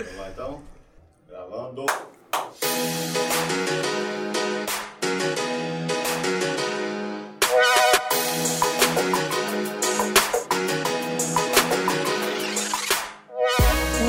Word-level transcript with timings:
Vamos 0.00 0.16
lá 0.16 0.30
então? 0.30 0.62
Gravando. 1.28 1.84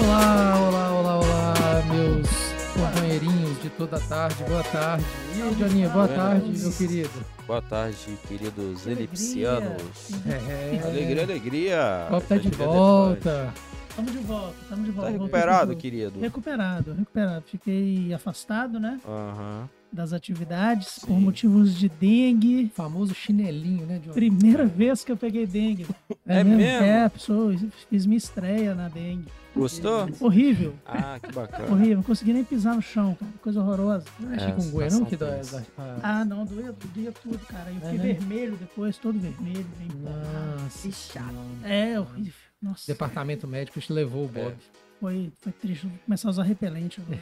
Olá, 0.04 0.56
olá, 0.60 0.92
olá, 0.92 1.18
olá, 1.20 1.84
meus 1.94 2.28
companheirinhos 2.74 3.62
de 3.62 3.70
toda 3.72 4.00
tarde, 4.00 4.44
boa 4.46 4.64
tarde. 4.64 5.06
E 5.36 5.42
aí, 5.42 5.54
Joninha, 5.56 5.90
boa 5.90 6.08
tarde, 6.08 6.58
meu 6.58 6.72
querido. 6.72 7.26
Boa 7.46 7.62
tarde, 7.62 8.18
queridos 8.28 8.88
elipsianos. 8.88 10.10
É, 10.26 10.82
Alegria, 10.88 11.24
alegria. 11.24 12.06
O 12.08 12.12
Copo 12.14 12.28
tá 12.28 12.38
de 12.38 12.50
volta. 12.50 13.54
Estamos 13.92 14.12
de 14.14 14.18
volta, 14.20 14.56
estamos 14.62 14.86
de 14.86 14.92
depois. 14.92 14.96
volta. 14.96 15.12
Tá 15.12 15.12
recuperado, 15.12 15.76
querido? 15.76 16.20
Recuperado, 16.20 16.94
recuperado. 16.94 17.44
Fiquei 17.48 18.14
afastado, 18.14 18.80
né, 18.80 19.00
Aham. 19.06 19.70
das 19.92 20.14
atividades 20.14 21.00
por 21.00 21.08
Sim. 21.16 21.20
motivos 21.20 21.76
de 21.76 21.90
dengue. 21.90 22.72
Famoso 22.74 23.14
chinelinho, 23.14 23.86
né, 23.86 24.00
Johnny? 24.00 24.14
Primeira 24.14 24.66
vez 24.66 25.04
que 25.04 25.12
eu 25.12 25.18
peguei 25.18 25.46
dengue. 25.46 25.86
É 26.28 26.44
mesmo? 26.46 26.62
É, 26.86 27.10
pessoa, 27.10 27.54
fiz 27.90 28.06
minha 28.06 28.18
estreia 28.18 28.74
na 28.74 28.88
dengue. 28.88 29.26
Gostou? 29.54 30.08
Horrível, 30.22 30.74
Ah, 30.86 31.20
que 31.22 31.30
bacana. 31.34 31.70
horrível. 31.70 31.98
Não 31.98 32.04
consegui 32.04 32.32
nem 32.32 32.44
pisar 32.44 32.74
no 32.74 32.82
chão, 32.82 33.18
cara. 33.20 33.32
Coisa 33.42 33.60
horrorosa. 33.60 34.06
Não 34.18 34.32
é 34.32 34.36
É, 34.36 34.40
chikungunya, 34.40 34.90
situação 34.90 35.00
não? 35.02 35.06
Que 35.08 35.16
dói 35.18 35.32
tensa. 35.32 35.66
a- 35.78 35.82
a- 35.82 36.00
Ah, 36.22 36.24
não, 36.26 36.46
doía, 36.46 36.74
doía 36.94 37.12
tudo, 37.12 37.40
cara. 37.48 37.70
Eu 37.70 37.76
fiquei 37.82 37.90
É, 37.90 37.94
né? 37.98 38.14
vermelho 38.14 38.56
depois, 38.56 38.98
todo 38.98 39.20
vermelho. 39.20 39.66
Nossa, 40.00 40.88
Que 40.88 40.94
chato. 40.94 41.36
É, 41.66 42.00
horrível. 42.00 42.34
Nossa, 42.62 42.86
Departamento 42.92 43.48
médico 43.48 43.80
te 43.80 43.92
levou 43.92 44.24
o 44.26 44.32
É. 44.38 44.44
Bob. 44.44 44.56
foi, 45.00 45.32
foi 45.40 45.52
triste. 45.52 45.88
Vou 45.88 45.98
começar 46.06 46.28
a 46.28 46.32
usar 46.32 46.44
repelente. 46.44 47.02
agora. 47.02 47.20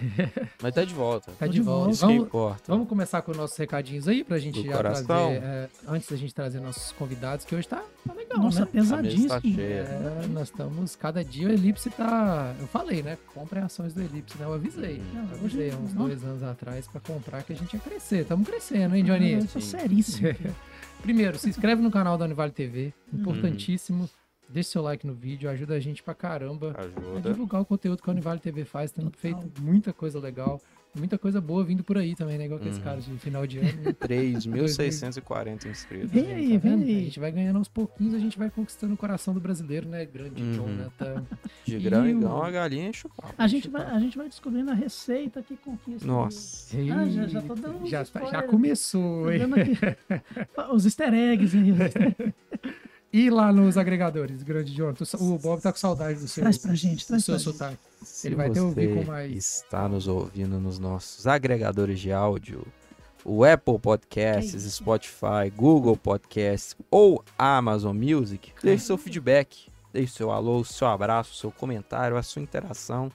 Mas 0.61 0.75
tá 0.75 0.83
de 0.83 0.93
volta. 0.93 1.31
Tá 1.39 1.47
de 1.47 1.53
de 1.53 1.61
volta. 1.61 1.85
volta. 1.85 2.05
Vamos, 2.07 2.23
importa. 2.27 2.63
vamos 2.67 2.87
começar 2.89 3.21
com 3.21 3.31
nossos 3.33 3.55
recadinhos 3.57 4.05
aí 4.09 4.21
pra 4.21 4.37
gente 4.37 4.61
Do 4.61 4.65
já 4.67 4.75
coração. 4.75 5.05
trazer. 5.05 5.35
é, 5.41 5.69
antes 5.87 6.09
da 6.09 6.17
gente 6.17 6.35
trazer 6.35 6.59
nossos 6.59 6.91
convidados, 6.91 7.45
que 7.45 7.55
hoje 7.55 7.65
tá, 7.69 7.81
tá 8.05 8.13
legal, 8.13 8.37
Nossa, 8.43 8.59
né? 8.59 8.65
Tá 8.65 8.71
pesadíssimo. 8.73 9.41
cheia. 9.55 9.81
É, 10.23 10.27
nós 10.27 10.49
estamos, 10.49 10.95
cada 10.97 11.23
dia 11.23 11.47
o 11.47 11.51
Elipse 11.51 11.89
tá. 11.89 12.53
Eu 12.59 12.67
falei, 12.67 13.01
né? 13.01 13.17
Comprem 13.33 13.63
ações 13.63 13.93
do 13.93 14.01
Elipse, 14.01 14.37
né? 14.37 14.45
Eu 14.45 14.53
avisei. 14.55 15.01
Não, 15.13 15.23
Eu 15.31 15.35
avisei 15.37 15.71
há 15.71 15.75
uns 15.77 15.83
hoje- 15.85 15.95
dois 15.95 16.23
anos 16.25 16.43
atrás 16.43 16.85
pra 16.85 16.99
comprar 16.99 17.43
que 17.43 17.53
a 17.53 17.55
gente 17.55 17.73
ia 17.73 17.79
crescer. 17.79 18.23
Estamos 18.23 18.45
crescendo, 18.45 18.93
hein, 18.93 19.05
Johnny? 19.05 19.31
Eu 19.31 19.47
sou 19.47 19.61
seríssimo. 19.61 20.27
Primeiro, 21.01 21.39
se 21.39 21.47
inscreve 21.47 21.81
no 21.81 21.89
canal 21.89 22.17
da 22.17 22.25
Univale 22.25 22.51
TV, 22.51 22.93
Uhum. 23.13 23.23
Deixe 24.51 24.69
seu 24.71 24.81
like 24.81 25.05
no 25.05 25.13
vídeo, 25.13 25.47
ajuda 25.49 25.75
a 25.75 25.79
gente 25.79 26.01
pra 26.01 26.15
caramba 26.15 26.73
a 26.75 26.81
Ajuda. 26.81 27.29
divulgar 27.29 27.61
o 27.61 27.65
conteúdo 27.65 28.01
que 28.01 28.09
a 28.09 28.13
Univale 28.13 28.39
TV 28.39 28.65
faz. 28.65 28.91
Tendo 28.91 29.11
feito 29.15 29.47
muita 29.61 29.93
coisa 29.93 30.19
legal, 30.19 30.59
muita 30.97 31.19
coisa 31.19 31.39
boa 31.39 31.63
vindo 31.63 31.83
por 31.83 31.99
aí 31.99 32.15
também, 32.15 32.35
né? 32.39 32.45
Igual 32.45 32.59
aqueles 32.59 32.77
Uhum. 32.77 32.83
caras 32.83 33.05
de 33.05 33.15
final 33.19 33.45
de 33.45 33.59
ano. 33.59 33.67
3.640 34.01 35.67
inscritos. 35.69 36.09
Vem 36.09 36.33
aí, 36.33 36.53
Tá 36.53 36.67
vendo? 36.67 36.83
vem 36.83 36.95
A 36.95 36.97
aí. 36.97 37.05
gente 37.05 37.19
vai 37.19 37.31
ganhando 37.31 37.57
aos 37.57 37.67
pouquinhos, 37.67 38.15
a 38.15 38.17
gente 38.19 38.39
vai 38.39 38.49
conquistando 38.49 38.95
o 38.95 38.97
coração 38.97 39.35
do 39.35 39.39
brasileiro, 39.39 39.87
né? 39.87 40.03
Grande 40.03 40.41
Uhum. 40.41 40.53
Jonathan. 40.53 41.23
De 41.65 41.75
E 41.75 41.79
grão 41.79 42.07
em 42.09 42.15
o- 42.15 42.19
grão, 42.19 42.41
a 42.41 42.49
galinha 42.49 42.89
enche 42.89 43.05
o 43.05 43.09
papo. 43.11 43.35
A 43.37 43.47
gente, 43.47 43.67
vai, 43.69 43.83
a 43.85 43.99
gente 43.99 44.17
vai 44.17 44.27
descobrindo 44.27 44.71
a 44.71 44.73
receita 44.73 45.43
que 45.43 45.55
conquista. 45.57 46.07
Nossa. 46.07 46.75
Ah, 46.75 47.05
já- 47.07 47.27
já 47.27 47.41
tô 47.43 47.53
dando 47.53 47.85
já, 47.85 48.03
tá- 48.03 48.25
já 48.25 48.41
começou, 48.41 49.31
hein? 49.31 49.41
Os 50.73 50.85
easter 50.85 51.13
eggs 51.13 51.55
aí. 51.55 51.71
E 53.11 53.29
lá 53.29 53.51
nos 53.51 53.75
agregadores, 53.77 54.43
grande 54.43 54.71
Jonathan. 54.73 55.03
O 55.19 55.37
Bob 55.39 55.59
tá 55.61 55.71
com 55.71 55.79
saudade 55.79 56.19
do 56.19 56.27
seu, 56.27 56.43
Traz 56.43 56.57
pra 56.59 56.75
gente, 56.75 57.03
do 57.03 57.07
traz 57.07 57.25
seu 57.25 57.33
pra 57.35 57.43
gente. 57.43 57.53
sotaque. 57.57 57.77
Se 58.03 58.27
Ele 58.27 58.35
vai 58.35 58.49
ter 58.51 58.59
ouvir 58.59 58.87
você 58.87 58.95
com 58.99 59.11
mais- 59.11 59.35
está 59.35 59.89
nos 59.89 60.07
ouvindo 60.07 60.59
nos 60.59 60.77
nossos 60.77 61.25
agregadores 61.25 61.99
de 61.99 62.11
áudio, 62.11 62.65
o 63.25 63.43
Apple 63.43 63.79
Podcasts, 63.79 64.53
isso? 64.63 64.77
Spotify, 64.77 65.49
Google 65.55 65.97
Podcasts 65.97 66.75
ou 66.91 67.23
Amazon 67.37 67.97
Music, 67.97 68.53
deixe 68.63 68.85
seu 68.85 68.97
feedback, 68.97 69.67
deixe 69.91 70.13
seu 70.13 70.29
alô, 70.31 70.63
seu 70.63 70.87
abraço, 70.87 71.33
seu 71.35 71.51
comentário, 71.51 72.15
a 72.15 72.21
sua 72.23 72.41
interação. 72.43 73.11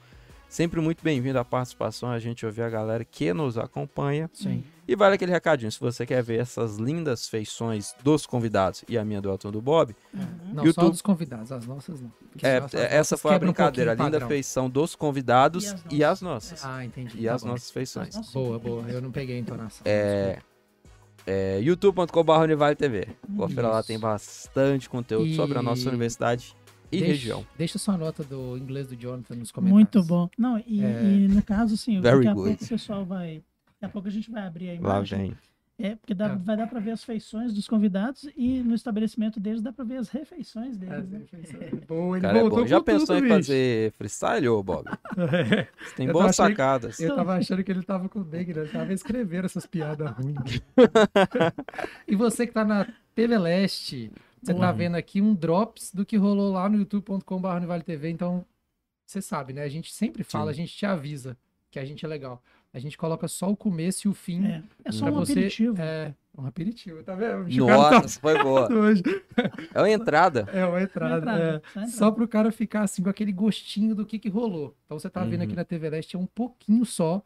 Sempre 0.49 0.81
muito 0.81 1.03
bem-vindo 1.05 1.39
a 1.39 1.45
participação, 1.45 2.11
a 2.11 2.19
gente 2.19 2.45
ouvir 2.45 2.63
a 2.63 2.69
galera 2.71 3.05
que 3.05 3.33
nos 3.33 3.57
acompanha. 3.57 4.29
Sim. 4.35 4.65
E 4.87 4.95
vale 4.95 5.15
aquele 5.15 5.33
recadinho, 5.33 5.73
se 5.73 5.81
você 5.81 6.05
quer 6.05 6.23
ver 6.23 6.41
essas 6.41 6.77
lindas 6.77 7.27
feições 7.27 7.95
dos 8.05 8.27
convidados 8.27 8.85
e 8.87 8.99
a 8.99 9.05
minha 9.05 9.21
do 9.21 9.31
Elton 9.31 9.51
do 9.51 9.63
Bob, 9.63 9.97
Não, 10.13 10.57
só 10.59 10.65
YouTube- 10.65 10.91
dos 10.91 11.01
convidados, 11.01 11.51
as 11.53 11.67
nossas 11.67 12.01
não. 12.03 12.13
É, 12.43 12.61
nossas- 12.61 12.81
essa 12.81 12.97
nossas 12.99 13.21
foi 13.23 13.31
a 13.31 13.35
quebram 13.35 13.49
um 13.49 13.53
brincadeira, 13.55 13.91
a 13.93 13.95
o 13.95 13.97
linda 13.97 14.11
padrão. 14.11 14.29
feição 14.29 14.69
dos 14.69 14.95
convidados 14.95 15.65
E 15.65 15.69
as 15.69 15.83
e 15.91 16.05
as 16.05 16.21
nossas. 16.23 16.51
nossas. 16.51 16.65
Ah, 16.67 16.85
entendi. 16.85 17.19
E 17.19 17.25
tá 17.27 17.35
as 17.35 17.43
bom. 17.43 17.49
nossas 17.49 17.71
feições. 17.71 18.15
Nossa, 18.15 18.33
Boa, 18.33 18.59
boa. 18.59 18.83
Eu 18.91 19.01
não 19.01 19.11
peguei 19.11 19.37
a 19.37 19.39
entonação. 19.41 19.83
É, 19.87 20.39
é 21.27 21.59
youtube.com.br 21.61 22.33
Univale 22.43 22.77
TV. 22.77 23.09
Confira 23.37 23.69
lá, 23.69 23.83
tem 23.83 23.99
bastante 23.99 24.91
conteúdo 24.91 25.27
E- 25.29 25.35
sobre 25.37 25.57
a 25.59 25.63
nossa 25.63 25.89
universidade 25.89 26.55
e 26.93 26.99
Deixa- 26.99 27.07
região. 27.07 27.47
Deixa 27.57 27.79
sua 27.79 27.97
nota 27.97 28.23
do 28.23 28.59
inglês 28.59 28.87
do 28.89 28.97
Jonathan 28.97 29.35
nos 29.37 29.51
comentários. 29.51 29.75
Muito 29.75 30.03
bom. 30.05 30.29
Não, 30.37 30.59
e, 30.67 30.85
É. 30.85 31.03
e 31.03 31.29
no 31.29 31.43
caso, 31.43 31.73
assim, 31.75 32.03
Very 32.03 32.17
daqui 32.19 32.29
a 32.29 32.35
pouco 32.35 32.51
o 32.65 32.69
pessoal 32.69 33.05
vai. 33.07 33.43
Daqui 33.85 33.91
a 33.91 33.93
pouco 33.93 34.09
a 34.09 34.11
gente 34.11 34.31
vai 34.31 34.47
abrir 34.47 34.71
a 34.71 34.73
Lá 34.73 34.79
imagem. 34.79 35.19
vem. 35.19 35.37
É, 35.77 35.97
porque 35.97 36.15
dá- 36.15 36.27
Ah. 36.33 36.37
vai 36.37 36.57
dar 36.57 36.69
pra 36.69 36.79
ver 36.79 36.93
as 36.93 37.03
feições 37.03 37.53
dos 37.53 37.67
convidados 37.67 38.29
e 38.37 38.61
no 38.63 38.77
estabelecimento 38.77 39.41
deles 39.41 39.61
dá 39.61 39.73
pra 39.73 39.85
ver 39.85 39.97
as 39.97 40.09
refeições 40.09 40.77
deles. 40.77 41.09
né? 41.11 41.21
Boa, 41.89 42.17
ele 42.17 42.23
Cara, 42.27 42.39
é 42.39 42.49
bom. 42.49 42.65
Já 42.65 42.81
pensou 42.81 43.07
tudo, 43.07 43.19
em 43.19 43.23
bicho. 43.23 43.35
fazer 43.35 43.93
freestyle, 43.93 44.49
ô 44.49 44.63
Bob? 44.63 44.85
Você 45.17 45.95
tem 45.97 46.07
Eu 46.07 46.13
boas 46.13 46.37
sacadas. 46.37 47.01
Eu 47.01 47.17
tava 47.17 47.35
achando 47.37 47.65
que 47.65 47.73
ele 47.73 47.83
tava 47.83 48.09
com 48.09 48.21
o 48.21 48.25
Dengue, 48.25 48.55
né? 48.55 48.61
Ele 48.63 48.71
tava 48.71 48.93
escrevendo 48.93 49.47
essas 49.47 49.67
piadas 49.67 50.09
ruins. 50.13 50.63
e 52.07 52.15
você 52.15 52.47
que 52.47 52.53
tá 52.53 52.65
na 52.65 52.87
TV 53.15 53.37
Leste, 53.37 54.13
você 54.41 54.53
tá 54.55 54.61
Boa. 54.61 54.73
vendo 54.73 54.95
aqui 54.95 55.21
um 55.21 55.35
drops 55.35 55.93
do 55.93 56.05
que 56.07 56.17
rolou 56.17 56.53
lá 56.53 56.69
no 56.69 56.79
youtube.com.br 56.79 57.83
TV, 57.85 58.11
então 58.11 58.45
você 59.05 59.21
sabe, 59.21 59.53
né? 59.53 59.63
A 59.65 59.69
gente 59.69 59.93
sempre 59.93 60.23
fala, 60.23 60.47
Sim. 60.47 60.51
a 60.51 60.65
gente 60.65 60.77
te 60.77 60.87
avisa 60.87 61.37
que 61.71 61.81
a 61.81 61.85
gente 61.85 62.05
é 62.05 62.09
legal. 62.09 62.41
A 62.75 62.79
gente 62.81 62.99
coloca 62.99 63.29
só 63.29 63.49
o 63.51 63.57
começo 63.57 64.09
e 64.09 64.11
o 64.11 64.15
fim. 64.15 64.45
É, 64.47 64.63
é 64.85 64.93
só 64.93 65.07
um 65.07 65.13
você- 65.13 65.33
aperitivo. 65.33 65.81
É, 65.81 66.13
um 66.37 66.45
aperitivo, 66.45 67.03
tá 67.05 67.15
vendo? 67.15 67.47
O 67.63 67.67
cara 67.69 67.91
tá 67.91 68.01
Nossa, 68.03 68.21
foi 68.21 68.43
boa. 68.43 68.67
hoje. 68.75 69.03
É 69.73 69.79
uma 69.81 69.91
entrada. 69.91 70.41
É 70.53 70.67
uma 70.67 70.83
entrada. 70.83 71.19
entrada, 71.19 71.63
é. 71.77 71.87
só. 71.87 71.99
Só 71.99 72.11
pro 72.11 72.27
cara 72.27 72.51
ficar 72.51 72.83
assim 72.83 73.03
com 73.05 73.09
aquele 73.09 73.31
gostinho 73.33 73.95
do 73.95 74.05
que, 74.05 74.19
que 74.19 74.29
rolou. 74.29 74.77
Então 74.85 74.99
você 74.99 75.09
tá 75.09 75.23
vendo 75.25 75.39
Uhum. 75.41 75.47
aqui 75.47 75.55
na 75.55 75.65
TV 75.65 75.89
Leste 75.89 76.17
é 76.17 76.19
um 76.19 76.27
pouquinho 76.27 76.85
só. 76.85 77.23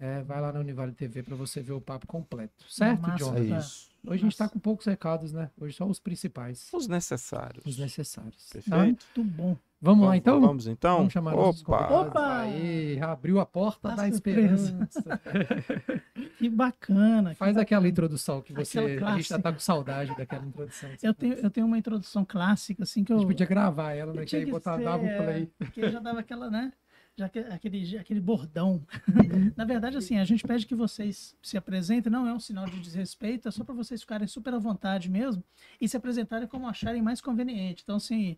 É, 0.00 0.22
vai 0.22 0.40
lá 0.40 0.52
na 0.52 0.60
Univale 0.60 0.92
TV 0.92 1.22
pra 1.22 1.34
você 1.36 1.60
ver 1.60 1.72
o 1.72 1.80
papo 1.80 2.06
completo. 2.06 2.64
Certo, 2.68 3.00
massa, 3.02 3.16
John? 3.24 3.36
É 3.36 3.44
tá. 3.48 3.58
isso. 3.58 3.88
Hoje 4.06 4.20
a 4.20 4.24
gente 4.24 4.36
tá 4.36 4.48
com 4.48 4.58
poucos 4.58 4.86
recados, 4.86 5.32
né? 5.32 5.50
Hoje 5.60 5.74
só 5.76 5.84
os 5.86 5.98
principais, 6.00 6.68
Os 6.72 6.86
necessários. 6.88 7.64
os 7.66 7.78
necessários. 7.78 8.48
Perfeito. 8.52 8.70
Tá 8.70 8.82
muito 8.84 9.24
bom. 9.24 9.56
Vamos 9.80 10.08
lá 10.08 10.16
então? 10.16 10.40
Vamos 10.40 10.66
então? 10.66 10.96
Vamos 10.98 11.12
chamar 11.12 11.34
Opa! 11.36 11.88
Opa! 12.00 12.38
Aí, 12.40 12.98
abriu 13.00 13.38
a 13.38 13.46
porta 13.46 13.92
A 13.92 13.94
da 13.94 14.10
surpresa. 14.10 14.70
esperança. 14.88 15.20
Que 16.38 16.48
bacana. 16.48 17.30
que 17.30 17.36
Faz 17.36 17.50
bacana. 17.52 17.62
aquela 17.62 17.88
introdução 17.88 18.40
que 18.42 18.52
você. 18.52 18.78
A 19.04 19.16
gente 19.16 19.28
já 19.28 19.38
tá 19.40 19.52
com 19.52 19.58
saudade 19.58 20.16
daquela 20.16 20.44
introdução. 20.44 20.90
que 20.96 21.06
Eu 21.06 21.12
tenho, 21.14 21.34
eu 21.34 21.50
tenho 21.50 21.66
uma 21.66 21.78
introdução 21.78 22.24
clássica, 22.24 22.82
assim, 22.84 23.02
que 23.04 23.12
A 23.12 23.16
eu. 23.16 23.20
gente 23.20 23.28
podia 23.28 23.46
gravar 23.46 23.92
ela, 23.92 24.12
né? 24.12 24.24
Que 24.24 24.36
aí 24.36 24.44
que 24.44 24.50
botar, 24.50 24.76
ser, 24.78 24.84
dava 24.84 25.02
o 25.02 25.06
é, 25.08 25.16
play. 25.22 25.50
Porque 25.58 25.90
já 25.90 25.98
dava 26.00 26.20
aquela, 26.20 26.48
né? 26.50 26.72
Já 27.16 27.28
que- 27.28 27.38
aquele, 27.40 27.98
aquele 27.98 28.20
bordão. 28.20 28.84
Uhum. 29.08 29.52
Na 29.56 29.64
verdade, 29.64 29.96
assim, 29.96 30.18
a 30.18 30.24
gente 30.24 30.46
pede 30.46 30.64
que 30.66 30.74
vocês 30.76 31.34
se 31.42 31.56
apresentem, 31.56 32.10
não 32.12 32.26
é 32.28 32.32
um 32.32 32.38
sinal 32.40 32.66
de 32.66 32.78
desrespeito, 32.80 33.48
é 33.48 33.50
só 33.50 33.64
para 33.64 33.74
vocês 33.74 34.00
ficarem 34.00 34.28
super 34.28 34.54
à 34.54 34.58
vontade 34.58 35.10
mesmo 35.10 35.42
e 35.80 35.88
se 35.88 35.96
apresentarem 35.96 36.46
como 36.46 36.68
acharem 36.68 37.02
mais 37.02 37.20
conveniente. 37.20 37.82
Então, 37.82 37.96
assim, 37.96 38.36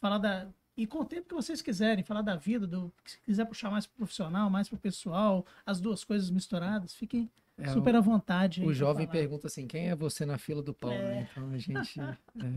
falar 0.00 0.18
da. 0.18 0.46
E 0.76 0.86
com 0.86 0.98
o 1.00 1.04
tempo 1.04 1.26
que 1.28 1.34
vocês 1.34 1.62
quiserem, 1.62 2.04
falar 2.04 2.22
da 2.22 2.36
vida, 2.36 2.66
do 2.66 2.92
se 3.04 3.18
quiser 3.20 3.44
puxar 3.46 3.70
mais 3.70 3.86
pro 3.86 3.96
profissional, 3.96 4.50
mais 4.50 4.68
pro 4.68 4.76
pessoal, 4.78 5.44
as 5.64 5.80
duas 5.80 6.04
coisas 6.04 6.28
misturadas, 6.30 6.94
fiquem 6.94 7.30
É, 7.58 7.68
super 7.72 7.94
à 7.96 8.00
vontade. 8.00 8.62
O 8.62 8.74
jovem 8.74 9.06
falar. 9.06 9.18
pergunta 9.18 9.46
assim: 9.46 9.66
quem 9.66 9.88
é 9.88 9.96
você 9.96 10.26
na 10.26 10.36
fila 10.36 10.62
do 10.62 10.74
pão? 10.74 10.92
É. 10.92 10.98
né? 10.98 11.28
Então 11.32 11.50
a 11.50 11.56
gente. 11.58 11.98
é, 12.00 12.16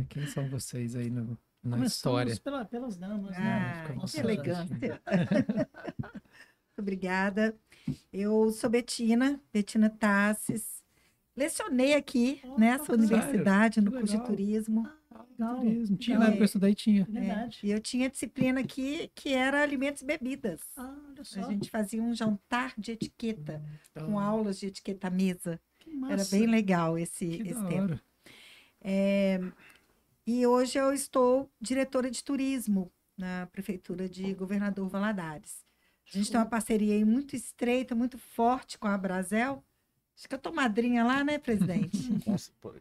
quem 0.10 0.28
são 0.28 0.50
vocês 0.50 0.96
aí 0.98 1.10
no, 1.10 1.38
na 1.64 1.78
Começamos 1.78 1.94
história? 1.94 2.36
pela- 2.42 2.66
pelas 2.66 2.98
damas, 2.98 3.36
Ah, 3.38 3.40
né? 3.40 3.82
fica 3.82 3.94
à 3.94 3.96
Nossa, 3.96 4.14
que 4.18 4.20
elegância. 4.28 4.66
gente. 4.82 5.70
Obrigada. 6.78 7.56
Eu 8.12 8.52
sou 8.52 8.70
Betina, 8.70 9.40
Betina 9.54 9.90
Tassis. 9.90 10.84
Lecionei 11.36 11.94
aqui 11.94 12.42
Oh, 12.44 12.58
nessa 12.60 12.86
sério? 12.86 13.02
universidade, 13.02 13.82
no 13.82 13.92
Que 13.92 14.00
curso 14.00 14.18
de 14.18 14.24
turismo. 14.26 14.90
Legal. 15.40 15.60
Turismo. 15.62 15.98
Tinha, 15.98 16.16
Então, 16.16 16.24
na 16.24 16.30
época 16.30 16.42
eu 16.42 16.46
estudei, 16.46 16.76
tinha. 16.76 17.02
É 17.02 17.06
Verdade. 17.20 17.60
E 17.64 17.72
eu 17.72 17.80
tinha 17.80 18.10
disciplina 18.10 18.60
aqui 18.60 19.10
que 19.16 19.34
era 19.34 19.62
alimentos 19.64 20.02
e 20.02 20.06
bebidas. 20.06 20.62
Ah, 20.76 20.96
olha 21.12 21.24
só. 21.24 21.40
A 21.40 21.44
gente 21.52 21.70
fazia 21.70 22.02
um 22.02 22.14
jantar 22.14 22.74
de 22.78 22.92
etiqueta, 22.92 23.62
com 23.96 24.20
aulas 24.20 24.60
de 24.60 24.68
etiqueta 24.68 25.08
à 25.08 25.10
mesa. 25.10 25.60
Que 25.80 25.94
massa. 25.94 26.14
Era 26.14 26.26
bem 26.26 26.46
legal 26.50 26.98
esse, 26.98 27.26
Que 27.28 27.42
esse 27.50 27.54
da 27.62 27.68
tempo. 27.68 27.94
hora. 27.94 28.02
E 30.26 30.46
hoje 30.46 30.78
eu 30.78 30.94
estou 30.94 31.50
diretora 31.60 32.12
de 32.12 32.24
turismo 32.24 32.92
na 33.18 33.48
Prefeitura 33.52 34.08
de 34.08 34.34
Governador 34.34 34.88
Valadares. 34.88 35.66
A 36.08 36.18
gente 36.18 36.32
tem 36.32 36.40
uma 36.40 36.46
parceria 36.46 36.94
aí 36.96 37.06
muito 37.06 37.36
estreita, 37.36 37.96
muito 37.96 38.18
forte 38.18 38.78
com 38.78 38.88
a 38.88 38.98
Brasel. 38.98 39.64
Acho 40.18 40.28
que 40.28 40.36
eu 40.36 40.40
tô 40.40 40.52
madrinha 40.52 41.04
lá, 41.04 41.24
né, 41.24 41.38
presidente? 41.38 41.98
Nossa, 42.28 42.52
pô, 42.60 42.74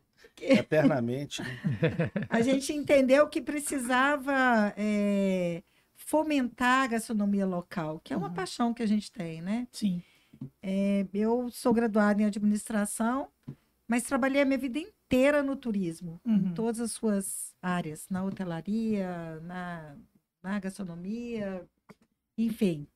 eternamente. 0.44 1.42
né? 1.42 1.48
a 2.28 2.40
gente 2.40 2.72
entendeu 2.72 3.28
que 3.28 3.40
precisava 3.40 4.72
é, 4.76 5.62
fomentar 5.96 6.84
a 6.84 6.86
gastronomia 6.88 7.46
local, 7.46 8.00
que 8.02 8.12
é 8.12 8.16
uma 8.16 8.28
Uhum. 8.28 8.34
paixão 8.34 8.74
que 8.74 8.82
a 8.82 8.86
gente 8.86 9.10
tem, 9.12 9.40
né? 9.42 9.66
Sim. 9.72 10.02
É, 10.62 11.06
eu 11.12 11.50
sou 11.50 11.72
graduada 11.74 12.22
em 12.22 12.24
administração, 12.26 13.28
mas 13.86 14.04
trabalhei 14.04 14.42
a 14.42 14.44
minha 14.44 14.58
vida 14.58 14.78
inteira 14.78 15.42
no 15.42 15.56
turismo, 15.56 16.20
em 16.24 16.32
Uhum. 16.48 16.54
todas 16.54 16.80
as 16.80 16.92
suas 16.92 17.54
áreas, 17.60 18.06
na 18.08 18.22
hotelaria, 18.24 19.40
na, 19.42 19.96
na 20.42 20.60
gastronomia, 20.60 21.66
enfim. 22.36 22.86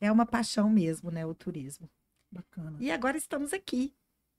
É 0.00 0.10
uma 0.10 0.26
paixão 0.26 0.68
mesmo, 0.68 1.10
né, 1.10 1.24
o 1.24 1.34
turismo. 1.34 1.88
Bacana. 2.32 2.76
E 2.80 2.90
agora 2.90 3.16
estamos 3.16 3.52
aqui, 3.52 3.92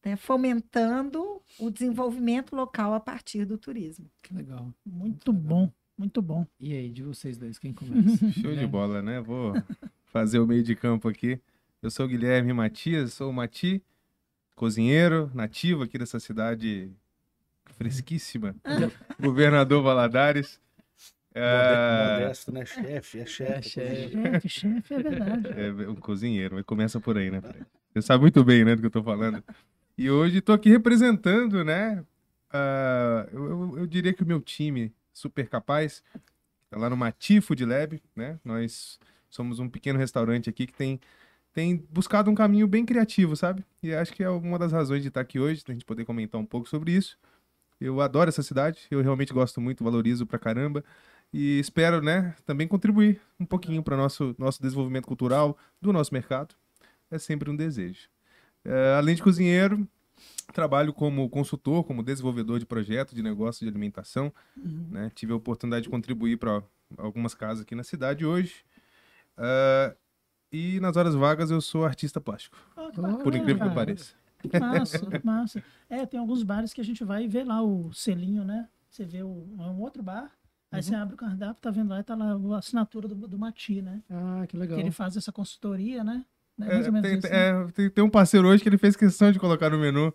né, 0.03 0.15
fomentando 0.15 1.41
o 1.59 1.69
desenvolvimento 1.69 2.55
local 2.55 2.93
a 2.93 2.99
partir 2.99 3.45
do 3.45 3.57
turismo. 3.57 4.09
Que 4.21 4.33
legal. 4.33 4.73
Muito 4.85 5.31
bom, 5.31 5.71
muito 5.97 6.21
bom. 6.21 6.45
E 6.59 6.73
aí, 6.73 6.89
de 6.89 7.03
vocês 7.03 7.37
dois, 7.37 7.59
quem 7.59 7.73
começa? 7.73 8.17
Show 8.33 8.51
de 8.53 8.61
Né? 8.61 8.67
bola, 8.67 9.01
né? 9.01 9.21
Vou 9.21 9.53
fazer 10.05 10.39
o 10.39 10.47
meio 10.47 10.63
de 10.63 10.75
campo 10.75 11.07
aqui. 11.07 11.39
Eu 11.81 11.89
sou 11.89 12.05
o 12.05 12.09
Guilherme 12.09 12.53
Matias, 12.53 13.13
sou 13.13 13.29
o 13.29 13.33
Mati, 13.33 13.81
cozinheiro 14.55 15.31
nativo 15.33 15.83
aqui 15.83 15.97
dessa 15.97 16.19
cidade 16.19 16.91
fresquíssima. 17.77 18.55
Governador 19.19 19.81
Valadares. 19.83 20.59
É, 21.33 22.19
Modesto, 22.19 22.51
né? 22.51 22.65
Chefe, 22.65 23.19
é 23.19 23.25
chefe. 23.25 23.53
É 23.55 23.61
chefe. 23.61 24.49
Chefe, 24.49 24.93
é 24.93 25.01
verdade. 25.01 25.47
é 25.83 25.89
um 25.89 25.95
cozinheiro, 25.95 26.55
mas 26.55 26.65
começa 26.65 26.99
por 26.99 27.17
aí, 27.17 27.31
né? 27.31 27.39
Fred? 27.41 27.65
Você 27.93 28.01
sabe 28.01 28.21
muito 28.21 28.43
bem, 28.43 28.65
né, 28.65 28.75
do 28.75 28.81
que 28.81 28.87
eu 28.87 28.91
tô 28.91 29.01
falando. 29.03 29.41
E 30.01 30.09
hoje 30.09 30.41
tô 30.41 30.51
aqui 30.51 30.67
representando, 30.67 31.63
né? 31.63 32.03
ah, 32.51 33.27
eu, 33.31 33.77
eu- 33.77 33.85
diria 33.87 34.11
que 34.13 34.23
o 34.23 34.25
meu 34.25 34.41
time 34.41 34.91
super 35.13 35.47
capaz 35.47 36.03
tá 36.69 36.77
lá 36.79 36.89
no 36.89 36.97
Matifo 36.97 37.55
de 37.55 37.65
Lab, 37.65 38.01
né? 38.15 38.39
Nós 38.43 38.99
somos 39.29 39.59
um 39.59 39.69
pequeno 39.69 39.99
restaurante 39.99 40.49
aqui 40.49 40.67
que 40.67 40.73
tem 40.73 40.99
tem 41.53 41.77
buscado 41.91 42.31
um 42.31 42.35
caminho 42.35 42.67
bem 42.67 42.85
criativo, 42.85 43.35
sabe? 43.35 43.65
E 43.83 43.93
acho 43.95 44.13
que 44.13 44.23
é 44.23 44.29
uma 44.31 44.59
das 44.59 44.71
razões 44.73 45.03
de 45.03 45.09
estar 45.09 45.21
aqui 45.21 45.39
hoje, 45.39 45.63
da 45.65 45.73
gente 45.73 45.85
poder 45.85 46.05
comentar 46.05 46.41
um 46.41 46.45
pouco 46.45 46.69
sobre 46.69 46.93
isso. 46.93 47.17
Eu 47.81 48.01
adoro 48.01 48.29
essa 48.29 48.43
cidade, 48.43 48.87
eu 48.91 49.01
realmente 49.03 49.33
gosto 49.33 49.61
muito, 49.61 49.83
valorizo 49.83 50.25
pra 50.27 50.39
caramba. 50.39 50.83
E 51.33 51.59
espero, 51.59 52.01
né, 52.03 52.35
também 52.45 52.67
contribuir 52.69 53.21
um 53.39 53.45
pouquinho 53.47 53.83
para 53.83 53.97
nosso 53.97 54.35
nosso 54.39 54.61
desenvolvimento 54.61 55.07
cultural 55.07 55.57
do 55.81 55.93
nosso 55.93 56.13
mercado. 56.13 56.55
É 57.11 57.19
sempre 57.19 57.49
um 57.51 57.57
desejo. 57.57 58.10
É, 58.63 58.95
além 58.95 59.15
de 59.15 59.23
cozinheiro, 59.23 59.87
trabalho 60.53 60.93
como 60.93 61.29
consultor, 61.29 61.83
como 61.83 62.03
desenvolvedor 62.03 62.59
de 62.59 62.65
projetos 62.65 63.15
de 63.15 63.23
negócio 63.23 63.65
de 63.65 63.69
alimentação. 63.69 64.31
Uhum. 64.57 64.87
né? 64.91 65.11
Tive 65.15 65.33
a 65.33 65.35
oportunidade 65.35 65.83
de 65.83 65.89
contribuir 65.89 66.37
para 66.37 66.61
algumas 66.97 67.33
casas 67.33 67.63
aqui 67.63 67.75
na 67.75 67.83
cidade 67.83 68.25
hoje. 68.25 68.63
Ah, 69.37 69.95
e 70.51 70.79
nas 70.79 70.97
horas 70.97 71.15
vagas 71.15 71.49
eu 71.49 71.61
sou 71.61 71.85
artista 71.85 72.19
plástico, 72.19 72.57
Ah, 72.75 72.87
que 72.89 72.95
Por 72.95 73.01
bacana, 73.01 73.23
por 73.23 73.35
incrível 73.35 73.55
que 73.55 73.59
cara. 73.63 73.73
pareça. 73.73 74.13
Que 74.41 74.59
massa, 74.59 74.99
que 74.99 75.25
massa. 75.25 75.63
É, 75.89 76.05
tem 76.05 76.19
alguns 76.19 76.43
bares 76.43 76.73
que 76.73 76.81
a 76.81 76.83
gente 76.83 77.03
vai 77.03 77.27
ver 77.27 77.45
lá 77.45 77.61
o 77.61 77.93
selinho, 77.93 78.43
né? 78.43 78.67
Você 78.89 79.05
vê 79.05 79.23
o, 79.23 79.47
é 79.59 79.63
um 79.63 79.79
outro 79.79 80.03
bar, 80.03 80.31
aí 80.71 80.83
você 80.83 80.93
abre 80.95 81.13
o 81.13 81.17
cardápio, 81.17 81.61
tá 81.61 81.69
vendo 81.71 81.89
lá 81.89 81.99
e 81.99 82.03
tá 82.03 82.15
lá 82.15 82.33
a 82.55 82.57
assinatura 82.57 83.07
do, 83.07 83.15
do 83.15 83.39
Mati, 83.39 83.81
né? 83.81 84.03
Ah, 84.09 84.45
que 84.47 84.57
legal. 84.57 84.77
Que 84.77 84.83
ele 84.83 84.91
faz 84.91 85.15
essa 85.15 85.31
consultoria, 85.31 86.03
né? 86.03 86.25
É 86.61 86.71
É, 86.71 86.73
mais 86.75 86.87
ou 86.87 86.93
menos 86.93 87.09
tem, 87.09 87.17
isso. 87.19 87.29
né? 87.29 87.49
é, 87.49 87.67
tem- 87.73 87.89
tem 87.89 88.03
um 88.03 88.09
parceiro 88.09 88.47
hoje 88.47 88.61
que 88.63 88.69
ele 88.69 88.77
fez 88.77 88.95
questão 88.95 89.31
de 89.31 89.39
colocar 89.39 89.69
no 89.69 89.77
menu 89.79 90.13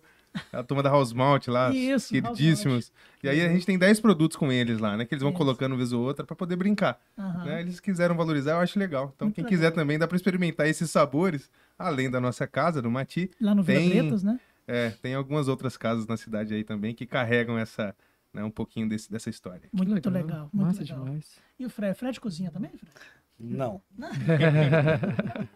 a 0.53 0.61
turma 0.61 0.83
da 0.83 0.89
House 0.89 1.13
Malt 1.13 1.47
lá, 1.47 1.69
Isso, 1.73 2.09
queridíssimos. 2.13 2.91
E 3.23 3.29
aí 3.29 3.41
a 3.41 3.49
gente 3.49 3.65
tem 3.65 3.77
10 3.77 3.99
produtos 3.99 4.37
com 4.37 4.51
eles 4.51 4.77
lá, 4.79 4.95
né? 4.95 5.05
Que 5.05 5.13
eles 5.15 5.21
vão 5.23 5.31
Isso. 5.31 5.37
colocando 5.37 5.71
uma 5.71 5.77
vez 5.77 5.91
ou 5.93 6.01
outra 6.03 6.25
para 6.25 6.35
poder 6.35 6.55
brincar. 6.55 6.99
Aham. 7.17 7.45
né? 7.45 7.61
Eles 7.61 7.79
quiseram 7.79 8.15
valorizar, 8.15 8.51
eu 8.51 8.59
acho 8.59 8.77
legal. 8.77 9.11
Então, 9.15 9.27
Muito 9.27 9.35
quem 9.35 9.43
legal. 9.45 9.57
quiser 9.59 9.71
também 9.71 9.97
dá 9.97 10.07
para 10.07 10.15
experimentar 10.15 10.67
esses 10.67 10.91
sabores, 10.91 11.49
além 11.79 12.09
da 12.11 12.19
nossa 12.21 12.45
casa, 12.45 12.81
do 12.81 12.91
Mati. 12.91 13.31
Lá 13.41 13.55
no 13.55 13.63
Vila 13.63 13.79
tem- 13.79 13.89
Pretas, 13.89 14.23
né? 14.23 14.39
É, 14.67 14.89
tem 15.01 15.15
algumas 15.15 15.47
outras 15.47 15.77
casas 15.77 16.05
na 16.05 16.17
cidade 16.17 16.53
aí 16.53 16.63
também 16.63 16.93
que 16.93 17.05
carregam 17.05 17.57
essa, 17.57 17.95
né, 18.33 18.43
um 18.43 18.51
pouquinho 18.51 18.87
desse- 18.87 19.09
dessa 19.09 19.29
história. 19.29 19.69
Muito 19.73 20.09
legal, 20.09 20.49
muito 20.53 20.67
Massa 20.67 20.81
legal. 20.81 21.03
demais. 21.05 21.37
E 21.57 21.65
o 21.65 21.69
Fred? 21.69 21.97
Fred 21.97 22.19
cozinha 22.19 22.51
também, 22.51 22.69
Fred? 22.71 22.91
Não. 23.39 23.81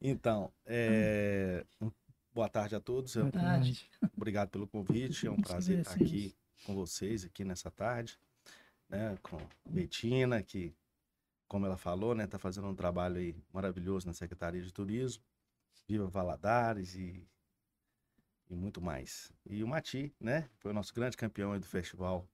Então, 0.00 0.52
é, 0.64 1.64
um- 1.80 1.90
boa 2.32 2.48
tarde 2.48 2.74
a 2.76 2.80
todos. 2.80 3.16
Boa 3.16 3.30
tarde. 3.30 3.90
Obrigado 4.16 4.48
pelo 4.50 4.66
convite. 4.66 5.26
É 5.26 5.30
um 5.30 5.36
prazer 5.36 5.80
estar 5.80 5.94
aqui 5.94 6.36
com 6.64 6.74
vocês 6.74 7.24
aqui 7.24 7.44
nessa 7.44 7.70
tarde, 7.70 8.18
né? 8.88 9.16
Com 9.22 9.38
Betina, 9.68 10.42
que, 10.42 10.74
como 11.48 11.66
ela 11.66 11.76
falou, 11.76 12.14
né, 12.14 12.26
tá 12.26 12.38
fazendo 12.38 12.68
um 12.68 12.74
trabalho 12.74 13.16
aí 13.16 13.34
maravilhoso 13.52 14.06
na 14.06 14.12
Secretaria 14.12 14.62
de 14.62 14.72
Turismo. 14.72 15.22
Viva 15.88 16.06
Valadares 16.06 16.94
e 16.94 17.26
e 18.50 18.54
muito 18.56 18.80
mais. 18.80 19.30
E 19.44 19.62
o 19.62 19.68
Mati, 19.68 20.10
né, 20.18 20.48
foi 20.56 20.70
o 20.70 20.74
nosso 20.74 20.94
grande 20.94 21.18
campeão 21.18 21.58
do 21.60 21.66
festival 21.66 22.26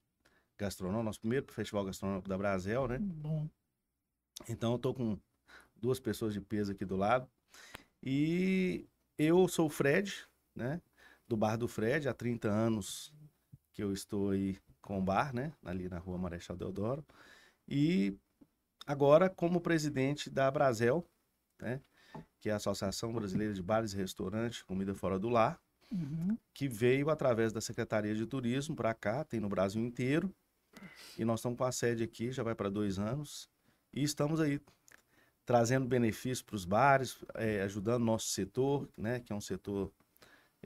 gastronômico, 0.56 1.02
nosso 1.02 1.18
primeiro 1.18 1.52
festival 1.52 1.84
gastronômico 1.84 2.28
da 2.28 2.38
Brasel, 2.38 2.86
né? 2.86 2.98
Bom. 2.98 3.48
Então 4.48 4.72
eu 4.74 4.78
tô 4.78 4.94
com 4.94 5.18
duas 5.74 5.98
pessoas 5.98 6.32
de 6.32 6.40
peso 6.40 6.70
aqui 6.70 6.84
do 6.84 6.94
lado. 6.94 7.28
E 8.06 8.86
eu 9.18 9.48
sou 9.48 9.66
o 9.66 9.70
Fred, 9.70 10.26
né? 10.54 10.80
Do 11.26 11.36
Bar 11.36 11.56
do 11.56 11.66
Fred, 11.66 12.06
há 12.06 12.12
30 12.12 12.48
anos 12.48 13.12
que 13.72 13.82
eu 13.82 13.92
estou 13.92 14.30
aí 14.30 14.58
com 14.82 14.98
o 14.98 15.02
bar, 15.02 15.34
né? 15.34 15.54
Ali 15.64 15.88
na 15.88 15.98
rua 15.98 16.18
Marechal 16.18 16.56
Deodoro. 16.56 17.04
E 17.66 18.14
agora 18.86 19.30
como 19.30 19.58
presidente 19.60 20.28
da 20.28 20.50
Brasel, 20.50 21.04
né? 21.58 21.80
Que 22.38 22.50
é 22.50 22.52
a 22.52 22.56
Associação 22.56 23.10
Brasileira 23.12 23.54
de 23.54 23.62
Bares 23.62 23.94
e 23.94 23.96
Restaurantes 23.96 24.62
Comida 24.62 24.94
Fora 24.94 25.18
do 25.18 25.28
Lar 25.28 25.58
Uhum. 25.92 26.36
que 26.52 26.66
veio 26.66 27.08
através 27.08 27.52
da 27.52 27.60
Secretaria 27.60 28.14
de 28.16 28.26
Turismo 28.26 28.74
para 28.74 28.92
cá, 28.92 29.22
tem 29.22 29.38
no 29.38 29.48
Brasil 29.48 29.80
inteiro. 29.80 30.34
E 31.16 31.24
nós 31.24 31.38
estamos 31.38 31.56
com 31.56 31.64
a 31.64 31.70
sede 31.70 32.02
aqui, 32.02 32.32
já 32.32 32.42
vai 32.42 32.54
para 32.54 32.68
dois 32.68 32.98
anos. 32.98 33.48
E 33.92 34.02
estamos 34.02 34.40
aí 34.40 34.60
trazendo 35.44 35.86
benefícios 35.86 36.42
para 36.42 36.56
os 36.56 36.64
bares, 36.64 37.18
eh, 37.34 37.62
ajudando 37.62 38.04
nosso 38.04 38.28
setor, 38.28 38.88
né, 38.96 39.20
que 39.20 39.32
é 39.32 39.36
um 39.36 39.40
setor 39.40 39.92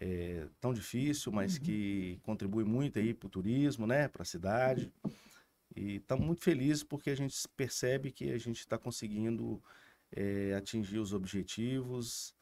eh, 0.00 0.46
tão 0.60 0.72
difícil, 0.72 1.32
mas 1.32 1.58
que 1.58 2.18
contribui 2.22 2.64
muito 2.64 2.98
aí 2.98 3.12
para 3.12 3.26
o 3.26 3.30
turismo, 3.30 3.86
né, 3.86 4.06
para 4.06 4.22
a 4.22 4.26
cidade. 4.26 4.92
E 5.74 5.96
estamos 5.96 6.24
muito 6.24 6.42
felizes 6.42 6.82
porque 6.82 7.10
a 7.10 7.16
gente 7.16 7.36
percebe 7.56 8.12
que 8.12 8.30
a 8.30 8.38
gente 8.38 8.60
está 8.60 8.78
conseguindo 8.78 9.62
eh, 10.12 10.54
atingir 10.56 10.98
os 10.98 11.12
objetivos. 11.12 12.34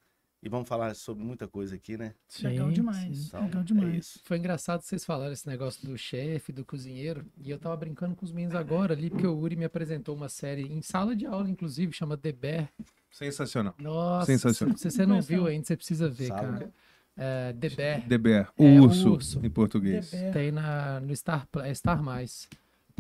E 0.43 0.49
vamos 0.49 0.69
falar 0.69 0.95
sobre 0.95 1.25
muita 1.25 1.49
coisa 1.49 1.75
aqui, 1.75 1.97
né? 1.97 2.15
Legal 2.43 2.69
Sim, 2.69 2.75
demais. 2.75 3.17
sim. 3.19 3.25
Então, 3.29 3.45
Legal 3.45 3.61
é 3.63 3.65
demais. 3.65 3.97
isso. 3.97 4.21
Foi 4.25 4.39
engraçado 4.39 4.83
vocês 4.83 5.05
falarem 5.05 5.33
esse 5.33 5.47
negócio 5.49 5.87
do 5.89 5.97
chefe, 5.99 6.53
do 6.53 6.65
cozinheiro. 6.65 7.25
E 7.43 7.51
eu 7.51 7.59
tava 7.59 7.77
brincando 7.77 8.15
com 8.15 8.25
os 8.25 8.31
meninos 8.33 8.55
agora 8.55 8.95
ali, 8.95 9.11
porque 9.11 9.27
o 9.27 9.37
Uri 9.37 9.57
me 9.57 9.65
apresentou 9.65 10.15
uma 10.15 10.29
série 10.29 10.63
em 10.63 10.83
sala 10.83 11.17
de 11.17 11.27
aula, 11.27 11.49
inclusive, 11.51 11.93
chama 11.93 12.17
The 12.17 12.33
Bear. 12.33 12.69
Sensacional. 13.11 13.75
Nossa, 13.79 14.27
Sensacional. 14.27 14.77
se 14.77 14.91
você 14.91 15.07
não 15.07 15.23
viu 15.23 15.47
ainda, 15.47 15.65
você 15.67 15.77
precisa 15.77 16.09
ver, 16.09 16.27
Sabe, 16.29 16.41
cara. 16.41 16.73
É, 17.17 17.53
The 17.55 17.69
Bear. 17.71 18.09
The 18.09 18.19
Bear, 18.19 18.53
o 18.59 18.65
É, 18.65 18.81
o 18.81 18.85
urso, 18.85 19.13
urso. 19.13 19.41
em 19.45 19.51
português. 19.51 20.11
Tem 20.35 20.53
na, 20.53 21.01
no 21.01 21.17
Star, 21.17 21.49
é 21.65 21.73
Star 21.75 22.03
Mais. 22.03 22.47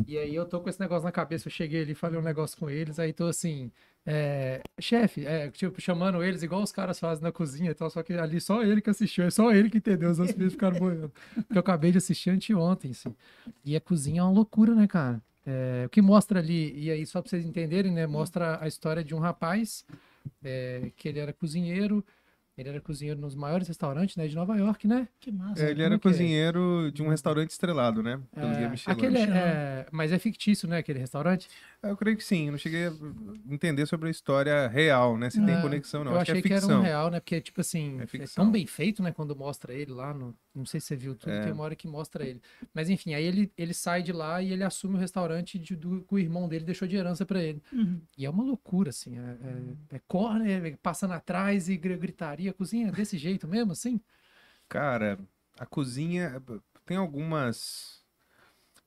E 0.06 0.16
aí 0.18 0.34
eu 0.34 0.46
tô 0.46 0.60
com 0.60 0.68
esse 0.70 0.80
negócio 0.80 1.04
na 1.04 1.12
cabeça, 1.12 1.48
eu 1.48 1.52
cheguei 1.52 1.82
ali, 1.82 1.94
falei 1.94 2.18
um 2.18 2.22
negócio 2.22 2.56
com 2.58 2.68
eles, 2.68 2.98
aí 2.98 3.12
tô 3.12 3.26
assim, 3.26 3.70
é, 4.06 4.62
chefe, 4.78 5.26
é, 5.26 5.50
tipo, 5.50 5.80
chamando 5.80 6.22
eles 6.22 6.42
igual 6.42 6.62
os 6.62 6.70
caras 6.70 6.98
fazem 7.00 7.24
na 7.24 7.32
cozinha 7.32 7.72
e 7.72 7.74
tal, 7.74 7.90
só 7.90 8.02
que 8.04 8.12
ali 8.12 8.40
só 8.40 8.62
ele 8.62 8.80
que 8.80 8.88
assistiu, 8.88 9.24
é 9.24 9.30
só 9.30 9.52
ele 9.52 9.68
que 9.68 9.78
entendeu, 9.78 10.10
os 10.10 10.20
outros 10.20 10.52
ficaram 10.52 10.78
boiando. 10.78 11.12
Porque 11.34 11.56
eu 11.56 11.60
acabei 11.60 11.90
de 11.90 11.98
assistir 11.98 12.30
anteontem, 12.30 12.92
assim. 12.92 13.12
E 13.64 13.74
a 13.74 13.80
cozinha 13.80 14.20
é 14.20 14.22
uma 14.22 14.30
loucura, 14.30 14.74
né, 14.74 14.86
cara? 14.86 15.20
É, 15.44 15.84
o 15.86 15.88
que 15.88 16.00
mostra 16.00 16.38
ali, 16.38 16.72
e 16.78 16.90
aí 16.90 17.04
só 17.04 17.20
pra 17.20 17.28
vocês 17.28 17.44
entenderem, 17.44 17.92
né, 17.92 18.06
mostra 18.06 18.58
a 18.60 18.68
história 18.68 19.02
de 19.02 19.14
um 19.14 19.18
rapaz, 19.18 19.84
é, 20.42 20.90
que 20.96 21.08
ele 21.08 21.18
era 21.18 21.32
cozinheiro, 21.32 22.04
Ele 22.56 22.70
era 22.70 22.80
cozinheiro 22.80 23.20
nos 23.20 23.34
maiores 23.34 23.68
restaurantes, 23.68 24.16
né, 24.16 24.26
de 24.26 24.34
Nova 24.34 24.56
York, 24.56 24.88
né? 24.88 25.06
Que 25.20 25.30
massa. 25.30 25.62
É, 25.62 25.70
ele 25.70 25.82
era 25.82 25.98
que 25.98 26.08
é? 26.08 26.10
cozinheiro 26.10 26.90
de 26.90 27.02
um 27.02 27.08
restaurante 27.08 27.50
estrelado, 27.50 28.02
né? 28.02 28.18
Pelo 28.34 28.46
É, 28.46 28.72
aquele 28.86 29.18
é- 29.18 29.22
é, 29.28 29.86
mas 29.92 30.10
é 30.10 30.18
fictício, 30.18 30.66
né, 30.66 30.78
aquele 30.78 30.98
restaurante? 30.98 31.48
Eu 31.82 31.96
creio 31.96 32.16
que 32.16 32.24
sim, 32.24 32.50
não 32.50 32.56
cheguei 32.58 32.86
a 32.86 32.92
entender 33.48 33.84
sobre 33.86 34.08
a 34.08 34.10
história 34.10 34.68
real, 34.68 35.18
né? 35.18 35.28
Se 35.28 35.44
tem 35.44 35.54
É, 35.54 35.60
conexão 35.60 36.02
não. 36.02 36.12
eu 36.12 36.18
Acho 36.20 36.30
achei 36.32 36.42
que 36.42 36.48
que, 36.48 36.54
é 36.54 36.56
era 36.56 36.64
um 36.64 36.68
ficção. 36.68 36.82
real, 36.82 37.10
né? 37.10 37.20
Porque, 37.20 37.40
tipo 37.42 37.60
assim, 37.60 38.00
É 38.00 38.04
é, 38.04 38.06
ficção. 38.06 38.44
tão 38.44 38.50
bem 38.52 38.66
feito, 38.66 39.02
né? 39.02 39.12
Quando 39.12 39.36
mostra 39.36 39.74
ele 39.74 39.92
lá 39.92 40.14
no. 40.14 40.34
Não 40.54 40.64
sei 40.64 40.80
se 40.80 40.86
você 40.86 40.96
viu 40.96 41.14
tudo, 41.14 41.30
É. 41.32 41.42
tem 41.42 41.52
uma 41.52 41.62
hora 41.64 41.76
que 41.76 41.86
mostra 41.86 42.24
ele. 42.24 42.40
Mas 42.72 42.88
enfim, 42.88 43.12
aí 43.12 43.22
ele, 43.24 43.52
ele 43.58 43.74
sai 43.74 44.02
de 44.02 44.10
lá 44.10 44.40
e 44.40 44.50
ele 44.52 44.64
assume 44.64 44.94
o 44.94 44.98
restaurante 44.98 45.58
de, 45.58 45.76
do, 45.76 46.00
que 46.00 46.14
o 46.14 46.18
irmão 46.18 46.48
dele 46.48 46.64
deixou 46.64 46.88
de 46.88 46.96
herança 46.96 47.26
pra 47.26 47.42
ele. 47.42 47.62
Uhum. 47.70 48.00
E 48.16 48.24
é 48.24 48.30
uma 48.30 48.42
loucura, 48.42 48.88
assim. 48.88 49.18
É, 49.18 49.20
é, 49.92 49.96
é 49.96 50.00
corner, 50.08 50.64
é 50.64 50.76
passando 50.82 51.12
atrás 51.12 51.68
e 51.68 51.76
gritaria, 52.46 52.52
cozinha 52.52 52.92
desse 52.92 53.18
jeito 53.18 53.46
mesmo, 53.48 53.72
assim. 53.72 54.00
Cara, 54.68 55.18
a 55.58 55.66
cozinha 55.66 56.42
tem 56.84 56.96
algumas 56.96 58.04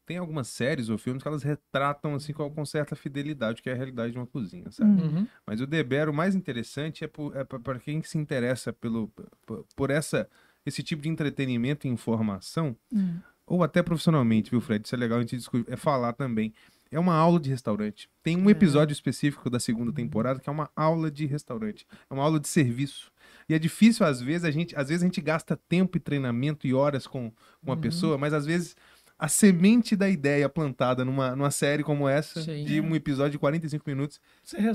tem 0.06 0.18
algumas 0.18 0.48
séries 0.48 0.90
ou 0.90 0.98
filmes 0.98 1.22
que 1.22 1.28
elas 1.28 1.44
retratam 1.44 2.16
assim 2.16 2.34
com, 2.34 2.50
com 2.50 2.66
certa 2.66 2.96
fidelidade 2.96 3.60
o 3.60 3.64
que 3.64 3.70
é 3.70 3.74
a 3.74 3.76
realidade 3.76 4.12
de 4.12 4.18
uma 4.18 4.26
cozinha, 4.26 4.72
sabe? 4.72 4.90
Hum. 4.90 5.18
Uhum. 5.18 5.28
Mas 5.46 5.62
o 5.62 5.68
Deber, 5.68 6.10
o 6.10 6.14
mais 6.14 6.34
interessante 6.34 7.04
é 7.04 7.08
para 7.08 7.80
quem 7.80 8.02
se 8.02 8.18
interessa 8.18 8.74
pelo 8.74 9.08
por, 9.46 9.66
por 9.76 9.90
essa 9.92 10.28
esse 10.66 10.82
tipo 10.84 11.02
de 11.04 11.10
entretenimento 11.10 11.86
e 11.86 11.90
informação 11.92 12.76
Hum. 12.92 13.20
ou 13.46 13.64
até 13.64 13.84
profissionalmente, 13.84 14.50
viu, 14.50 14.60
Fred? 14.60 14.84
Isso 14.86 14.96
é 14.96 14.98
legal 14.98 15.20
a 15.20 15.22
gente 15.22 15.38
discu- 15.38 15.64
é 15.68 15.76
falar 15.78 16.14
também. 16.14 16.54
É 16.92 17.00
uma 17.00 17.14
aula 17.14 17.40
de 17.40 17.52
restaurante. 17.52 18.10
Tem 18.24 18.36
um 18.36 18.48
É. 18.50 18.52
episódio 18.52 18.92
específico 18.94 19.48
da 19.48 19.60
segunda 19.60 19.94
temporada 19.94 20.40
que 20.40 20.50
é 20.50 20.52
uma 20.52 20.72
aula 20.76 21.12
de 21.12 21.28
restaurante. 21.28 21.86
É 22.10 22.14
uma 22.14 22.24
aula 22.24 22.40
de 22.40 22.48
serviço. 22.48 23.12
E 23.50 23.54
é 23.56 23.60
difícil, 23.60 24.06
às 24.06 24.22
vezes, 24.22 24.46
a 24.46 24.52
gente, 24.52 24.76
às 24.76 24.90
vezes 24.90 25.02
a 25.04 25.06
gente 25.08 25.20
gasta 25.20 25.58
tempo 25.68 25.98
e 25.98 26.00
treinamento 26.00 26.68
e 26.68 26.74
horas 26.74 27.08
com 27.08 27.32
uma 27.64 27.74
Uhum. 27.76 27.82
pessoa, 27.82 28.18
mas 28.18 28.32
às 28.34 28.46
vezes 28.46 28.76
a 29.18 29.28
semente 29.28 29.96
da 29.96 30.08
ideia 30.10 30.48
plantada 30.48 31.04
numa, 31.04 31.36
numa 31.36 31.52
série 31.52 31.84
como 31.84 32.08
essa, 32.08 32.42
Sim. 32.42 32.64
de 32.64 32.80
um 32.80 32.96
episódio 32.96 33.32
de 33.34 33.40
45 33.40 33.84
minutos, 33.90 34.22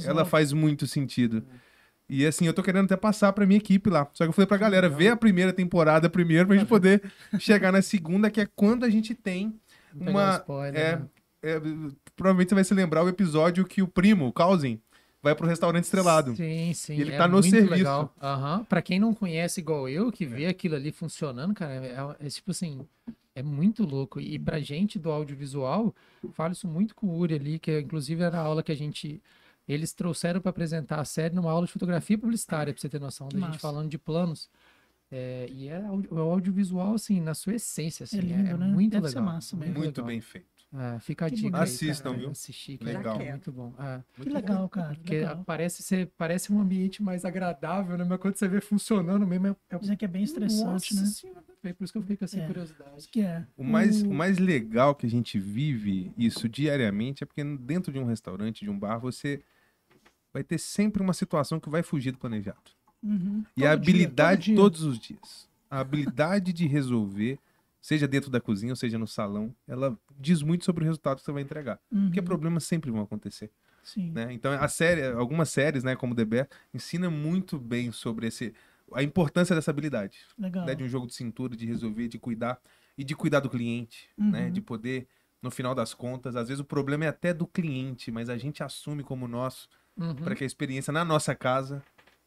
ela 0.04 0.24
faz 0.24 0.52
muito 0.52 0.86
sentido. 0.86 1.42
E 2.06 2.26
assim, 2.26 2.46
eu 2.46 2.52
tô 2.52 2.62
querendo 2.62 2.84
até 2.84 2.96
passar 2.96 3.32
pra 3.32 3.46
minha 3.46 3.56
equipe 3.56 3.88
lá. 3.88 4.06
Só 4.12 4.24
que 4.24 4.28
eu 4.28 4.32
falei 4.34 4.46
pra 4.46 4.58
galera, 4.58 4.88
ver 4.90 5.08
a 5.08 5.16
primeira 5.16 5.52
temporada 5.54 6.10
primeiro 6.10 6.46
pra 6.46 6.56
gente 6.56 6.66
poder 6.68 7.00
chegar 7.38 7.72
na 7.72 7.80
segunda, 7.80 8.30
que 8.30 8.40
é 8.42 8.46
quando 8.54 8.84
a 8.84 8.90
gente 8.90 9.14
tem 9.14 9.58
uma. 9.98 10.34
spoiler, 10.40 10.78
é, 10.78 10.96
né? 10.96 11.06
é, 11.42 11.60
provavelmente 12.14 12.50
você 12.50 12.54
vai 12.56 12.64
se 12.64 12.74
lembrar 12.74 13.02
o 13.02 13.08
episódio 13.08 13.64
que 13.64 13.80
o 13.80 13.88
primo, 13.88 14.26
o 14.26 14.32
Cousin, 14.32 14.78
vai 15.24 15.34
pro 15.34 15.46
restaurante 15.46 15.84
estrelado. 15.84 16.36
Sim, 16.36 16.74
sim. 16.74 17.00
Ele 17.00 17.14
é 17.14 17.16
tá 17.16 17.26
no 17.26 17.38
muito 17.38 17.48
serviço. 17.48 17.74
Legal. 17.74 18.14
Aham. 18.22 18.62
Pra 18.64 18.82
quem 18.82 19.00
não 19.00 19.14
conhece 19.14 19.58
igual 19.58 19.88
eu, 19.88 20.12
que 20.12 20.26
vê 20.26 20.46
aquilo 20.46 20.76
ali 20.76 20.92
funcionando, 20.92 21.54
cara, 21.54 22.16
é, 22.20 22.26
é 22.26 22.28
tipo 22.28 22.50
assim, 22.50 22.86
é 23.34 23.42
muito 23.42 23.84
louco. 23.84 24.20
E 24.20 24.38
pra 24.38 24.60
gente 24.60 24.98
do 24.98 25.10
audiovisual, 25.10 25.94
falo 26.34 26.52
isso 26.52 26.68
muito 26.68 26.94
com 26.94 27.06
o 27.06 27.18
Uri 27.18 27.36
ali, 27.36 27.58
que 27.58 27.80
inclusive 27.80 28.22
era 28.22 28.38
a 28.38 28.42
aula 28.42 28.62
que 28.62 28.70
a 28.70 28.76
gente. 28.76 29.20
Eles 29.66 29.94
trouxeram 29.94 30.42
pra 30.42 30.50
apresentar 30.50 31.00
a 31.00 31.06
série 31.06 31.34
numa 31.34 31.50
aula 31.50 31.64
de 31.64 31.72
fotografia 31.72 32.18
publicitária, 32.18 32.70
pra 32.70 32.78
você 32.78 32.88
ter 32.90 33.00
noção, 33.00 33.30
da 33.30 33.40
gente 33.40 33.58
falando 33.58 33.88
de 33.88 33.96
planos. 33.96 34.50
É, 35.10 35.46
e 35.50 35.68
é, 35.68 35.76
é 35.76 36.14
o 36.14 36.18
audiovisual, 36.18 36.94
assim, 36.94 37.18
na 37.18 37.32
sua 37.32 37.54
essência, 37.54 38.04
assim, 38.04 38.18
é, 38.18 38.20
lindo, 38.20 38.50
é 38.50 38.56
né? 38.58 38.66
muito 38.66 38.90
Deve 38.90 39.08
ser 39.08 39.20
legal. 39.20 39.34
massa 39.34 39.56
mesmo. 39.56 39.74
Muito 39.74 39.96
legal. 39.96 40.06
bem 40.06 40.20
feito. 40.20 40.46
É, 40.76 40.98
fica 40.98 41.26
a 41.26 41.30
Que 41.30 41.36
dica 41.36 41.56
aí, 41.56 41.62
Assistam, 41.62 42.10
cara, 42.10 42.18
viu? 42.20 42.30
Assistir, 42.30 42.78
que 42.78 42.84
Legal. 42.84 43.20
é 43.20 43.30
muito 43.30 43.52
bom. 43.52 43.72
É. 43.78 44.02
Que 44.20 44.28
legal, 44.28 44.68
cara. 44.68 44.94
Porque 44.96 45.14
Legal. 45.20 45.44
parece 45.46 45.84
ser, 45.84 46.10
parece 46.18 46.52
um 46.52 46.60
ambiente 46.60 47.00
mais 47.00 47.24
agradável, 47.24 47.96
né? 47.96 48.02
Mas 48.02 48.18
quando 48.18 48.34
você 48.34 48.48
vê 48.48 48.60
funcionando 48.60 49.24
mesmo, 49.24 49.46
é, 49.46 49.56
é 49.70 49.78
Dizem 49.78 49.96
que 49.96 50.04
é 50.04 50.08
bem 50.08 50.24
estressante, 50.24 50.64
Nossa 50.64 50.94
né? 51.00 51.06
Senhora, 51.06 51.44
velho, 51.62 51.74
por 51.76 51.84
isso 51.84 51.92
que 51.92 51.98
eu 51.98 52.16
com 52.16 52.24
essa 52.24 52.40
É. 52.40 52.46
curiosidade. 52.46 53.08
Que 53.08 53.20
é. 53.20 53.46
O 53.56 53.62
mais, 53.62 54.02
O- 54.02 54.10
mais 54.12 54.38
legal 54.38 54.96
que 54.96 55.06
a 55.06 55.10
gente 55.10 55.38
vive 55.38 56.12
isso 56.18 56.48
diariamente 56.48 57.22
é 57.22 57.26
porque 57.26 57.44
dentro 57.44 57.92
de 57.92 58.00
um 58.00 58.04
restaurante, 58.06 58.64
de 58.64 58.70
um 58.70 58.76
bar, 58.76 58.98
você 58.98 59.40
vai 60.32 60.42
ter 60.42 60.58
sempre 60.58 61.00
uma 61.00 61.12
situação 61.12 61.60
que 61.60 61.70
vai 61.70 61.84
fugir 61.84 62.10
do 62.10 62.18
planejado. 62.18 62.58
Uhum. 63.00 63.44
E 63.56 63.64
a 63.64 63.70
Todo 63.70 63.80
dia, 63.84 63.92
habilidade 63.92 64.36
todo 64.38 64.44
dia. 64.46 64.56
todos 64.56 64.82
os 64.82 64.98
dias. 64.98 65.48
A 65.70 65.78
habilidade 65.78 66.52
de 66.52 66.66
resolver, 66.66 67.38
seja 67.84 68.08
dentro 68.08 68.30
da 68.30 68.40
cozinha 68.40 68.72
ou 68.72 68.76
seja 68.76 68.98
no 68.98 69.06
salão, 69.06 69.54
ela 69.68 69.94
diz 70.18 70.40
muito 70.42 70.64
sobre 70.64 70.82
o 70.84 70.86
resultado 70.86 71.18
que 71.18 71.22
você 71.24 71.32
vai 71.32 71.42
entregar. 71.42 71.78
Porque 71.90 72.18
Uhum. 72.20 72.24
problemas 72.24 72.64
sempre 72.64 72.90
vão 72.90 73.02
acontecer, 73.02 73.50
Sim. 73.82 74.10
né? 74.10 74.32
Então 74.32 74.52
a 74.52 74.68
série, 74.68 75.04
algumas 75.08 75.50
séries, 75.50 75.84
né, 75.84 75.94
como 75.94 76.14
The 76.14 76.24
Bear, 76.24 76.48
ensina 76.72 77.10
muito 77.10 77.58
bem 77.58 77.92
sobre 77.92 78.26
esse 78.28 78.54
a 78.94 79.02
importância 79.02 79.54
dessa 79.54 79.70
habilidade, 79.70 80.20
Legal. 80.38 80.64
né, 80.64 80.74
de 80.74 80.82
um 80.82 80.88
jogo 80.88 81.06
de 81.06 81.12
cintura, 81.14 81.54
de 81.54 81.66
resolver, 81.66 82.08
de 82.08 82.18
cuidar 82.18 82.58
e 82.96 83.04
de 83.04 83.14
cuidar 83.14 83.40
do 83.40 83.50
cliente, 83.50 84.08
né, 84.16 84.46
Uhum. 84.46 84.52
de 84.52 84.60
poder 84.62 85.06
no 85.42 85.50
final 85.50 85.74
das 85.74 85.92
contas, 85.92 86.36
às 86.36 86.48
vezes 86.48 86.60
o 86.60 86.64
problema 86.64 87.04
é 87.04 87.08
até 87.08 87.34
do 87.34 87.46
cliente, 87.46 88.10
mas 88.10 88.30
a 88.30 88.38
gente 88.38 88.62
assume 88.62 89.02
como 89.02 89.28
nosso 89.28 89.68
Uhum. 89.94 90.14
para 90.14 90.34
que 90.34 90.42
a 90.42 90.46
experiência 90.46 90.90
na 90.90 91.04
nossa 91.04 91.34
casa 91.34 91.82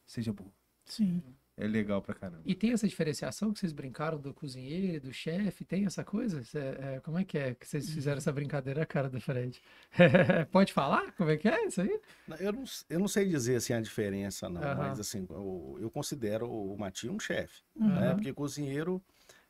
seja 0.05 0.31
boa. 0.31 0.51
Sim. 0.85 1.23
É 1.57 1.67
legal 1.67 2.01
pra 2.01 2.13
caramba. 2.13 2.43
E 2.45 2.53
tem 2.53 2.71
essa 2.71 2.87
diferenciação 2.87 3.51
que 3.51 3.59
vocês 3.59 3.73
brincaram 3.73 4.19
do 4.19 4.31
cozinheiro, 4.33 5.07
do 5.07 5.13
chefe? 5.13 5.65
Tem 5.65 5.85
essa 5.85 6.03
coisa? 6.03 6.43
Cê- 6.43 6.59
é, 6.59 6.99
como 7.03 7.17
é 7.17 7.25
que 7.25 7.37
é 7.37 7.55
que 7.55 7.67
vocês 7.67 7.89
fizeram 7.89 8.17
essa 8.17 8.31
brincadeira, 8.31 8.85
cara 8.85 9.09
do 9.09 9.19
Fred? 9.19 9.59
Pode 10.51 10.71
falar? 10.71 11.11
Como 11.13 11.31
é 11.31 11.37
que 11.37 11.47
é 11.47 11.65
isso 11.65 11.81
aí? 11.81 11.99
Eu 12.39 12.53
não, 12.53 12.63
eu 12.89 12.99
não 12.99 13.07
sei 13.07 13.27
dizer 13.27 13.55
assim 13.55 13.73
a 13.73 13.81
diferença, 13.81 14.47
não, 14.49 14.61
Aham. 14.61 14.75
mas 14.75 14.99
assim, 14.99 15.25
eu, 15.29 15.77
eu 15.81 15.89
considero 15.89 16.49
o 16.49 16.77
Matinho 16.77 17.13
um 17.13 17.19
chefe, 17.19 17.63
Uhum. 17.75 17.87
né? 17.89 18.13
Porque 18.13 18.33
cozinheiro 18.33 19.01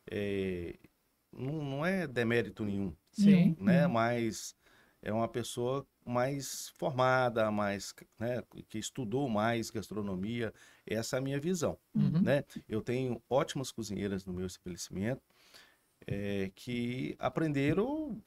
é, 0.09 0.75
não, 1.31 1.63
não 1.63 1.85
é 1.85 2.07
demérito 2.07 2.63
nenhum, 2.65 2.95
Sim. 3.11 3.55
né? 3.59 3.87
Mas 3.87 4.55
é 5.01 5.11
uma 5.11 5.27
pessoa 5.27 5.85
mais 6.05 6.69
formada, 6.77 7.51
mais, 7.51 7.93
né? 8.19 8.43
Que 8.69 8.77
estudou 8.79 9.27
mais 9.29 9.69
gastronomia. 9.69 10.53
Essa 10.89 11.17
é 11.17 11.19
a 11.19 11.21
minha 11.21 11.39
visão, 11.39 11.77
Uhum. 11.93 12.21
né? 12.21 12.43
Eu 12.67 12.81
tenho 12.81 13.21
ótimas 13.29 13.71
cozinheiras 13.71 14.25
no 14.25 14.33
meu 14.33 14.45
estabelecimento 14.47 15.21
é, 16.05 16.51
que 16.55 17.15
aprenderam 17.19 18.21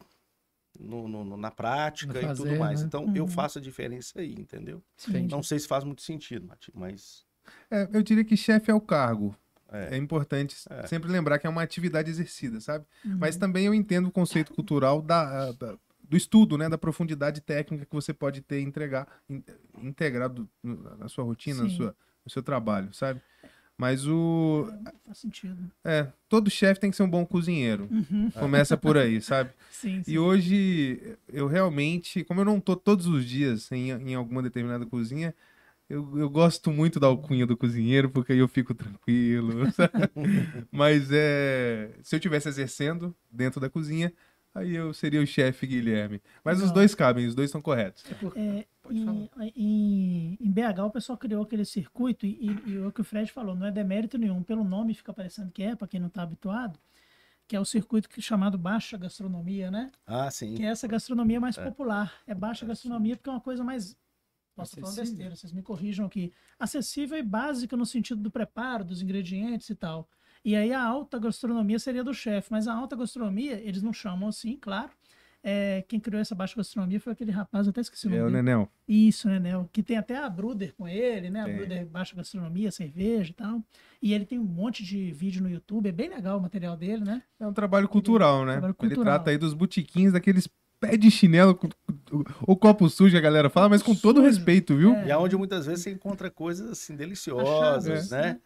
no- 0.79 1.09
no- 1.09 1.25
no- 1.25 1.37
na 1.37 1.51
prática 1.51 2.13
No 2.13 2.19
e 2.19 2.23
tudo 2.35 2.37
fazer, 2.45 2.59
mais. 2.59 2.81
né? 2.81 2.87
Então, 2.87 3.13
eu 3.17 3.25
Uhum. 3.25 3.29
faço 3.29 3.59
a 3.59 3.63
diferença 3.63 4.21
aí, 4.21 4.35
entendeu? 4.35 4.83
Sim. 4.97 5.27
Não 5.29 5.43
sei 5.43 5.59
se 5.59 5.67
faz 5.67 5.83
muito 5.85 6.03
sentido, 6.03 6.51
mas 6.75 7.25
É, 7.71 7.89
eu 7.93 8.03
diria 8.03 8.25
que 8.25 8.37
chefe 8.37 8.71
é 8.71 8.75
o 8.75 8.81
cargo. 8.81 9.35
É. 9.73 9.95
É, 9.95 9.97
importante 9.97 10.57
É. 10.69 10.87
sempre 10.87 11.11
lembrar 11.11 11.39
que 11.39 11.47
é 11.47 11.51
uma 11.51 11.63
atividade 11.63 12.11
exercida, 12.11 12.61
sabe? 12.61 12.85
Uhum. 13.05 13.17
Mas 13.19 13.37
também 13.37 13.65
eu 13.67 13.73
entendo 13.75 14.09
o 14.09 14.13
conceito 14.13 14.53
cultural 14.53 15.01
da, 15.01 15.53
da- 15.53 15.79
do 16.03 16.17
estudo, 16.17 16.59
né? 16.59 16.69
Da 16.69 16.77
profundidade 16.77 17.41
técnica 17.41 17.87
que 17.87 17.95
você 17.95 18.13
pode 18.13 18.41
ter 18.43 18.61
entregar, 18.61 19.07
in- 19.29 19.43
integrado 19.79 20.49
na 20.63 21.09
sua 21.09 21.25
rotina, 21.25 21.63
na 21.63 21.69
Sim. 21.71 21.77
sua, 21.77 21.97
seu 22.31 22.43
trabalho, 22.43 22.93
sabe? 22.95 23.21
Mas 23.81 24.07
o. 24.07 24.69
Faz 25.07 25.17
sentido. 25.17 25.57
É, 25.83 26.07
todo 26.29 26.51
chefe 26.51 26.79
tem 26.79 26.91
que 26.91 26.97
ser 26.99 27.03
um 27.03 27.09
bom 27.09 27.25
cozinheiro. 27.25 27.89
Uhum. 27.91 28.31
Começa 28.31 28.77
por 28.77 28.99
aí, 28.99 29.23
sabe? 29.23 29.51
Sim, 29.71 30.03
sim. 30.05 30.13
E 30.13 30.19
hoje, 30.19 31.17
eu 31.33 31.47
realmente, 31.47 32.23
como 32.25 32.43
eu 32.43 32.45
não 32.45 32.61
tô 32.61 32.77
todos 32.77 33.07
os 33.07 33.25
dias 33.25 33.73
em, 33.73 33.91
em 33.91 34.15
alguma 34.15 34.43
determinada 34.43 34.85
cozinha, 34.85 35.35
eu, 35.89 36.19
eu 36.19 36.29
gosto 36.29 36.71
muito 36.71 37.01
da 37.01 37.07
alcunha 37.07 37.47
do 37.47 37.57
cozinheiro, 37.57 38.11
porque 38.11 38.35
aí 38.35 38.39
eu 38.39 38.49
fico 38.49 38.75
tranquilo. 38.75 39.65
sabe? 39.73 40.11
Mas 40.71 41.09
é, 41.11 41.91
se 42.03 42.15
eu 42.15 42.21
tivesse 42.21 42.51
exercendo 42.51 43.17
dentro 43.33 43.59
da 43.59 43.71
cozinha, 43.71 44.13
aí 44.55 44.77
eu 44.77 44.93
seria 44.93 45.23
o 45.23 45.27
chefe 45.27 45.67
Guilherme. 45.67 46.21
Mas 46.45 46.63
os 46.63 46.71
dois 46.71 46.95
cabem, 46.95 47.27
os 47.27 47.35
dois 47.35 47.49
estão 47.49 47.63
corretos. 47.63 48.05
É 48.37 48.67
em, 48.93 49.31
em, 49.57 50.39
em 50.41 50.51
BH 50.51 50.85
o 50.87 50.91
pessoal 50.91 51.17
criou 51.19 51.43
aquele 51.43 51.65
circuito 51.65 52.27
e, 52.27 52.31
e- 52.51 52.71
e 52.71 52.79
o 52.79 52.93
que 52.93 53.01
o 53.01 53.05
Fred 53.05 53.31
falou, 53.31 53.55
não 53.55 53.67
é 53.67 53.71
demérito 53.71 54.17
nenhum, 54.19 54.43
pelo 54.43 54.65
nome 54.65 54.95
fica 54.95 55.13
parecendo 55.13 55.51
que 55.51 55.63
é, 55.63 55.75
para 55.77 55.89
quem 55.89 56.01
não 56.01 56.09
está 56.09 56.23
habituado, 56.23 56.79
que 57.49 57.57
é 57.57 57.61
o 57.61 57.65
circuito 57.65 58.09
que, 58.09 58.21
chamado 58.23 58.57
baixa 58.57 58.97
gastronomia, 58.97 59.71
né? 59.71 59.91
ah, 60.07 60.31
sim. 60.31 60.55
Que 60.55 60.63
é 60.63 60.67
essa 60.67 60.87
gastronomia 60.87 61.41
mais 61.41 61.59
É. 61.59 61.65
popular. 61.65 62.13
É 62.27 62.35
baixa 62.35 62.65
É, 62.65 62.69
gastronomia 62.69 63.17
porque 63.17 63.29
é 63.29 63.33
uma 63.33 63.41
coisa 63.41 63.65
mais. 63.65 63.97
Posso 64.55 64.79
falando 64.79 64.97
besteira, 64.97 65.35
vocês 65.35 65.53
me 65.53 65.63
corrijam 65.63 66.05
aqui. 66.07 66.33
Acessível 66.59 67.17
e 67.19 67.23
básica 67.23 67.77
no 67.77 67.87
sentido 67.87 68.21
do 68.21 68.31
preparo, 68.31 68.85
dos 68.85 69.01
ingredientes 69.01 69.71
e 69.71 69.75
tal. 69.75 70.09
E 70.45 70.55
aí 70.55 70.73
a 70.73 70.83
alta 70.83 71.19
gastronomia 71.19 71.79
seria 71.79 72.05
do 72.05 72.13
chefe, 72.15 72.49
mas 72.53 72.69
a 72.69 72.75
alta 72.75 72.95
gastronomia, 72.95 73.55
eles 73.61 73.83
não 73.83 73.93
chamam 73.93 74.29
assim, 74.29 74.57
claro. 74.57 74.91
É, 75.43 75.83
quem 75.89 75.99
criou 75.99 76.21
essa 76.21 76.35
baixa 76.35 76.55
gastronomia 76.55 77.01
foi 77.01 77.13
aquele 77.15 77.31
rapaz, 77.31 77.67
eu 77.67 77.71
até 77.71 77.81
esqueci 77.81 78.07
o 78.07 78.11
nome 78.11 78.23
É 78.23 78.27
o. 78.27 78.31
Nenel. 78.31 78.69
Isso, 78.87 79.27
né, 79.27 79.39
Nel? 79.39 79.69
Que 79.73 79.83
tem 79.83 79.97
até 79.97 80.17
a 80.19 80.29
Bruder 80.29 80.75
com 80.77 80.87
ele, 80.87 81.31
né? 81.31 81.41
A 81.41 81.45
Tem. 81.45 81.57
Bruder 81.57 81.87
baixa 81.87 82.15
gastronomia, 82.15 82.71
cerveja 82.71 83.31
e 83.31 83.35
tal. 83.35 83.63
E 84.03 84.13
ele 84.13 84.27
tem 84.27 84.39
um 84.39 84.45
monte 84.45 84.85
de 84.85 85.11
vídeo 85.13 85.43
no 85.43 85.49
YouTube, 85.49 85.89
é 85.89 85.93
bem 85.93 86.11
legal 86.11 86.39
o 86.39 86.43
material 86.43 86.77
dele, 86.77 87.03
né? 87.05 87.23
É 87.39 87.47
um 87.47 87.53
trabalho 87.55 87.89
cultural, 87.89 88.45
né? 88.45 88.53
Trabalho 88.53 88.77
Ele 88.81 88.89
cultural. 88.89 89.15
trata 89.15 89.31
aí 89.31 89.39
dos 89.39 89.55
botiquins, 89.55 90.13
daqueles 90.13 90.47
pé 90.79 90.97
de 90.97 91.11
chinelo, 91.11 91.55
com- 91.55 91.69
o 92.47 92.57
copo 92.57 92.89
sujo, 92.89 93.17
a 93.17 93.21
galera 93.21 93.49
fala, 93.51 93.69
mas 93.69 93.83
com 93.83 93.95
todo 93.95 94.17
Sujo. 94.17 94.27
respeito, 94.27 94.75
viu? 94.77 94.95
É. 94.95 95.09
E 95.09 95.11
aonde 95.13 95.37
muitas 95.37 95.67
vezes 95.67 95.85
você 95.85 95.91
encontra 95.91 96.31
coisas 96.31 96.71
assim 96.71 96.97
deliciosas, 96.97 98.11
né? 98.11 98.23
né? 98.23 98.41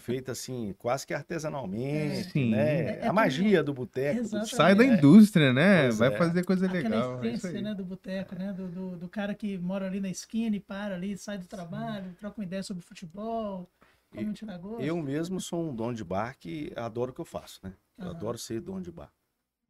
Feita 0.00 0.32
assim, 0.32 0.74
quase 0.78 1.06
que 1.06 1.14
artesanalmente, 1.14 2.30
Sim. 2.32 2.50
né? 2.50 3.00
É- 3.00 3.04
é 3.04 3.08
a 3.08 3.12
magia 3.12 3.62
do 3.62 3.72
boteco. 3.72 4.18
Exatamente. 4.20 4.54
Sai 4.54 4.74
da 4.74 4.84
É. 4.84 4.96
indústria, 4.98 5.52
né? 5.52 5.82
Pois 5.84 5.98
Vai 5.98 6.08
é. 6.08 6.16
fazer 6.16 6.44
coisa 6.44 6.66
Aquela 6.66 6.82
legal. 6.82 7.24
é 7.24 7.28
isso 7.28 7.46
essência, 7.46 7.62
né, 7.62 7.74
do 7.74 7.84
boteco, 7.84 8.34
né? 8.34 8.52
Do, 8.52 8.68
do, 8.68 8.96
do 8.96 9.08
cara 9.08 9.34
que 9.34 9.56
mora 9.58 9.86
ali 9.86 10.00
na 10.00 10.08
esquina 10.08 10.56
e 10.56 10.60
para 10.60 10.94
ali, 10.94 11.16
sai 11.16 11.38
do 11.38 11.46
trabalho, 11.46 12.14
troca 12.18 12.40
uma 12.40 12.44
ideia 12.44 12.62
sobre 12.62 12.82
futebol, 12.82 13.70
come 14.10 14.26
um 14.26 14.32
tiragosto. 14.32 14.82
Eu 14.82 15.00
mesmo 15.02 15.40
sou 15.40 15.70
um 15.70 15.74
dono 15.74 15.94
de 15.94 16.04
bar 16.04 16.36
que 16.38 16.72
adoro 16.76 17.10
o 17.10 17.14
que 17.14 17.20
eu 17.20 17.24
faço, 17.24 17.60
né? 17.62 17.74
Eu 17.98 18.06
Aham. 18.06 18.16
adoro 18.16 18.38
ser 18.38 18.60
dono 18.60 18.82
de 18.82 18.90
bar, 18.90 19.12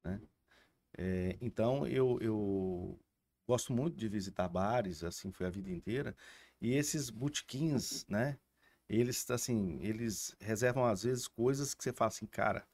né? 0.05 0.21
É, 0.97 1.37
então, 1.41 1.87
eu, 1.87 2.19
eu 2.21 2.99
gosto 3.49 3.73
muito 3.73 3.97
de 3.97 4.09
visitar 4.09 4.49
bares, 4.49 5.03
assim, 5.03 5.33
foi 5.33 5.47
a 5.47 5.51
vida 5.51 5.71
inteira. 5.71 6.15
E 6.61 6.73
esses 6.75 7.11
botequins, 7.11 8.07
né? 8.09 8.39
Eles, 8.89 9.31
assim, 9.31 9.79
eles 9.81 10.37
reservam, 10.41 10.85
às 10.85 11.03
vezes, 11.03 11.27
coisas 11.27 11.75
que 11.75 11.83
você 11.83 11.93
fala 11.93 12.09
assim, 12.09 12.27
cara, 12.27 12.67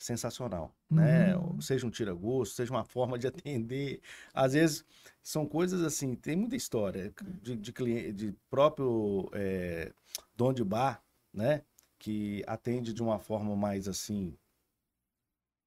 sensacional, 0.00 0.74
né? 0.90 1.36
Uhum. 1.36 1.60
Seja 1.60 1.86
um 1.86 1.90
tira-gosto, 1.90 2.54
seja 2.54 2.72
uma 2.72 2.84
forma 2.84 3.18
de 3.18 3.26
atender. 3.28 4.00
Às 4.32 4.54
vezes, 4.54 4.84
são 5.22 5.46
coisas 5.46 5.82
assim, 5.82 6.14
tem 6.14 6.34
muita 6.34 6.56
história 6.56 7.12
de, 7.42 7.54
de, 7.54 7.72
cliente, 7.72 8.12
de 8.12 8.34
próprio 8.48 9.30
é, 9.34 9.92
dono 10.34 10.54
de 10.54 10.64
bar, 10.64 11.02
né? 11.32 11.62
Que 11.98 12.42
atende 12.46 12.94
de 12.94 13.02
uma 13.02 13.18
forma 13.18 13.54
mais 13.54 13.86
assim. 13.86 14.34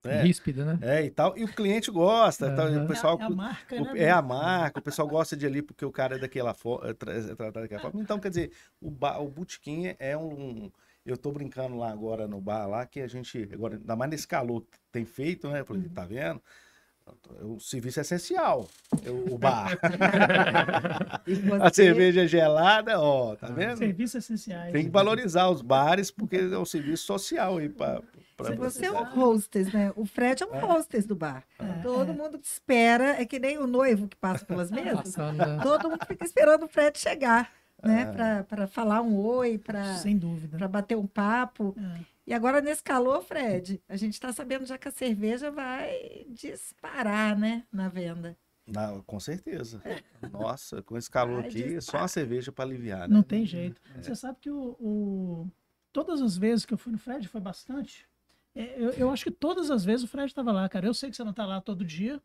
Né? 0.03 0.21
Ríspida, 0.23 0.65
né? 0.65 0.79
É, 0.81 1.03
e 1.03 1.09
tal. 1.09 1.37
E 1.37 1.43
o 1.43 1.47
cliente 1.47 1.89
gosta. 1.91 2.53
tal, 2.55 2.69
e 2.69 2.75
Aham. 2.75 2.85
o 2.85 2.87
pessoal, 2.87 3.17
é, 3.19 3.23
a, 3.23 3.25
é 3.25 3.27
a 3.27 3.29
marca, 3.29 3.75
o- 3.75 3.83
né? 3.85 3.99
é 3.99 4.09
a 4.11 4.21
marca, 4.21 4.79
o 4.79 4.83
pessoal 4.83 5.07
gosta 5.07 5.35
de 5.37 5.45
ali 5.45 5.61
porque 5.61 5.85
o 5.85 5.91
cara 5.91 6.15
é 6.15 6.19
daquela 6.19 6.53
forma, 6.53 6.89
é 6.89 6.93
tratado 6.93 7.61
daquela 7.61 7.81
forma. 7.81 8.01
Então, 8.01 8.19
quer 8.19 8.29
dizer, 8.29 8.51
o, 8.81 8.91
bar, 8.91 9.21
o 9.21 9.27
botequim 9.29 9.93
é 9.99 10.17
um. 10.17 10.71
Eu 11.05 11.17
tô 11.17 11.31
brincando 11.31 11.77
lá 11.77 11.91
agora 11.91 12.27
no 12.27 12.39
bar 12.39 12.65
lá, 12.65 12.85
que 12.85 13.01
a 13.01 13.07
gente, 13.07 13.49
agora, 13.53 13.75
ainda 13.75 13.95
mais 13.95 14.09
nesse 14.11 14.27
calor 14.27 14.61
que 14.61 14.77
tem 14.91 15.03
feito, 15.03 15.49
né? 15.49 15.59
Eu 15.59 15.65
falei, 15.65 15.83
tá 15.89 16.05
vendo? 16.05 16.41
O 17.41 17.59
serviço 17.59 17.99
é 17.99 18.01
essencial, 18.01 18.65
o 19.29 19.37
bar. 19.37 19.77
A 21.61 21.73
cerveja 21.73 22.25
gelada, 22.25 22.97
ó, 22.99 23.35
tá 23.35 23.47
vendo? 23.47 23.77
Serviços 23.77 24.15
essenciais. 24.23 24.71
Tem 24.71 24.85
que 24.85 24.89
valorizar 24.91 25.49
os 25.49 25.61
bares, 25.61 26.09
porque 26.09 26.37
é 26.37 26.57
um 26.57 26.63
serviço 26.65 27.05
social 27.05 27.57
aí 27.57 27.67
para 27.67 28.01
Se 28.47 28.55
Você 28.55 28.85
é 28.85 28.91
um 28.91 29.19
hostess, 29.19 29.71
né? 29.73 29.91
O 29.95 30.05
Fred 30.05 30.43
é 30.43 30.45
um 30.45 30.65
hostess 30.65 31.05
do 31.05 31.15
bar. 31.15 31.43
É, 31.59 31.81
Todo 31.81 32.11
é. 32.11 32.15
mundo 32.15 32.39
espera, 32.41 33.21
é 33.21 33.25
que 33.25 33.39
nem 33.39 33.57
o 33.57 33.67
noivo 33.67 34.07
que 34.07 34.17
passa 34.17 34.45
pelas 34.45 34.69
mesas. 34.71 34.93
Passando, 35.15 35.37
né? 35.37 35.59
Todo 35.61 35.89
mundo 35.89 36.05
fica 36.05 36.25
esperando 36.25 36.63
o 36.63 36.67
Fred 36.67 36.97
chegar, 36.97 37.51
né? 37.83 38.01
É. 38.01 38.05
Pra, 38.11 38.43
pra 38.43 38.67
falar 38.67 39.01
um 39.01 39.17
oi, 39.19 39.57
pra, 39.57 39.95
Sem 39.95 40.17
dúvida. 40.17 40.57
pra 40.57 40.67
bater 40.67 40.97
um 40.97 41.07
papo. 41.07 41.75
É. 41.77 42.13
E 42.25 42.33
agora, 42.33 42.61
nesse 42.61 42.81
calor, 42.81 43.21
Fred, 43.21 43.81
a 43.89 43.97
gente 43.97 44.17
tá 44.19 44.31
sabendo 44.31 44.65
já 44.65 44.77
que 44.77 44.87
a 44.87 44.91
cerveja 44.91 45.51
vai 45.51 46.25
disparar, 46.29 47.37
né? 47.37 47.63
Na 47.71 47.89
venda. 47.89 48.37
Não, 48.65 49.01
com 49.01 49.19
certeza. 49.19 49.81
Nossa, 50.31 50.81
com 50.81 50.97
esse 50.97 51.09
calor 51.11 51.41
Ai, 51.41 51.49
aqui, 51.49 51.75
é 51.75 51.81
só 51.81 51.97
uma 51.97 52.07
cerveja 52.07 52.49
para 52.49 52.63
aliviar, 52.63 53.09
né? 53.09 53.13
Não 53.13 53.21
tem 53.23 53.45
jeito. 53.45 53.81
Você 54.01 54.15
sabe 54.15 54.37
que 54.39 54.49
o, 54.49 54.77
o- 54.79 55.51
todas 55.91 56.21
as 56.21 56.37
vezes 56.37 56.65
que 56.65 56.73
eu 56.73 56.77
fui 56.77 56.93
no 56.93 56.97
Fred, 56.97 57.27
foi 57.27 57.41
bastante. 57.41 58.07
É, 58.55 58.75
Eu, 58.77 58.89
eu 58.91 59.09
acho 59.09 59.23
que 59.23 59.31
todas 59.31 59.69
as 59.71 59.83
vezes 59.83 60.03
o 60.03 60.07
Fred 60.07 60.27
estava 60.27 60.51
lá, 60.51 60.67
cara. 60.69 60.85
Eu 60.87 60.93
sei 60.93 61.09
que 61.09 61.15
você 61.15 61.23
não 61.23 61.31
está 61.31 61.45
lá 61.45 61.59
todo 61.61 61.83
dia. 61.83 62.21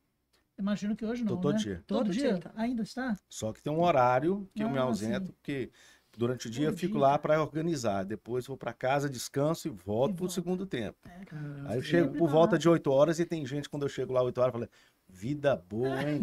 Imagino 0.59 0.97
que 0.97 1.05
hoje 1.05 1.23
não. 1.23 1.37
Tô 1.37 1.41
todo 1.43 1.53
né? 1.55 1.59
dia. 1.59 1.85
Todo, 1.87 1.99
Todo 2.05 2.11
dia? 2.11 2.23
dia 2.35 2.39
tá. 2.39 2.53
Ainda 2.57 2.83
está? 2.83 3.17
Só 3.29 3.53
que 3.53 3.63
tem 3.63 3.73
um 3.73 3.81
horário 3.81 4.49
que 4.55 4.63
eu 4.63 4.69
me 4.69 4.77
Ah, 4.79 4.83
ausento, 4.83 5.27
sim. 5.29 5.33
porque 5.33 5.71
durante 6.17 6.49
o 6.49 6.51
dia 6.51 6.67
eu 6.67 6.73
Todo 6.73 6.81
fico 6.81 6.95
dia. 6.95 7.03
lá 7.03 7.19
para 7.19 7.41
organizar. 7.41 8.05
Depois 8.05 8.45
vou 8.47 8.57
para 8.57 8.73
casa, 8.73 9.09
descanso 9.09 9.69
e 9.69 9.71
volto 9.71 10.17
para 10.17 10.25
o 10.27 10.31
segundo 10.31 10.67
tempo. 10.67 10.99
É, 11.07 11.21
Aí 11.67 11.79
eu 11.79 11.83
chego 11.83 12.07
sempre 12.07 12.19
por 12.19 12.27
tá 12.27 12.33
volta 12.33 12.53
lá. 12.57 12.59
de 12.59 12.69
8 12.69 12.91
horas 12.91 13.21
e 13.21 13.25
tem 13.25 13.47
gente, 13.47 13.69
quando 13.69 13.85
eu 13.85 13.89
chego 13.89 14.13
lá 14.13 14.21
8 14.23 14.39
horas, 14.41 14.53
fala, 14.53 14.69
vida 15.09 15.55
boa, 15.57 16.03
hein? 16.03 16.21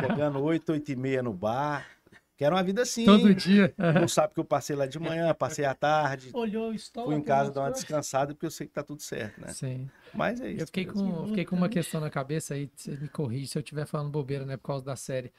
Chegando 0.00 0.40
8, 0.42 0.72
8 0.72 0.92
e 0.92 0.96
meia 0.96 1.22
no 1.22 1.32
bar. 1.34 1.86
Quero 2.38 2.54
uma 2.54 2.62
vida 2.62 2.82
assim. 2.82 3.04
Todo 3.04 3.34
dia. 3.34 3.74
Não 4.00 4.06
sabe 4.08 4.32
que 4.32 4.40
eu 4.40 4.44
passei 4.44 4.74
lá 4.76 4.86
de 4.86 4.96
manhã, 4.98 5.34
passei 5.34 5.64
à 5.64 5.74
tarde. 5.74 6.30
Olhou 6.32 6.70
o 6.70 6.74
estoque. 6.74 7.08
Fui 7.08 7.16
em 7.16 7.20
casa 7.22 7.50
dar 7.50 7.62
uma 7.62 7.72
descansada 7.72 8.32
porque 8.32 8.46
eu 8.46 8.50
sei 8.50 8.66
que 8.68 8.72
tá 8.72 8.82
tudo 8.82 9.02
certo, 9.02 9.40
né? 9.40 9.48
Sim. 9.48 9.90
Mas 10.14 10.40
é 10.40 10.52
isso. 10.52 10.62
Eu 10.62 10.66
fiquei 10.66 10.86
mesmo. 10.86 11.02
com, 11.02 11.26
fiquei 11.28 11.44
com 11.44 11.56
uma 11.56 11.68
questão 11.68 12.00
na 12.00 12.08
cabeça 12.08 12.54
aí, 12.54 12.70
você 12.74 12.92
me 12.92 13.08
corrige 13.08 13.48
se 13.48 13.58
eu 13.58 13.60
estiver 13.60 13.86
falando 13.86 14.08
bobeira, 14.10 14.46
né, 14.46 14.56
por 14.56 14.62
causa 14.68 14.84
da 14.84 14.94
série. 14.96 15.32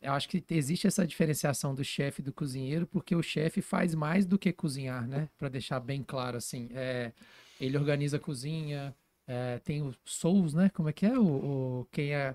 Eu 0.00 0.12
acho 0.12 0.28
que 0.28 0.42
existe 0.50 0.86
essa 0.86 1.06
diferenciação 1.06 1.74
do 1.74 1.84
chefe 1.84 2.20
e 2.22 2.24
do 2.24 2.32
cozinheiro, 2.32 2.86
porque 2.86 3.14
o 3.14 3.22
chefe 3.22 3.60
faz 3.60 3.94
mais 3.94 4.24
do 4.26 4.38
que 4.38 4.52
cozinhar, 4.52 5.06
né? 5.06 5.28
Pra 5.38 5.48
deixar 5.48 5.78
bem 5.80 6.02
claro, 6.02 6.36
assim. 6.38 6.68
É, 6.74 7.12
ele 7.60 7.76
organiza 7.76 8.16
a 8.16 8.20
cozinha, 8.20 8.94
é, 9.26 9.58
tem 9.58 9.82
o 9.82 9.94
Souls, 10.04 10.54
né? 10.54 10.70
Como 10.74 10.88
é 10.88 10.92
que 10.92 11.04
é? 11.06 11.18
O, 11.18 11.24
o- 11.80 11.86
quem 11.92 12.14
é. 12.14 12.34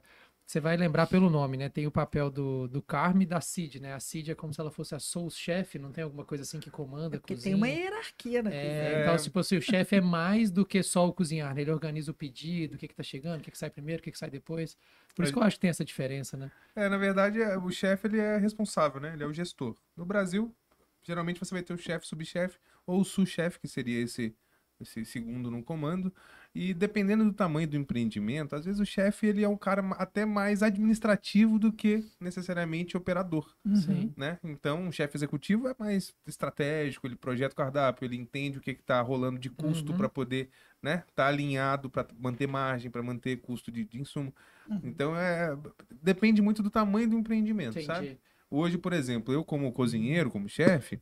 Você 0.51 0.59
vai 0.59 0.75
lembrar 0.75 1.07
pelo 1.07 1.29
nome, 1.29 1.55
né? 1.55 1.69
Tem 1.69 1.87
o 1.87 1.91
papel 1.91 2.29
do, 2.29 2.67
do 2.67 2.81
Carme 2.81 3.23
e 3.23 3.25
da 3.25 3.39
Cid, 3.39 3.79
né? 3.79 3.93
A 3.93 4.01
Cid 4.01 4.31
é 4.31 4.35
como 4.35 4.53
se 4.53 4.59
ela 4.59 4.69
fosse 4.69 4.93
a 4.93 4.99
Souls 4.99 5.37
chefe, 5.37 5.79
não 5.79 5.93
tem 5.93 6.03
alguma 6.03 6.25
coisa 6.25 6.43
assim 6.43 6.59
que 6.59 6.69
comanda 6.69 7.15
a 7.15 7.19
Porque 7.21 7.35
cozinha. 7.35 7.55
tem 7.55 7.55
uma 7.55 7.69
hierarquia 7.69 8.43
cozinha. 8.43 8.61
É, 8.61 9.01
então, 9.01 9.15
tipo 9.15 9.39
assim, 9.39 9.55
o 9.55 9.61
chefe 9.61 9.95
é 9.95 10.01
mais 10.01 10.51
do 10.51 10.65
que 10.65 10.83
só 10.83 11.07
o 11.07 11.13
cozinhar, 11.13 11.55
né? 11.55 11.61
Ele 11.61 11.71
organiza 11.71 12.11
o 12.11 12.13
pedido, 12.13 12.75
o 12.75 12.77
que 12.77 12.89
que 12.89 12.93
tá 12.93 13.01
chegando, 13.01 13.39
o 13.39 13.43
que 13.45 13.49
que 13.49 13.57
sai 13.57 13.69
primeiro, 13.69 14.01
o 14.01 14.03
que 14.03 14.11
que 14.11 14.17
sai 14.17 14.29
depois. 14.29 14.75
Por 15.15 15.23
isso 15.23 15.31
que 15.31 15.39
eu 15.39 15.43
acho 15.43 15.55
que 15.55 15.61
tem 15.61 15.69
essa 15.69 15.85
diferença, 15.85 16.35
né? 16.35 16.51
É, 16.75 16.89
na 16.89 16.97
verdade, 16.97 17.41
é, 17.41 17.57
o 17.57 17.71
chefe 17.71 18.07
ele 18.07 18.19
é 18.19 18.35
responsável, 18.35 18.99
né? 18.99 19.13
Ele 19.13 19.23
é 19.23 19.27
o 19.27 19.31
gestor. 19.31 19.77
No 19.95 20.05
Brasil, 20.05 20.53
geralmente 21.01 21.39
você 21.39 21.53
vai 21.53 21.63
ter 21.63 21.71
o 21.71 21.77
chefe, 21.77 22.05
subchefe 22.05 22.57
ou 22.85 22.99
o 22.99 23.05
sous-chefe, 23.05 23.57
que 23.57 23.69
seria 23.69 24.01
esse 24.01 24.35
esse 24.81 25.05
segundo 25.05 25.49
no 25.51 25.63
comando. 25.63 26.13
E 26.53 26.73
dependendo 26.73 27.23
do 27.23 27.31
tamanho 27.31 27.65
do 27.67 27.77
empreendimento, 27.77 28.55
às 28.55 28.65
vezes 28.65 28.81
o 28.81 28.85
chefe 28.85 29.25
ele 29.25 29.41
é 29.41 29.47
um 29.47 29.55
cara 29.55 29.81
até 29.91 30.25
mais 30.25 30.61
administrativo 30.61 31.57
do 31.57 31.71
que 31.71 32.03
necessariamente 32.19 32.97
operador, 32.97 33.55
Uhum. 33.65 33.75
Sim. 33.77 34.13
né? 34.17 34.37
Então, 34.43 34.89
o 34.89 34.91
chefe 34.91 35.15
executivo 35.15 35.67
é 35.69 35.75
mais 35.79 36.13
estratégico, 36.27 37.07
ele 37.07 37.15
projeta 37.15 37.53
o 37.53 37.55
cardápio, 37.57 38.03
ele 38.05 38.17
entende 38.17 38.57
o 38.57 38.61
que 38.61 38.71
está 38.71 38.99
rolando 38.99 39.39
de 39.39 39.49
custo 39.49 39.93
Uhum. 39.93 39.97
para 39.97 40.09
poder, 40.09 40.49
né, 40.83 41.03
tá 41.15 41.27
alinhado 41.27 41.89
para 41.89 42.05
manter 42.19 42.47
margem, 42.47 42.91
para 42.91 43.01
manter 43.01 43.37
custo 43.39 43.71
de, 43.71 43.85
de 43.85 44.01
insumo. 44.01 44.33
Uhum. 44.69 44.81
Então, 44.83 45.15
é 45.15 45.55
depende 46.01 46.41
muito 46.41 46.61
do 46.61 46.69
tamanho 46.69 47.07
do 47.09 47.17
empreendimento, 47.17 47.81
sabe? 47.81 48.07
Entendi. 48.07 48.19
Hoje, 48.53 48.77
por 48.77 48.91
exemplo, 48.91 49.33
eu 49.33 49.45
como 49.45 49.71
cozinheiro, 49.71 50.29
como 50.29 50.49
chefe, 50.49 50.99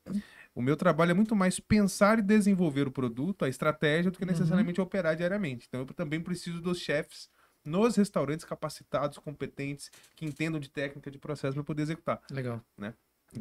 o 0.59 0.61
meu 0.61 0.75
trabalho 0.75 1.11
é 1.11 1.13
muito 1.13 1.33
mais 1.37 1.57
pensar 1.57 2.19
e 2.19 2.21
desenvolver 2.21 2.85
o 2.85 2.91
produto, 2.91 3.45
a 3.45 3.47
estratégia, 3.47 4.11
do 4.11 4.17
que 4.17 4.25
Uhum. 4.25 4.31
necessariamente 4.31 4.81
operar 4.81 5.15
diariamente. 5.15 5.65
Então, 5.69 5.79
eu 5.79 5.85
também 5.93 6.19
preciso 6.19 6.61
dos 6.61 6.79
chefes 6.79 7.29
nos 7.63 7.95
restaurantes 7.95 8.43
capacitados, 8.43 9.17
competentes, 9.19 9.89
que 10.17 10.25
entendam 10.25 10.59
de 10.59 10.69
técnica, 10.69 11.09
de 11.09 11.17
processo 11.17 11.53
para 11.53 11.63
poder 11.63 11.83
executar. 11.83 12.19
Legal. 12.29 12.61
Então, 12.77 12.91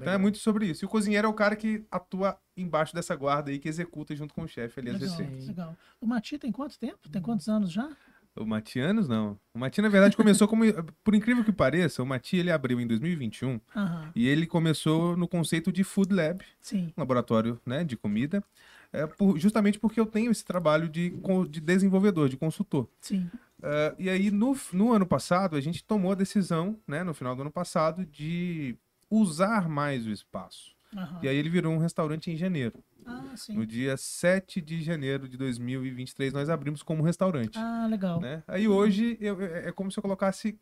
Legal. 0.00 0.14
é 0.14 0.18
muito 0.18 0.38
sobre 0.38 0.66
isso. 0.66 0.84
E 0.84 0.86
o 0.86 0.88
cozinheiro 0.88 1.26
é 1.26 1.30
o 1.30 1.34
cara 1.34 1.56
que 1.56 1.84
atua 1.90 2.38
embaixo 2.56 2.94
dessa 2.94 3.16
guarda 3.16 3.50
aí, 3.50 3.58
que 3.58 3.68
executa 3.68 4.14
junto 4.14 4.32
com 4.32 4.42
o 4.42 4.48
chefe 4.48 4.78
ali 4.78 4.90
as 4.90 5.00
Legal, 5.00 5.16
receitas. 5.18 5.46
legal. 5.48 5.76
O 6.00 6.06
Mati 6.06 6.38
tem 6.38 6.52
quanto 6.52 6.78
tempo? 6.78 7.08
Tem 7.08 7.20
quantos 7.20 7.48
anos 7.48 7.72
já? 7.72 7.90
O 8.36 8.44
Matianos, 8.46 9.08
não. 9.08 9.38
O 9.52 9.58
Mati, 9.58 9.82
na 9.82 9.88
verdade, 9.88 10.16
começou 10.16 10.46
como... 10.46 10.62
Por 11.02 11.14
incrível 11.14 11.42
que 11.44 11.52
pareça, 11.52 12.02
o 12.02 12.06
Mati, 12.06 12.36
ele 12.36 12.50
abriu 12.50 12.80
em 12.80 12.86
2021 12.86 13.60
Aham, 13.74 14.12
e 14.14 14.28
ele 14.28 14.46
começou 14.46 15.16
no 15.16 15.26
conceito 15.26 15.72
de 15.72 15.82
Food 15.82 16.14
Lab, 16.14 16.44
sim. 16.60 16.92
um 16.96 17.00
laboratório 17.00 17.60
né, 17.66 17.82
de 17.82 17.96
comida, 17.96 18.42
é, 18.92 19.06
por- 19.06 19.38
justamente 19.38 19.78
porque 19.78 19.98
eu 19.98 20.06
tenho 20.06 20.30
esse 20.30 20.44
trabalho 20.44 20.88
de, 20.88 21.12
de 21.50 21.60
desenvolvedor, 21.60 22.28
de 22.28 22.36
consultor. 22.36 22.88
Sim. 23.00 23.28
É, 23.62 23.94
e 23.98 24.08
aí, 24.08 24.30
no, 24.30 24.56
no 24.72 24.92
ano 24.92 25.06
passado, 25.06 25.56
a 25.56 25.60
gente 25.60 25.82
tomou 25.82 26.12
a 26.12 26.14
decisão, 26.14 26.78
né, 26.86 27.02
no 27.02 27.12
final 27.12 27.34
do 27.34 27.42
ano 27.42 27.50
passado, 27.50 28.06
de 28.06 28.76
usar 29.10 29.68
mais 29.68 30.06
o 30.06 30.10
espaço. 30.10 30.76
Aham. 30.96 31.18
E 31.22 31.28
aí 31.28 31.36
ele 31.36 31.50
virou 31.50 31.72
um 31.72 31.78
restaurante 31.78 32.30
em 32.30 32.36
janeiro. 32.36 32.82
Ah, 33.08 33.30
No 33.30 33.36
sim. 33.36 33.64
dia 33.66 33.96
7 33.96 34.60
de 34.60 34.82
janeiro 34.82 35.28
de 35.28 35.36
2023, 35.36 36.32
nós 36.32 36.48
abrimos 36.50 36.82
como 36.82 37.02
restaurante. 37.02 37.58
Ah, 37.58 37.86
legal. 37.90 38.20
né? 38.20 38.42
Aí 38.46 38.68
hoje 38.68 39.16
eu- 39.20 39.40
é 39.40 39.68
é 39.68 39.72
como 39.72 39.90
se 39.90 39.98
eu 39.98 40.02
colocasse 40.02 40.58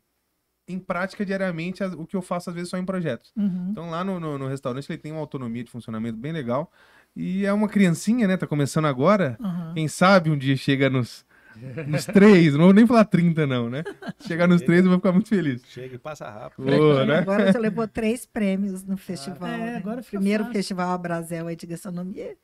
em 0.69 0.79
prática 0.79 1.25
diariamente 1.25 1.81
o 1.83 2.05
que 2.05 2.15
eu 2.15 2.21
faço 2.21 2.49
às 2.49 2.55
vezes 2.55 2.69
só 2.69 2.77
em 2.77 2.83
projetos. 2.85 3.31
Uhum. 3.37 3.69
Então 3.71 3.89
lá 3.89 4.03
no, 4.03 4.19
no, 4.19 4.37
no 4.37 4.47
restaurante 4.47 4.89
ele 4.89 4.97
tem 4.97 5.11
uma 5.13 5.21
autonomia 5.21 5.63
de 5.63 5.71
funcionamento 5.71 6.17
bem 6.17 6.31
legal. 6.33 6.71
E 7.15 7.45
é 7.45 7.53
uma 7.53 7.69
criancinha, 7.69 8.27
né? 8.27 8.35
Tá 8.37 8.45
começando 8.45 8.85
agora. 8.85 9.37
Aham. 9.39 9.73
Quem 9.73 9.87
sabe 9.87 10.29
um 10.29 10.37
dia 10.37 10.57
chega 10.57 10.89
nos, 10.89 11.25
nos 11.87 12.05
três, 12.05 12.53
não 12.53 12.65
vou 12.65 12.73
nem 12.73 12.85
falar 12.87 13.05
30 13.05 13.47
não, 13.47 13.69
né? 13.69 13.83
Chegar 14.19 14.47
nos 14.47 14.61
três 14.61 14.83
eu 14.83 14.89
vou 14.89 14.99
ficar 14.99 15.11
muito 15.11 15.29
feliz. 15.29 15.61
Chega 15.67 15.95
e 15.95 15.97
passa 15.97 16.29
rápido. 16.29 16.65
Boa, 16.65 17.05
né? 17.05 17.19
Agora 17.19 17.51
você 17.51 17.57
levou 17.57 17.87
três 17.87 18.25
prêmios 18.25 18.83
no 18.83 18.97
festival. 18.97 19.49
É, 19.49 19.81
né? 19.83 20.01
Primeiro 20.09 20.43
fácil. 20.45 20.57
festival 20.57 20.91
Abrazel 20.91 21.47
aí 21.47 21.55
de 21.55 21.67
gastronomia. 21.67 22.35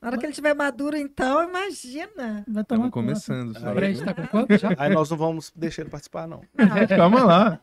Na 0.00 0.08
hora 0.08 0.16
que 0.16 0.24
ele 0.24 0.30
estiver 0.30 0.54
maduro, 0.54 0.96
então, 0.96 1.46
imagina. 1.46 2.42
Vai 2.48 2.64
tomar 2.64 2.86
Estamos 2.86 2.90
começando 2.90 3.58
só. 3.58 3.70
O 3.70 3.74
Fred 3.74 4.02
tá 4.02 4.14
com 4.14 4.26
quanto 4.26 4.56
já? 4.56 4.70
Aí 4.78 4.94
nós 4.94 5.10
não 5.10 5.16
vamos 5.18 5.52
deixar 5.54 5.82
ele 5.82 5.90
participar, 5.90 6.26
não. 6.26 6.42
Calma 6.96 7.22
lá. 7.22 7.60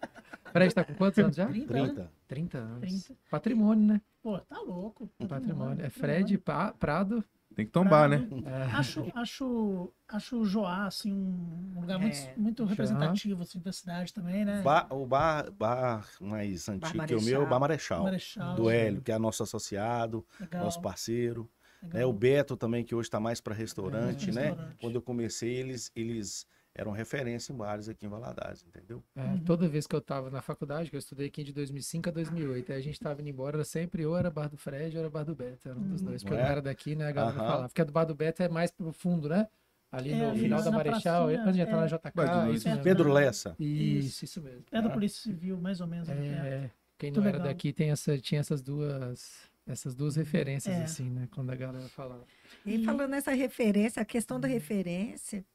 Fred 0.52 0.74
tá 0.74 0.84
com 0.84 0.94
quantos 0.94 1.18
anos 1.18 1.36
já? 1.36 1.48
30, 1.48 1.74
né? 1.74 1.84
30. 1.88 2.12
30 2.28 2.58
anos. 2.60 2.80
30. 2.82 3.20
Patrimônio, 3.32 3.88
né? 3.88 4.02
Pô, 4.22 4.38
tá 4.38 4.60
louco. 4.60 5.10
Patrimônio. 5.28 5.84
É 5.84 5.90
Fred 5.90 6.38
Prado. 6.80 7.24
Tem 7.58 7.66
que 7.66 7.72
tombar, 7.72 8.08
né? 8.08 8.22
é, 8.46 8.64
Acho, 8.76 9.12
acho, 9.16 9.92
acho 10.08 10.38
o 10.42 10.46
Joá, 10.46 10.86
assim, 10.86 11.12
um 11.12 11.82
lugar 11.82 11.98
muito, 11.98 12.16
É. 12.16 12.34
muito 12.38 12.64
representativo, 12.66 13.42
assim, 13.42 13.60
da 13.60 13.72
cidade 13.74 14.14
também, 14.14 14.46
né? 14.46 14.62
Bar- 14.62 14.88
o 14.92 15.08
bar, 15.08 15.50
bar 15.52 16.08
mais 16.22 16.70
antigo 16.70 17.04
que 17.04 17.16
o 17.16 17.22
meu 17.24 17.42
é 17.42 17.44
o 17.44 17.50
Bar 17.50 17.60
Marechal. 17.60 18.04
Marechal. 18.04 18.54
Do 18.56 18.70
Hélio, 18.70 19.02
que 19.02 19.12
é 19.12 19.18
nosso 19.18 19.42
associado, 19.42 20.24
Legal, 20.40 20.66
nosso 20.66 20.80
parceiro. 20.80 21.50
legal. 21.82 22.00
Né? 22.00 22.06
O 22.06 22.14
Beto 22.14 22.56
também, 22.56 22.84
que 22.86 22.94
hoje 22.94 23.08
está 23.08 23.20
mais 23.20 23.42
para 23.42 23.56
restaurante, 23.56 24.30
É, 24.30 24.34
né? 24.34 24.50
restaurante. 24.50 24.78
Quando 24.80 24.96
eu 24.96 25.02
comecei, 25.02 25.56
eles, 25.56 25.92
eles 25.96 26.46
eram 26.78 26.92
referência 26.92 27.52
em 27.52 27.56
bares 27.58 27.90
aqui 27.90 28.06
em 28.06 28.10
Valadares, 28.10 28.64
entendeu? 28.64 29.04
é, 29.16 29.22
Uhum. 29.24 29.40
Toda 29.40 29.68
vez 29.68 29.86
que 29.88 29.96
eu 29.96 30.00
tava 30.02 30.30
na 30.30 30.42
faculdade, 30.42 30.90
que 30.90 30.96
eu 30.96 31.00
estudei 31.00 31.28
aqui 31.28 31.44
de 31.44 31.52
2005 31.52 32.08
a 32.08 32.12
2008, 32.12 32.72
aí 32.72 32.78
a 32.78 32.82
gente 32.82 33.00
tava 33.00 33.20
indo 33.22 33.30
embora, 33.30 33.58
era 33.58 33.66
sempre 33.66 34.06
ou 34.06 34.16
era 34.16 34.30
bar 34.30 34.48
do 34.48 34.58
Fred 34.58 34.96
ou 34.96 35.02
era 35.02 35.10
bar 35.10 35.24
do 35.24 35.36
Beto. 35.36 35.68
Era 35.68 35.78
um 35.78 35.88
dos 35.90 36.02
dois. 36.02 36.22
Porque 36.24 36.36
eu 36.36 36.40
É? 36.40 36.44
não 36.44 36.50
era 36.52 36.62
daqui, 36.62 36.96
né? 36.96 37.08
A 37.08 37.12
galera 37.12 37.36
falava. 37.36 37.68
Porque 37.68 37.82
a 37.82 37.86
do 37.86 37.92
bar 37.92 38.06
do 38.06 38.16
Beto 38.16 38.44
é 38.44 38.48
mais 38.48 38.70
pro 38.72 38.94
fundo, 38.94 39.28
né? 39.28 39.48
Ali 39.92 40.12
É, 40.12 40.32
no 40.32 40.38
final 40.38 40.60
na- 40.60 40.66
da 40.66 40.72
Marechal, 40.72 41.28
antes 41.30 41.56
de 41.56 41.62
entrar 41.62 41.78
é. 41.78 41.80
na 41.82 41.88
JK. 41.88 42.12
De 42.12 42.26
noite. 42.46 42.58
isso 42.58 42.68
mesmo. 42.70 42.84
Pedro 42.84 43.12
Lessa. 43.12 43.56
Isso, 43.60 44.26
isso 44.26 44.42
mesmo. 44.42 44.64
É 44.72 44.82
da 44.82 44.90
Polícia 44.90 45.22
Civil, 45.22 45.58
mais 45.60 45.82
ou 45.82 45.88
menos. 45.88 46.10
ali 46.10 46.30
perto. 46.30 46.46
É, 46.46 46.72
quem 46.98 47.10
Muito 47.10 47.22
não 47.22 47.28
era 47.28 47.38
legal. 47.38 47.54
daqui 47.54 47.72
tem 47.74 47.90
essa, 47.92 48.18
tinha 48.18 48.42
essas 48.42 48.62
duas, 48.62 49.50
essas 49.66 49.96
duas 49.96 50.16
referências, 50.16 50.76
É. 50.76 50.84
assim, 50.84 51.10
né? 51.10 51.28
Quando 51.32 51.50
a 51.52 51.56
galera 51.56 51.88
falava. 51.90 52.24
E 52.66 52.84
falando 52.84 53.10
nessa 53.12 53.32
referência, 53.32 54.02
a 54.02 54.06
questão 54.06 54.40
da 54.40 54.48
referência 54.48 55.46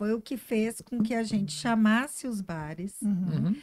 foi 0.00 0.14
o 0.14 0.20
que 0.22 0.38
fez 0.38 0.80
com 0.80 1.02
que 1.02 1.14
a 1.14 1.22
gente 1.22 1.52
chamasse 1.52 2.26
os 2.26 2.40
bares 2.40 2.96
Uhum, 3.02 3.10
Uhum. 3.48 3.56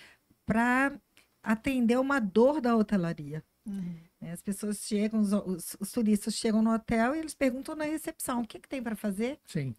para 0.46 0.94
atender 1.42 1.98
uma 2.00 2.20
dor 2.20 2.62
da 2.62 2.76
hotelaria. 2.78 3.44
uhum. 3.66 3.96
né? 4.22 4.32
As 4.34 4.42
pessoas 4.44 4.78
chegam, 4.82 5.20
os, 5.20 5.34
os- 5.34 5.76
os 5.80 5.92
turistas 5.92 6.36
chegam 6.36 6.62
no 6.62 6.72
hotel 6.72 7.16
e 7.16 7.20
eles 7.20 7.34
perguntam 7.34 7.76
na 7.76 7.86
recepção: 7.86 8.42
o 8.42 8.48
que, 8.48 8.60
que 8.60 8.70
tem 8.70 8.84
para 8.84 8.96
fazer? 8.96 9.40
Sim. 9.46 9.74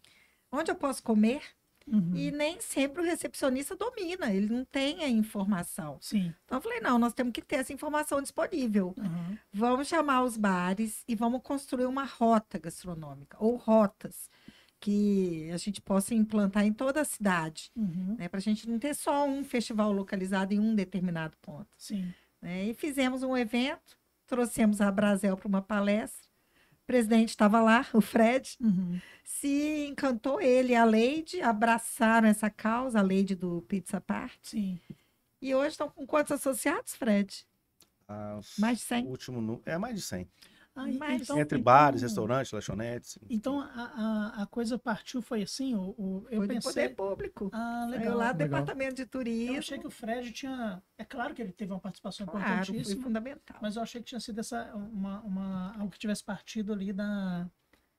Onde 0.51 0.69
eu 0.69 0.75
posso 0.75 1.01
comer? 1.01 1.41
Uhum. 1.87 2.11
E 2.13 2.29
nem 2.29 2.59
sempre 2.61 3.01
o 3.01 3.05
recepcionista 3.05 3.75
domina, 3.75 4.31
ele 4.31 4.47
não 4.53 4.63
tem 4.63 5.03
a 5.03 5.09
informação. 5.09 5.97
Sim. 6.01 6.33
Então 6.45 6.57
eu 6.57 6.61
falei: 6.61 6.79
não, 6.81 6.99
nós 6.99 7.13
temos 7.13 7.31
que 7.33 7.41
ter 7.41 7.55
essa 7.55 7.73
informação 7.73 8.21
disponível. 8.21 8.93
Uhum. 8.97 9.37
Vamos 9.51 9.87
chamar 9.87 10.23
os 10.23 10.35
bares 10.37 11.03
e 11.07 11.15
vamos 11.15 11.41
construir 11.41 11.85
uma 11.85 12.03
rota 12.03 12.59
gastronômica, 12.59 13.37
ou 13.39 13.55
rotas, 13.55 14.29
que 14.79 15.49
a 15.53 15.57
gente 15.57 15.81
possa 15.81 16.13
implantar 16.15 16.65
em 16.65 16.71
toda 16.73 17.01
a 17.01 17.05
cidade, 17.05 17.71
Uhum. 17.75 18.15
né? 18.17 18.27
Para 18.29 18.37
a 18.37 18.41
gente 18.41 18.67
não 18.69 18.79
ter 18.79 18.95
só 18.95 19.25
um 19.27 19.43
festival 19.43 19.91
localizado 19.91 20.53
em 20.53 20.59
um 20.59 20.73
determinado 20.75 21.35
ponto. 21.41 21.67
Sim. 21.77 22.13
né? 22.41 22.65
E 22.65 22.73
fizemos 22.73 23.21
um 23.21 23.35
evento, 23.35 23.97
trouxemos 24.25 24.79
a 24.79 24.89
Brasel 24.89 25.35
para 25.35 25.47
uma 25.47 25.61
palestra. 25.61 26.27
O 26.81 26.85
presidente 26.87 27.29
estava 27.29 27.59
lá, 27.61 27.85
o 27.93 27.99
Fred, 28.01 28.55
Uhum. 28.61 28.99
se 29.23 29.87
encantou 29.89 30.39
ele 30.41 30.71
e 30.71 30.75
a 30.75 30.85
Leide, 30.85 31.41
abraçaram 31.41 32.27
essa 32.29 32.49
causa, 32.49 32.99
a 32.99 33.01
Leide 33.01 33.35
do 33.35 33.61
Pizza 33.63 33.99
Party. 33.99 34.39
Sim. 34.49 34.79
E 35.41 35.53
hoje 35.53 35.69
estão 35.71 35.89
com 35.89 36.05
quantos 36.07 36.31
associados, 36.31 36.95
Fred? 36.95 37.45
Ah, 38.07 38.39
Mais 38.57 38.77
de 38.79 38.83
100? 38.85 39.05
O 39.05 39.09
último. 39.09 39.61
É 39.65 39.77
mais 39.77 39.95
de 39.95 40.01
100. 40.01 40.27
Mas- 40.75 41.21
então- 41.23 41.37
Entre 41.37 41.57
então- 41.57 41.63
bares, 41.63 42.01
restaurantes, 42.01 42.51
lanchonetes. 42.53 43.19
Então 43.29 43.59
a, 43.59 43.65
a, 44.37 44.43
a 44.43 44.45
coisa 44.45 44.77
partiu, 44.79 45.21
foi 45.21 45.41
assim? 45.41 45.75
O, 45.75 45.93
o- 45.97 46.27
eu 46.29 46.37
Foi 46.37 46.47
pensei. 46.47 46.71
poder 46.71 46.95
público. 46.95 47.49
Ah, 47.51 47.85
legal. 47.89 48.15
lá 48.17 48.31
do 48.31 48.37
departamento 48.37 48.95
de 48.95 49.05
turismo. 49.05 49.55
Eu 49.55 49.59
achei 49.59 49.77
que 49.77 49.87
o 49.87 49.91
Fred 49.91 50.31
tinha. 50.31 50.81
É 50.97 51.03
claro 51.03 51.33
que 51.33 51.41
ele 51.41 51.51
teve 51.51 51.71
uma 51.73 51.79
participação 51.81 52.25
Claro, 52.25 52.45
foi 52.45 52.53
importantíssima, 52.55 53.03
fundamental. 53.03 53.57
mas 53.61 53.75
eu 53.75 53.81
achei 53.81 53.99
que 54.01 54.07
tinha 54.07 54.21
sido 54.21 54.39
essa, 54.39 54.73
uma, 54.75 55.19
uma, 55.21 55.73
algo 55.77 55.91
que 55.91 55.99
tivesse 55.99 56.23
partido 56.23 56.71
ali 56.71 56.93
da, 56.93 57.45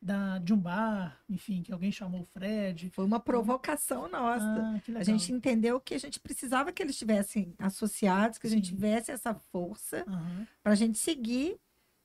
da, 0.01 0.39
de 0.39 0.55
um 0.55 0.59
bar, 0.59 1.21
enfim, 1.29 1.63
que 1.63 1.73
alguém 1.73 1.93
chamou 1.93 2.23
o 2.23 2.25
Fred. 2.25 2.89
Foi 2.91 3.05
uma 3.05 3.21
provocação 3.21 4.09
nossa. 4.09 4.45
Ah, 4.45 4.81
que 4.83 4.91
legal. 4.93 5.01
A 5.03 5.05
gente 5.05 5.31
entendeu 5.33 5.79
que 5.81 5.93
a 5.95 5.99
gente 5.99 6.19
precisava 6.19 6.73
que 6.73 6.83
eles 6.83 6.95
estivessem 6.95 7.55
associados, 7.59 8.39
que 8.39 8.47
a 8.47 8.51
gente 8.51 8.69
Sim. 8.69 8.75
tivesse 8.75 9.11
essa 9.11 9.35
força 9.35 10.03
Aham. 10.09 10.47
para 10.63 10.73
a 10.73 10.77
gente 10.77 10.97
seguir 10.99 11.59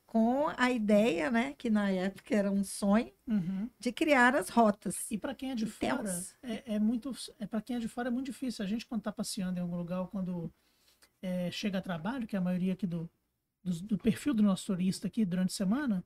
com 0.06 0.48
a 0.56 0.72
ideia, 0.72 1.30
né, 1.30 1.54
que 1.58 1.70
na 1.70 1.90
época 1.92 2.36
era 2.36 2.52
um 2.52 2.64
sonho, 2.64 3.12
Uhum. 3.28 3.70
de 3.80 3.92
criar 3.92 4.36
as 4.36 4.50
rotas. 4.50 5.10
E 5.12 5.18
para 5.18 5.34
quem 5.36 5.52
é 5.52 5.56
de 5.56 5.66
fora, 5.66 6.24
é, 6.44 6.76
é 6.76 6.80
muito. 6.80 7.12
É 7.40 7.46
para 7.48 7.62
quem 7.62 7.76
é 7.76 7.80
de 7.80 7.88
fora 7.88 8.08
é 8.10 8.12
muito 8.12 8.28
difícil. 8.28 8.64
A 8.64 8.68
gente, 8.68 8.86
quando 8.86 9.02
está 9.02 9.12
passeando 9.12 9.60
em 9.60 9.62
algum 9.62 9.76
lugar, 9.78 10.02
ou 10.02 10.08
quando 10.08 10.52
é, 11.22 11.50
chega 11.52 11.80
a 11.80 11.82
trabalho, 11.82 12.28
que 12.28 12.36
é 12.36 12.40
a 12.40 12.42
maioria 12.42 12.74
aqui 12.74 12.86
do, 12.88 13.10
do, 13.64 13.72
do 13.82 13.98
perfil 13.98 14.34
do 14.34 14.44
nosso 14.44 14.68
turista 14.68 15.08
aqui 15.08 15.26
durante 15.26 15.50
a 15.52 15.56
semana, 15.56 16.04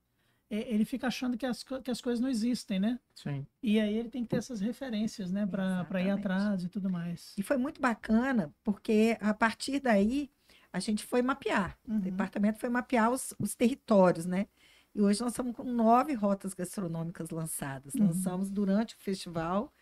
é, 0.48 0.72
ele 0.74 0.84
fica 0.84 1.06
achando 1.06 1.36
que 1.36 1.46
as, 1.46 1.62
que 1.62 1.90
as 1.90 2.00
coisas 2.00 2.20
não 2.20 2.28
existem, 2.28 2.80
né? 2.80 2.98
Sim. 3.14 3.46
E 3.62 3.78
aí 3.78 3.94
ele 3.96 4.08
tem 4.08 4.24
que 4.24 4.30
ter 4.30 4.36
essas 4.38 4.60
referências, 4.60 5.30
né? 5.30 5.46
Para 5.46 6.02
ir 6.02 6.10
atrás 6.10 6.64
e 6.64 6.68
tudo 6.68 6.90
mais. 6.90 7.34
E 7.38 7.42
foi 7.42 7.56
muito 7.56 7.80
bacana, 7.80 8.52
porque 8.64 9.16
a 9.20 9.32
partir 9.32 9.78
daí 9.78 10.28
a 10.72 10.80
gente 10.80 11.04
foi 11.04 11.22
mapear. 11.22 11.78
O 11.86 11.92
Uhum. 11.92 12.00
departamento 12.00 12.58
foi 12.60 12.68
mapear 12.68 13.10
os, 13.10 13.34
os 13.38 13.54
territórios, 13.54 14.26
né? 14.26 14.46
E 14.94 15.00
hoje 15.00 15.20
nós 15.20 15.32
estamos 15.32 15.54
com 15.54 15.62
nove 15.64 16.14
rotas 16.14 16.54
gastronômicas 16.54 17.30
lançadas. 17.30 17.94
Uhum. 17.94 18.06
Lançamos 18.06 18.50
durante 18.50 18.94
o 18.96 18.98
festival, 18.98 19.72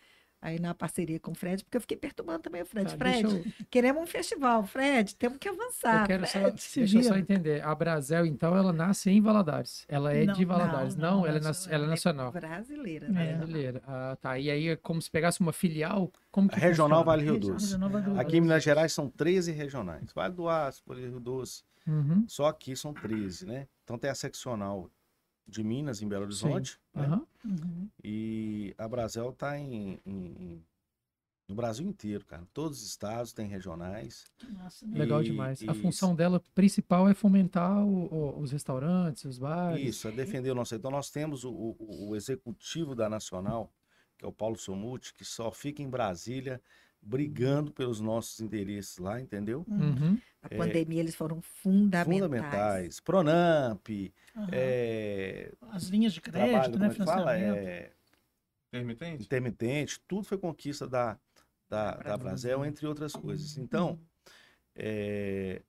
aí 0.41 0.59
na 0.59 0.75
parceria 0.75 1.19
com 1.19 1.33
o 1.33 1.35
Fred, 1.35 1.65
porque 1.65 1.77
eu 1.77 1.81
fiquei 1.81 1.97
perturbando 1.97 2.41
também 2.41 2.63
o 2.63 2.67
Fred. 2.67 2.91
Tá, 2.93 2.97
Fred, 2.97 3.23
eu- 3.25 3.45
queremos 3.71 4.03
um 4.03 4.07
festival. 4.07 4.65
Fred, 4.67 5.15
temos 5.17 5.39
que 5.39 5.49
avançar. 5.49 6.03
Eu 6.03 6.07
quero 6.07 6.27
só, 6.27 6.41
Fred. 6.41 6.63
se 6.63 6.79
deixa 6.81 6.99
eu 6.99 7.03
só 7.03 7.17
entender. 7.17 7.63
A 7.65 7.75
Brasel, 7.75 8.25
então, 8.27 8.57
ela 8.57 8.73
nasce 8.73 9.11
em 9.11 9.21
Valadares. 9.21 9.85
Ela 9.89 10.13
é 10.15 10.25
Não, 10.25 10.35
de 10.35 10.45
Valadares. 10.45 10.97
não, 10.97 11.11
Não, 11.11 11.17
não, 11.21 11.27
ela, 11.27 11.39
é 11.39 11.41
nas- 11.41 11.67
ela 11.69 11.85
é 11.85 11.89
nacional. 11.89 12.33
Brasileira, 12.33 13.07
É. 13.07 13.11
né? 13.11 13.35
Brasileira. 13.37 13.83
Ah, 13.87 14.17
tá. 14.21 14.39
E 14.39 14.51
aí 14.51 14.69
é 14.69 14.77
como 14.77 15.03
se 15.03 15.11
pegasse 15.11 15.41
uma 15.41 15.53
filial? 15.53 16.13
Como 16.31 16.49
Regional 16.53 17.01
funciona? 17.01 17.05
Vale 17.05 17.23
Rio 17.25 17.39
Doce. 17.41 17.65
Regional 17.67 17.91
Vale 17.91 18.05
Rio 18.07 18.21
Aqui 18.21 18.37
em. 18.37 18.41
Minas 18.41 18.63
Gerais 18.63 18.93
são 18.93 19.09
13 19.11 19.51
regionais. 19.53 20.13
Vale 20.15 20.35
do 20.35 20.49
Aço, 20.49 20.83
Vale 20.87 21.01
Rio 21.09 21.19
Doce. 21.21 21.63
Uhum. 21.87 22.25
Só 22.29 22.47
aqui 22.47 22.77
são 22.77 22.93
13, 22.93 23.47
né? 23.47 23.67
Então 23.83 23.99
tem 23.99 24.11
a 24.11 24.15
seccional 24.15 24.91
de 25.49 25.65
Minas, 25.65 26.03
em 26.03 26.09
Belo 26.09 26.25
Horizonte. 26.25 26.79
né? 26.95 27.21
Uhum. 27.45 27.89
E 28.05 28.75
a 28.77 28.87
Brasel 28.87 29.33
tá 29.33 29.59
em, 29.59 29.99
em- 30.05 30.13
em- 30.15 30.65
no 31.49 31.55
Brasil 31.55 31.87
inteiro, 31.89 32.25
cara. 32.27 32.47
Todos 32.53 32.83
os 32.83 32.89
estados 32.89 33.33
têm 33.33 33.49
regionais. 33.49 34.27
Massa, 34.51 34.87
né? 34.87 34.99
Legal 34.99 35.23
E- 35.23 35.25
demais. 35.25 35.63
A 35.67 35.73
e- 35.73 35.75
função 35.81 36.15
dela 36.15 36.43
principal 36.55 37.09
é 37.09 37.15
fomentar 37.15 37.83
o- 37.85 38.13
o- 38.13 38.41
os 38.41 38.53
restaurantes, 38.53 39.25
os 39.25 39.39
bares. 39.39 39.83
Isso, 39.83 40.07
é 40.09 40.13
defender 40.13 40.51
o 40.51 40.55
nosso. 40.55 40.75
Então 40.75 40.91
nós 40.91 41.11
temos 41.11 41.45
o, 41.45 41.51
o- 41.51 42.09
o 42.11 42.17
executivo 42.17 42.95
da 42.95 43.09
Nacional, 43.09 43.73
que 44.19 44.25
é 44.27 44.29
o 44.29 44.33
Paulo 44.33 44.59
Somuti, 44.59 45.15
que 45.15 45.25
só 45.25 45.51
fica 45.51 45.83
em 45.83 45.89
Brasília 45.89 46.61
brigando 47.01 47.73
pelos 47.73 48.01
nossos 48.01 48.41
interesses 48.41 48.99
lá, 48.99 49.21
entendeu? 49.21 49.65
Uhum. 49.69 50.19
A 50.43 50.49
pandemia, 50.49 51.01
eles 51.01 51.15
foram 51.15 51.41
fundamentais. 51.41 52.21
Fundamentais. 52.21 53.01
Pronamp, 53.01 53.89
Aham. 54.37 54.49
é, 54.53 55.53
As 55.71 55.85
linhas 55.85 56.13
de 56.13 56.21
trabalho, 56.21 56.53
crédito, 56.53 56.73
como 56.73 56.85
né? 56.85 56.91
é 56.91 56.95
que 56.95 57.05
fala? 57.05 57.39
É, 57.39 57.93
Intermitente? 58.69 59.25
intermitente, 59.25 60.01
tudo 60.07 60.25
foi 60.25 60.37
conquista 60.37 60.87
da, 60.87 61.19
da, 61.69 61.97
da 61.97 62.17
Brasel, 62.17 62.65
entre 62.65 62.87
outras 62.87 63.13
coisas. 63.15 63.57
Então, 63.57 63.99
é, 64.75 65.63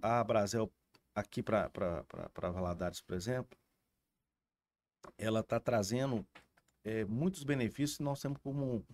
a 0.00 0.24
Brasel, 0.24 0.72
aqui 1.14 1.42
para 1.42 1.70
Valadares, 2.52 3.00
por 3.00 3.14
exemplo, 3.14 3.58
ela 5.18 5.40
está 5.40 5.60
trazendo 5.60 6.26
é, 6.82 7.04
muitos 7.04 7.44
benefícios. 7.44 7.98
Nós 8.00 8.20
temos 8.20 8.38
como 8.38 8.84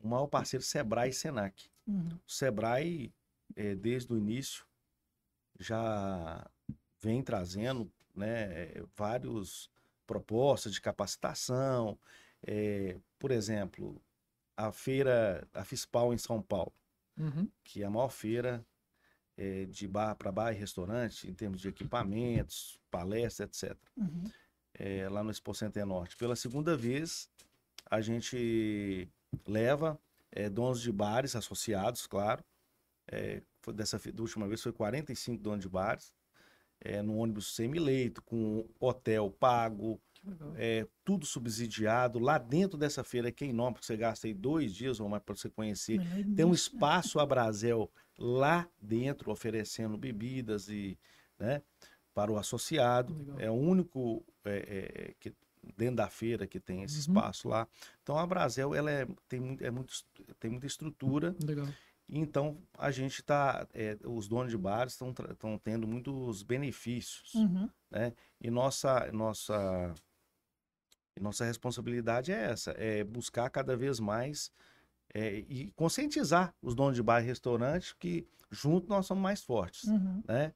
o 0.00 0.08
maior 0.08 0.26
parceiro 0.26 0.64
Sebrae 0.64 1.10
e 1.10 1.12
Senac. 1.12 1.68
Uhum. 1.86 2.08
O 2.26 2.30
Sebrae, 2.32 3.12
é, 3.54 3.74
desde 3.74 4.12
o 4.12 4.18
início, 4.18 4.64
já 5.58 6.44
vem 7.00 7.22
trazendo 7.22 7.90
né, 8.14 8.72
várias 8.96 9.70
propostas 10.06 10.72
de 10.72 10.80
capacitação. 10.80 11.98
é, 12.46 12.96
por 13.18 13.30
exemplo, 13.30 14.00
a 14.56 14.70
feira, 14.72 15.46
a 15.52 15.64
FISPAL 15.64 16.12
em 16.14 16.18
São 16.18 16.40
Paulo, 16.42 16.72
Uhum. 17.18 17.48
que 17.64 17.82
é 17.82 17.86
a 17.86 17.90
maior 17.90 18.10
feira 18.10 18.64
é, 19.38 19.64
de 19.64 19.88
bar 19.88 20.14
para 20.16 20.30
bar 20.30 20.52
e 20.52 20.56
restaurante, 20.56 21.26
em 21.28 21.32
termos 21.34 21.60
de 21.62 21.68
equipamentos, 21.68 22.78
palestras, 22.90 23.62
etc. 23.62 23.76
Uhum. 23.96 24.24
é, 24.74 25.08
lá 25.08 25.24
no 25.24 25.30
Expo 25.30 25.54
Center 25.54 25.86
Norte. 25.86 26.14
Pela 26.16 26.36
segunda 26.36 26.76
vez, 26.76 27.30
a 27.90 28.00
gente 28.02 29.08
leva 29.46 29.98
é, 30.30 30.48
donos 30.48 30.80
de 30.80 30.92
bares 30.92 31.34
associados, 31.34 32.06
claro. 32.06 32.44
É, 33.08 33.42
dessa 33.74 33.98
da 33.98 34.22
última 34.22 34.46
vez 34.46 34.62
foi 34.62 34.72
45 34.72 35.42
donos 35.42 35.60
de 35.60 35.68
bares, 35.68 36.12
é, 36.80 37.02
no 37.02 37.16
ônibus 37.16 37.54
semi-leito, 37.54 38.22
com 38.22 38.68
hotel 38.78 39.30
pago, 39.30 40.00
é, 40.56 40.86
tudo 41.04 41.24
subsidiado. 41.24 42.18
Lá 42.18 42.38
dentro 42.38 42.76
dessa 42.76 43.04
feira, 43.04 43.30
que 43.30 43.44
é 43.44 43.48
enorme, 43.48 43.74
porque 43.74 43.86
você 43.86 43.96
gasta 43.96 44.26
aí 44.26 44.34
dois 44.34 44.74
dias 44.74 45.00
ou 45.00 45.08
mais 45.08 45.22
para 45.22 45.34
você 45.34 45.48
conhecer. 45.48 45.98
Melhor 45.98 46.34
Tem 46.34 46.44
um 46.44 46.50
né? 46.50 46.54
espaço 46.54 47.18
a 47.18 47.26
Brasel 47.26 47.90
lá 48.18 48.68
dentro, 48.80 49.30
oferecendo 49.30 49.96
bebidas 49.96 50.68
e, 50.68 50.98
né, 51.38 51.62
para 52.14 52.30
o 52.30 52.38
associado. 52.38 53.14
Legal. 53.14 53.40
É 53.40 53.50
o 53.50 53.54
único 53.54 54.24
é, 54.44 54.56
é, 55.08 55.14
que, 55.20 55.32
dentro 55.76 55.96
da 55.96 56.08
feira 56.08 56.46
que 56.46 56.60
tem 56.60 56.82
esse 56.82 56.94
Uhum. 56.94 57.00
espaço 57.00 57.48
lá. 57.48 57.66
Então 58.02 58.18
a 58.18 58.26
Brasel 58.26 58.74
ela 58.74 58.90
é, 58.90 59.06
tem, 59.28 59.40
muito, 59.40 59.64
é 59.64 59.70
muito, 59.70 59.92
tem 60.38 60.50
muita 60.50 60.66
estrutura. 60.66 61.34
Legal. 61.44 61.66
Então 62.08 62.58
a 62.78 62.90
gente 62.90 63.20
está, 63.20 63.66
os 64.04 64.28
donos 64.28 64.50
de 64.52 64.58
bares 64.58 64.92
estão 64.92 65.12
estão 65.30 65.58
tendo 65.58 65.88
muitos 65.88 66.42
benefícios 66.42 67.34
Uhum. 67.34 67.68
e 68.40 68.50
nossa 68.50 69.10
nossa 69.12 69.92
e 71.16 71.20
nossa 71.20 71.44
responsabilidade 71.44 72.30
é 72.30 72.50
essa, 72.50 72.72
é 72.72 73.02
buscar 73.02 73.48
cada 73.50 73.76
vez 73.76 73.98
mais 73.98 74.52
é, 75.14 75.38
e 75.38 75.70
conscientizar 75.74 76.54
os 76.60 76.74
donos 76.74 76.94
de 76.94 77.02
bar 77.02 77.22
e 77.22 77.26
restaurante 77.26 77.96
que 77.96 78.26
juntos 78.50 78.88
nós 78.88 79.06
somos 79.06 79.22
mais 79.22 79.42
fortes, 79.42 79.84
Uhum. 79.84 80.22
né? 80.28 80.52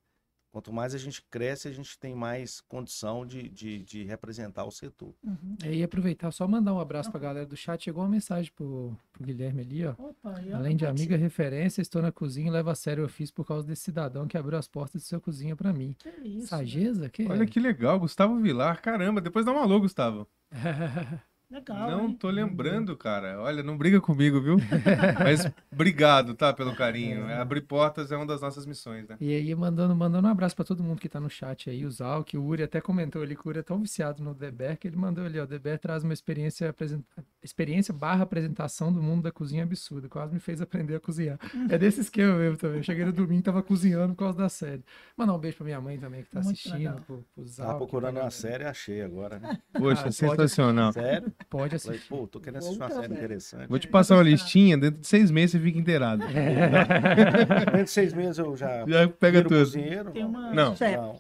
Quanto 0.51 0.73
mais 0.73 0.95
a 0.95 0.99
gente 0.99 1.23
cresce, 1.31 1.69
a 1.69 1.73
gente 1.73 1.97
tem 1.99 2.15
mais 2.15 2.61
condição 2.63 3.25
de, 3.25 3.49
de, 3.49 3.85
de 3.85 4.05
representar 4.05 4.65
o 4.65 4.71
setor. 4.71 5.15
Uhum. 5.23 5.57
E 5.65 5.83
aproveitar, 5.83 6.33
só 6.33 6.47
mandar 6.49 6.75
um 6.75 6.81
abraço 6.81 7.11
pra 7.11 7.21
galera 7.21 7.47
do 7.47 7.57
chat. 7.57 7.85
Chegou 7.85 8.03
uma 8.03 8.09
mensagem 8.09 8.51
pro, 8.53 8.97
pro 9.13 9.25
Guilherme 9.25 9.61
ali, 9.61 9.87
ó. 9.87 9.95
Opa, 9.97 10.35
Além 10.53 10.77
de 10.77 10.85
amiga 10.85 11.17
referência, 11.17 11.81
estou 11.81 12.03
na 12.03 12.11
cozinha 12.11 12.49
e 12.49 12.51
levo 12.51 12.69
a 12.69 12.75
sério 12.75 13.05
o 13.05 13.07
ofício 13.07 13.35
por 13.35 13.47
causa 13.47 13.65
desse 13.67 13.83
cidadão 13.83 14.27
que 14.27 14.37
abriu 14.37 14.59
as 14.59 14.67
portas 14.67 15.03
de 15.03 15.09
sua 15.09 15.21
cozinha 15.21 15.55
pra 15.55 15.73
mim. 15.73 15.95
Que 15.99 16.09
isso, 16.27 16.49
Sageza? 16.49 17.09
Que 17.09 17.27
Olha 17.27 17.47
que 17.47 17.61
legal, 17.61 18.01
Gustavo 18.01 18.41
Vilar. 18.41 18.83
Caramba, 18.83 19.21
depois 19.21 19.47
dá 19.47 19.53
um 19.53 19.59
alô, 19.59 19.81
Gustavo. 19.81 20.27
Legal, 21.51 21.91
não 21.91 22.09
hein? 22.09 22.17
tô 22.17 22.31
lembrando, 22.31 22.97
cara. 22.97 23.41
Olha, 23.41 23.61
não 23.61 23.77
briga 23.77 24.01
comigo, 24.01 24.41
viu? 24.41 24.57
Mas 25.19 25.51
obrigado, 25.73 26.33
tá, 26.35 26.53
pelo 26.53 26.77
carinho. 26.77 27.27
Abrir 27.41 27.63
portas 27.63 28.13
é 28.13 28.17
uma 28.17 28.25
das 28.25 28.41
nossas 28.41 28.65
missões, 28.65 29.09
né? 29.09 29.17
E 29.21 29.35
aí, 29.35 29.53
mandando, 29.57 29.95
mandando 29.97 30.29
um 30.29 30.31
abraço 30.31 30.55
pra 30.55 30.65
todo 30.65 30.83
mundo 30.85 31.01
que 31.01 31.09
tá 31.09 31.19
no 31.19 31.29
chat 31.29 31.69
aí, 31.69 31.85
o 31.85 31.91
Zal, 31.91 32.23
que 32.23 32.39
o 32.39 32.45
Uri 32.45 32.63
até 32.63 32.81
comentou 32.81 33.21
ali 33.21 33.35
que 33.35 33.45
o 33.45 33.49
Uri 33.49 33.59
é 33.59 33.63
tão 33.65 33.81
viciado 33.81 34.23
no 34.23 34.33
Deber 34.33 34.79
que 34.79 34.87
ele 34.87 34.97
mandou 34.97 35.25
ali, 35.25 35.41
ó, 35.41 35.43
o 35.43 35.47
Deber 35.47 35.77
traz 35.81 36.05
uma 36.05 36.13
experiência, 36.13 36.71
apresen- 36.71 37.05
experiência 37.43 37.93
barra 37.93 38.23
apresentação 38.23 38.93
do 38.93 39.03
mundo 39.03 39.23
da 39.23 39.33
cozinha 39.33 39.65
absurda, 39.65 40.09
quase 40.09 40.33
me 40.33 40.39
fez 40.39 40.61
aprender 40.61 40.95
a 40.95 41.01
cozinhar. 41.01 41.37
É 41.69 41.77
desse 41.77 42.01
esquema 42.01 42.35
mesmo 42.37 42.59
também, 42.59 42.77
eu 42.79 42.83
cheguei 42.85 43.05
no 43.05 43.13
domingo, 43.13 43.43
tava 43.43 43.61
cozinhando 43.63 44.15
por 44.15 44.21
causa 44.21 44.39
da 44.39 44.49
série. 44.49 44.85
Mandar 45.17 45.35
um 45.35 45.39
beijo 45.39 45.57
pra 45.57 45.65
minha 45.67 45.81
mãe 45.81 45.99
também, 45.99 46.23
que 46.23 46.31
tá 46.31 46.41
Muito 46.41 46.53
assistindo, 46.53 46.77
legal. 46.79 47.01
pro, 47.07 47.25
pro 47.35 47.45
Zal. 47.47 47.67
Tava 47.67 47.79
procurando 47.79 48.15
tá 48.15 48.21
uma 48.23 48.31
série, 48.31 48.65
achei 48.65 49.03
agora, 49.03 49.41
né? 49.41 49.59
Poxa, 49.73 50.01
Ah, 50.01 50.05
pode- 50.05 50.15
sensacional. 50.15 50.93
Sério? 50.93 51.33
Pode 51.49 51.79
Falei, 51.79 51.97
assistir. 51.97 52.09
pô, 52.09 52.27
tô 52.27 52.39
querendo 52.39 52.59
assistir 52.59 52.79
uma 52.81 52.91
série 52.91 53.13
interessante. 53.13 53.69
Vou 53.69 53.79
te 53.79 53.89
passar 53.89 54.17
uma 54.17 54.23
listinha, 54.23 54.77
dentro 54.79 55.01
de 55.01 55.07
seis 55.07 55.31
meses 55.31 55.53
você 55.53 55.61
fica 55.61 55.79
inteirado. 55.79 56.23
Dentro 56.29 57.85
de 57.85 57.91
seis 57.91 58.13
meses 58.13 58.39
eu 58.39 58.57
já 58.57 58.85
Já 58.87 59.09
pega 59.09 59.43
tudo. 59.43 59.57
cozinheiro. 59.59 60.11
Tem 60.11 60.25
uma... 60.25 60.53
Não. 60.53 60.75
Não. 60.79 61.19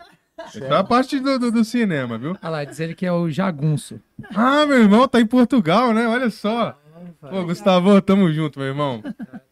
É 0.68 0.74
a 0.74 0.84
parte 0.84 1.18
do, 1.20 1.38
do, 1.38 1.50
do 1.52 1.64
cinema, 1.64 2.16
viu? 2.16 2.30
Olha 2.42 2.50
lá, 2.50 2.64
diz 2.64 2.80
ele 2.80 2.94
que 2.94 3.04
é 3.04 3.12
o 3.12 3.28
Jagunço. 3.30 4.00
Ah, 4.34 4.64
meu 4.66 4.78
irmão 4.78 5.06
tá 5.06 5.20
em 5.20 5.26
Portugal, 5.26 5.92
né? 5.92 6.06
Olha 6.08 6.30
só. 6.30 6.78
Pô, 7.20 7.44
Gustavo, 7.44 8.00
tamo 8.00 8.30
junto, 8.32 8.58
meu 8.58 8.68
irmão. 8.68 9.02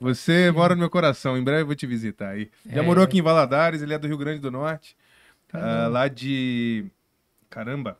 Você 0.00 0.50
mora 0.50 0.74
no 0.74 0.80
meu 0.80 0.88
coração. 0.90 1.36
Em 1.36 1.42
breve 1.44 1.62
eu 1.62 1.66
vou 1.66 1.74
te 1.74 1.86
visitar 1.86 2.28
aí. 2.30 2.50
Já 2.66 2.80
É. 2.82 2.84
morou 2.84 3.04
aqui 3.04 3.18
em 3.18 3.22
Valadares, 3.22 3.82
ele 3.82 3.92
é 3.92 3.98
do 3.98 4.06
Rio 4.06 4.16
Grande 4.16 4.38
do 4.40 4.50
Norte. 4.50 4.96
ah, 5.52 5.88
lá 5.90 6.08
de. 6.08 6.86
Caramba. 7.50 7.98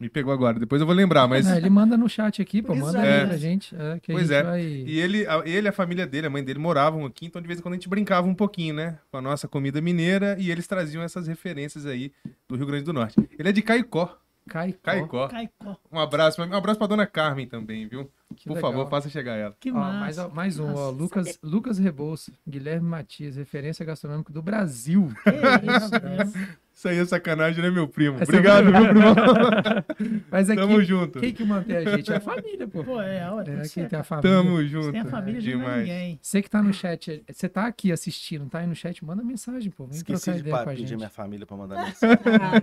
Me 0.00 0.08
pegou 0.08 0.32
agora. 0.32 0.60
Depois 0.60 0.80
eu 0.80 0.86
vou 0.86 0.94
lembrar, 0.94 1.26
mas. 1.26 1.44
Não, 1.44 1.56
ele 1.56 1.68
manda 1.68 1.96
no 1.96 2.08
chat 2.08 2.40
aqui, 2.40 2.62
pô, 2.62 2.72
manda 2.74 3.04
é. 3.04 3.20
aí 3.22 3.26
pra 3.26 3.36
gente. 3.36 3.74
É, 3.74 3.98
que 3.98 4.12
a 4.12 4.14
Pois 4.14 4.28
gente 4.28 4.36
é. 4.36 4.42
vai... 4.44 4.62
E 4.62 5.00
ele, 5.00 5.26
a- 5.26 5.42
ele, 5.44 5.66
a 5.66 5.72
família 5.72 6.06
dele, 6.06 6.28
a 6.28 6.30
mãe 6.30 6.44
dele 6.44 6.60
moravam 6.60 7.04
aqui, 7.04 7.26
então 7.26 7.42
de 7.42 7.48
vez 7.48 7.58
em 7.58 7.62
quando 7.62 7.72
a 7.74 7.76
gente 7.76 7.88
brincava 7.88 8.26
um 8.28 8.34
pouquinho, 8.34 8.74
né? 8.74 8.98
Com 9.10 9.16
a 9.18 9.20
nossa 9.20 9.48
comida 9.48 9.80
mineira 9.80 10.36
e 10.38 10.50
eles 10.52 10.68
traziam 10.68 11.02
essas 11.02 11.26
referências 11.26 11.84
aí 11.84 12.12
do 12.48 12.54
Rio 12.54 12.66
Grande 12.66 12.84
do 12.84 12.92
Norte. 12.92 13.16
Ele 13.36 13.48
é 13.48 13.52
de 13.52 13.60
Caicó. 13.60 14.16
Caicó. 14.48 14.78
Caicó. 14.82 15.28
Caicó. 15.28 15.76
Um 15.92 15.98
abraço, 15.98 16.40
um 16.40 16.54
abraço 16.54 16.78
pra 16.78 16.86
dona 16.86 17.06
Carmen 17.06 17.46
também, 17.46 17.86
viu? 17.86 18.10
Que 18.36 18.44
Por 18.46 18.54
legal. 18.54 18.70
favor, 18.72 18.88
faça 18.88 19.10
chegar 19.10 19.34
ela. 19.34 19.54
Que 19.60 19.70
Ó, 19.70 19.74
mais, 19.74 20.16
massa. 20.16 20.28
mais 20.28 20.58
um, 20.60 20.74
ó, 20.74 20.90
Lucas, 20.90 21.38
Lucas 21.42 21.76
Rebouça, 21.78 22.32
Guilherme 22.48 22.88
Matias, 22.88 23.36
referência 23.36 23.84
gastronômica 23.84 24.32
do 24.32 24.40
Brasil. 24.40 25.12
Que 25.24 25.30
isso. 25.76 26.58
Isso 26.78 26.86
aí 26.86 26.96
é 26.96 27.04
sacanagem, 27.04 27.60
né, 27.60 27.70
meu 27.72 27.88
primo? 27.88 28.14
Essa- 28.20 28.30
Obrigado, 28.30 28.66
meu 28.70 28.88
primo. 28.88 30.22
Mas 30.30 30.48
aqui, 30.48 30.60
Tamo 30.60 30.80
junto. 30.84 31.18
quem 31.18 31.32
que 31.32 31.44
mantém 31.44 31.76
a 31.76 31.84
gente? 31.96 32.12
É 32.12 32.16
a 32.16 32.20
família, 32.20 32.68
pô. 32.68 32.84
Pô, 32.84 33.02
é, 33.02 33.28
olha, 33.28 33.50
É, 33.50 33.54
aqui 33.58 33.68
certo. 33.68 33.90
tem 33.90 33.98
a 33.98 34.04
família. 34.04 34.30
Tamo 34.30 34.64
junto. 34.64 34.90
Sem 34.92 35.00
a 35.00 35.04
família, 35.04 35.38
é 35.38 35.42
Demais. 35.42 35.78
ninguém. 35.80 36.18
Você 36.22 36.40
que 36.40 36.48
tá 36.48 36.62
no 36.62 36.72
chat, 36.72 37.24
você 37.28 37.48
tá 37.48 37.66
aqui 37.66 37.90
assistindo, 37.90 38.46
tá 38.48 38.60
aí 38.60 38.66
no 38.68 38.76
chat, 38.76 39.04
manda 39.04 39.24
mensagem, 39.24 39.72
pô. 39.72 39.86
Vem 39.86 39.96
Esqueci 39.96 40.22
trocar 40.22 40.34
de 40.36 40.40
ideia 40.40 40.56
pa- 40.56 40.62
com 40.64 40.70
a 40.70 40.74
pedir 40.74 40.96
minha 40.96 41.10
família 41.10 41.44
pra 41.44 41.56
mandar 41.56 41.82
mensagem. 41.84 42.16
Ah, 42.40 42.60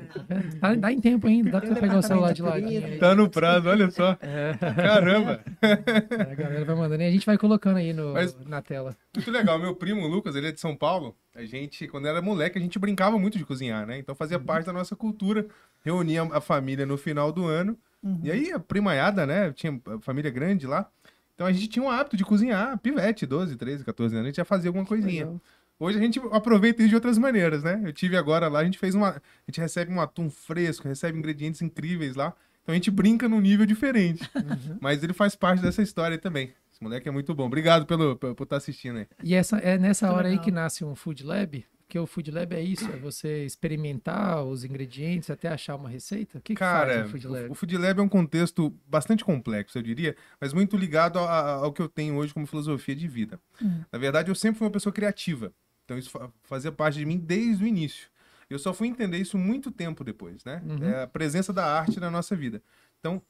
Tá, 0.61 0.75
dá 0.75 0.91
em 0.93 1.01
tempo 1.01 1.27
ainda, 1.27 1.51
dá 1.51 1.59
pra 1.59 1.67
você 1.67 1.73
Tem 1.73 1.81
pegar 1.83 1.97
o 1.97 2.01
celular 2.01 2.31
de 2.33 2.41
aí. 2.47 2.97
Tá 2.97 3.13
no 3.13 3.29
prazo, 3.29 3.67
olha 3.67 3.91
só. 3.91 4.17
É, 4.21 4.53
Caramba. 4.75 5.41
a 5.61 6.35
galera 6.35 6.63
vai 6.63 6.75
mandando 6.75 7.03
e 7.03 7.05
a 7.07 7.11
gente 7.11 7.25
vai 7.25 7.37
colocando 7.37 7.75
aí 7.79 7.91
no, 7.91 8.13
Mas- 8.13 8.33
na 8.47 8.61
tela. 8.61 8.95
Muito 9.15 9.31
legal. 9.31 9.59
Meu 9.59 9.75
primo, 9.75 10.07
Lucas, 10.07 10.35
ele 10.35 10.47
é 10.47 10.51
de 10.51 10.59
São 10.59 10.75
Paulo. 10.75 11.15
A 11.33 11.43
gente, 11.45 11.87
quando 11.87 12.07
era 12.07 12.21
moleque, 12.21 12.57
a 12.57 12.61
gente 12.61 12.79
brincava 12.79 13.17
muito 13.17 13.37
de 13.37 13.45
cozinhar, 13.45 13.85
né? 13.85 13.97
Então 13.97 14.15
fazia 14.15 14.39
parte 14.39 14.65
da 14.65 14.73
nossa 14.73 14.95
cultura. 14.95 15.47
Reunia 15.83 16.23
a 16.23 16.41
família 16.41 16.85
no 16.85 16.97
final 16.97 17.31
do 17.31 17.45
ano. 17.45 17.77
Uhum. 18.03 18.19
E 18.23 18.31
aí, 18.31 18.51
a 18.51 18.59
primaiada, 18.59 19.25
né? 19.25 19.51
Tinha 19.51 19.79
família 20.01 20.31
grande 20.31 20.67
lá. 20.67 20.89
Então 21.35 21.45
a 21.45 21.51
gente 21.51 21.67
tinha 21.67 21.83
o 21.83 21.89
hábito 21.89 22.15
de 22.15 22.23
cozinhar, 22.23 22.77
pivete, 22.79 23.25
12, 23.25 23.57
13, 23.57 23.83
14 23.83 24.15
anos, 24.15 24.25
a 24.25 24.29
gente 24.29 24.37
já 24.37 24.45
fazia 24.45 24.69
alguma 24.69 24.85
coisinha. 24.85 25.25
Legal. 25.25 25.41
Hoje 25.77 25.97
a 25.97 26.01
gente 26.01 26.21
aproveita 26.31 26.81
isso 26.81 26.89
de 26.89 26.95
outras 26.95 27.17
maneiras, 27.17 27.61
né? 27.61 27.81
Eu 27.83 27.91
tive 27.91 28.15
agora 28.15 28.47
lá, 28.47 28.59
a 28.59 28.63
gente 28.63 28.77
fez 28.77 28.95
uma. 28.95 29.09
A 29.09 29.21
gente 29.49 29.59
recebe 29.59 29.91
um 29.91 29.99
atum 29.99 30.29
fresco, 30.29 30.87
recebe 30.87 31.17
ingredientes 31.17 31.61
incríveis 31.61 32.15
lá. 32.15 32.33
Então 32.63 32.71
a 32.71 32.75
gente 32.75 32.89
brinca 32.89 33.27
num 33.27 33.41
nível 33.41 33.65
diferente. 33.65 34.23
Uhum. 34.33 34.77
Mas 34.79 35.03
ele 35.03 35.11
faz 35.11 35.35
parte 35.35 35.61
dessa 35.61 35.81
história 35.81 36.17
também. 36.17 36.53
Esse 36.75 36.83
moleque 36.83 37.07
é 37.07 37.11
muito 37.11 37.33
bom. 37.33 37.45
Obrigado 37.45 37.85
pelo, 37.85 38.17
por 38.17 38.43
estar 38.43 38.57
assistindo 38.57 38.97
aí. 38.97 39.07
E 39.23 39.33
essa, 39.33 39.57
é 39.59 39.77
nessa 39.77 40.07
Muito 40.07 40.17
hora 40.17 40.27
aí 40.27 40.37
que 40.39 40.51
nasce 40.51 40.83
um 40.83 40.93
Food 40.93 41.23
Lab, 41.23 41.65
porque 41.87 41.97
o 41.97 42.05
Food 42.05 42.31
Lab 42.31 42.53
é 42.53 42.59
isso, 42.59 42.83
é 42.91 42.97
você 42.97 43.45
experimentar 43.45 44.43
os 44.43 44.65
ingredientes 44.65 45.29
até 45.29 45.47
achar 45.47 45.75
uma 45.77 45.87
receita? 45.87 46.37
O 46.37 46.41
que, 46.41 46.53
que 46.53 46.59
Cara, 46.59 46.95
faz 46.95 47.07
o 47.07 47.11
Food 47.11 47.27
Lab? 47.29 47.47
o, 47.47 47.51
o 47.53 47.55
Food 47.55 47.77
Lab 47.77 47.99
é 47.99 48.03
um 48.03 48.09
contexto 48.09 48.77
bastante 48.85 49.23
complexo, 49.23 49.77
eu 49.77 49.81
diria, 49.81 50.17
mas 50.39 50.51
muito 50.51 50.75
ligado 50.75 51.17
a- 51.17 51.23
a- 51.29 51.53
ao 51.63 51.71
que 51.71 51.81
eu 51.81 51.87
tenho 51.87 52.15
hoje 52.17 52.33
como 52.33 52.45
filosofia 52.45 52.93
de 52.93 53.07
vida. 53.07 53.39
Hum. 53.61 53.79
Na 53.89 53.97
verdade, 53.97 54.29
eu 54.29 54.35
sempre 54.35 54.57
fui 54.57 54.67
uma 54.67 54.73
pessoa 54.73 54.91
criativa. 54.91 55.53
Então 55.85 55.97
isso 55.97 56.09
fa- 56.09 56.29
fazia 56.43 56.73
parte 56.73 56.97
de 56.99 57.05
mim 57.05 57.17
desde 57.17 57.63
o 57.63 57.67
início. 57.67 58.09
Eu 58.49 58.59
só 58.59 58.73
fui 58.73 58.89
entender 58.89 59.17
isso 59.17 59.37
muito 59.37 59.71
tempo 59.71 60.03
depois, 60.03 60.43
né? 60.43 60.61
Uhum. 60.67 60.83
É 60.83 61.03
a 61.03 61.07
presença 61.07 61.53
da 61.53 61.65
arte 61.65 62.01
na 62.01 62.11
nossa 62.11 62.35
vida. 62.35 62.61
Então, 62.99 63.21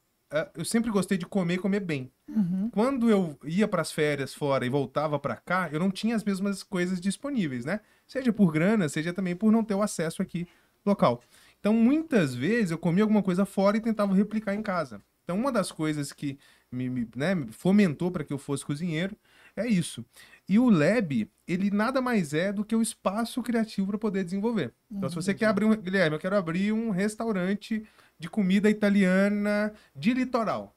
eu 0.54 0.64
sempre 0.64 0.90
gostei 0.90 1.16
de 1.16 1.26
comer 1.26 1.54
e 1.54 1.58
comer 1.58 1.80
bem. 1.80 2.10
Uhum. 2.28 2.68
Quando 2.70 3.08
eu 3.08 3.38
ia 3.44 3.68
para 3.68 3.82
as 3.82 3.92
férias 3.92 4.34
fora 4.34 4.66
e 4.66 4.68
voltava 4.68 5.18
para 5.18 5.36
cá, 5.36 5.68
eu 5.72 5.78
não 5.78 5.90
tinha 5.90 6.16
as 6.16 6.24
mesmas 6.24 6.62
coisas 6.62 7.00
disponíveis, 7.00 7.64
né? 7.64 7.80
Seja 8.06 8.32
por 8.32 8.52
grana, 8.52 8.88
seja 8.88 9.12
também 9.12 9.36
por 9.36 9.52
não 9.52 9.64
ter 9.64 9.74
o 9.74 9.82
acesso 9.82 10.22
aqui 10.22 10.46
local. 10.84 11.22
Então, 11.60 11.72
muitas 11.72 12.34
vezes 12.34 12.70
eu 12.70 12.78
comia 12.78 13.04
alguma 13.04 13.22
coisa 13.22 13.44
fora 13.44 13.76
e 13.76 13.80
tentava 13.80 14.14
replicar 14.14 14.54
em 14.54 14.62
casa. 14.62 15.00
Então, 15.24 15.36
uma 15.36 15.50
das 15.50 15.72
coisas 15.72 16.12
que 16.12 16.38
me, 16.70 16.88
me, 16.88 17.08
né, 17.16 17.34
me 17.34 17.50
fomentou 17.50 18.10
para 18.10 18.22
que 18.22 18.32
eu 18.32 18.38
fosse 18.38 18.64
cozinheiro 18.64 19.16
é 19.56 19.66
isso. 19.66 20.04
E 20.48 20.58
o 20.58 20.68
Lab, 20.70 21.28
ele 21.48 21.70
nada 21.70 22.00
mais 22.00 22.32
é 22.32 22.52
do 22.52 22.64
que 22.64 22.76
o 22.76 22.82
espaço 22.82 23.42
criativo 23.42 23.88
para 23.88 23.98
poder 23.98 24.22
desenvolver. 24.22 24.72
Então, 24.90 25.08
se 25.08 25.16
você 25.16 25.34
quer 25.34 25.46
abrir 25.46 25.64
um. 25.64 25.74
Guilherme, 25.74 26.14
eu 26.14 26.20
quero 26.20 26.36
abrir 26.36 26.72
um 26.72 26.90
restaurante 26.90 27.84
de 28.18 28.28
comida 28.28 28.70
italiana 28.70 29.72
de 29.94 30.14
litoral. 30.14 30.76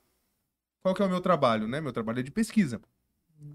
Qual 0.81 0.95
que 0.95 1.01
é 1.01 1.05
o 1.05 1.09
meu 1.09 1.21
trabalho, 1.21 1.67
né? 1.67 1.81
Meu 1.81 1.91
trabalho 1.91 2.19
é 2.19 2.23
de 2.23 2.31
pesquisa. 2.31 2.81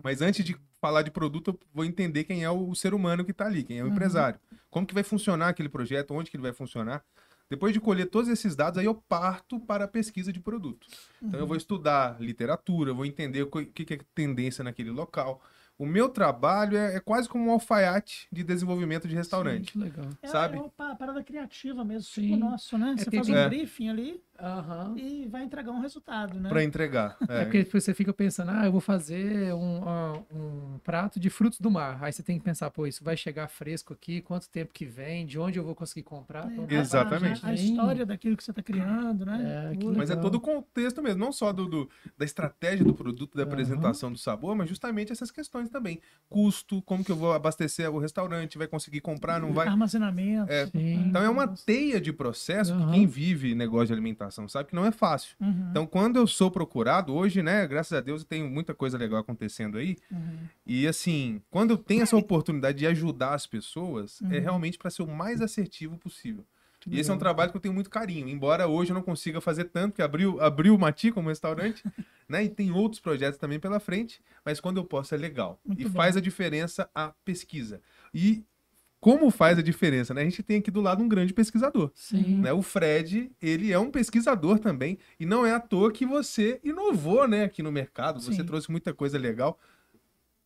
Mas 0.03 0.23
antes 0.23 0.44
de 0.44 0.57
falar 0.81 1.03
de 1.03 1.11
produto, 1.11 1.51
eu 1.51 1.59
vou 1.73 1.85
entender 1.85 2.25
quem 2.25 2.44
é 2.44 2.51
o 2.51 2.75
ser 2.75 2.94
humano 2.94 3.25
que 3.25 3.31
está 3.31 3.47
ali, 3.47 3.64
quem 3.64 3.79
é 3.79 3.85
o 3.85 3.88
empresário. 3.88 4.38
Como 4.70 4.87
que 4.87 4.94
vai 4.94 5.03
funcionar 5.03 5.49
aquele 5.49 5.68
projeto, 5.68 6.12
onde 6.12 6.31
que 6.31 6.37
ele 6.37 6.42
vai 6.42 6.53
funcionar. 6.53 7.05
Depois 7.49 7.73
de 7.73 7.81
colher 7.81 8.07
todos 8.07 8.29
esses 8.29 8.57
dados, 8.57 8.79
aí 8.79 8.87
eu 8.87 8.94
parto 8.94 9.61
para 9.61 9.85
a 9.85 9.88
pesquisa 9.88 10.33
de 10.33 10.40
produto. 10.40 10.87
Então 11.23 11.38
eu 11.38 11.47
vou 11.47 11.57
estudar 11.57 12.20
literatura, 12.20 12.94
vou 12.94 13.05
entender 13.05 13.42
o 13.42 13.51
que 13.51 13.85
que 13.85 13.94
é 13.94 13.99
tendência 14.14 14.64
naquele 14.64 14.90
local. 14.90 15.42
O 15.77 15.85
meu 15.85 16.09
trabalho 16.09 16.77
é, 16.77 16.97
é 16.97 17.01
quase 17.01 17.29
como 17.29 17.47
um 17.49 17.51
alfaiate 17.51 18.29
de 18.31 18.45
desenvolvimento 18.45 19.09
de 19.09 19.15
restaurante. 19.17 19.73
Que 19.73 19.79
legal. 19.79 20.07
É, 20.23 20.29
Sabe? 20.29 20.57
é 20.57 20.61
uma 20.61 20.69
pa- 20.69 20.95
parada 20.95 21.23
criativa 21.25 21.85
mesmo, 21.85 22.03
Sim. 22.09 22.23
tipo 22.23 22.35
o 22.35 22.39
nosso, 22.39 22.79
né? 22.79 22.95
É 22.97 23.03
Você 23.03 23.11
faz 23.11 23.29
um 23.29 23.37
É. 23.37 23.49
briefing 23.49 23.89
ali, 23.89 24.23
Aham. 24.38 24.94
e 24.97 25.27
vai 25.29 25.42
entregar 25.44 25.70
um 25.73 25.81
resultado, 25.81 26.38
né? 26.40 26.49
Pra 26.49 26.62
entregar. 26.64 27.16
É 27.29 27.42
É. 27.42 27.44
porque 27.44 27.64
você 27.73 27.94
fica 27.94 28.12
pensando, 28.12 28.51
ah, 28.51 28.64
eu 28.66 28.73
vou 28.73 28.81
fazer 28.81 29.55
um, 29.55 29.81
um 30.35 30.79
prato 30.83 31.20
de 31.20 31.31
frutos 31.31 31.61
do 31.61 31.70
mar. 31.70 31.99
Aí 32.03 32.12
você 32.12 32.23
tem 32.23 32.38
que 32.38 32.44
pensar, 32.44 32.70
pô, 32.70 32.87
isso 32.87 33.05
vai 33.05 33.16
chegar 33.16 33.49
fresco 33.49 33.92
aqui, 33.92 34.20
quanto 34.20 34.49
tempo 34.49 34.73
que 34.73 34.85
vem, 34.85 35.25
de 35.25 35.38
onde 35.38 35.59
eu 35.59 35.64
vou 35.64 35.75
conseguir 35.75 36.03
comprar. 36.03 36.51
Então, 36.51 36.66
É, 36.68 36.77
a- 36.79 36.81
Exatamente. 36.81 37.44
A, 37.44 37.51
a 37.51 37.55
história 37.55 38.05
daquilo 38.05 38.37
que 38.37 38.42
você 38.44 38.51
está 38.51 38.62
criando, 38.62 39.25
né? 39.25 39.70
É, 39.73 39.77
que. 39.77 39.87
Mas 39.87 40.11
é 40.11 40.16
todo 40.16 40.35
o 40.37 40.40
contexto 40.40 41.01
mesmo, 41.03 41.20
não 41.20 41.31
só 41.33 41.53
do, 41.53 41.66
do- 41.66 41.90
da 42.18 42.25
estratégia 42.25 42.85
do 42.85 42.94
produto, 42.94 43.37
da 43.37 43.42
Aham. 43.44 43.53
apresentação 43.53 44.11
do 44.11 44.18
sabor, 44.18 44.57
mas 44.57 44.68
justamente 44.68 45.12
essas 45.12 45.31
questões 45.31 45.68
também. 45.68 46.01
Custo, 46.29 46.83
como 46.83 47.05
que 47.05 47.12
eu 47.12 47.16
vou 47.16 47.33
abastecer 47.33 47.88
o 47.90 47.99
restaurante, 47.99 48.59
vai 48.59 48.66
conseguir 48.66 49.01
comprar, 49.01 49.40
não 49.40 49.53
vai. 49.53 49.68
Armazenamento. 49.68 50.51
É, 50.53 50.66
Sim. 50.66 51.07
Então 51.09 51.23
é 51.23 51.29
uma 51.31 51.47
teia 51.47 52.01
de 52.01 52.12
processo 52.12 52.75
que 52.75 52.83
Aham. 52.83 52.92
quem 52.92 53.07
vive 53.07 53.55
negócio 53.55 53.87
de 53.88 53.92
alimentação 53.92 54.24
sabe 54.31 54.69
que 54.69 54.75
não 54.75 54.85
é 54.87 54.93
fácil. 54.93 55.37
Uhum, 55.41 55.69
Então 55.71 55.87
quando 55.87 56.17
eu 56.17 56.27
sou 56.27 56.51
procurado, 56.51 57.15
hoje, 57.15 57.43
né, 57.43 57.67
graças 57.67 57.93
a 57.97 58.01
Deus, 58.01 58.23
eu 58.23 58.29
tenho 58.29 58.49
muita 58.49 58.75
coisa 58.75 58.97
legal 58.99 59.19
acontecendo 59.21 59.79
aí. 59.79 59.97
uhum. 60.11 60.39
E 60.67 60.87
assim, 60.87 61.41
quando 61.51 61.71
eu 61.73 61.79
tenho 61.79 62.03
essa 62.03 62.17
oportunidade 62.17 62.79
de 62.79 62.87
ajudar 62.87 63.35
as 63.35 63.47
pessoas, 63.47 64.21
é 64.23 64.37
Uhum. 64.37 64.41
realmente 64.43 64.79
para 64.79 64.91
ser 64.91 65.03
o 65.03 65.07
mais 65.07 65.41
assertivo 65.41 65.97
possível. 65.99 66.45
E 66.87 66.99
esse 67.01 67.11
é 67.11 67.15
um 67.15 67.19
trabalho 67.19 67.51
que 67.51 67.57
eu 67.57 67.61
tenho 67.63 67.73
muito 67.73 67.89
carinho. 67.89 68.29
Embora 68.29 68.69
hoje 68.69 68.91
eu 68.91 68.95
não 68.95 69.01
consiga 69.03 69.41
fazer 69.41 69.65
tanto, 69.65 69.95
que 69.95 70.03
abriu, 70.03 70.39
abriu 70.43 70.75
o 70.75 70.79
Mati 70.79 71.11
como 71.11 71.31
restaurante, 71.31 71.83
né? 72.29 72.45
E 72.45 72.49
tem 72.51 72.71
outros 72.73 73.01
projetos 73.01 73.39
também 73.39 73.59
pela 73.59 73.81
frente, 73.81 74.21
mas 74.45 74.61
quando 74.61 74.77
eu 74.77 74.85
posso 74.85 75.15
é 75.15 75.19
legal. 75.19 75.59
Muito 75.65 75.81
e 75.81 75.85
bom. 75.87 75.91
faz 75.97 76.15
a 76.15 76.21
diferença 76.21 76.87
a 76.95 77.15
pesquisa. 77.25 77.81
E 78.13 78.45
como 79.05 79.31
faz 79.31 79.59
a 79.59 79.62
diferença, 79.62 80.14
né? 80.14 80.23
A 80.23 80.25
gente 80.25 80.43
tem 80.43 80.57
aqui 80.61 80.71
do 80.71 80.81
lado 80.81 81.03
um 81.03 81.09
grande 81.09 81.35
pesquisador. 81.35 81.90
Sim. 81.95 82.38
Né? 82.40 82.55
O 82.55 82.62
Fred, 82.62 83.31
ele 83.43 83.71
é 83.71 83.79
um 83.79 83.90
pesquisador 83.90 84.59
também, 84.59 84.97
e 85.21 85.27
não 85.27 85.45
é 85.45 85.53
à 85.53 85.61
toa 85.61 85.93
que 85.93 86.07
você 86.07 86.59
inovou, 86.64 87.29
né, 87.29 87.45
aqui 87.45 87.62
no 87.62 87.71
mercado, 87.71 88.19
você 88.19 88.33
Sim. 88.33 88.47
trouxe 88.47 88.71
muita 88.71 88.95
coisa 88.95 89.19
legal. 89.19 89.59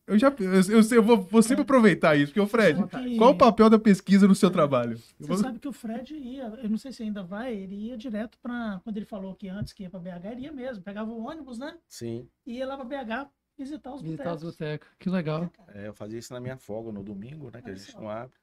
Eu 0.05 0.17
já 0.19 0.27
eu, 0.39 0.77
eu, 0.79 0.81
eu 0.91 1.03
vou, 1.03 1.21
vou 1.21 1.41
sempre 1.41 1.61
aproveitar 1.61 2.17
isso, 2.17 2.33
porque 2.33 2.41
o 2.41 2.47
Fred, 2.47 2.83
que- 2.87 3.15
qual 3.15 3.31
o 3.31 3.37
papel 3.37 3.69
da 3.69 3.79
pesquisa 3.79 4.27
no 4.27 4.35
seu 4.35 4.49
trabalho? 4.49 4.93
Eu 4.93 4.97
Você 5.19 5.27
vou- 5.27 5.37
sabe 5.37 5.57
que 5.59 5.67
o 5.67 5.71
Fred 5.71 6.13
ia, 6.15 6.43
eu 6.61 6.69
não 6.69 6.77
sei 6.77 6.91
se 6.91 7.01
ainda 7.03 7.23
vai, 7.23 7.55
ele 7.55 7.75
ia 7.75 7.95
direto 7.97 8.37
para 8.43 8.81
quando 8.83 8.97
ele 8.97 9.05
falou 9.05 9.35
que 9.35 9.47
antes 9.47 9.71
que 9.71 9.83
ia 9.83 9.89
para 9.89 9.99
BH, 10.01 10.31
ele 10.33 10.41
ia 10.41 10.51
mesmo, 10.51 10.83
pegava 10.83 11.09
o 11.09 11.23
ônibus, 11.25 11.57
né? 11.57 11.77
Sim. 11.87 12.27
E 12.45 12.57
ia 12.57 12.65
lá 12.67 12.75
para 12.75 12.85
BH 12.85 13.29
visitar 13.59 13.93
os 13.93 14.01
Visitar 14.01 14.33
os 14.35 14.41
botecos. 14.43 14.57
botecos. 14.57 14.87
Que 14.99 15.09
legal. 15.09 15.51
É, 15.69 15.87
eu 15.87 15.93
fazia 15.93 16.17
isso 16.19 16.33
na 16.33 16.39
minha 16.39 16.57
folga 16.57 16.91
no 16.91 17.03
domingo, 17.03 17.49
né? 17.53 17.61
Que 17.61 17.69
a 17.69 17.75
gente 17.75 17.95
não 17.95 18.09
abre. 18.09 18.33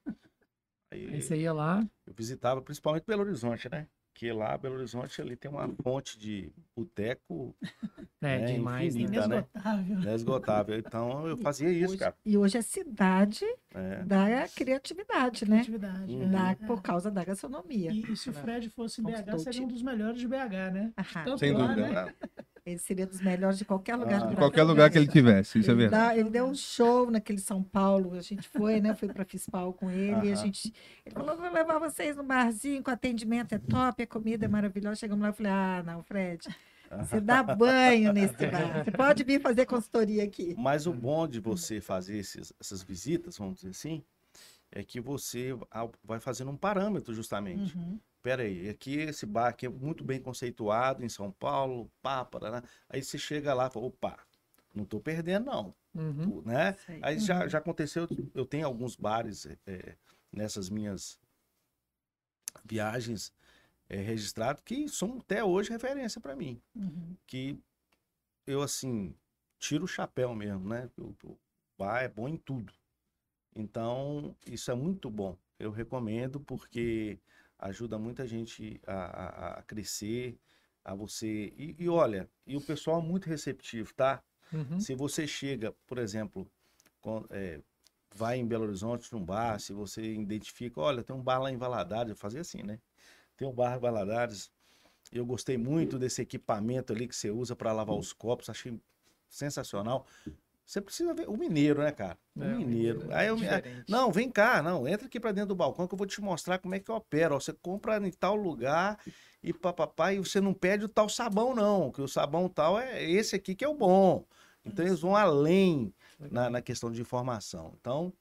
Aí 0.93 1.07
Aí 1.09 1.21
você 1.23 1.37
ia 1.37 1.53
lá. 1.53 1.85
eu 2.07 2.15
visitava 2.15 2.63
principalmente 2.63 3.05
Belo 3.07 3.23
Horizonte, 3.23 3.69
né? 3.69 3.89
Que 4.15 4.33
lá, 4.33 4.57
Belo 4.57 4.77
Horizonte, 4.77 5.21
ali 5.21 5.37
tem 5.37 5.51
uma 5.51 5.69
fonte 5.83 6.19
de 6.19 6.51
boteco 6.75 7.55
É, 8.23 8.41
É, 8.41 8.45
demais, 8.47 8.95
né? 8.95 9.03
infinita. 9.03 9.29
né? 9.29 9.37
Inesgotável. 9.37 9.97
inesgotável. 10.01 10.79
Então 10.79 11.27
eu 11.29 11.37
fazia 11.37 11.69
isso, 11.71 11.91
hoje, 11.91 11.99
cara. 11.99 12.17
E 12.25 12.37
hoje 12.37 12.57
a 12.57 12.63
cidade 12.63 13.45
É. 13.75 14.03
da 14.05 14.49
criatividade, 14.49 15.49
né? 15.49 15.61
Atividade. 15.61 16.13
Uhum. 16.15 16.23
é. 16.23 16.27
Da, 16.29 16.51
É. 16.53 16.55
por 16.55 16.81
causa 16.81 17.11
da 17.11 17.23
gastronomia. 17.25 17.93
E, 17.93 18.11
e 18.11 18.17
se 18.17 18.31
o 18.31 18.33
Fred 18.33 18.71
fosse 18.71 19.01
em 19.03 19.05
BH, 19.05 19.39
seria 19.39 19.63
um 19.63 19.69
dos 19.69 19.83
melhores 19.83 20.19
de 20.19 20.27
BH, 20.27 20.71
né? 20.73 20.93
Aham. 20.97 21.25
Tanto 21.25 21.39
Sem 21.39 21.53
lá, 21.53 21.67
dúvida. 21.75 22.05
né? 22.07 22.15
Ele 22.67 22.79
seria 22.79 23.07
dos 23.07 23.21
melhores 23.21 23.59
de 23.59 23.65
qualquer 23.65 23.95
lugar 23.95 24.15
Ah, 24.17 24.19
Brasil. 24.19 24.37
qualquer 24.39 24.63
lugar 24.65 24.91
que 24.91 24.99
ele 24.99 25.07
tivesse, 25.07 25.61
isso 25.61 25.71
é 25.71 25.73
Ele, 25.73 25.83
verdade. 25.83 26.05
dá- 26.15 26.19
ele 26.19 26.29
deu 26.31 26.47
um 26.47 26.55
show 26.55 27.09
naquele 27.09 27.39
São 27.39 27.63
Paulo, 27.63 28.15
a 28.15 28.21
gente 28.21 28.49
foi, 28.49 28.81
né? 28.81 28.93
Foi 28.93 29.09
para 29.09 29.25
Fispal 29.25 29.73
com 29.73 29.89
ele, 29.89 30.27
e 30.27 30.33
a 30.33 30.35
Aham. 30.35 30.37
gente. 30.37 30.75
Ele 31.05 31.15
falou: 31.15 31.37
vou 31.37 31.49
levar 31.53 31.79
vocês 31.79 32.17
no 32.17 32.25
barzinho, 32.25 32.83
com 32.83 32.91
atendimento 32.91 33.55
é 33.55 33.59
top, 33.59 34.03
a 34.03 34.07
comida 34.07 34.47
é 34.47 34.49
maravilhosa. 34.49 34.97
Chegamos 34.97 35.23
lá 35.23 35.31
e 35.31 35.33
falei: 35.33 35.53
ah, 35.53 35.83
não, 35.87 36.03
Fred, 36.03 36.49
você 36.99 37.21
dá 37.21 37.41
banho 37.57 38.13
nesse 38.13 38.35
bar. 38.35 38.83
Você 38.85 38.91
pode 38.91 39.23
vir 39.23 39.41
fazer 39.41 39.65
consultoria 39.67 40.25
aqui. 40.25 40.57
Mas 40.59 40.89
o 40.89 40.93
bom 40.93 41.29
de 41.29 41.39
você 41.39 41.81
fazer 41.81 42.19
esses- 42.19 42.53
essas 42.61 42.83
visitas, 42.83 43.39
vamos 43.39 43.57
dizer 43.61 43.71
assim, 43.71 44.03
é 44.73 44.83
que 44.83 45.01
você 45.01 45.57
a- 45.71 45.89
vai 46.03 46.19
fazendo 46.19 46.51
um 46.51 46.57
parâmetro 46.57 47.15
justamente. 47.15 47.77
Uhum. 47.79 48.01
Pera 48.23 48.43
aí, 48.43 48.69
aqui 48.69 48.97
esse 48.99 49.25
bar 49.25 49.49
aqui 49.49 49.67
é 49.67 49.69
muito 49.69 50.03
bem 50.05 50.21
conceituado 50.21 51.05
em 51.05 51.09
São 51.09 51.31
Paulo, 51.31 51.91
pá, 52.03 52.25
parará. 52.25 52.63
Aí 52.89 53.03
você 53.03 53.17
chega 53.19 53.55
lá 53.55 53.69
e 53.69 53.71
fala, 53.71 53.87
opa, 53.87 54.19
não 54.75 54.85
tô 54.85 55.01
perdendo 55.01 55.47
não, 55.47 55.75
Uhum. 55.95 56.43
né? 56.43 56.75
Sei. 56.85 57.01
Aí 57.03 57.19
já, 57.19 57.47
já 57.49 57.59
aconteceu, 57.59 58.07
eu 58.35 58.45
tenho 58.45 58.67
alguns 58.67 58.97
bares 58.97 59.47
é, 59.67 59.97
nessas 60.33 60.69
minhas 60.69 61.19
viagens 62.65 63.33
é, 63.89 63.97
registrados 63.97 64.63
que 64.65 64.89
são 64.89 65.19
até 65.19 65.43
hoje 65.45 65.71
referência 65.71 66.21
para 66.21 66.37
mim. 66.37 66.61
Uhum. 66.75 67.17
Que 67.27 67.59
eu, 68.47 68.61
assim, 68.63 69.15
tiro 69.59 69.85
o 69.85 69.89
chapéu 69.89 70.35
mesmo, 70.35 70.69
né? 70.69 70.91
O 70.99 71.15
bar 71.79 72.03
é 72.03 72.09
bom 72.09 72.29
em 72.29 72.37
tudo. 72.37 72.73
Então, 73.55 74.37
isso 74.47 74.71
é 74.71 74.75
muito 74.75 75.09
bom. 75.11 75.37
Eu 75.59 75.71
recomendo 75.71 76.39
porque 76.41 77.19
ajuda 77.59 77.99
muita 77.99 78.27
gente 78.27 78.81
a, 78.87 78.95
a- 78.95 79.59
a 79.59 79.63
crescer, 79.63 80.39
a 80.85 80.95
você. 80.95 81.53
E, 81.57 81.75
e 81.79 81.89
olha, 81.89 82.29
e 82.47 82.57
o 82.57 82.61
pessoal 82.61 83.01
é 83.01 83.05
muito 83.05 83.27
receptivo, 83.29 83.93
tá? 83.95 84.23
Uhum. 84.53 84.79
Se 84.79 84.95
você 84.95 85.27
chega, 85.27 85.73
por 85.87 85.99
exemplo, 85.99 86.49
com- 87.01 87.25
é, 87.31 87.61
vai 88.15 88.39
em 88.39 88.47
Belo 88.47 88.65
Horizonte 88.65 89.13
num 89.13 89.25
bar, 89.25 89.59
se 89.61 89.73
você 89.73 90.15
identifica, 90.15 90.81
olha, 90.81 91.03
tem 91.03 91.15
um 91.15 91.23
bar 91.23 91.39
lá 91.41 91.51
em 91.51 91.57
Valadares, 91.57 92.11
eu 92.11 92.17
fazia 92.17 92.41
assim, 92.41 92.63
né? 92.63 92.81
Tem 93.37 93.47
um 93.47 93.53
bar 93.53 93.77
em 93.77 93.81
Valadares, 93.81 94.51
eu 95.13 95.25
gostei 95.27 95.57
muito 95.59 95.99
desse 95.99 96.23
equipamento 96.23 96.93
ali 96.93 97.07
que 97.09 97.17
você 97.17 97.31
usa 97.31 97.55
para 97.57 97.73
lavar 97.73 97.97
os 97.97 98.13
copos, 98.13 98.49
achei 98.49 98.81
sensacional. 99.29 100.07
Você 100.67 100.81
precisa 100.81 101.15
ver 101.15 101.29
o 101.29 101.37
mineiro, 101.37 101.81
né, 101.81 101.93
cara? 101.93 102.19
O 102.35 102.43
É, 102.43 102.49
mineiro. 102.49 102.99
mineiro 102.99 103.13
é 103.13 103.17
Aí 103.17 103.29
eu, 103.29 103.37
diferente. 103.37 103.85
não, 103.89 104.11
vem 104.11 104.29
cá, 104.29 104.61
não, 104.61 104.87
entra 104.89 105.07
aqui 105.07 105.21
para 105.21 105.31
dentro 105.31 105.49
do 105.51 105.55
balcão 105.55 105.87
que 105.87 105.95
eu 105.95 105.99
vou 105.99 106.07
te 106.09 106.21
mostrar 106.21 106.59
como 106.59 106.75
é 106.75 106.81
que 106.81 106.91
opera. 106.91 107.37
Ó, 107.37 107.41
você 107.41 107.53
compra 107.53 108.05
em 108.05 108.11
tal 108.11 108.35
lugar 108.35 108.99
e 109.41 109.53
papapá, 109.53 110.13
e 110.13 110.19
você 110.19 110.41
não 110.41 110.53
pede 110.53 110.85
o 110.85 110.89
tal 110.89 111.09
sabão, 111.09 111.55
não, 111.55 111.93
que 111.93 112.03
o 112.03 112.09
sabão 112.09 112.49
tal 112.49 112.79
é 112.81 113.09
esse 113.09 113.37
aqui 113.37 113.55
que 113.55 113.65
é 113.65 113.69
o 113.69 113.75
bom. 113.75 114.27
Então 114.65 114.85
eles 114.85 114.99
vão 115.01 115.15
além 115.15 115.95
na, 116.19 116.51
na 116.51 116.61
questão 116.61 116.91
de 116.91 117.01
informação. 117.01 117.73
Então, 117.81 118.13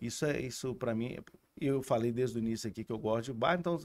isso 0.00 0.24
é 0.24 0.40
isso 0.40 0.74
para 0.76 0.94
mim. 0.94 1.16
Eu 1.60 1.82
falei 1.82 2.12
desde 2.12 2.38
o 2.38 2.40
início 2.40 2.68
aqui 2.70 2.84
que 2.84 2.92
eu 2.92 2.98
gosto 2.98 3.24
de 3.24 3.32
bar, 3.32 3.58
então 3.58 3.76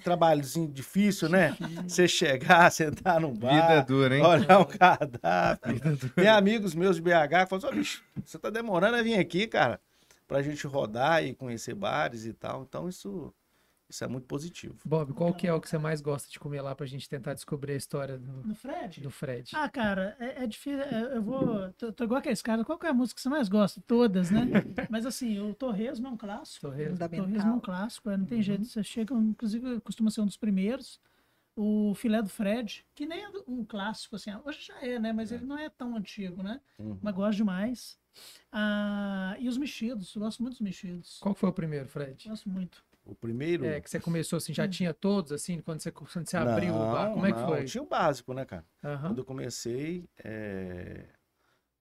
trabalhozinho 0.00 0.68
difícil, 0.68 1.28
né? 1.28 1.56
Você 1.86 2.08
chegar, 2.08 2.70
sentar 2.72 3.20
num 3.20 3.34
bar, 3.34 3.52
Vida 3.52 3.72
é 3.74 3.82
dura, 3.84 4.16
hein? 4.16 4.24
olhar 4.24 4.58
um 4.58 4.64
cardápio. 4.64 5.80
Tem 6.14 6.28
amigos 6.28 6.74
meus 6.74 6.96
de 6.96 7.02
BH 7.02 7.10
que 7.28 7.46
falam 7.46 7.56
assim, 7.58 7.66
"Ô, 7.66 7.72
bicho, 7.72 8.02
você 8.24 8.38
tá 8.38 8.50
demorando 8.50 8.96
a 8.96 9.02
vir 9.02 9.18
aqui, 9.18 9.46
cara, 9.46 9.80
pra 10.26 10.42
gente 10.42 10.66
rodar 10.66 11.24
e 11.24 11.34
conhecer 11.34 11.74
bares 11.74 12.24
e 12.24 12.32
tal. 12.32 12.62
Então 12.68 12.88
isso, 12.88 13.32
isso 13.90 14.04
é 14.04 14.06
muito 14.06 14.26
positivo. 14.26 14.76
Bob, 14.84 15.12
qual 15.12 15.34
que 15.34 15.46
é 15.46 15.52
o 15.52 15.60
que 15.60 15.68
você 15.68 15.76
mais 15.76 16.00
gosta 16.00 16.30
de 16.30 16.38
comer 16.38 16.62
lá 16.62 16.74
pra 16.74 16.86
gente 16.86 17.08
tentar 17.08 17.34
descobrir 17.34 17.72
a 17.72 17.76
história 17.76 18.16
do, 18.16 18.46
No 18.46 18.54
Fred? 18.54 19.00
do 19.00 19.10
Fred? 19.10 19.50
Ah, 19.54 19.68
cara, 19.68 20.16
é, 20.20 20.44
é 20.44 20.46
difícil. 20.46 20.80
é, 20.80 21.16
eu 21.16 21.22
vou. 21.22 21.72
Tô, 21.72 21.92
tô 21.92 22.04
igual 22.04 22.20
aqueles 22.20 22.40
caras. 22.40 22.64
Qual 22.64 22.78
que 22.78 22.86
é 22.86 22.90
a 22.90 22.94
música 22.94 23.16
que 23.16 23.22
você 23.22 23.28
mais 23.28 23.48
gosta? 23.48 23.82
Todas, 23.86 24.30
né? 24.30 24.42
Mas 24.88 25.04
assim, 25.04 25.40
o 25.40 25.52
Torresmo 25.54 26.06
é 26.06 26.10
um 26.10 26.16
clássico. 26.16 26.66
Torresmo. 26.66 26.96
Torresmo 26.98 27.50
é 27.50 27.54
um 27.54 27.60
clássico, 27.60 28.10
é, 28.10 28.16
não 28.16 28.24
tem 28.26 28.40
jeito. 28.40 28.64
Você 28.64 28.82
chega, 28.82 29.14
inclusive, 29.14 29.80
costuma 29.80 30.10
ser 30.10 30.20
um 30.20 30.26
dos 30.26 30.36
primeiros. 30.36 31.00
O 31.56 31.92
filé 31.94 32.22
do 32.22 32.28
Fred, 32.28 32.86
que 32.94 33.04
nem 33.04 33.24
é 33.24 33.28
um 33.46 33.64
clássico, 33.64 34.16
assim, 34.16 34.30
hoje 34.46 34.60
já 34.66 34.80
é, 34.80 34.98
né? 34.98 35.12
Mas 35.12 35.32
ele 35.32 35.44
não 35.44 35.58
é 35.58 35.68
tão 35.68 35.96
antigo, 35.96 36.42
né? 36.42 36.60
Uhum. 36.78 36.96
Mas 37.02 37.14
gosto 37.14 37.36
demais. 37.36 37.98
Ah, 38.52 39.36
e 39.38 39.48
os 39.48 39.58
mexidos, 39.58 40.14
eu 40.14 40.22
gosto 40.22 40.42
muito 40.42 40.54
dos 40.54 40.60
mexidos. 40.60 41.18
Qual 41.20 41.34
que 41.34 41.40
foi 41.40 41.50
o 41.50 41.52
primeiro, 41.52 41.88
Fred? 41.88 42.28
Gosto 42.28 42.48
muito. 42.48 42.82
O 43.04 43.14
primeiro. 43.14 43.64
É, 43.64 43.80
que 43.80 43.90
você 43.90 43.98
começou 43.98 44.36
assim, 44.36 44.52
já 44.52 44.68
tinha 44.68 44.94
todos, 44.94 45.32
assim, 45.32 45.60
quando 45.60 45.80
você, 45.80 45.90
quando 45.90 46.08
você 46.28 46.36
abriu 46.36 46.74
o 46.74 46.78
bar, 46.78 47.12
como 47.12 47.26
é 47.26 47.32
que 47.32 47.38
não, 47.38 47.46
foi? 47.46 47.64
Tinha 47.64 47.82
o 47.82 47.86
básico, 47.86 48.32
né, 48.34 48.44
cara? 48.44 48.64
Aham. 48.84 49.08
Quando 49.08 49.18
eu 49.18 49.24
comecei, 49.24 50.08
é... 50.22 51.08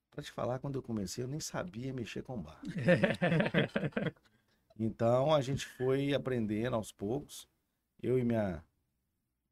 para 0.10 0.23
te 0.23 0.32
falar, 0.32 0.60
quando 0.60 0.75
eu 0.75 0.82
comecei, 0.82 1.23
eu 1.23 1.27
nem 1.27 1.39
sabia 1.39 1.93
mexer 1.93 2.23
com 2.23 2.41
bar. 2.41 2.60
Então 4.82 5.34
a 5.36 5.41
gente 5.41 5.65
foi 5.65 6.13
aprendendo 6.13 6.73
aos 6.73 6.89
poucos. 6.89 7.45
Eu 8.01 8.17
e 8.17 8.23
minha, 8.23 8.63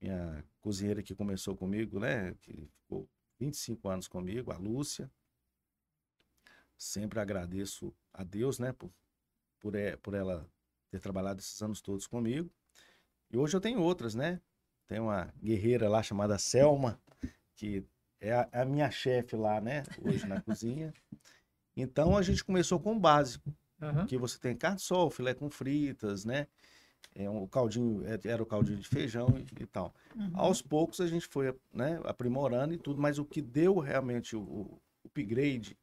minha 0.02 0.42
cozinheira 0.62 1.04
que 1.04 1.14
começou 1.14 1.54
comigo, 1.54 2.00
né? 2.00 2.34
Que 2.36 2.70
ficou 2.80 3.10
25 3.38 3.90
anos 3.90 4.08
comigo, 4.08 4.54
a 4.54 4.58
Lúcia. 4.58 5.12
Sempre 6.78 7.20
agradeço 7.20 7.94
a 8.14 8.24
Deus, 8.24 8.58
né? 8.58 8.72
Por, 8.72 8.90
por, 9.60 9.76
e- 9.76 9.98
por 9.98 10.14
ela 10.14 10.50
ter 10.90 11.00
trabalhado 11.00 11.40
esses 11.40 11.62
anos 11.62 11.82
todos 11.82 12.08
comigo. 12.08 12.50
E 13.32 13.38
hoje 13.38 13.56
eu 13.56 13.62
tenho 13.62 13.82
outras, 13.82 14.16
né? 14.16 14.42
Tem 14.88 15.00
uma 15.00 15.34
guerreira 15.44 15.90
lá 15.90 16.02
chamada 16.02 16.38
Selma, 16.38 17.00
que 17.56 17.84
é 18.20 18.34
a, 18.34 18.50
é 18.52 18.62
a 18.62 18.66
minha 18.66 18.90
chefe 18.92 19.36
lá, 19.36 19.62
né? 19.62 19.84
Hoje 20.02 20.28
na 20.28 20.40
cozinha. 20.42 20.94
Então 21.76 22.18
a 22.18 22.22
gente 22.22 22.44
começou 22.44 22.80
com 22.80 22.96
o 22.96 23.00
básico 23.00 23.54
Aham. 23.82 24.06
que 24.08 24.18
você 24.18 24.40
tem 24.40 24.56
carne 24.56 24.78
de 24.78 24.84
sol, 24.84 25.10
filé 25.10 25.34
com 25.34 25.50
fritas, 25.50 26.26
né? 26.26 26.48
É, 27.16 27.30
um- 27.30 27.44
o 27.44 27.48
caldinho 27.48 28.04
é, 28.08 28.20
era 28.30 28.42
o 28.42 28.46
caldinho 28.46 28.80
de 28.80 28.88
feijão 28.88 29.28
e, 29.38 29.64
e 29.64 29.66
tal. 29.68 29.94
Uhum. 30.16 30.32
Aos 30.36 30.62
poucos 30.62 31.02
a 31.02 31.08
gente 31.08 31.28
foi 31.28 31.54
né, 31.74 32.00
aprimorando 32.06 32.74
e 32.74 32.78
tudo, 32.78 33.02
mas 33.02 33.20
o 33.20 33.26
que 33.26 33.42
deu 33.42 33.80
realmente 33.80 34.36
o, 34.36 34.42
o 34.42 34.82
upgrade 35.06 35.78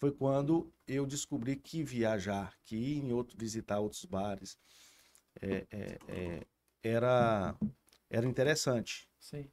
foi 0.00 0.12
quando 0.12 0.72
eu 0.86 1.06
descobri 1.06 1.56
que 1.56 1.82
viajar, 1.82 2.54
que 2.64 2.76
ir 2.76 2.98
em 2.98 3.12
outro, 3.12 3.36
visitar 3.38 3.80
outros 3.80 4.04
bares, 4.04 4.58
é, 5.40 5.66
é, 5.70 5.98
é, 6.08 6.46
era, 6.82 7.56
era 8.10 8.26
interessante. 8.26 9.08
Sim. 9.18 9.48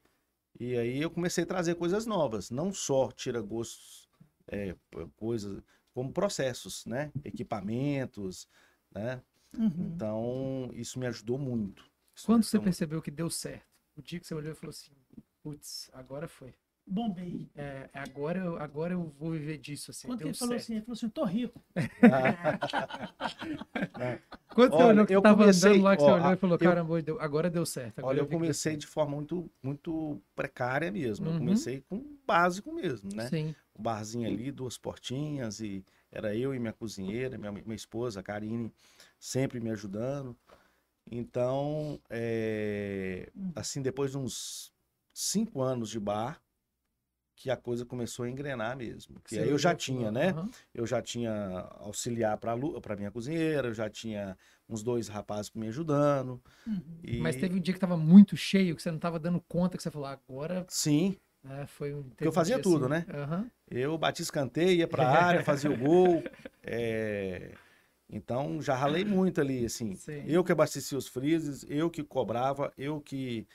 E 0.60 0.78
aí 0.78 1.02
eu 1.02 1.10
comecei 1.10 1.44
a 1.44 1.48
trazer 1.48 1.76
coisas 1.76 2.06
novas, 2.06 2.50
não 2.50 2.74
só 2.74 3.12
tira 3.12 3.42
gostos, 3.42 4.10
é, 4.48 4.76
coisas, 5.16 5.62
como 5.94 6.12
processos, 6.12 6.86
né? 6.86 7.12
Equipamentos, 7.24 8.48
né? 8.92 9.22
Uhum. 9.58 9.92
Então, 9.94 10.70
isso 10.74 11.00
me 11.00 11.08
ajudou 11.08 11.38
muito. 11.38 11.90
Quando 12.26 12.40
me 12.40 12.44
você 12.44 12.60
percebeu 12.60 13.02
que 13.02 13.12
deu 13.12 13.30
certo? 13.30 13.66
O 13.96 14.02
dia 14.02 14.20
que 14.20 14.28
você 14.28 14.34
olhou 14.34 14.52
e 14.52 14.56
falou 14.56 14.72
assim, 14.72 14.92
putz, 15.42 15.90
agora 15.94 16.28
foi. 16.28 16.54
Bombei. 16.92 17.50
É, 17.56 17.90
agora, 17.94 18.40
eu, 18.40 18.58
agora 18.58 18.94
eu 18.94 19.04
vou 19.18 19.32
viver 19.32 19.58
disso, 19.58 19.92
assim, 19.92 20.08
Quando 20.10 20.22
ele 20.24 20.34
falou 20.34 20.56
certo. 20.56 20.62
assim, 20.64 20.74
ele 20.74 20.82
falou 20.82 20.94
assim, 20.94 21.10
tô 21.10 21.24
rico. 21.24 21.64
Quando 24.54 24.72
você 24.72 24.76
Olha, 24.84 24.88
olhou 24.88 25.06
que 25.06 25.16
eu 25.16 25.22
tava 25.22 25.38
comecei- 25.44 25.70
andando 25.72 25.84
lá, 25.84 25.96
que 25.96 26.04
você 26.04 26.10
ó, 26.10 26.16
olhou 26.16 26.34
e 26.34 26.36
falou, 26.36 26.56
eu- 26.56 26.60
caramba, 26.60 27.02
deu- 27.02 27.22
agora 27.22 27.50
deu 27.50 27.66
certo. 27.66 28.00
agora 28.00 28.14
Olha, 28.14 28.20
eu 28.20 28.26
deu 28.28 28.38
comecei 28.38 28.72
certo." 28.74 28.82
de 28.82 28.88
forma 28.88 29.16
muito, 29.16 29.50
muito 29.64 30.22
precária 30.36 30.92
mesmo. 30.92 31.28
Eu 31.28 31.32
Uhum. 31.32 31.38
comecei 31.40 31.80
com 31.88 31.96
o 31.96 32.18
básico 32.26 32.74
mesmo, 32.74 33.10
né? 33.16 33.30
Sim, 33.30 33.56
um 33.74 33.82
barzinho 33.82 34.28
ali, 34.28 34.52
duas 34.52 34.78
portinhas, 34.78 35.62
e 35.62 35.86
era 36.12 36.36
eu 36.36 36.54
e 36.54 36.60
minha 36.60 36.74
cozinheira, 36.74 37.38
minha, 37.38 37.54
minha 37.54 37.76
esposa, 37.76 38.20
a 38.20 38.24
Karine, 38.24 38.70
sempre 39.18 39.62
me 39.62 39.70
ajudando. 39.72 40.36
Então, 41.10 41.98
é, 42.10 43.32
assim, 43.56 43.82
depois 43.82 44.12
de 44.12 44.18
uns 44.18 44.74
cinco 45.14 45.62
anos 45.62 45.90
de 45.90 46.00
bar, 46.00 46.42
que 47.42 47.50
a 47.50 47.58
coisa 47.58 47.84
começou 47.84 48.26
a 48.26 48.30
engrenar 48.30 48.78
mesmo. 48.78 49.20
Que 49.26 49.40
aí 49.40 49.50
eu 49.50 49.58
já 49.58 49.74
tinha, 49.74 50.12
né? 50.12 50.30
"Aham." 50.30 50.50
Eu 50.76 50.86
já 50.86 51.02
tinha 51.02 51.32
auxiliar 51.80 52.38
para 52.38 52.56
para 52.80 52.96
minha 52.96 53.10
cozinheira, 53.10 53.70
eu 53.70 53.74
já 53.74 53.90
tinha 53.90 54.38
uns 54.70 54.84
dois 54.84 55.08
rapazes 55.08 55.52
me 55.56 55.68
ajudando. 55.68 56.40
Uhum. 56.68 56.82
E... 57.04 57.20
Mas 57.20 57.36
teve 57.36 57.58
um 57.58 57.60
dia 57.60 57.74
que 57.74 57.80
tava 57.80 57.98
muito 57.98 58.38
cheio, 58.38 58.76
que 58.76 58.82
você 58.84 58.92
não 58.92 59.00
tava 59.00 59.18
dando 59.18 59.42
conta, 59.48 59.76
que 59.76 59.82
você 59.82 59.90
falou, 59.90 60.08
agora 60.08 60.64
Sim, 60.70 61.18
né, 61.44 61.66
foi 61.66 61.96
um. 61.96 62.06
eu 62.20 62.32
fazia 62.32 62.60
tudo, 62.60 62.88
né? 62.88 63.06
Aham. 63.12 63.50
Eu 63.70 63.98
bati 63.98 64.22
escanteio, 64.22 64.72
ia 64.80 64.88
pra 64.88 65.08
área, 65.10 65.42
fazia 65.44 65.72
o 65.72 65.78
gol. 65.78 66.24
é, 66.64 67.52
Então 68.08 68.62
já 68.62 68.76
ralei 68.76 69.04
muito 69.04 69.42
ali, 69.42 69.66
assim. 69.66 69.96
Sim. 69.96 70.24
Eu 70.28 70.44
que 70.44 70.52
abastecia 70.52 70.98
os 70.98 71.08
freezes, 71.08 71.66
eu 71.68 71.90
que 71.90 72.04
cobrava, 72.04 72.72
eu 72.78 73.02
que, 73.02 73.48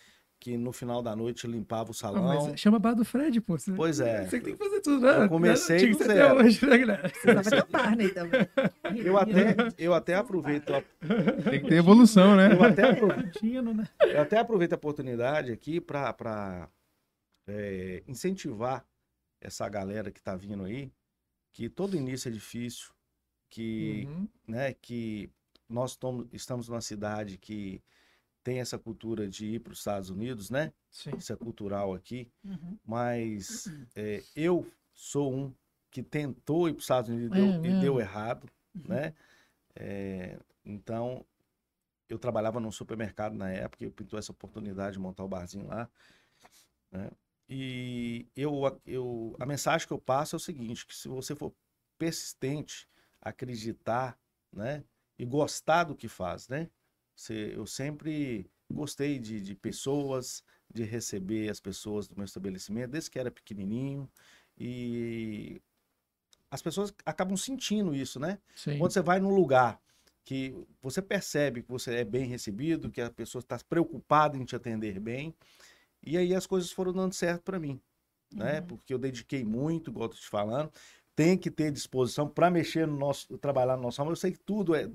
que 0.47 0.57
no 0.57 0.71
final 0.73 1.03
da 1.03 1.17
noite 1.17 1.45
limpava 1.45 1.91
o 1.91 1.91
Ah, 1.91 1.95
salão. 1.95 2.23
mas 2.47 2.61
chama 2.61 2.79
bar 2.79 2.95
do 2.95 3.05
Fred, 3.05 3.41
pô. 3.41 3.59
Você, 3.59 3.73
Pois 3.73 3.99
é. 3.99 4.27
Você 4.29 4.39
que 4.39 4.45
tem 4.45 4.57
que 4.57 4.63
fazer 4.63 4.81
tudo, 4.81 5.01
né? 5.05 5.25
Eu 5.25 5.29
comecei 5.29 5.91
do 5.91 5.99
zero. 5.99 6.37
hoje, 6.37 6.65
né, 6.87 6.97
ter 7.43 7.63
o 7.65 7.67
Barney 7.67 8.09
também. 8.11 8.49
Eu 9.05 9.19
até, 9.19 9.57
eu 9.77 9.93
até 9.93 10.15
aproveito, 10.15 10.73
a- 10.73 10.83
Tem 11.51 11.61
que 11.63 11.69
ter 11.69 11.75
evolução, 11.75 12.37
né? 12.37 12.53
eu 12.53 12.63
até 12.63 12.91
aproveito, 12.91 13.43
né? 13.75 13.89
eu 14.03 14.21
até 14.21 14.39
aproveito 14.39 14.73
a 14.75 14.77
oportunidade 14.77 15.51
aqui 15.51 15.81
para 15.81 16.69
incentivar 18.07 18.87
essa 19.41 19.69
galera 19.69 20.13
que 20.13 20.23
tá 20.23 20.37
vindo 20.37 20.63
aí, 20.65 20.93
que 21.53 21.69
todo 21.69 21.97
início 21.97 22.29
é 22.29 22.33
difícil, 22.33 22.91
que 23.51 24.07
Uhum. 24.09 24.29
né, 24.47 24.75
que 24.75 25.29
nós 25.69 25.99
estamos 26.33 26.69
numa 26.69 26.81
cidade 26.81 27.37
que 27.37 27.83
tem 28.47 28.61
essa 28.61 28.79
cultura 28.79 29.27
de 29.29 29.45
ir 29.45 29.59
para 29.59 29.73
os 29.73 29.81
Estados 29.81 30.09
Unidos, 30.09 30.51
né? 30.51 30.73
Sim. 30.89 31.11
Isso 31.19 31.33
é 31.33 31.37
cultural 31.37 31.93
aqui, 31.93 32.31
Uhum. 32.45 32.79
mas 32.87 33.67
é, 33.97 34.23
eu 34.37 34.65
sou 34.95 35.35
um 35.35 35.53
que 35.91 36.01
tentou 36.01 36.69
ir 36.69 36.75
para 36.75 36.79
os 36.79 36.85
Estados 36.85 37.11
Unidos 37.11 37.27
e 37.27 37.31
É 37.33 37.35
deu, 37.41 37.65
e 37.65 37.75
deu 37.81 37.99
errado, 37.99 38.49
né? 38.73 39.13
É, 39.75 40.39
então, 40.65 41.27
eu 42.09 42.21
trabalhava 42.21 42.61
num 42.61 42.71
supermercado 42.71 43.35
na 43.35 43.51
época, 43.51 43.83
eu 43.85 43.91
pintou 43.91 44.17
essa 44.17 44.31
oportunidade 44.31 44.93
de 44.93 45.01
montar 45.01 45.25
o 45.25 45.29
barzinho 45.29 45.67
lá, 45.67 45.91
né? 46.93 47.11
E 47.49 48.27
eu, 48.37 48.81
eu, 48.87 49.37
a 49.41 49.47
mensagem 49.47 49.87
que 49.87 49.93
eu 49.93 49.99
passo 50.01 50.37
é 50.37 50.39
o 50.39 50.41
seguinte, 50.41 50.87
que 50.87 50.95
se 50.95 51.09
você 51.09 51.35
for 51.35 51.53
persistente, 51.99 52.89
acreditar, 53.21 54.17
né? 54.53 54.85
E 55.19 55.25
gostar 55.25 55.85
do 55.85 55.97
que 55.97 56.09
faz, 56.09 56.49
né? 56.49 56.71
Você, 57.17 57.55
eu 57.57 57.67
sempre 57.67 58.49
gostei 58.71 59.19
de, 59.19 59.41
de 59.41 59.55
pessoas, 59.55 60.45
de 60.73 60.85
receber 60.85 61.49
as 61.49 61.59
pessoas 61.59 62.07
do 62.07 62.15
meu 62.15 62.25
estabelecimento, 62.25 62.91
desde 62.91 63.11
que 63.11 63.19
era 63.19 63.31
pequenininho. 63.31 64.09
E 64.59 65.61
as 66.51 66.61
pessoas 66.61 66.95
acabam 67.05 67.37
sentindo 67.37 67.95
isso, 67.95 68.21
né? 68.21 68.39
Sim. 68.55 68.79
Quando 68.79 68.93
você 68.93 69.01
vai 69.01 69.19
num 69.19 69.35
lugar 69.35 69.81
que 70.25 70.55
você 70.83 71.01
percebe 71.01 71.63
que 71.63 71.71
você 71.71 71.97
é 71.97 72.05
bem 72.05 72.27
recebido, 72.27 72.91
que 72.91 73.01
a 73.01 73.11
pessoa 73.11 73.41
está 73.41 73.59
preocupada 73.69 74.37
em 74.37 74.45
te 74.45 74.55
atender 74.55 75.01
bem, 75.01 75.35
e 76.03 76.19
aí 76.19 76.35
as 76.35 76.47
coisas 76.47 76.71
foram 76.71 76.93
dando 76.93 77.15
certo 77.15 77.43
para 77.43 77.59
mim, 77.59 77.81
né? 78.35 78.61
Porque 78.61 78.93
eu 78.93 78.99
dediquei 78.99 79.45
muito, 79.45 79.93
tô 79.93 80.09
te 80.09 80.29
falando, 80.29 80.71
tem 81.17 81.37
que 81.39 81.51
ter 81.51 81.73
disposição 81.73 82.29
para 82.29 82.51
mexer 82.51 82.87
no 82.87 82.97
nosso, 82.97 83.39
trabalhar 83.39 83.77
no 83.77 83.83
nosso 83.85 84.01
ramo. 84.03 84.13
Eu 84.13 84.17
sei 84.17 84.33
que 84.33 84.39
tudo 84.39 84.75
é, 84.75 84.87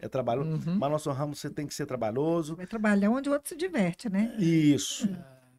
é 0.00 0.08
trabalho, 0.08 0.42
Uhum. 0.42 0.76
mas 0.76 0.90
nosso 0.90 1.10
ramo 1.12 1.34
você 1.34 1.48
tem 1.48 1.64
que 1.64 1.72
ser 1.72 1.86
trabalhoso. 1.86 2.56
Vai 2.56 2.66
trabalhar 2.66 3.08
onde 3.10 3.28
o 3.28 3.32
outro 3.32 3.48
se 3.48 3.56
diverte, 3.56 4.10
né? 4.10 4.34
Isso. 4.36 5.08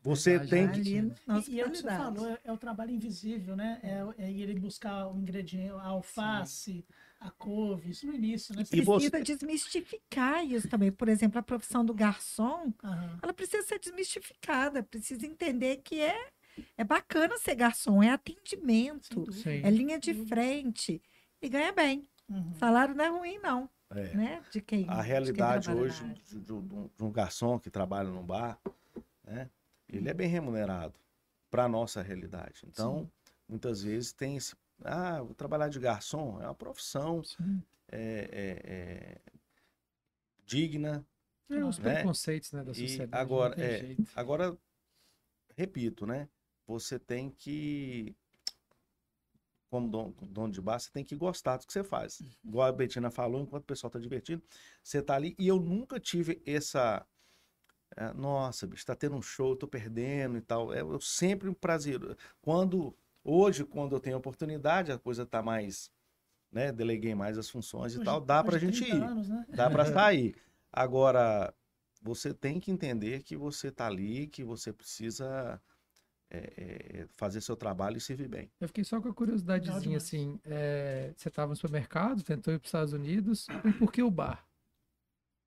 Você 0.03 0.39
Verdade, 0.39 0.49
tem 0.49 0.83
que 0.83 0.97
Ali 0.97 1.13
E, 1.47 1.51
e 1.55 1.61
é 1.61 1.65
o 1.65 1.69
que 1.71 1.77
você 1.77 1.87
falou, 1.87 2.27
é, 2.27 2.37
é 2.43 2.51
o 2.51 2.57
trabalho 2.57 2.91
invisível, 2.91 3.55
né? 3.55 3.79
É, 3.83 4.25
é 4.25 4.31
ele 4.31 4.59
buscar 4.59 5.07
o 5.07 5.15
ingrediente, 5.17 5.71
a 5.73 5.85
alface, 5.85 6.83
a 7.19 7.29
couve, 7.29 7.91
isso 7.91 8.07
no 8.07 8.13
início, 8.13 8.53
né? 8.55 8.63
E 8.63 8.81
você- 8.81 9.09
Precisa 9.11 9.23
desmistificar 9.23 10.43
isso 10.43 10.67
também. 10.67 10.91
Por 10.91 11.07
exemplo, 11.07 11.39
a 11.39 11.43
profissão 11.43 11.85
do 11.85 11.93
garçom, 11.93 12.73
Aham. 12.83 13.19
ela 13.21 13.31
precisa 13.33 13.61
ser 13.65 13.79
desmistificada. 13.79 14.81
Precisa 14.83 15.25
entender 15.25 15.77
que 15.83 16.01
é, 16.01 16.17
é 16.77 16.83
bacana 16.83 17.37
ser 17.37 17.55
garçom, 17.55 18.01
é 18.03 18.09
atendimento. 18.09 19.31
Sim. 19.31 19.61
é 19.63 19.69
linha 19.69 19.99
de 19.99 20.13
frente. 20.25 21.01
E 21.41 21.49
ganha 21.49 21.71
bem. 21.71 22.07
Uhum. 22.29 22.53
Salário 22.55 22.93
não 22.95 23.03
é 23.03 23.09
ruim, 23.09 23.39
não. 23.39 23.69
É. 23.89 24.15
Né? 24.15 24.41
De 24.51 24.61
quem. 24.61 24.85
A 24.89 24.95
quem 24.95 25.03
realidade 25.03 25.65
trabalha 25.65 25.85
hoje 25.85 26.03
de, 26.25 26.39
de 26.39 26.53
um- 26.53 26.89
de 26.97 27.03
um 27.03 27.11
garçom 27.11 27.59
que 27.59 27.69
trabalha 27.69 28.09
num 28.09 28.25
bar, 28.25 28.57
né? 29.23 29.49
Ele 29.89 30.07
é 30.09 30.13
bem 30.13 30.29
remunerado 30.29 30.97
para 31.49 31.67
nossa 31.67 32.01
realidade. 32.01 32.61
Então, 32.65 33.11
muitas 33.49 33.83
vezes 33.83 34.13
tem 34.13 34.37
esse, 34.37 34.55
ah, 34.85 35.21
vou 35.21 35.33
trabalhar 35.35 35.67
de 35.67 35.77
garçom 35.79 36.39
é 36.41 36.45
uma 36.45 36.55
profissão 36.55 37.21
Sim. 37.23 37.61
é, 37.91 38.29
é, 38.31 38.71
é, 38.73 39.21
digna. 40.45 41.05
É, 41.49 41.63
os 41.65 41.77
né? 41.79 41.95
preconceitos, 41.95 42.53
né, 42.53 42.63
da 42.63 42.71
E 42.71 42.75
sociedade. 42.75 43.11
agora, 43.21 43.49
não 43.49 43.55
tem 43.57 43.91
é. 43.91 43.95
Agora, 44.15 44.57
repito, 45.57 46.05
né? 46.05 46.29
Você 46.71 46.97
tem 46.97 47.29
que, 47.29 48.15
como 49.69 49.89
dono, 49.89 50.15
dono 50.21 50.51
de 50.53 50.61
bar, 50.61 50.79
você 50.79 50.89
tem 50.89 51.03
que 51.03 51.15
gostar 51.15 51.57
do 51.57 51.65
que 51.67 51.73
você 51.73 51.83
faz. 51.83 52.21
Igual 52.45 52.67
a 52.67 52.71
Betina 52.71 53.11
falou, 53.11 53.41
enquanto 53.41 53.63
o 53.63 53.67
pessoal 53.67 53.89
está 53.89 53.99
divertindo, 53.99 54.41
você 54.81 55.01
tá 55.01 55.15
ali. 55.15 55.35
E 55.37 55.47
eu 55.49 55.59
nunca 55.59 55.99
tive 55.99 56.41
essa. 56.45 57.05
é, 57.97 58.13
Nossa, 58.13 58.65
bicho, 58.65 58.85
tá 58.85 58.95
tendo 58.95 59.15
um 59.17 59.21
show, 59.21 59.53
tô 59.55 59.67
perdendo 59.67 60.37
e 60.37 60.41
tal. 60.41 60.73
É, 60.73 60.79
eu 60.81 60.99
sempre 61.01 61.49
um 61.49 61.53
prazer. 61.53 61.99
Quando, 62.41 62.95
hoje, 63.23 63.65
quando 63.65 63.93
eu 63.95 63.99
tenho 63.99 64.17
oportunidade, 64.17 64.93
a 64.93 64.97
coisa 64.97 65.25
tá 65.25 65.41
mais, 65.41 65.91
né? 66.51 66.71
Deleguei 66.71 67.13
mais 67.15 67.37
as 67.37 67.49
funções 67.49 67.93
e 67.93 67.97
Hoje- 67.97 68.05
tal, 68.05 68.21
dá 68.21 68.41
pra 68.43 68.55
hoje 68.55 68.65
gente 68.67 68.79
30 68.85 68.95
ir. 68.95 69.03
anos, 69.03 69.27
né? 69.29 69.45
Dá 69.49 69.69
para 69.69 69.83
sair. 70.09 70.35
Agora, 70.71 71.53
você 72.01 72.33
tem 72.33 72.59
que 72.61 72.71
entender 72.71 73.23
que 73.23 73.35
você 73.37 73.69
tá 73.71 73.87
ali, 73.87 74.27
que 74.27 74.43
você 74.43 74.71
precisa 74.73 75.61
é, 76.33 77.01
é, 77.01 77.07
fazer 77.17 77.41
seu 77.41 77.57
trabalho 77.57 77.97
e 77.97 78.01
servir 78.01 78.29
bem. 78.29 78.49
Eu 78.59 78.67
fiquei 78.67 78.85
só 78.85 79.01
com 79.01 79.09
a 79.09 79.13
curiosidadezinha, 79.13 79.97
assim, 79.97 80.39
é, 80.45 81.11
você 81.15 81.27
estava 81.27 81.49
no 81.49 81.55
supermercado, 81.57 82.23
tentou 82.23 82.53
ir 82.53 82.57
para 82.59 82.65
os 82.65 82.69
Estados 82.69 82.93
Unidos, 82.93 83.47
e 83.65 83.73
por 83.73 83.91
que 83.91 84.01
o 84.01 84.09
bar? 84.09 84.47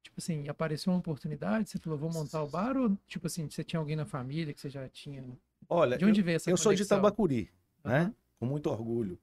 Tipo 0.03 0.17
assim, 0.19 0.47
apareceu 0.49 0.93
uma 0.93 0.99
oportunidade, 0.99 1.71
você 1.71 1.79
falou, 1.79 1.99
vou 1.99 2.13
montar 2.13 2.43
o 2.43 2.49
bar, 2.49 2.77
ou 2.77 2.97
tipo 3.09 3.27
assim, 3.27 3.49
você 3.49 3.65
tinha 3.65 3.81
alguém 3.81 3.97
na 3.97 4.05
família 4.05 4.53
que 4.53 4.61
você 4.61 4.69
já 4.69 4.87
tinha? 4.89 5.25
Olha, 5.69 5.97
De 5.97 6.05
onde 6.05 6.21
eu, 6.21 6.25
veio 6.25 6.37
essa 6.37 6.51
eu 6.51 6.57
sou 6.59 6.73
de 6.73 6.79
conexão? 6.81 6.99
Tambacuri, 6.99 7.51
né? 7.83 8.13
Com 8.39 8.45
muito 8.45 8.69
orgulho. 8.69 9.19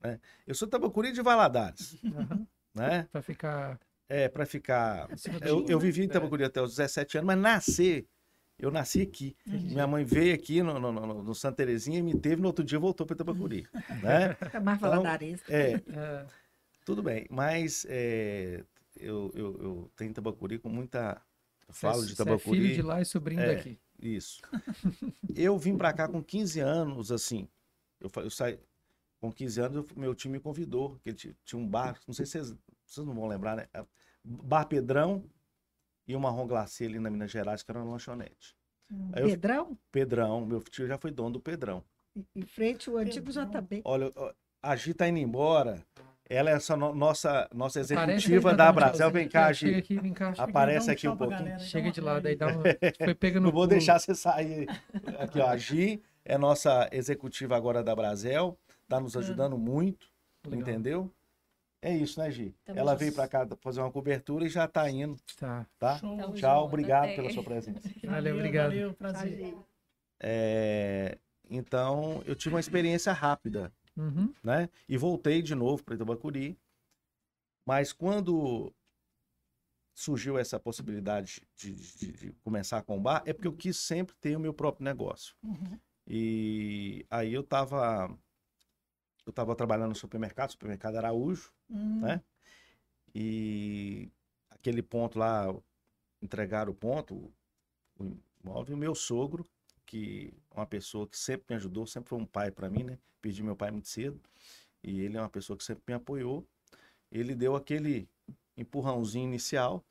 Né? 0.00 0.20
Eu 0.46 0.54
sou 0.54 0.66
de 0.66 0.70
Tambacuri 0.70 1.10
de 1.10 1.20
Valadares, 1.20 1.96
aham. 2.04 2.46
né? 2.72 3.08
Pra 3.10 3.20
ficar... 3.20 3.80
É, 4.08 4.28
para 4.28 4.46
ficar... 4.46 5.08
Eu, 5.42 5.66
eu 5.68 5.78
né? 5.78 5.84
vivi 5.84 6.02
em 6.02 6.06
É. 6.06 6.08
Tambacuri 6.08 6.44
até 6.44 6.62
os 6.62 6.76
17 6.76 7.18
anos, 7.18 7.26
mas 7.26 7.38
nascer, 7.38 8.06
eu 8.60 8.70
nasci 8.70 9.02
aqui. 9.02 9.36
Minha 9.46 9.86
mãe 9.86 10.04
veio 10.04 10.34
aqui 10.34 10.62
no, 10.62 10.78
no, 10.78 10.92
no, 10.92 11.22
no 11.22 11.34
Santa 11.34 11.56
Terezinha 11.56 11.98
e 11.98 12.02
me 12.02 12.14
teve, 12.18 12.40
no 12.40 12.48
outro 12.48 12.64
dia 12.64 12.78
voltou 12.78 13.06
para 13.06 13.16
Tambacuri, 13.16 13.66
né? 14.02 14.36
É 14.52 14.60
mais 14.60 14.78
Então. 14.78 15.04
É, 15.48 15.72
É, 15.88 16.26
Tudo 16.84 17.02
bem, 17.02 17.26
mas 17.30 17.86
é, 17.88 18.64
eu, 18.96 19.30
eu, 19.34 19.60
eu 19.62 19.90
tenho 19.96 20.12
Tambacuri 20.12 20.58
com 20.58 20.68
muita, 20.68 21.20
falo 21.68 22.00
Cê- 22.02 22.08
de 22.08 22.16
cê 22.16 22.22
é 22.22 22.24
Tabacuri. 22.24 22.60
filho 22.60 22.74
de 22.74 22.82
lá 22.82 23.00
e 23.00 23.04
sobrinho 23.04 23.40
É. 23.40 23.54
daqui. 23.56 23.78
Isso. 24.02 24.40
Eu 25.34 25.58
vim 25.58 25.76
pra 25.76 25.92
cá 25.92 26.08
com 26.08 26.22
15 26.22 26.60
anos, 26.60 27.12
assim. 27.12 27.46
Eu, 28.00 28.10
eu 28.22 28.30
saí 28.30 28.58
com 29.20 29.30
15 29.30 29.60
anos, 29.60 29.76
eu- 29.76 29.86
meu 29.96 30.14
time 30.14 30.34
me 30.38 30.40
convidou, 30.40 30.98
que 31.04 31.12
tinha 31.12 31.58
um 31.60 31.66
bar, 31.68 31.98
não 32.08 32.14
sei 32.14 32.24
se 32.24 32.32
vocês, 32.32 32.54
vocês 32.86 33.06
não 33.06 33.14
vão 33.14 33.26
lembrar, 33.28 33.56
né? 33.56 33.66
É, 33.74 33.84
Bar 34.24 34.64
Pedrão 34.66 35.24
e 36.10 36.16
o 36.16 36.20
Marrom 36.20 36.46
Glacê 36.46 36.84
ali 36.86 36.98
na 36.98 37.08
Minas 37.10 37.30
Gerais, 37.30 37.62
que 37.62 37.70
era 37.70 37.80
uma 37.80 37.90
lanchonete. 37.92 38.54
Aí 39.12 39.22
eu- 39.22 39.28
Pedrão, 39.28 39.78
Pedrão, 39.92 40.44
meu 40.44 40.60
tio 40.62 40.86
já 40.86 40.98
foi 40.98 41.10
dono 41.10 41.30
do 41.34 41.40
Pedrão. 41.40 41.82
em 42.34 42.42
frente 42.42 42.88
ao 42.90 42.96
antigo 42.96 43.26
Pedrão. 43.26 43.46
JB. 43.62 43.82
Olha, 43.84 44.10
a 44.62 44.74
Gi 44.76 44.92
tá 44.94 45.08
indo 45.08 45.18
embora. 45.18 45.80
Ela 46.28 46.50
é 46.50 46.54
essa 46.54 46.76
no- 46.76 46.94
nossa, 46.94 47.48
nossa 47.54 47.80
executiva 47.80 48.52
da 48.54 48.70
Brasil. 48.72 49.10
Vem 49.10 49.28
cá, 49.28 49.52
Gi. 49.52 49.74
aqui, 49.76 49.98
vem 49.98 50.12
cá. 50.12 50.32
Ah, 50.38 50.44
Aparece 50.44 50.90
aqui 50.90 51.08
um 51.08 51.16
pouquinho. 51.16 51.38
galera, 51.40 51.58
Chega 51.60 51.90
de 51.90 52.00
lado 52.00 52.26
aí, 52.26 52.36
dá 52.36 52.46
uma... 52.48 52.62
Foi 53.04 53.14
pega 53.14 53.38
no 53.40 53.46
Não 53.46 53.52
vou 53.52 53.62
pulo. 53.62 53.68
deixar 53.68 53.98
você 53.98 54.14
sair. 54.14 54.68
Aqui, 55.18 55.38
ó. 55.40 55.48
A 55.48 55.56
Gi 55.56 56.00
é 56.24 56.36
nossa 56.38 56.88
executiva 56.92 57.56
agora 57.56 57.82
da 57.82 57.94
Brasel. 57.96 58.56
Tá 58.88 58.98
nos 59.00 59.16
ajudando 59.16 59.56
muito, 59.56 60.08
Legal. 60.44 60.60
entendeu? 60.60 61.10
É 61.82 61.96
isso, 61.96 62.20
né, 62.20 62.30
Gi? 62.30 62.54
Tamo 62.64 62.78
Ela 62.78 62.90
junto. 62.92 63.00
veio 63.00 63.12
pra 63.14 63.26
cá 63.28 63.46
fazer 63.60 63.80
uma 63.80 63.90
cobertura 63.90 64.44
e 64.44 64.48
já 64.50 64.68
tá 64.68 64.88
indo, 64.90 65.16
Tá. 65.38 65.66
tá? 65.78 65.98
Show. 65.98 66.16
Tchau, 66.16 66.34
junto, 66.34 66.64
obrigado 66.66 67.04
até. 67.04 67.16
pela 67.16 67.30
sua 67.30 67.42
presença. 67.42 67.80
Valeu, 68.04 68.36
obrigado. 68.36 68.68
Valeu, 68.70 68.94
prazer. 68.94 69.54
É, 70.20 71.18
Então, 71.48 72.22
eu 72.26 72.36
tive 72.36 72.54
uma 72.54 72.60
experiência 72.60 73.12
rápida. 73.12 73.72
Uhum. 73.96 74.32
né? 74.42 74.68
E 74.88 74.96
voltei 74.96 75.42
de 75.42 75.54
novo 75.54 75.82
para 75.82 75.94
Itabacuri. 75.94 76.56
Mas 77.66 77.92
quando 77.92 78.72
surgiu 79.94 80.38
essa 80.38 80.58
possibilidade 80.60 81.42
de, 81.56 81.72
de- 81.74 82.12
de 82.12 82.32
começar 82.44 82.82
com 82.82 82.96
o 82.96 83.00
bar, 83.00 83.22
é 83.26 83.32
porque 83.32 83.48
eu 83.48 83.52
quis 83.52 83.76
sempre 83.76 84.14
ter 84.16 84.36
o 84.36 84.40
meu 84.40 84.54
próprio 84.54 84.84
negócio. 84.84 85.34
Uhum. 85.42 85.78
E 86.06 87.04
aí 87.10 87.34
eu 87.34 87.42
estava 87.42 88.08
eu 89.26 89.32
tava 89.32 89.54
trabalhando 89.54 89.90
no 89.90 89.94
supermercado, 89.94 90.50
supermercado 90.52 90.96
Araújo, 90.96 91.52
Hum, 91.70 92.00
né? 92.00 92.22
E 93.14 94.10
aquele 94.50 94.82
ponto 94.82 95.18
lá, 95.18 95.54
entregaram 96.20 96.72
o 96.72 96.74
ponto, 96.74 97.32
o 97.98 98.16
imóvel, 98.44 98.76
o 98.76 98.78
meu 98.78 98.94
sogro, 98.94 99.48
que 99.86 100.32
é 100.50 100.54
uma 100.60 100.66
pessoa 100.66 101.06
que 101.06 101.18
sempre 101.18 101.46
me 101.50 101.56
ajudou, 101.56 101.86
sempre 101.86 102.10
foi 102.10 102.18
um 102.18 102.26
pai 102.26 102.50
para 102.50 102.68
mim, 102.68 102.84
né? 102.84 102.98
Perdi 103.20 103.42
meu 103.42 103.56
pai 103.56 103.70
muito 103.70 103.88
cedo, 103.88 104.20
e 104.82 105.00
ele 105.00 105.16
é 105.16 105.20
uma 105.20 105.28
pessoa 105.28 105.56
que 105.56 105.64
sempre 105.64 105.82
me 105.88 105.94
apoiou. 105.94 106.46
Ele 107.10 107.34
deu 107.34 107.56
aquele 107.56 108.08
empurrãozinho 108.56 109.26
inicial, 109.26 109.84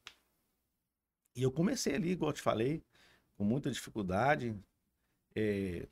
e 1.36 1.44
eu 1.44 1.52
comecei 1.52 1.96
ali, 1.96 2.12
igual 2.12 2.30
eu 2.30 2.34
te 2.34 2.42
falei, 2.42 2.84
com 3.38 3.44
muita 3.44 3.72
dificuldade. 3.72 4.56
É, 5.36 5.88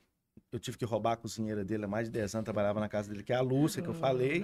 eu 0.52 0.60
tive 0.60 0.78
que 0.78 0.86
roubar 0.86 1.14
a 1.14 1.18
cozinheira 1.18 1.64
dele 1.64 1.86
há 1.86 1.88
mais 1.88 2.08
de 2.08 2.12
10 2.12 2.36
anos, 2.36 2.46
trabalhava 2.46 2.80
na 2.80 2.90
casa 2.90 3.10
dele, 3.10 3.24
que 3.24 3.34
é 3.34 3.36
a 3.36 3.42
Lúcia, 3.42 3.82
que 3.82 3.88
eu 3.88 3.94
falei 3.94 4.44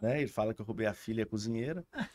né? 0.00 0.18
Ele 0.18 0.28
fala 0.28 0.52
que 0.52 0.60
eu 0.60 0.66
roubei 0.66 0.86
a 0.86 0.94
filha 0.94 1.24
a 1.24 1.26
cozinheira. 1.26 1.84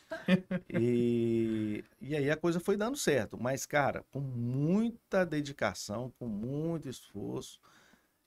E, 0.68 1.82
e 2.00 2.14
aí 2.14 2.30
a 2.30 2.36
coisa 2.36 2.60
foi 2.60 2.76
dando 2.76 2.96
certo. 2.96 3.36
Mas, 3.36 3.66
cara, 3.66 4.04
com 4.12 4.20
muita 4.20 5.26
dedicação, 5.26 6.12
com 6.18 6.28
muito 6.28 6.88
esforço, 6.88 7.58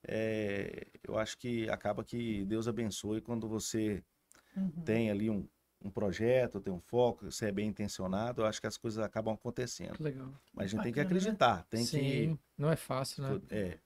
é, 0.06 0.88
eu 1.08 1.18
acho 1.18 1.38
que 1.38 1.70
acaba 1.70 2.04
que 2.04 2.44
Deus 2.44 2.68
abençoe 2.68 3.22
quando 3.22 3.48
você 3.48 4.04
uhum. 4.58 4.70
tem 4.84 5.10
ali 5.10 5.30
um, 5.30 5.48
um 5.82 5.90
projeto, 5.90 6.60
tem 6.60 6.74
um 6.74 6.80
foco, 6.80 7.32
você 7.32 7.48
é 7.48 7.52
bem 7.52 7.70
intencionado, 7.70 8.42
eu 8.42 8.46
acho 8.46 8.60
que 8.60 8.68
as 8.68 8.78
coisas 8.78 9.04
acabam 9.04 9.34
acontecendo. 9.34 9.94
Que 9.94 10.04
legal. 10.04 10.34
Mas 10.54 10.66
a 10.66 10.68
gente 10.68 10.84
tem 10.84 10.92
que 10.92 11.00
Bacana, 11.00 11.14
né? 11.14 11.20
acreditar, 11.20 11.66
tem 11.70 11.86
Sim, 11.86 12.40
não 12.58 12.70
é 12.70 12.76
fácil, 12.76 13.24
né? 13.24 13.40
que. 13.48 13.56
É, 13.56 13.80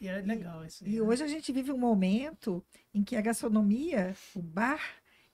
E 0.00 0.08
é 0.08 0.20
legal 0.20 0.64
isso. 0.64 0.86
E 0.86 0.96
né? 0.96 1.02
hoje 1.02 1.24
a 1.24 1.28
gente 1.28 1.52
vive 1.52 1.72
um 1.72 1.78
momento 1.78 2.64
em 2.94 3.02
que 3.02 3.16
a 3.16 3.20
gastronomia, 3.20 4.14
o 4.34 4.40
bar, 4.42 4.80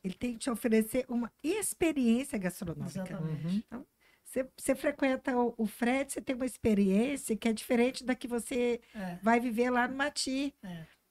ele 0.03 0.15
tem 0.15 0.33
que 0.33 0.39
te 0.41 0.51
oferecer 0.51 1.05
uma 1.09 1.31
experiência 1.43 2.39
gastronômica. 2.39 3.01
Exatamente. 3.03 3.65
Uhum. 3.73 3.85
Você, 4.25 4.49
você 4.57 4.75
frequenta 4.75 5.37
o, 5.37 5.55
o 5.57 5.67
Fred, 5.67 6.13
você 6.13 6.21
tem 6.21 6.35
uma 6.35 6.47
experiência 6.47 7.37
que 7.37 7.47
é 7.49 7.53
diferente 7.53 8.03
da 8.05 8.15
que 8.15 8.27
você 8.27 8.81
É, 8.95 9.19
vai 9.23 9.39
viver 9.39 9.71
lá 9.71 9.87
no 9.87 9.97
Mati. 9.97 10.53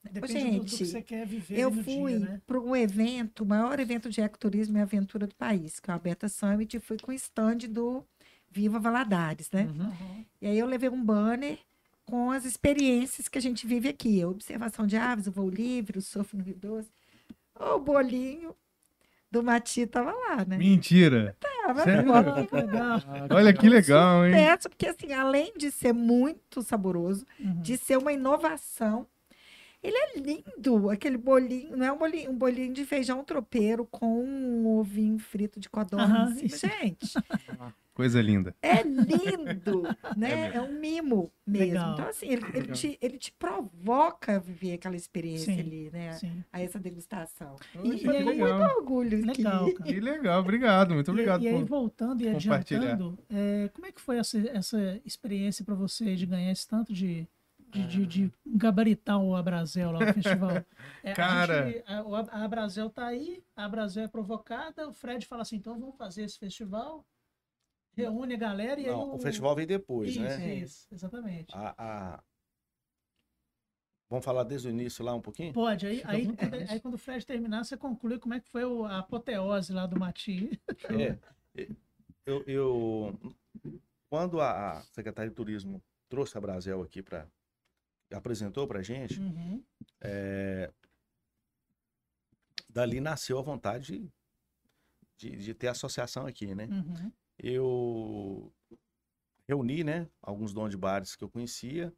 depende 0.02 0.34
do- 0.34 0.50
do, 0.64 0.68
gente, 0.68 0.76
que 0.76 0.84
você 0.84 1.02
quer 1.02 1.26
viver 1.26 1.58
Eu 1.58 1.70
no 1.70 1.82
fui 1.82 2.18
né? 2.18 2.42
para 2.46 2.60
um 2.60 2.76
evento, 2.76 3.42
o 3.44 3.46
maior 3.46 3.80
evento 3.80 4.10
de 4.10 4.20
ecoturismo 4.20 4.76
e 4.76 4.80
aventura 4.80 5.26
do 5.26 5.34
país, 5.34 5.80
que 5.80 5.90
é 5.90 5.92
o 5.92 5.96
Alberta 5.96 6.28
Summit, 6.28 6.76
e 6.76 6.80
fui 6.80 6.98
com 6.98 7.12
o 7.12 7.14
stand 7.14 7.58
do 7.70 8.04
Viva 8.50 8.78
Valadares, 8.78 9.50
né? 9.50 9.62
Uhum. 9.62 10.24
E 10.42 10.46
aí 10.46 10.58
eu 10.58 10.66
levei 10.66 10.90
um 10.90 11.02
banner 11.02 11.58
com 12.04 12.30
as 12.30 12.44
experiências 12.44 13.28
que 13.28 13.38
a 13.38 13.40
gente 13.40 13.66
vive 13.66 13.88
aqui. 13.88 14.22
A 14.22 14.28
observação 14.28 14.86
de 14.86 14.96
aves, 14.96 15.26
o 15.26 15.32
voo 15.32 15.48
livre, 15.48 15.98
o 15.98 16.02
surf 16.02 16.36
no 16.36 16.42
Rio 16.44 16.56
Doce. 16.56 16.90
O 17.58 17.78
bolinho 17.78 18.54
do 19.30 19.42
Mati 19.42 19.86
tava 19.86 20.12
lá, 20.12 20.44
né? 20.44 20.56
Mentira. 20.56 21.36
Tava 21.40 21.82
Sério? 21.84 22.12
Ah, 22.12 23.00
Olha 23.30 23.52
que 23.52 23.68
legal, 23.68 24.24
hein? 24.26 24.32
sucesso, 24.32 24.68
porque 24.68 24.86
assim, 24.86 25.12
além 25.12 25.52
de 25.56 25.70
ser 25.70 25.92
muito 25.92 26.62
saboroso, 26.62 27.26
Uhum. 27.40 27.60
de 27.62 27.76
ser 27.76 27.96
uma 27.96 28.12
inovação, 28.12 29.06
ele 29.82 29.96
é 29.96 30.18
lindo, 30.18 30.88
aquele 30.90 31.16
bolinho, 31.18 31.76
não 31.76 31.84
é 31.86 31.92
um 31.92 31.98
bolinho, 31.98 32.30
um 32.30 32.36
bolinho 32.36 32.72
de 32.72 32.84
feijão 32.84 33.22
tropeiro 33.24 33.84
com 33.86 34.22
um 34.24 34.66
ovinho 34.78 35.18
frito 35.18 35.58
de 35.60 35.68
codorna 35.68 36.04
Aham, 36.04 36.30
em 36.32 36.34
cima. 36.36 36.46
isso. 36.46 36.66
Gente, 36.66 37.14
Coisa 37.94 38.20
linda. 38.20 38.54
é 38.60 38.82
lindo, 38.82 39.82
né? 40.16 40.50
mesmo. 40.52 40.56
É, 40.56 40.60
um 40.62 40.72
mimo 40.80 41.32
mesmo. 41.46 41.64
Legal. 41.66 41.92
Então, 41.94 42.08
assim, 42.08 42.26
ele, 42.28 42.44
ele, 42.52 42.72
te, 42.72 42.98
ele 43.00 43.18
te 43.18 43.30
provoca 43.32 44.36
a 44.36 44.38
viver 44.40 44.72
aquela 44.74 44.96
experiência 44.96 45.54
Sim, 45.54 45.60
ali, 45.60 45.90
né? 45.92 46.12
Sim. 46.14 46.44
A 46.52 46.60
essa 46.60 46.78
degustação. 46.78 47.54
E- 47.84 47.94
E 47.94 48.04
foi 48.04 48.16
aí- 48.16 48.24
com 48.24 48.30
muito 48.34 48.76
orgulho 48.78 49.18
aqui. 49.30 49.42
Legal, 49.42 49.72
cara. 49.72 49.84
Que 49.94 50.00
legal, 50.00 50.40
obrigado, 50.40 50.94
muito 50.94 51.10
obrigado 51.10 51.42
E, 51.42 51.44
e 51.44 51.48
aí, 51.48 51.54
por 51.60 51.64
voltando 51.66 52.20
e 52.22 52.28
adiantando, 52.28 53.18
é, 53.30 53.68
como 53.72 53.86
é 53.86 53.92
que 53.92 54.00
foi 54.00 54.18
essa, 54.18 54.38
essa 54.48 55.00
experiência 55.04 55.64
para 55.64 55.74
você 55.76 56.16
de 56.16 56.26
ganhar 56.26 56.50
esse 56.50 56.66
tanto 56.66 56.92
de, 56.92 57.28
de, 57.70 57.86
de, 57.86 58.06
de 58.06 58.32
gabaritar 58.46 59.20
o 59.22 59.36
Abrazel 59.36 59.92
lá 59.92 60.00
no 60.04 60.12
festival? 60.14 60.50
É, 61.04 61.12
a 61.12 61.14
Cara. 61.14 61.70
gente- 61.70 61.84
a, 61.86 62.02
o 62.02 62.14
Ab- 62.16 62.30
a 62.32 62.44
Abrazel 62.44 62.88
tá 62.90 63.06
aí, 63.06 63.42
a 63.54 63.66
Abrazel 63.66 64.04
é 64.04 64.08
provocada, 64.08 64.88
o 64.88 64.92
Fred 64.92 65.24
fala 65.26 65.42
assim, 65.42 65.56
então 65.56 65.78
vamos 65.78 65.96
fazer 65.96 66.22
esse 66.24 66.38
festival, 66.38 67.04
reúne 67.96 68.34
a 68.34 68.38
galera 68.38 68.80
e 68.80 68.84
aí 68.84 68.90
não, 68.90 69.14
o 69.14 69.18
festival 69.18 69.54
vem 69.54 69.66
depois, 69.66 70.10
Isso, 70.10 70.20
né? 70.20 70.54
isso, 70.56 70.88
exatamente. 70.92 71.54
A, 71.54 71.74
a- 72.16 72.24
Vamos 74.10 74.24
falar 74.24 74.44
desde 74.44 74.68
o 74.68 74.70
início 74.70 75.04
lá 75.04 75.14
um 75.14 75.20
pouquinho? 75.20 75.52
Pode, 75.52 75.86
aí, 75.86 76.02
aí, 76.04 76.28
aí 76.68 76.78
quando 76.80 76.94
o 76.94 76.98
Fred 76.98 77.24
terminar, 77.26 77.64
você 77.64 77.76
conclui 77.76 78.18
como 78.18 78.34
é 78.34 78.40
que 78.40 78.48
foi 78.48 78.64
o- 78.64 78.84
a 78.84 78.98
apoteose 78.98 79.72
lá 79.72 79.86
do 79.86 79.98
Mati. 79.98 80.60
É, 80.90 81.18
eu, 82.26 82.42
eu- 82.46 83.18
quando 84.08 84.40
a, 84.40 84.78
a 84.78 84.82
Secretaria 84.82 85.30
de 85.30 85.34
Turismo 85.34 85.82
trouxe 86.08 86.36
a 86.36 86.40
Brasel 86.40 86.82
aqui 86.82 87.02
para 87.02 87.26
apresentou 88.12 88.68
para 88.68 88.82
gente, 88.82 89.18
Uhum. 89.18 89.64
dali 92.68 93.00
nasceu 93.00 93.38
a 93.38 93.42
vontade 93.42 93.98
de, 95.16 95.30
de, 95.30 95.36
de 95.44 95.54
ter 95.54 95.68
associação 95.68 96.26
aqui, 96.26 96.54
né? 96.54 96.66
Uhum. 96.66 97.10
Eu 97.38 98.52
reuni, 99.46 99.84
né, 99.84 100.08
alguns 100.22 100.52
donos 100.52 100.70
de 100.70 100.76
bares 100.76 101.14
que 101.14 101.24
eu 101.24 101.28
conhecia 101.28 101.92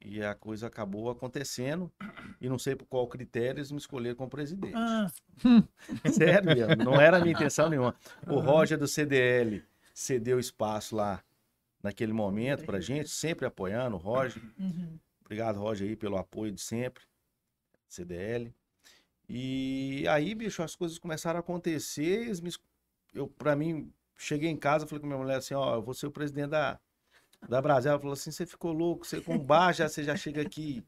e 0.00 0.22
a 0.22 0.34
coisa 0.34 0.66
acabou 0.66 1.10
acontecendo 1.10 1.92
e 2.40 2.48
não 2.48 2.58
sei 2.58 2.74
por 2.74 2.86
qual 2.86 3.06
critério 3.06 3.58
eles 3.58 3.70
me 3.70 3.78
escolheram 3.78 4.16
como 4.16 4.30
presidente. 4.30 4.74
Ah, 4.74 5.10
Sério, 6.10 6.54
mesmo, 6.54 6.84
não 6.84 7.00
era 7.00 7.18
a 7.18 7.20
minha 7.20 7.34
intenção 7.34 7.68
nenhuma. 7.68 7.94
O 8.26 8.38
Roger 8.38 8.78
do 8.78 8.88
CDL 8.88 9.62
cedeu 9.92 10.38
espaço 10.38 10.96
lá 10.96 11.22
naquele 11.82 12.12
momento 12.12 12.64
pra 12.64 12.80
gente, 12.80 13.08
sempre 13.10 13.46
apoiando 13.46 13.96
o 13.96 13.98
Roger. 13.98 14.42
uhum. 14.58 14.98
Obrigado, 15.24 15.58
Roger, 15.58 15.88
aí, 15.88 15.96
pelo 15.96 16.16
apoio 16.16 16.50
de 16.50 16.60
sempre. 16.60 17.04
CDL. 17.88 18.52
E 19.28 20.04
aí, 20.08 20.34
bicho, 20.34 20.62
as 20.62 20.74
coisas 20.74 20.98
começaram 20.98 21.36
a 21.36 21.40
acontecer. 21.40 22.22
eles 22.24 22.40
me 22.40 22.50
Eu, 23.14 23.28
pra 23.28 23.54
mim, 23.54 23.92
cheguei 24.20 24.50
em 24.50 24.56
casa, 24.56 24.86
falei 24.86 25.00
com 25.00 25.06
minha 25.06 25.18
mulher 25.18 25.36
assim, 25.36 25.54
ó, 25.54 25.76
eu 25.76 25.82
vou 25.82 25.94
ser 25.94 26.06
o 26.06 26.10
presidente 26.10 26.50
da, 26.50 26.78
da 27.48 27.60
Brasil. 27.60 27.90
Ela 27.90 27.98
falou 27.98 28.12
assim, 28.12 28.30
você 28.30 28.46
ficou 28.46 28.72
louco, 28.72 29.06
você 29.06 29.20
com 29.20 29.38
bar, 29.38 29.72
já, 29.72 29.88
você 29.88 30.04
já 30.04 30.14
chega 30.14 30.42
aqui 30.42 30.84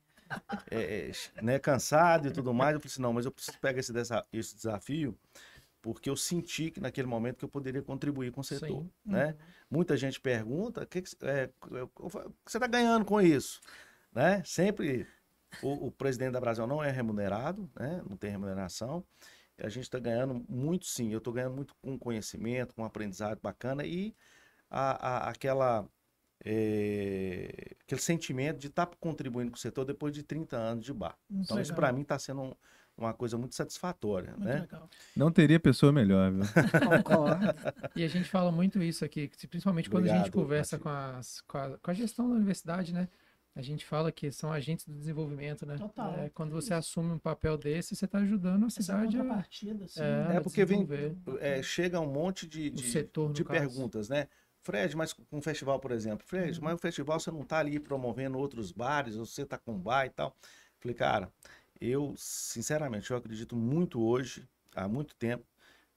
é, 0.71 1.11
né, 1.41 1.59
cansado 1.59 2.29
e 2.29 2.31
tudo 2.31 2.53
mais. 2.53 2.75
Eu 2.75 2.81
falei 2.81 2.93
assim, 2.93 3.03
não, 3.03 3.13
mas 3.13 3.25
eu 3.25 3.33
preciso 3.33 3.59
pegar 3.59 3.81
esse, 3.81 3.93
esse 4.33 4.55
desafio, 4.55 5.19
porque 5.81 6.11
eu 6.11 6.17
senti 6.17 6.71
que 6.71 6.81
naquele 6.81 7.09
momento 7.09 7.39
que 7.39 7.45
eu 7.45 7.49
poderia 7.49 7.83
contribuir 7.83 8.31
com 8.31 8.43
o 8.43 8.45
setor, 8.45 8.83
Sim. 8.83 8.91
né? 9.05 9.35
Muita 9.71 9.97
gente 9.97 10.21
pergunta, 10.21 10.83
o 10.83 10.87
que, 10.87 11.01
que 11.01 11.09
você- 11.09 11.17
é, 11.27 11.51
você 12.45 12.59
está 12.59 12.67
ganhando 12.67 13.05
com 13.05 13.21
isso? 13.21 13.61
Né? 14.13 14.43
Sempre 14.45 15.07
o, 15.63 15.87
o 15.87 15.91
presidente 15.91 16.33
da 16.33 16.41
Brasil 16.41 16.67
não 16.67 16.85
é 16.85 16.91
remunerado, 16.91 17.69
né? 17.75 18.03
Não 18.09 18.17
tem 18.17 18.31
remuneração. 18.31 19.05
A 19.63 19.69
gente 19.69 19.85
está 19.85 19.99
ganhando 19.99 20.45
muito 20.49 20.87
sim. 20.87 21.13
Eu 21.13 21.19
estou 21.19 21.33
ganhando 21.33 21.55
muito 21.55 21.75
com 21.83 21.99
conhecimento, 21.99 22.75
com 22.75 22.85
aprendizado 22.85 23.41
bacana 23.41 23.85
e 23.87 24.15
a, 24.71 25.27
a- 25.27 25.31
aquela, 25.31 25.89
é, 26.45 27.77
aquele 27.83 28.01
sentimento 28.01 28.59
de 28.59 28.69
estar 28.69 28.87
contribuindo 29.01 29.51
com 29.51 29.57
o 29.57 29.61
setor 29.61 29.85
depois 29.85 30.13
de 30.15 30.23
30 30.23 30.57
anos 30.57 30.85
de 30.85 30.93
bar. 30.93 31.17
Muito 31.31 31.45
Então, 31.47 31.61
isso 31.61 31.73
legal, 31.73 31.77
para 31.77 31.93
mim 31.93 32.03
está 32.03 32.19
sendo 32.19 32.43
um- 32.43 32.55
uma 32.97 33.15
coisa 33.15 33.39
muito 33.39 33.55
satisfatória, 33.55 34.33
muito 34.33 34.45
né? 34.45 34.61
legal. 34.61 34.89
Não 35.17 35.31
teria 35.33 35.59
pessoa 35.59 35.93
melhor, 35.93 36.31
viu? 36.31 36.43
Concordo. 36.85 37.47
E 37.97 38.05
a 38.05 38.09
gente 38.09 38.29
fala 38.29 38.51
muito 38.53 38.83
isso 38.83 39.05
aqui, 39.05 39.29
principalmente 39.49 39.89
quando 39.89 40.05
a 40.05 40.09
gente 40.09 40.31
Obrigado, 40.31 40.33
conversa 40.33 40.79
com, 40.79 40.89
as, 40.89 41.41
com, 41.43 41.59
a, 41.59 41.79
com 41.79 41.91
a 41.91 41.95
gestão 41.95 42.29
da 42.29 42.35
universidade, 42.37 42.93
né? 42.93 43.09
A 43.55 43.61
gente 43.61 43.85
fala 43.85 44.11
que 44.11 44.33
são 44.33 44.51
agentes 44.51 44.87
do 44.87 44.95
desenvolvimento, 44.95 45.67
né? 45.67 45.77
Total. 45.77 46.15
É, 46.15 46.31
quando 46.31 46.53
você 46.53 46.73
assume 46.73 47.13
um 47.13 47.19
papel 47.19 47.59
desse, 47.59 47.95
você 47.95 48.07
está 48.07 48.19
ajudando 48.19 48.65
a 48.65 48.67
Essa 48.69 48.81
cidade 48.83 49.17
a, 49.17 49.21
contrapartida, 49.21 49.85
assim, 49.85 50.01
é, 50.01 50.35
É 50.35 50.37
a 50.39 50.41
porque 50.41 50.65
vem- 50.65 50.89
É, 51.39 51.63
chega 51.63 52.01
um 52.01 52.11
monte 52.11 52.47
de, 52.47 52.71
de, 52.71 52.91
setor, 52.91 53.31
de 53.33 53.45
perguntas, 53.45 54.09
né? 54.09 54.27
Fred, 54.63 54.97
mas 54.97 55.13
com 55.13 55.25
um 55.33 55.43
festival, 55.43 55.79
por 55.81 55.91
exemplo, 55.91 56.25
Fred, 56.27 56.59
Uhum. 56.59 56.65
mas 56.65 56.75
o 56.75 56.79
festival 56.79 57.19
você 57.21 57.31
não 57.31 57.43
tá 57.43 57.59
ali 57.59 57.79
promovendo 57.79 58.39
outros 58.39 58.73
bares, 58.73 59.17
você 59.17 59.45
tá 59.45 59.59
com 59.59 59.77
bar 59.79 60.07
e 60.07 60.11
tal. 60.11 60.35
Falei, 60.79 60.95
cara, 60.95 61.31
eu, 61.81 62.15
sinceramente, 62.17 63.11
eu 63.11 63.17
acredito 63.17 63.55
muito 63.57 64.01
hoje, 64.01 64.49
há 64.75 64.89
muito 64.89 65.15
tempo, 65.17 65.45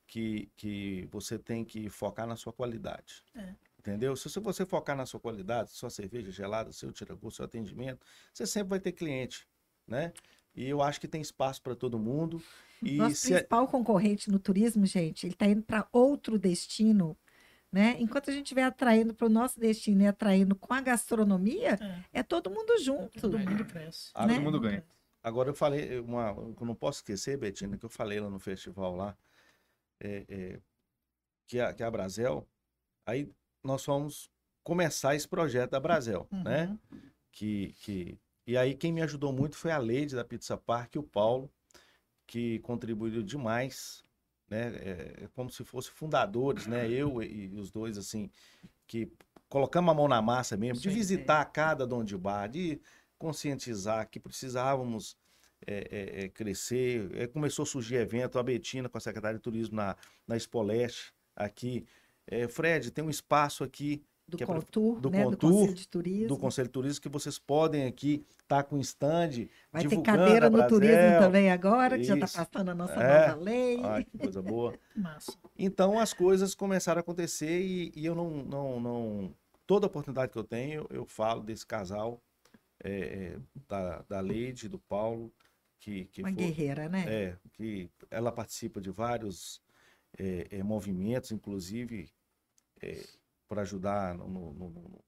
que, 0.07 0.49
que 0.57 1.07
você 1.11 1.39
tem 1.39 1.63
que 1.63 1.89
focar 1.89 2.27
na 2.27 2.35
sua 2.35 2.51
qualidade. 2.51 3.23
É. 3.35 3.53
Entendeu? 3.85 4.15
Se 4.15 4.39
você 4.39 4.65
focar 4.65 4.97
na 4.97 5.05
sua 5.05 5.19
qualidade, 5.19 5.69
sua 5.69 5.91
cerveja 5.91 6.31
gelada, 6.31 6.71
seu 6.71 6.91
tiragosto, 6.91 7.37
seu 7.37 7.45
atendimento, 7.45 8.03
você 8.33 8.47
sempre 8.47 8.69
vai 8.71 8.79
ter 8.79 8.93
cliente, 8.93 9.47
né? 9.87 10.11
E 10.55 10.67
eu 10.67 10.81
acho 10.81 10.99
que 10.99 11.07
tem 11.07 11.21
espaço 11.21 11.61
para 11.61 11.75
todo 11.75 11.99
mundo. 11.99 12.41
E 12.81 12.97
Nosso 12.97 13.17
se 13.17 13.27
a- 13.27 13.37
principal 13.37 13.67
concorrente 13.67 14.31
no 14.31 14.39
turismo, 14.39 14.87
gente, 14.87 15.27
ele 15.27 15.33
está 15.33 15.45
indo 15.45 15.61
para 15.61 15.87
outro 15.91 16.39
destino, 16.39 17.15
né? 17.71 17.95
Enquanto 17.99 18.31
a 18.31 18.33
gente 18.33 18.45
estiver 18.45 18.63
atraindo 18.63 19.13
para 19.13 19.27
o 19.27 19.29
nosso 19.29 19.59
destino 19.59 20.01
e 20.01 20.07
atraindo 20.07 20.55
com 20.55 20.73
a 20.73 20.81
gastronomia, 20.81 21.77
É, 22.11 22.19
é 22.19 22.23
todo 22.23 22.49
mundo 22.49 22.79
junto. 22.79 23.21
todo 23.21 23.37
mundo 23.37 23.65
cresce. 23.65 24.09
Ah, 24.15 24.25
né? 24.25 24.33
Todo 24.33 24.43
mundo 24.45 24.59
ganha. 24.59 24.83
Agora 25.21 25.49
eu 25.49 25.53
falei, 25.53 25.99
uma, 25.99 26.29
eu 26.29 26.65
não 26.65 26.73
posso 26.75 26.99
esquecer, 26.99 27.37
Betina, 27.37 27.77
que 27.77 27.85
eu 27.85 27.89
falei 27.89 28.19
lá 28.19 28.31
no 28.31 28.39
festival 28.39 28.95
lá, 28.95 29.15
é, 29.99 30.25
é, 30.27 30.59
que, 31.47 31.59
a, 31.59 31.71
que 31.71 31.83
a 31.83 31.91
Brasel, 31.91 32.47
aí 33.05 33.31
nós 33.65 33.83
fomos 33.83 34.29
começar 34.63 35.15
esse 35.15 35.27
projeto 35.27 35.71
da 35.71 35.79
Brasel, 35.79 36.27
Uhum. 36.31 36.43
né? 36.43 36.77
Que, 37.31 37.73
que, 37.81 38.17
e 38.47 38.55
aí 38.57 38.73
quem 38.75 38.93
me 38.93 39.01
ajudou 39.01 39.33
muito 39.33 39.57
foi 39.57 39.71
a 39.71 39.77
Leide 39.77 40.15
da 40.15 40.23
Pizza 40.23 40.55
Park 40.57 40.95
e 40.95 40.99
o 40.99 41.03
Paulo, 41.03 41.51
que 42.25 42.59
contribuíram 42.59 43.21
demais, 43.23 44.03
né? 44.49 44.67
É, 44.77 45.23
é 45.23 45.27
como 45.33 45.49
se 45.49 45.63
fossem 45.63 45.91
fundadores, 45.91 46.65
né? 46.67 46.89
Eu 46.89 47.21
e, 47.21 47.47
e 47.47 47.55
os 47.55 47.71
dois, 47.71 47.97
assim, 47.97 48.29
que 48.87 49.11
colocamos 49.49 49.91
a 49.91 49.93
mão 49.93 50.07
na 50.07 50.21
massa 50.21 50.55
mesmo, 50.55 50.81
de 50.81 50.89
visitar 50.89 51.43
cada 51.45 51.85
dono 51.85 52.05
de 52.05 52.17
bar, 52.17 52.47
de 52.47 52.79
conscientizar 53.17 54.09
que 54.09 54.19
precisávamos 54.19 55.17
é, 55.65 55.87
é, 55.91 56.25
é, 56.25 56.29
crescer. 56.29 57.09
É, 57.15 57.27
começou 57.27 57.63
a 57.63 57.65
surgir 57.65 57.95
evento, 57.95 58.39
a 58.39 58.43
Betina 58.43 58.87
com 58.89 58.97
a 58.97 59.01
secretária 59.01 59.37
de 59.37 59.43
turismo 59.43 59.75
na, 59.75 59.95
na 60.27 60.37
Expoleste, 60.37 61.13
aqui. 61.35 61.85
É, 62.27 62.47
Fred, 62.47 62.91
tem 62.91 63.03
um 63.03 63.09
espaço 63.09 63.63
aqui 63.63 64.03
Do 64.27 64.37
que 64.37 64.43
é 64.43 64.47
Contour, 64.47 64.99
do 64.99 65.09
né? 65.11 65.23
Contour, 65.23 65.51
do 65.51 65.57
Conselho 65.57 65.73
de 65.75 65.87
Turismo. 65.87 66.27
do 66.27 66.37
Conselho 66.37 66.67
de 66.67 66.71
Turismo 66.71 67.01
que 67.01 67.09
vocês 67.09 67.37
podem 67.37 67.85
aqui 67.85 68.25
estar 68.41 68.63
com 68.63 68.79
stand. 68.79 69.47
Vai 69.71 69.87
ter 69.87 70.01
cadeira 70.01 70.49
no 70.49 70.67
turismo 70.67 71.19
também 71.19 71.51
agora, 71.51 71.97
que 71.97 72.03
já 72.03 72.15
está 72.15 72.25
Isso. 72.25 72.37
passando 72.37 72.69
a 72.71 72.75
nossa 72.75 72.93
É. 72.95 73.27
nova 73.27 73.41
lei. 73.43 73.79
Ai, 73.83 74.03
que 74.05 74.17
coisa 74.17 74.41
boa. 74.41 74.73
Então 75.57 75.99
as 75.99 76.13
coisas 76.13 76.53
começaram 76.55 76.99
a 76.99 77.01
acontecer 77.01 77.61
e, 77.61 77.91
e 77.95 78.05
eu 78.05 78.15
não, 78.15 78.29
não, 78.43 78.79
não. 78.79 79.35
Toda 79.67 79.87
oportunidade 79.87 80.31
que 80.31 80.37
eu 80.37 80.43
tenho, 80.43 80.85
eu 80.89 81.05
falo 81.05 81.41
desse 81.43 81.65
casal, 81.65 82.21
é, 82.83 83.37
da, 83.67 84.03
da 84.09 84.19
Leide, 84.19 84.67
do 84.69 84.77
Paulo, 84.79 85.31
que, 85.79 86.05
que 86.05 86.21
Uma 86.21 86.29
foi- 86.29 86.37
guerreira, 86.37 86.89
né? 86.89 87.05
É, 87.07 87.35
que 87.53 87.89
ela 88.11 88.31
participa 88.31 88.81
de 88.81 88.89
vários 88.91 89.61
movimentos, 90.63 91.31
inclusive 91.31 92.09
para 93.47 93.61
ajudar 93.61 94.15
no- 94.15 94.27
no- 94.27 94.53
no- 94.53 94.69
no- 94.69 95.05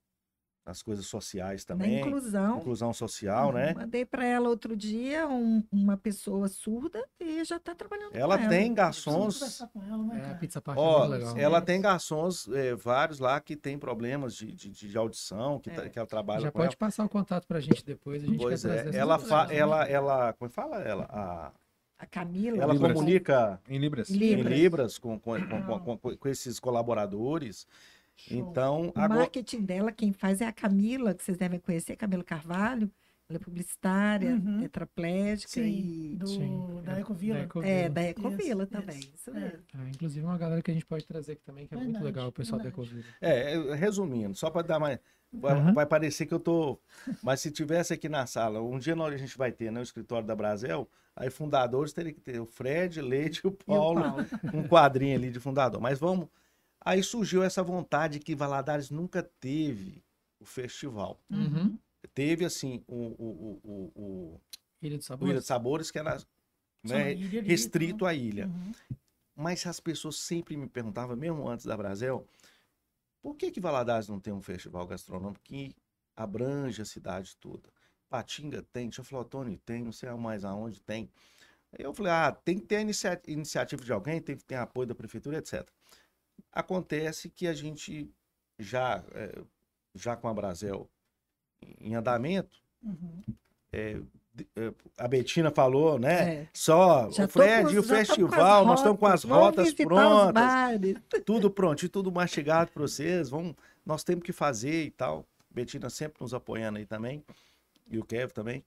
nas 0.66 0.82
coisas 0.84 1.06
sociais 1.08 1.66
Na 1.66 1.76
também. 1.76 2.02
inclusão. 2.02 2.58
Inclusão 2.58 2.92
social, 2.94 3.54
né? 3.54 3.74
Mandei 3.74 4.04
para 4.06 4.26
ela 4.26 4.50
outro 4.50 4.76
dia 4.76 5.26
um- 5.26 5.64
uma 5.72 5.96
pessoa 5.96 6.50
surda 6.50 7.08
e 7.22 7.42
já 7.46 7.56
está 7.56 7.74
trabalhando 7.74 8.14
Ela 8.14 8.36
com 8.38 8.44
ela. 8.44 8.50
tem 8.50 8.74
Preciso 8.76 8.76
garçons. 8.76 9.62
com 9.72 9.82
ela, 9.82 10.04
né, 10.04 10.26
É, 10.28 10.32
a 10.32 10.36
pizza 10.36 10.60
é 10.60 10.72
Ó, 10.76 11.06
legal. 11.06 11.38
ela 11.38 11.62
tem 11.62 11.80
garçons 11.80 12.50
é, 12.50 12.76
vários 12.76 13.18
lá 13.20 13.40
que 13.40 13.56
tem 13.56 13.80
problemas 13.80 14.36
de, 14.36 14.52
de, 14.52 14.70
de 14.70 14.98
audição, 14.98 15.58
que, 15.58 15.70
tá- 15.72 15.86
É. 15.86 15.90
que 15.90 15.98
ela 15.98 16.08
trabalha 16.08 16.42
Já 16.42 16.52
com 16.52 16.60
pode 16.60 16.76
passar 16.76 17.06
o 17.06 17.10
contato 17.10 17.48
pra 17.48 17.62
gente 17.62 17.86
depois, 17.86 18.22
a 18.22 18.28
gente 18.28 18.38
Pois 18.38 18.62
quer 18.64 18.94
é, 18.94 18.98
ela, 18.98 19.18
fa, 19.18 19.48
né? 19.48 19.56
ela, 19.56 19.86
ela, 19.88 20.34
como 20.34 20.48
é 20.48 20.50
que 20.50 20.54
fala? 20.56 20.82
Ela, 20.82 21.06
a- 21.10 21.54
A 22.00 22.06
Camila. 22.06 22.58
ela 22.62 22.74
Libras. 22.74 22.94
comunica 22.94 23.62
Em 23.68 23.78
Libras. 23.80 24.10
em 24.10 24.14
Libras. 24.18 24.54
Libras 24.54 24.98
com, 25.00 25.20
com, 25.20 25.40
com, 25.48 25.80
com- 25.80 25.98
com- 25.98 26.18
com 26.18 26.30
esses 26.30 26.60
colaboradores. 26.60 27.66
Show. 28.16 28.38
Então, 28.38 28.88
O 28.96 29.00
agora, 29.00 29.20
marketing 29.22 29.62
dela, 29.62 29.92
quem 29.92 30.12
faz 30.14 30.42
é 30.42 30.46
a 30.48 30.52
Camila, 30.52 31.14
que 31.14 31.24
vocês 31.24 31.38
devem 31.38 31.60
conhecer, 31.60 31.96
Camila 31.96 32.24
Carvalho. 32.24 32.90
Ela 33.30 33.38
é 33.38 33.40
publicitária, 33.40 34.36
Uhum. 34.36 34.62
tetraplégica 34.62 35.52
Sim, 35.52 35.64
e. 35.66 36.16
do, 36.16 36.28
Sim, 36.28 36.82
da 36.86 36.98
é, 36.98 37.02
Ecovila. 37.02 37.38
da 37.40 37.44
Ecovila. 37.44 37.72
É, 37.74 37.90
da 37.90 38.02
Isso, 38.02 38.10
Ecovila 38.12 38.64
isso. 38.64 38.72
também. 38.72 39.00
Isso 39.14 39.30
É. 39.32 39.34
mesmo. 39.34 39.60
Ah, 39.74 39.90
inclusive 39.90 40.26
uma 40.26 40.38
galera 40.38 40.62
que 40.62 40.72
a 40.72 40.74
gente 40.74 40.86
pode 40.86 41.06
trazer 41.06 41.34
aqui 41.34 41.42
também, 41.44 41.68
que 41.68 41.74
é 41.74 41.78
muito 41.78 41.88
Verdade, 41.88 42.06
legal, 42.06 42.28
o 42.30 42.32
pessoal 42.32 42.58
da 42.58 42.64
verdade. 42.70 42.90
Ecovila. 42.90 43.06
é, 43.20 43.54
é, 43.54 43.76
resumindo, 43.76 44.34
só 44.36 44.50
para 44.50 44.66
dar 44.66 44.80
mais. 44.80 44.98
Vai, 45.30 45.54
Aham. 45.56 45.74
vai 45.74 45.86
parecer 45.86 46.26
que 46.26 46.34
eu 46.34 46.40
tô. 46.40 46.80
Mas 47.22 47.42
se 47.42 47.52
tivesse 47.52 47.94
aqui 47.94 48.08
na 48.08 48.26
sala, 48.26 48.62
um 48.62 48.80
dia 48.80 48.96
nós, 48.96 49.14
a 49.14 49.18
gente 49.18 49.38
vai 49.38 49.52
ter, 49.52 49.70
né, 49.74 49.82
o 49.82 49.84
escritório 49.84 50.26
da 50.26 50.34
Brasel, 50.34 50.90
aí 51.14 51.30
fundadores 51.30 51.92
teria 51.92 52.14
que 52.14 52.22
ter 52.22 52.40
o 52.40 52.46
Fred, 52.46 53.02
Leite 53.02 53.42
e 53.44 53.48
o 53.48 53.50
E 53.50 53.54
o 53.54 53.58
Paulo. 53.58 54.02
Paulo. 54.04 54.26
um 54.56 54.66
quadrinho 54.66 55.18
ali 55.18 55.30
de 55.30 55.40
fundador. 55.42 55.82
Mas 55.82 56.00
vamos. 56.00 56.30
Aí 56.80 57.04
surgiu 57.04 57.44
essa 57.44 57.62
vontade 57.62 58.20
que 58.20 58.34
Valadares 58.34 58.90
nunca 58.90 59.22
teve 59.22 60.02
o 60.40 60.46
festival. 60.46 61.20
Uhum. 61.30 61.78
Teve, 62.14 62.46
assim, 62.46 62.84
o, 62.88 62.96
o, 62.96 63.62
o, 63.64 63.92
o, 63.96 64.42
Ilha 64.82 64.98
do 64.98 65.02
o 65.02 65.04
Sabor? 65.04 65.30
Ilha 65.30 65.40
de 65.40 65.46
Sabores, 65.46 65.92
que 65.92 66.00
era 66.00 66.18
né, 66.84 67.14
ilha 67.14 67.40
ali, 67.40 67.48
restrito 67.48 68.06
à 68.06 68.14
ilha. 68.14 68.48
Uhum. 68.48 68.72
Mas 69.36 69.66
as 69.68 69.80
pessoas 69.80 70.18
sempre 70.18 70.58
me 70.58 70.68
perguntavam, 70.68 71.16
mesmo 71.16 71.48
antes 71.48 71.66
da 71.66 71.78
Brasel, 71.78 72.28
por 73.22 73.36
que 73.36 73.52
que 73.52 73.60
Valadares 73.60 74.08
não 74.08 74.20
tem 74.20 74.34
um 74.34 74.42
festival 74.42 74.88
gastronômico 74.88 75.44
que 75.44 75.76
abrange 76.16 76.82
a 76.82 76.86
cidade 76.86 77.36
toda? 77.38 77.70
Patinga 78.10 78.64
tem, 78.74 78.90
Tia 78.90 79.04
Flotone 79.04 79.58
tem, 79.58 79.84
não 79.84 79.92
sei 79.92 80.10
mais 80.12 80.46
aonde 80.46 80.82
tem. 80.82 81.12
Eu 81.78 81.94
falei, 81.94 82.12
ah, 82.12 82.32
tem 82.32 82.58
que 82.58 82.66
ter 82.66 82.80
inicia- 82.80 83.22
iniciativa 83.28 83.84
de 83.84 83.92
alguém, 83.92 84.22
tem 84.22 84.38
que 84.38 84.44
ter 84.46 84.56
apoio 84.56 84.88
da 84.88 84.96
prefeitura, 84.96 85.38
etc. 85.38 85.68
Acontece 86.52 87.30
que 87.30 87.46
a 87.46 87.54
gente 87.54 88.10
já, 88.58 89.04
eh, 89.14 89.44
já 89.94 90.16
com 90.16 90.28
a 90.28 90.34
Brasel 90.34 90.90
em 91.80 91.96
andamento, 91.96 92.58
Uhum. 92.84 93.24
de- 94.34 94.48
eh, 94.56 94.74
a 94.98 95.08
Betina 95.08 95.50
falou, 95.52 95.98
né? 96.00 96.34
É. 96.44 96.48
Só 96.54 97.10
Já 97.12 97.26
o 97.26 97.28
Fred, 97.28 97.74
com- 97.74 97.80
o 97.80 97.84
festival, 97.84 98.66
nós 98.66 98.80
estamos 98.80 99.00
com 99.00 99.06
as 99.08 99.24
rotas 99.24 99.74
prontas 99.74 100.34
tudo 101.26 101.50
prontinho, 101.50 101.90
tudo 101.90 102.12
mastigado 102.12 102.72
para 102.72 102.82
vocês. 102.82 103.30
Vamos, 103.30 103.56
nós 103.86 104.04
temos 104.04 104.24
que 104.24 104.32
fazer 104.32 104.86
e 104.86 104.92
tal. 104.92 105.26
Betina 105.50 105.90
sempre 105.90 106.22
nos 106.22 106.34
apoiando 106.34 106.78
aí 106.78 106.86
também. 106.86 107.24
E 107.90 107.98
o 107.98 108.06
Kev 108.06 108.32
também. 108.32 108.64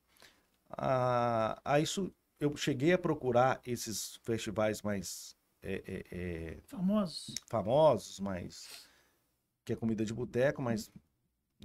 Ah, 0.77 1.61
aí 1.65 1.83
isso, 1.83 2.13
eu 2.39 2.57
cheguei 2.57 2.93
a 2.93 2.99
procurar 2.99 3.61
esses 3.67 4.19
festivais 4.23 4.83
mais 4.83 5.37
é, 5.63 5.83
é, 5.87 6.05
é, 6.11 6.57
Famosos. 6.65 7.35
famosos, 7.47 8.19
mais 8.21 8.67
que 9.65 9.73
é 9.75 9.77
comida 9.77 10.05
de 10.07 10.15
boteco, 10.15 10.63
mas 10.63 10.91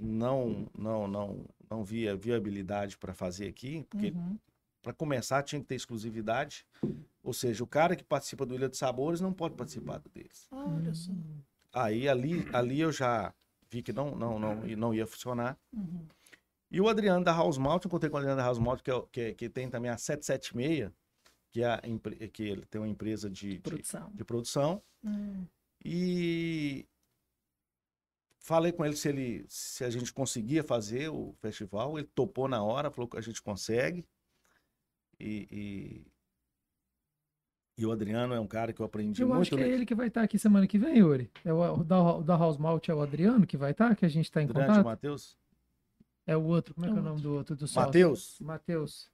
não, 0.00 0.66
não, 0.76 1.06
não, 1.08 1.44
não 1.70 1.84
via 1.84 2.16
viabilidade 2.16 2.96
para 2.98 3.12
fazer 3.14 3.48
aqui, 3.48 3.84
porque 3.90 4.08
Uhum. 4.10 4.38
para 4.82 4.92
começar 4.92 5.42
tinha 5.42 5.60
que 5.60 5.66
ter 5.66 5.74
exclusividade. 5.74 6.66
Ou 7.22 7.32
seja, 7.32 7.64
o 7.64 7.66
cara 7.66 7.96
que 7.96 8.04
participa 8.04 8.46
do 8.46 8.54
Ilha 8.54 8.68
de 8.68 8.76
Sabores 8.76 9.20
não 9.20 9.32
pode 9.32 9.54
participar 9.56 10.00
deles. 10.14 10.46
Olha 10.52 10.94
só. 10.94 11.12
Aí 11.72 12.08
ali, 12.08 12.46
ali 12.52 12.80
eu 12.80 12.92
já 12.92 13.34
vi 13.68 13.82
que 13.82 13.92
não, 13.92 14.14
não, 14.14 14.38
não, 14.38 14.54
não 14.64 14.94
ia 14.94 15.06
funcionar. 15.06 15.58
Uhum. 15.72 16.06
E 16.70 16.80
o 16.80 16.88
Adriano 16.88 17.24
da 17.24 17.32
House 17.32 17.58
Malt, 17.58 17.84
eu 17.84 17.88
encontrei 17.88 18.10
com 18.10 18.16
o 18.16 18.18
Adriano 18.18 18.38
da 18.38 18.44
House 18.44 18.58
Malt, 18.58 18.80
que, 18.82 18.90
é, 18.90 19.02
que, 19.12 19.20
é- 19.20 19.34
que 19.34 19.48
tem 19.48 19.68
também 19.68 19.90
a 19.90 19.96
776, 19.98 20.90
que, 21.50 21.62
é 21.62 21.66
a, 21.66 21.80
que 22.32 22.42
ele 22.44 22.64
tem 22.66 22.80
uma 22.80 22.88
empresa 22.88 23.28
de, 23.30 23.54
de, 23.54 23.58
Produção. 23.60 24.10
de 24.14 24.24
produção. 24.24 24.82
Hum. 25.04 25.44
E 25.84 26.86
falei 28.46 28.70
com 28.72 28.84
ele 28.84 28.96
se, 28.96 29.08
ele 29.08 29.44
se 29.48 29.84
a 29.84 29.90
gente 29.90 30.12
conseguia 30.12 30.62
fazer 30.62 31.08
o 31.08 31.34
festival. 31.40 31.98
Ele 31.98 32.06
topou 32.14 32.46
na 32.48 32.62
hora, 32.62 32.90
falou 32.90 33.08
que 33.08 33.18
a 33.18 33.20
gente 33.20 33.42
consegue. 33.42 34.06
E, 35.18 35.48
e 35.50 36.06
E 37.78 37.84
o 37.84 37.90
Adriano 37.92 38.32
é 38.34 38.40
um 38.40 38.46
cara 38.46 38.72
que 38.72 38.80
eu 38.80 38.86
aprendi 38.86 39.20
Eu 39.22 39.28
muito. 39.28 39.42
acho 39.42 39.50
que 39.56 39.62
é 39.62 39.66
le- 39.66 39.72
ele 39.74 39.86
que 39.86 39.94
vai 39.94 40.08
estar 40.08 40.22
aqui 40.22 40.38
semana 40.38 40.66
que 40.66 40.78
vem, 40.78 40.98
Yuri. 40.98 41.30
É 41.44 41.52
o, 41.52 41.80
o 41.80 41.84
da, 41.84 41.98
o 42.16 42.22
da 42.22 42.36
House 42.36 42.56
Malt 42.56 42.88
é 42.88 42.94
o 42.94 43.02
Adriano 43.02 43.46
que 43.46 43.56
vai 43.56 43.72
estar, 43.72 43.94
que 43.96 44.04
a 44.06 44.08
gente 44.08 44.26
está 44.26 44.40
em 44.42 44.46
Durante 44.46 44.64
o 44.64 44.68
contato. 44.68 44.84
Matheus? 44.84 45.36
É 46.26 46.36
o 46.36 46.42
outro, 46.44 46.74
como 46.74 46.86
é 46.86 46.90
que 46.90 46.96
é 46.96 46.96
o 46.96 46.98
É 46.98 47.00
o 47.02 47.04
nome 47.04 47.20
do 47.22 47.34
outro? 47.34 47.54
Do? 47.56 47.66
Matheus? 47.74 48.38
Matheus. 48.40 49.10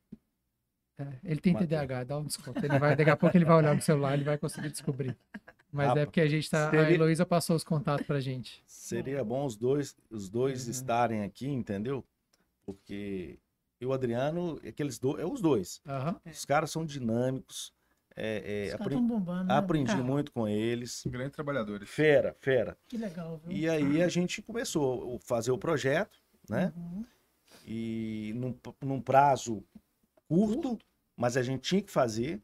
É, 0.99 1.19
ele 1.25 1.41
tem 1.41 1.53
Mateus. 1.53 1.69
TDAH, 1.71 2.05
dá 2.05 2.19
um 2.19 2.25
desconto. 2.25 2.59
Ele 2.65 2.79
vai, 2.79 2.95
daqui 2.95 3.11
a 3.11 3.17
pouco 3.17 3.37
ele 3.37 3.45
vai 3.45 3.57
olhar 3.57 3.75
no 3.75 3.83
celular, 3.83 4.15
ele 4.15 4.25
vai 4.25 4.37
conseguir 4.39 4.71
descobrir. 4.71 5.17
Mas 5.73 5.91
Ah, 5.97 6.01
é 6.01 6.05
porque 6.05 6.21
a 6.21 6.29
gente 6.29 6.51
tá. 6.51 6.69
A 6.69 6.71
seria- 6.71 6.91
Heloísa 6.95 7.25
passou 7.25 7.57
os 7.57 7.65
contatos 7.65 8.07
pra 8.07 8.21
gente. 8.21 8.63
Seria 8.67 9.25
bom 9.25 9.47
os 9.47 9.57
dois, 9.57 9.97
os 10.11 10.29
dois 10.29 10.67
Uhum. 10.67 10.71
estarem 10.71 11.23
aqui, 11.23 11.49
entendeu? 11.49 12.05
Porque 12.67 13.39
e 13.81 13.87
o 13.87 13.93
Adriano, 13.93 14.61
aqueles 14.67 14.99
dois, 14.99 15.21
é 15.21 15.27
os 15.27 15.41
dois. 15.41 15.81
Aham. 15.87 16.21
Os 16.27 16.45
caras 16.45 16.71
são 16.71 16.85
dinâmicos. 16.85 17.73
é, 18.15 18.69
é, 18.69 18.75
apre- 18.75 18.95
bombando, 18.95 19.45
né? 19.49 19.55
aprendi 19.57 19.91
Tá. 19.97 20.03
muito 20.03 20.31
com 20.33 20.47
eles. 20.47 21.03
Grandes 21.07 21.33
trabalhadores. 21.35 21.89
Fera, 21.89 22.37
fera. 22.39 22.77
Que 22.87 22.99
legal, 22.99 23.39
viu? 23.43 23.51
E 23.57 23.67
aí 23.67 24.03
a 24.03 24.09
gente 24.09 24.43
começou 24.43 25.17
a 25.17 25.19
fazer 25.27 25.51
o 25.51 25.57
projeto, 25.57 26.19
né? 26.47 26.71
Uhum. 26.77 27.07
E 27.67 28.33
num, 28.37 28.55
num 28.83 29.01
prazo 29.01 29.65
curto, 30.29 30.79
mas 31.17 31.39
a 31.39 31.43
gente 31.43 31.63
tinha 31.63 31.81
que 31.81 31.91
fazer. 31.91 32.39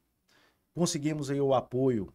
Conseguimos 0.74 1.30
aí 1.30 1.38
o 1.38 1.52
apoio, 1.52 2.10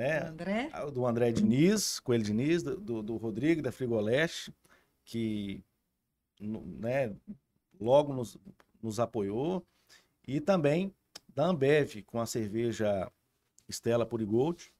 né? 0.00 0.26
André? 0.28 0.70
do 0.92 1.06
André 1.06 1.30
Diniz, 1.30 2.00
Coelho 2.00 2.24
Diniz, 2.24 2.62
do, 2.62 2.76
do, 2.80 3.02
do 3.02 3.16
Rodrigo, 3.16 3.60
da 3.60 3.70
Frigoleste, 3.70 4.52
que 5.04 5.62
né, 6.40 7.14
logo 7.78 8.14
nos, 8.14 8.38
nos 8.82 8.98
apoiou. 8.98 9.62
E 10.26 10.40
também 10.40 10.94
da 11.28 11.44
Ambev, 11.46 12.02
com 12.06 12.18
a 12.20 12.24
cerveja 12.26 13.10
Stella 13.68 14.06
Purigold, 14.06 14.72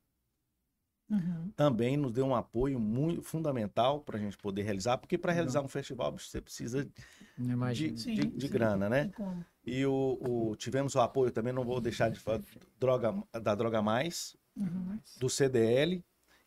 Uhum. 1.11 1.51
também 1.57 1.97
nos 1.97 2.13
deu 2.13 2.25
um 2.25 2.37
apoio 2.37 2.79
muito 2.79 3.21
fundamental 3.25 4.01
para 4.01 4.17
a 4.17 4.21
gente 4.21 4.39
poder 4.39 4.63
realizar, 4.63 4.97
porque 4.97 5.19
para 5.19 5.33
realizar 5.33 5.61
um 5.61 5.67
festival 5.67 6.17
você 6.17 6.41
precisa 6.41 6.85
de, 6.85 6.93
Imagina. 7.37 7.95
de, 7.95 8.01
Sim, 8.01 8.15
de 8.31 8.47
sim. 8.47 8.53
grana, 8.53 8.89
né? 8.89 9.03
Tem 9.07 9.11
como. 9.11 9.45
E 9.67 9.85
o, 9.85 10.19
o- 10.21 10.55
tivemos 10.55 10.95
o 10.95 11.01
apoio 11.01 11.33
também, 11.33 11.53
não 11.53 11.65
vou 11.65 11.81
deixar 11.81 12.11
de 12.13 12.21
falar, 12.21 12.41
droga, 12.79 13.13
da 13.43 13.57
Droga 13.57 13.83
Mais, 13.83 14.37
Uhum. 14.57 14.99
do 15.19 15.29
CDL 15.31 16.05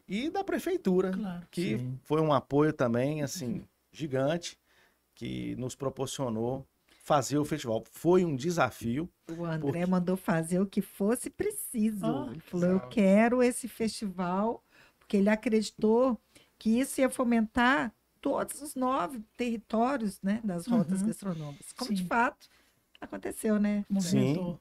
e 0.07 0.29
da 0.29 0.43
Prefeitura, 0.43 1.11
Claro. 1.11 1.47
que 1.49 1.77
Sim. 1.79 1.99
foi 2.03 2.21
um 2.21 2.33
apoio 2.33 2.73
também, 2.73 3.23
assim, 3.23 3.65
gigante, 3.91 4.57
que 5.15 5.55
nos 5.55 5.75
proporcionou 5.75 6.65
fazer 7.03 7.37
o 7.37 7.45
festival. 7.45 7.83
Foi 7.91 8.23
um 8.25 8.35
desafio. 8.35 9.09
O 9.29 9.45
André 9.45 9.59
Porque- 9.59 9.85
mandou 9.85 10.15
fazer 10.17 10.59
o 10.59 10.65
que 10.65 10.81
fosse 10.81 11.29
preciso. 11.29 12.05
Ah, 12.05 12.27
ele 12.31 12.39
falou: 12.39 12.65
eu 12.69 12.79
quero 12.89 13.41
esse 13.43 13.67
festival, 13.67 14.63
porque 14.99 15.17
ele 15.17 15.29
acreditou 15.29 16.19
que 16.57 16.79
isso 16.79 17.01
ia 17.01 17.09
fomentar 17.09 17.93
todos 18.21 18.61
os 18.61 18.73
nove 18.75 19.21
territórios 19.35 20.21
né, 20.21 20.39
das 20.43 20.65
rotas 20.65 21.01
Uhum. 21.01 21.07
gastronômicas. 21.07 21.73
Como 21.73 21.93
de 21.93 22.01
Sim. 22.01 22.07
fato 22.07 22.47
aconteceu, 23.01 23.59
né? 23.59 23.85
Movimentou. 23.89 24.59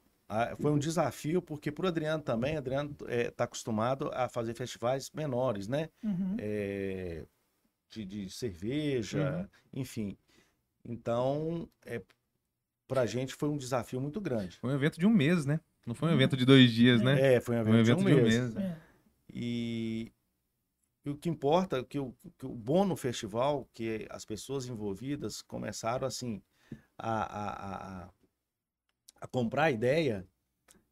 Foi 0.61 0.70
um 0.70 0.78
desafio, 0.78 1.43
porque 1.43 1.70
para 1.70 1.85
o 1.85 1.89
Adriano 1.89 2.22
também, 2.22 2.57
Adriano 2.57 2.97
está 3.09 3.45
acostumado 3.45 4.11
a 4.14 4.28
fazer 4.28 4.55
festivais 4.55 5.11
menores, 5.12 5.68
né? 5.68 5.89
Uhum. 6.03 6.37
É, 6.39 7.24
de, 7.91 8.05
de 8.05 8.30
cerveja, 8.30 9.49
enfim. 9.72 10.16
Então, 10.85 11.68
é, 11.85 12.03
para 12.89 13.03
a 13.03 13.07
gente 13.07 13.35
foi 13.35 13.49
um 13.49 13.57
desafio 13.57 14.01
muito 14.01 14.20
grande. 14.20 14.59
Foi 14.59 14.70
um 14.70 14.74
evento 14.74 14.99
de 14.99 15.07
um 15.07 15.11
mês, 15.11 15.45
né? 15.45 15.61
Não 15.87 15.95
foi 15.95 16.11
um 16.11 16.14
evento 16.14 16.37
de 16.37 16.45
dois 16.45 16.70
dias, 16.70 17.01
né? 17.01 17.35
É, 17.35 17.41
foi 17.41 17.57
um 17.57 17.64
Foi 17.64 17.72
um 17.72 17.78
evento, 17.78 18.01
evento 18.01 18.14
de 18.14 18.20
um 18.20 18.22
mês. 18.22 18.57
É. 18.57 18.76
E, 19.33 20.12
e 21.05 21.11
o 21.11 21.16
que 21.16 21.28
importa, 21.28 21.83
que 21.85 21.99
o, 21.99 22.14
que 22.39 22.47
o 22.47 22.55
bom 22.55 22.85
no 22.85 22.97
festival, 22.97 23.68
que 23.74 24.07
as 24.11 24.24
pessoas 24.24 24.66
envolvidas 24.66 25.43
começaram 25.43 26.07
assim 26.07 26.43
a, 26.97 27.22
a, 27.22 28.05
a, 28.05 28.11
a 29.23 29.27
comprar 29.29 29.64
a 29.64 29.70
ideia 29.70 30.27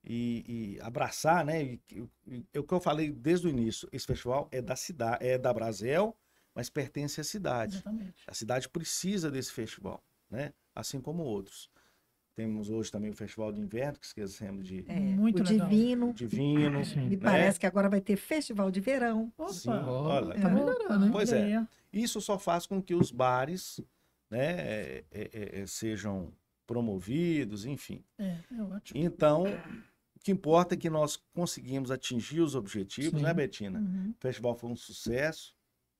e, 0.04 0.76
e 0.76 0.80
abraçar, 0.80 1.44
né? 1.44 1.62
E, 1.64 1.80
e- 1.92 2.08
e 2.28 2.46
é 2.54 2.60
o 2.60 2.64
que 2.64 2.72
eu 2.72 2.80
falei 2.80 3.10
desde 3.10 3.48
o 3.48 3.50
início, 3.50 3.88
esse 3.92 4.06
festival 4.06 4.48
é 4.52 4.62
da 4.62 4.76
cidade, 4.76 5.26
é 5.26 5.36
da 5.36 5.52
Brasel, 5.52 6.16
mas 6.54 6.70
pertence 6.70 7.20
à 7.20 7.24
cidade. 7.24 7.76
Exatamente. 7.76 8.22
A 8.26 8.32
cidade 8.32 8.68
precisa 8.68 9.30
desse 9.30 9.52
festival, 9.52 10.02
né? 10.30 10.52
Assim 10.74 11.00
como 11.00 11.24
outros. 11.24 11.68
Temos 12.36 12.70
hoje 12.70 12.90
também 12.90 13.10
o 13.10 13.14
Festival 13.14 13.52
de 13.52 13.60
Inverno, 13.60 13.98
que 13.98 14.06
esquecemos 14.06 14.66
de 14.66 14.84
É, 14.88 14.98
Muito 14.98 15.42
o 15.42 15.46
legal. 15.46 15.68
Divino. 15.68 16.12
Divino. 16.14 16.84
Sim. 16.84 17.00
Me 17.08 17.16
né? 17.16 17.22
parece 17.22 17.58
que 17.60 17.66
agora 17.66 17.88
vai 17.88 18.00
ter 18.00 18.16
festival 18.16 18.70
de 18.70 18.80
verão. 18.80 19.30
Opa, 19.36 19.52
Sim, 19.52 19.68
olha, 19.70 20.40
tá 20.40 20.48
É. 20.48 20.54
melhorando, 20.54 21.04
hein? 21.06 21.12
Pois 21.12 21.32
é. 21.32 21.66
Isso 21.92 22.20
só 22.20 22.38
faz 22.38 22.64
com 22.66 22.80
que 22.80 22.94
os 22.94 23.10
bares 23.10 23.80
né, 24.30 24.38
é, 24.58 25.04
é, 25.10 25.60
é, 25.60 25.66
sejam 25.66 26.32
promovidos, 26.74 27.64
enfim. 27.64 28.04
É, 28.16 28.36
é 28.56 28.62
ótimo. 28.62 29.00
Então, 29.02 29.42
o 30.14 30.20
que 30.22 30.30
importa 30.30 30.74
é 30.74 30.78
que 30.78 30.88
nós 30.88 31.16
conseguimos 31.34 31.90
atingir 31.90 32.40
os 32.40 32.54
objetivos, 32.54 33.18
Sim. 33.18 33.26
né, 33.26 33.34
Betina? 33.34 33.80
Uhum. 33.80 34.14
O 34.16 34.20
festival 34.22 34.54
foi 34.54 34.70
um 34.70 34.76
sucesso, 34.76 35.52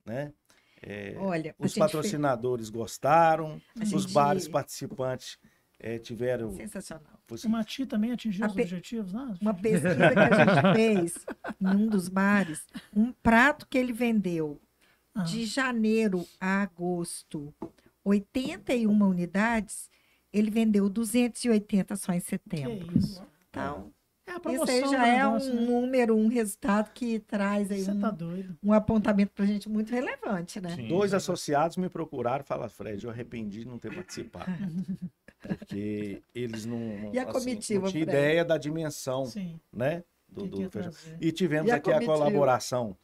né? 0.06 0.32
É, 0.80 1.16
Olha, 1.18 1.50
a 1.58 1.62
os 1.64 1.72
gente 1.72 1.74
fez- 1.74 1.74
patrocinadores 1.74 2.70
gostaram, 2.70 3.60
a 3.78 3.82
os 3.82 3.88
gente- 4.02 4.12
bares 4.12 4.46
participantes 4.46 5.38
é, 5.80 5.98
tiveram. 5.98 6.54
Sensacional. 6.54 7.18
foi 7.26 7.38
O 7.44 7.48
Mati 7.50 7.84
também 7.84 8.12
atingiu 8.12 8.44
A 8.44 8.48
os 8.48 8.54
pe- 8.54 8.62
objetivos, 8.62 9.12
né? 9.12 9.34
Uma 9.40 9.52
pesquisa 9.54 9.94
que 9.96 10.18
a 10.18 10.44
gente 10.44 10.76
fez 10.76 11.26
em 11.60 11.66
um 11.66 11.86
dos 11.88 12.08
bares, 12.08 12.64
um 12.94 13.12
prato 13.12 13.66
que 13.66 13.76
ele 13.76 13.92
vendeu 13.92 14.60
Ah, 15.14 15.22
de 15.24 15.44
janeiro 15.46 16.24
a 16.40 16.62
agosto, 16.62 17.52
81 18.04 18.90
unidades, 19.02 19.90
ele 20.32 20.50
vendeu 20.50 20.88
280 20.88 21.96
só 21.96 22.12
em 22.12 22.20
que 22.20 22.26
setembro. 22.26 22.96
isso. 22.98 23.22
Então, 23.50 23.92
É 24.26 24.32
a 24.32 24.34
isso 24.34 24.42
promoção 24.42 24.74
aí 24.74 24.80
já 24.90 25.06
é 25.06 25.26
um 25.26 25.32
negócio, 25.34 25.54
né? 25.54 25.60
número, 25.62 26.16
um 26.16 26.28
resultado 26.28 26.92
que 26.92 27.18
traz 27.20 27.70
aí 27.70 27.82
Você 27.82 27.90
um, 27.90 28.00
tá 28.00 28.10
doido. 28.10 28.56
um 28.62 28.72
apontamento 28.72 29.32
pra 29.34 29.44
gente 29.44 29.68
muito 29.68 29.90
relevante, 29.90 30.60
né? 30.60 30.76
Sim. 30.76 30.86
Dois 30.88 31.12
associados 31.12 31.76
me 31.76 31.88
procuraram 31.88 32.44
e 32.44 32.46
falaram, 32.46 32.70
Fred, 32.70 33.04
eu 33.04 33.10
arrependi 33.10 33.60
de 33.60 33.66
não 33.66 33.78
ter 33.78 33.92
participado. 33.94 34.50
Porque 35.40 36.22
eles 36.34 36.66
não, 36.66 36.78
não, 36.78 37.14
E 37.14 37.18
a 37.18 37.22
assim, 37.22 37.32
comitiva, 37.32 37.84
não 37.84 37.90
tinha 37.90 38.04
Fred? 38.04 38.18
ideia 38.18 38.44
da 38.44 38.58
dimensão 38.58 39.24
Sim. 39.24 39.58
né, 39.72 40.04
do, 40.28 40.42
que 40.42 40.48
do 40.48 40.70
que. 40.70 40.78
E 41.20 41.32
tivemos 41.32 41.68
E 41.68 41.72
a 41.72 41.76
aqui 41.76 41.90
a 41.90 41.94
comitiva? 41.94 42.12
colaboração 42.18 42.94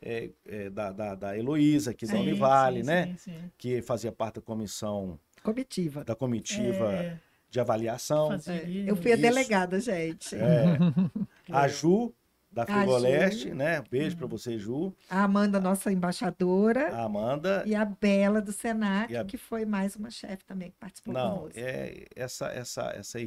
é, 0.00 0.30
é, 0.46 0.70
da, 0.70 0.90
da, 0.90 1.14
da 1.14 1.38
Heloísa, 1.38 1.90
aqui 1.90 2.06
da 2.06 2.12
Sim, 2.14 2.20
Univale, 2.22 2.80
sim, 2.80 2.86
né? 2.86 3.06
sim, 3.08 3.16
sim. 3.18 3.50
Que 3.58 3.82
fazia 3.82 4.10
parte 4.10 4.36
da 4.36 4.40
comissão, 4.40 5.18
Comitiva. 5.42 6.04
da 6.04 6.14
comitiva 6.14 6.92
É, 6.92 7.18
de 7.50 7.60
avaliação. 7.60 8.28
fazia 8.28 8.54
ali, 8.62 8.86
Eu 8.88 8.96
fui 8.96 9.10
a 9.12 9.14
Isso. 9.14 9.22
delegada, 9.22 9.80
gente. 9.80 10.34
É, 10.34 10.38
a 11.52 11.68
Ju, 11.68 12.12
da 12.50 12.66
Frigoleste, 12.66 13.54
né? 13.54 13.82
Beijo 13.90 14.16
pra 14.16 14.26
você, 14.26 14.58
Ju. 14.58 14.94
A 15.08 15.24
Amanda, 15.24 15.58
nossa 15.58 15.90
embaixadora, 15.90 16.94
A 16.94 17.04
Amanda. 17.04 17.62
e 17.66 17.74
a 17.74 17.84
Bela 17.84 18.40
do 18.42 18.52
Senac, 18.52 19.12
E 19.12 19.16
a- 19.16 19.24
que 19.24 19.36
foi 19.38 19.64
mais 19.64 19.96
uma 19.96 20.10
chefe 20.10 20.44
também 20.44 20.70
que 20.70 20.76
participou 20.78 21.14
Não, 21.14 21.36
conosco. 21.38 21.58
é 21.58 22.04
essa, 22.14 22.46
essa, 22.48 22.90
essa, 22.96 23.18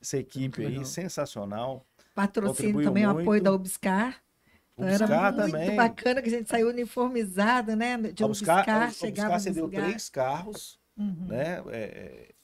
essa 0.00 0.16
equipe 0.18 0.64
aí, 0.64 0.84
sensacional. 0.84 1.84
Patrocínio 2.14 2.54
contribuiu 2.56 2.86
também, 2.88 3.04
o 3.06 3.08
muito. 3.10 3.20
apoio 3.22 3.42
da 3.42 3.52
Ubscar. 3.52 4.16
O 4.76 4.84
Era 4.84 4.98
Buscar 5.06 5.32
muito 5.32 5.52
também. 5.52 5.76
bacana 5.76 6.22
que 6.22 6.28
a 6.28 6.32
gente 6.32 6.48
saiu 6.48 6.68
uniformizado, 6.68 7.76
né? 7.76 7.96
De 7.98 8.24
Ubscar, 8.24 8.56
Buscar, 8.58 8.82
a 8.82 8.90
chegava 8.90 9.34
nos 9.34 9.42
cedeu 9.42 9.68
três 9.68 10.08
carros 10.08 10.79
Uhum. 10.96 11.26
né, 11.26 11.62
é, 11.72 12.34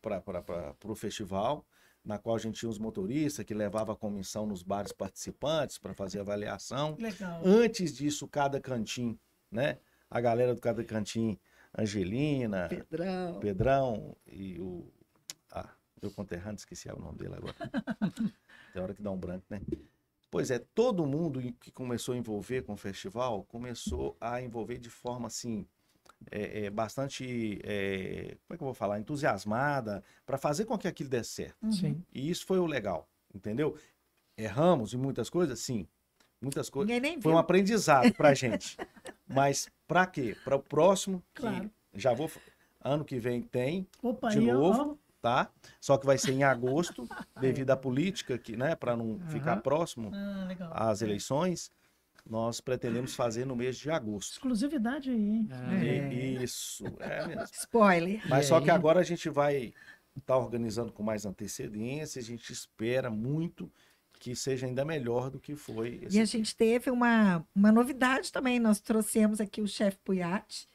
para 0.00 0.74
o 0.84 0.94
festival, 0.94 1.64
na 2.04 2.18
qual 2.18 2.36
a 2.36 2.38
gente 2.38 2.58
tinha 2.58 2.70
os 2.70 2.78
motoristas 2.78 3.44
que 3.44 3.54
levavam 3.54 3.94
a 3.94 3.96
comissão 3.96 4.46
nos 4.46 4.62
bares 4.62 4.92
participantes 4.92 5.78
para 5.78 5.94
fazer 5.94 6.20
avaliação. 6.20 6.96
Legal. 6.98 7.42
Antes 7.44 7.94
disso, 7.94 8.26
cada 8.26 8.60
cantim, 8.60 9.18
né, 9.50 9.78
a 10.10 10.20
galera 10.20 10.54
do 10.54 10.60
cada 10.60 10.82
cantim, 10.82 11.38
Angelina, 11.76 12.68
Pedrão. 12.68 13.40
Pedrão 13.40 14.16
e 14.26 14.58
o 14.58 14.90
ah, 15.52 15.68
meu 16.02 16.10
conterrâneo, 16.10 16.56
esqueci 16.56 16.88
o 16.88 16.98
nome 16.98 17.18
dele 17.18 17.34
agora. 17.34 17.54
Tem 18.72 18.82
hora 18.82 18.94
que 18.94 19.02
dá 19.02 19.10
um 19.10 19.18
branco, 19.18 19.44
né? 19.50 19.60
Pois 20.30 20.50
é, 20.50 20.58
todo 20.58 21.06
mundo 21.06 21.40
que 21.60 21.70
começou 21.72 22.14
a 22.14 22.16
envolver 22.16 22.62
com 22.62 22.74
o 22.74 22.76
festival 22.76 23.44
começou 23.44 24.16
a 24.20 24.40
envolver 24.40 24.78
de 24.78 24.88
forma 24.88 25.26
assim 25.26 25.66
é, 26.30 26.64
é, 26.64 26.70
bastante, 26.70 27.60
é, 27.64 28.36
como 28.46 28.54
é 28.54 28.56
que 28.56 28.62
eu 28.62 28.66
vou 28.66 28.74
falar, 28.74 28.98
entusiasmada 28.98 30.02
para 30.26 30.36
fazer 30.36 30.64
com 30.64 30.76
que 30.76 30.88
aquilo 30.88 31.08
desse 31.08 31.30
certo. 31.30 31.56
Uhum. 31.62 31.72
Sim. 31.72 32.04
E 32.12 32.30
isso 32.30 32.44
foi 32.44 32.58
o 32.58 32.66
legal, 32.66 33.08
entendeu? 33.34 33.76
Erramos 34.36 34.94
em 34.94 34.96
muitas 34.96 35.30
coisas, 35.30 35.58
sim. 35.60 35.86
Muitas 36.40 36.70
coisas. 36.70 36.94
Foi 37.20 37.32
um 37.32 37.38
aprendizado 37.38 38.14
pra 38.14 38.32
gente. 38.34 38.78
Mas 39.28 39.70
para 39.86 40.06
quê? 40.06 40.36
Para 40.44 40.56
o 40.56 40.60
próximo, 40.60 41.22
que 41.34 41.42
Claro. 41.42 41.70
já 41.94 42.12
vou. 42.12 42.30
Ano 42.82 43.04
que 43.04 43.18
vem 43.18 43.42
tem, 43.42 43.86
Opa, 44.02 44.28
de 44.28 44.40
novo, 44.40 44.98
tá? 45.20 45.50
Só 45.78 45.98
que 45.98 46.06
vai 46.06 46.16
ser 46.16 46.32
em 46.32 46.42
agosto, 46.42 47.06
devido 47.38 47.70
à 47.70 47.76
política, 47.76 48.38
que, 48.38 48.56
né, 48.56 48.74
para 48.74 48.96
não 48.96 49.18
ficar 49.28 49.52
Aham. 49.52 49.60
próximo 49.60 50.10
Ah, 50.14 50.90
às 50.90 51.02
eleições, 51.02 51.70
nós 52.30 52.60
pretendemos 52.60 53.14
fazer 53.14 53.44
no 53.44 53.56
mês 53.56 53.76
de 53.76 53.90
agosto. 53.90 54.34
Exclusividade 54.34 55.10
aí, 55.10 55.16
hein? 55.30 55.48
É. 55.50 56.14
E- 56.14 56.42
Isso, 56.44 56.84
é 57.00 57.26
mesmo. 57.26 57.44
Spoiler. 57.52 58.22
Mas 58.28 58.46
E 58.46 58.48
só 58.48 58.60
que 58.60 58.70
agora 58.70 59.00
a 59.00 59.02
gente 59.02 59.28
vai 59.28 59.74
estar 60.16 60.36
organizando 60.36 60.92
com 60.92 61.02
mais 61.02 61.26
antecedência, 61.26 62.20
a 62.20 62.24
gente 62.24 62.52
espera 62.52 63.10
muito 63.10 63.70
que 64.20 64.36
seja 64.36 64.66
ainda 64.66 64.84
melhor 64.84 65.30
do 65.30 65.40
que 65.40 65.56
foi 65.56 66.00
esse 66.04 66.16
E 66.16 66.20
a 66.20 66.24
gente 66.24 66.54
teve 66.54 66.90
uma, 66.90 67.44
uma 67.54 67.72
novidade 67.72 68.30
também. 68.30 68.60
Nós 68.60 68.78
trouxemos 68.78 69.40
aqui 69.40 69.60
o 69.62 69.66
chefe 69.66 69.98
Puyat, 70.04 70.68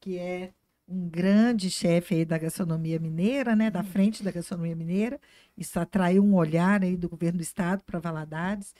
que 0.00 0.18
é 0.18 0.50
um 0.88 1.08
grande 1.08 1.70
chefe 1.70 2.14
aí 2.14 2.24
da 2.24 2.38
gastronomia 2.38 2.98
mineira, 2.98 3.54
né? 3.54 3.70
Da 3.70 3.82
frente 3.82 4.22
da 4.22 4.30
gastronomia 4.30 4.74
mineira. 4.74 5.20
Isso 5.58 5.78
atraiu 5.78 6.24
um 6.24 6.34
olhar 6.34 6.82
aí 6.82 6.96
do 6.96 7.08
governo 7.08 7.38
do 7.38 7.42
estado 7.42 7.82
para 7.84 7.98
Valadares. 7.98 8.74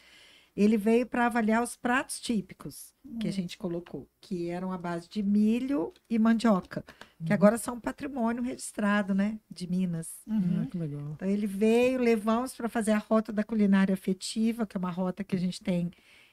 Ele 0.56 0.76
veio 0.78 1.06
para 1.06 1.26
avaliar 1.26 1.62
os 1.62 1.76
pratos 1.76 2.18
típicos 2.18 2.94
que 3.20 3.28
a 3.28 3.30
gente 3.30 3.58
colocou, 3.58 4.08
que 4.20 4.48
eram 4.48 4.72
à 4.72 4.78
base 4.78 5.08
de 5.08 5.22
milho 5.22 5.92
e 6.08 6.18
mandioca, 6.18 6.84
que 7.24 7.32
agora 7.32 7.58
são 7.58 7.78
patrimônio 7.78 8.42
registrado, 8.42 9.14
né? 9.14 9.38
De 9.50 9.68
Minas. 9.68 10.22
Uhum. 10.26 10.62
Ah, 10.62 10.66
que 10.66 10.78
legal. 10.78 11.12
Então 11.14 11.28
ele 11.28 11.46
veio, 11.46 12.00
levamos 12.00 12.54
para 12.54 12.68
fazer 12.68 12.92
a 12.92 12.98
rota 12.98 13.32
da 13.32 13.44
culinária 13.44 13.92
afetiva, 13.92 14.66
que 14.66 14.76
é 14.76 14.78
uma 14.78 14.90
rota 14.90 15.22
que 15.22 15.36
a 15.36 15.38
gente 15.38 15.62
tem 15.62 15.90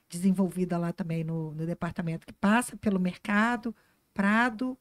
desenvolvida 0.09 0.77
lá 0.77 0.93
também 0.93 1.23
no, 1.23 1.53
no 1.53 1.65
departamento, 1.65 2.25
que 2.25 2.33
passa 2.33 2.77
pelo 2.77 2.99
mercado, 2.99 3.75
Prado 4.13 4.77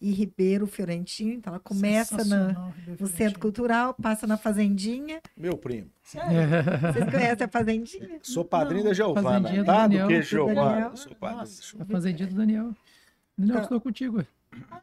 e 0.00 0.10
Ribeiro 0.12 0.66
Fiorentino. 0.66 1.32
Então 1.32 1.52
ela 1.52 1.60
começa 1.60 2.24
na- 2.24 2.72
no. 2.98 3.06
Centro 3.08 3.38
Cultural, 3.40 3.94
passa 3.94 4.26
na 4.26 4.36
Fazendinha. 4.36 5.20
Meu 5.36 5.56
primo. 5.56 5.90
Vocês 6.02 6.24
conhecem 7.10 7.44
a 7.44 7.48
Fazendinha? 7.48 8.18
Sou 8.22 8.44
padrinho 8.44 8.84
Não, 8.84 8.90
da 8.90 8.94
Giovana, 8.94 9.30
fazendinha 9.30 9.62
do 9.62 9.66
tá? 9.66 9.72
Do 9.72 9.78
Daniel. 9.90 10.08
que 10.08 10.16
Do 10.18 10.22
Giovana? 10.22 10.70
Daniel. 10.70 10.96
Sou 10.96 11.14
padrinho. 11.14 11.40
Nossa. 11.40 11.82
A 11.82 11.84
fazendinha 11.84 12.28
do 12.28 12.34
Daniel. 12.34 12.74
Daniel, 13.36 13.56
Tá. 13.56 13.62
estou 13.62 13.80
contigo. 13.80 14.16
ué. 14.18 14.26
Ah, 14.70 14.80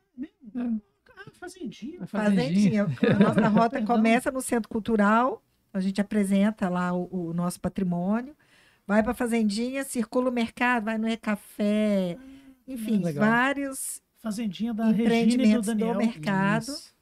fazendinha. 1.40 2.04
A 2.04 2.08
Fazendinha. 2.08 2.84
A 2.86 3.20
nossa 3.24 3.48
rota 3.50 3.82
começa 3.84 4.32
no 4.32 4.42
Centro 4.42 4.70
Cultural, 4.70 5.44
a 5.74 5.80
gente 5.80 6.00
apresenta 6.00 6.70
lá 6.70 6.94
o, 6.94 7.30
o 7.30 7.34
nosso 7.34 7.60
patrimônio, 7.60 8.36
vai 8.88 9.02
para 9.02 9.12
a 9.12 9.16
Fazendinha, 9.16 9.84
circula 9.84 10.30
o 10.30 10.34
mercado, 10.34 10.86
vai 10.86 10.98
no 10.98 11.08
E-Café, 11.10 12.18
enfim, 12.68 13.04
legal. 13.04 13.26
vários 13.28 14.02
Fazendinha 14.30 14.74
da 14.74 14.86
Regina 14.86 15.04
e 15.04 15.08
do 15.08 15.14
empreendimentos 15.34 15.66
do, 15.68 15.76
Daniel. 15.76 15.98
mercado. 15.98 16.64
Isso. 16.64 16.96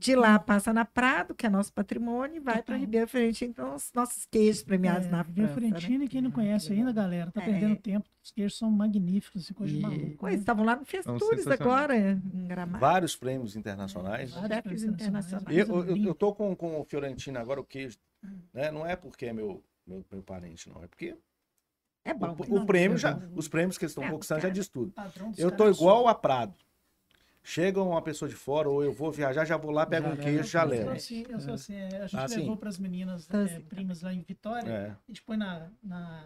De 0.00 0.14
lá 0.14 0.38
passa 0.38 0.72
na 0.72 0.84
Prado, 0.84 1.34
que 1.34 1.44
é 1.44 1.50
nosso 1.50 1.72
patrimônio, 1.72 2.36
e 2.36 2.38
vai 2.40 2.54
para 2.54 2.62
Total. 2.62 2.78
Ribeiro 2.78 3.06
Fiorentino, 3.08 3.50
então 3.50 3.74
os 3.74 3.92
nossos 3.92 4.24
queijos 4.26 4.62
premiados 4.62 5.08
É, 5.08 5.10
na 5.10 5.22
Ribeiro 5.22 5.52
França. 5.52 5.60
Né? 5.60 5.70
Fiorentino, 5.80 6.04
e 6.04 6.08
quem 6.08 6.22
não 6.22 6.30
conhece 6.30 6.72
ainda, 6.72 6.92
galera, 6.92 7.30
tá 7.32 7.42
É. 7.42 7.44
perdendo 7.46 7.76
tempo. 7.76 8.08
Os 8.22 8.30
queijos 8.30 8.56
são 8.56 8.70
magníficos, 8.70 9.44
assim, 9.44 9.52
coisa 9.54 9.72
de 9.74 9.78
E- 9.80 9.82
maluco. 9.82 10.16
Pois, 10.20 10.34
né? 10.34 10.38
estavam 10.40 10.64
lá 10.64 10.76
no 10.76 10.84
Festures 10.86 11.46
agora, 11.48 11.98
em 11.98 12.46
Gramado. 12.46 12.78
Vários 12.78 13.14
prêmios 13.16 13.56
internacionais. 13.56 14.30
Vários 14.30 14.48
chefes 14.48 14.62
prêmios 14.62 14.84
internacionais. 14.84 15.58
Eu, 15.68 15.84
eu, 15.84 15.96
eu 15.96 16.14
tô 16.14 16.32
com, 16.32 16.54
com 16.54 16.80
o 16.80 16.84
Fiorentino 16.84 17.36
agora, 17.38 17.60
o 17.60 17.64
queijo. 17.64 17.98
Né? 18.54 18.70
Não 18.70 18.86
é 18.86 18.94
porque 18.94 19.26
é 19.26 19.32
meu, 19.32 19.62
meu, 19.84 20.04
meu 20.12 20.22
parente, 20.22 20.68
não. 20.70 20.80
É 20.82 20.86
porque 20.86 21.16
É 22.10 22.14
bom. 22.14 22.26
o, 22.32 22.36
mas- 22.38 22.48
o 22.62 22.66
prêmio 22.66 22.94
é 22.94 22.98
já. 22.98 23.12
bom. 23.12 23.28
Os 23.36 23.48
prêmios 23.48 23.76
que 23.78 23.84
eles 23.84 23.90
estão 23.92 24.04
É, 24.04 24.10
conquistando 24.10 24.40
já 24.40 24.48
cara. 24.48 24.54
diz 24.54 24.68
tudo. 24.68 24.92
Eu 25.36 25.50
tô 25.50 25.68
igual 25.70 26.08
a 26.08 26.14
Prado. 26.14 26.54
Chega 27.42 27.82
uma 27.82 28.02
pessoa 28.02 28.28
de 28.28 28.34
fora, 28.34 28.68
ou 28.68 28.82
eu 28.84 28.92
vou 28.92 29.10
viajar, 29.10 29.44
já 29.44 29.56
vou 29.56 29.70
lá, 29.70 29.86
pego 29.86 30.06
Já 30.08 30.12
um 30.12 30.16
queijo, 30.16 30.44
já 30.44 30.64
Eu 30.64 30.68
sou 30.68 30.76
levo. 30.78 30.90
assim, 30.90 31.24
eu 31.28 31.40
sou 31.40 31.54
assim. 31.54 31.74
é, 31.74 32.02
A 32.02 32.06
gente 32.06 32.16
Ah, 32.20 32.26
levou 32.36 32.56
para 32.58 32.68
as 32.68 32.78
meninas 32.78 33.26
Então, 33.26 33.40
é, 33.40 33.44
assim, 33.44 33.60
primas 33.62 34.02
lá 34.02 34.12
em 34.12 34.20
Vitória. 34.20 34.68
É. 34.70 34.90
A 34.90 34.96
gente 35.08 35.22
põe 35.22 35.36
na, 35.38 35.70
na 35.82 36.24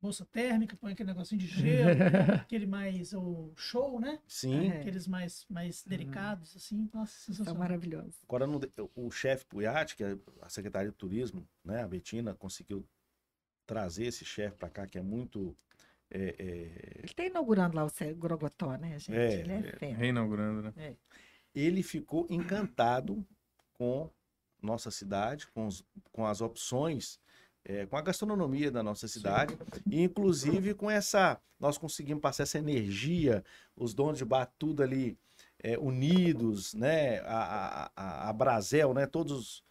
bolsa 0.00 0.26
térmica, 0.26 0.76
põe 0.76 0.92
aquele 0.92 1.06
negocinho 1.08 1.40
de 1.40 1.46
gelo, 1.46 1.88
aquele 2.46 2.66
mais 2.66 3.14
o 3.14 3.50
show, 3.56 3.98
né? 3.98 4.18
Sim. 4.26 4.68
É. 4.72 4.80
Aqueles 4.80 5.06
mais, 5.06 5.46
mais 5.48 5.82
delicados, 5.84 6.54
assim. 6.54 6.86
Nossa, 6.92 7.12
São 7.12 7.34
sensacional. 7.34 7.58
maravilhosos. 7.60 8.16
Agora, 8.24 8.46
no 8.46 8.58
de- 8.58 8.70
o 8.94 9.10
chefe 9.10 9.46
Puyat, 9.46 9.96
que 9.96 10.04
é 10.04 10.18
a 10.42 10.50
Secretaria 10.50 10.90
de 10.90 10.96
Turismo, 10.96 11.48
né, 11.64 11.82
a 11.82 11.88
Betina, 11.88 12.34
conseguiu 12.34 12.84
trazer 13.72 14.04
esse 14.04 14.22
chefe 14.22 14.54
para 14.58 14.68
cá, 14.68 14.86
que 14.86 14.98
é 14.98 15.02
muito. 15.02 15.56
é, 16.10 16.34
é, 16.38 16.42
Ele 16.98 17.06
está 17.06 17.24
inaugurando 17.24 17.74
lá 17.74 17.86
o 17.86 17.90
Grogotó, 18.16 18.76
né, 18.76 18.98
gente? 18.98 19.16
É, 19.16 19.40
Ele 19.40 19.52
é, 19.52 19.78
é. 19.80 19.92
Reinaugurando, 19.94 20.62
né? 20.62 20.94
ele 21.54 21.82
ficou 21.82 22.26
encantado 22.28 23.26
com 23.72 24.10
nossa 24.60 24.90
cidade, 24.90 25.46
com, 25.48 25.66
os- 25.66 25.82
com 26.12 26.26
as 26.26 26.42
opções, 26.42 27.18
é, 27.64 27.86
com 27.86 27.96
a 27.96 28.02
gastronomia 28.02 28.70
da 28.70 28.82
nossa 28.82 29.08
cidade, 29.08 29.56
e 29.90 30.02
inclusive 30.02 30.74
com 30.74 30.90
essa. 30.90 31.40
Nós 31.58 31.78
conseguimos 31.78 32.20
passar 32.20 32.42
essa 32.42 32.58
energia, 32.58 33.42
os 33.74 33.94
donos 33.94 34.18
de 34.18 34.24
bar 34.24 34.52
tudo 34.58 34.82
ali 34.82 35.16
é, 35.58 35.78
unidos, 35.78 36.74
né? 36.74 37.20
A, 37.20 37.36
a, 37.86 37.90
a, 37.96 38.28
a 38.28 38.32
Brasel, 38.34 38.92
né? 38.92 39.06
Todos 39.06 39.32
os 39.32 39.64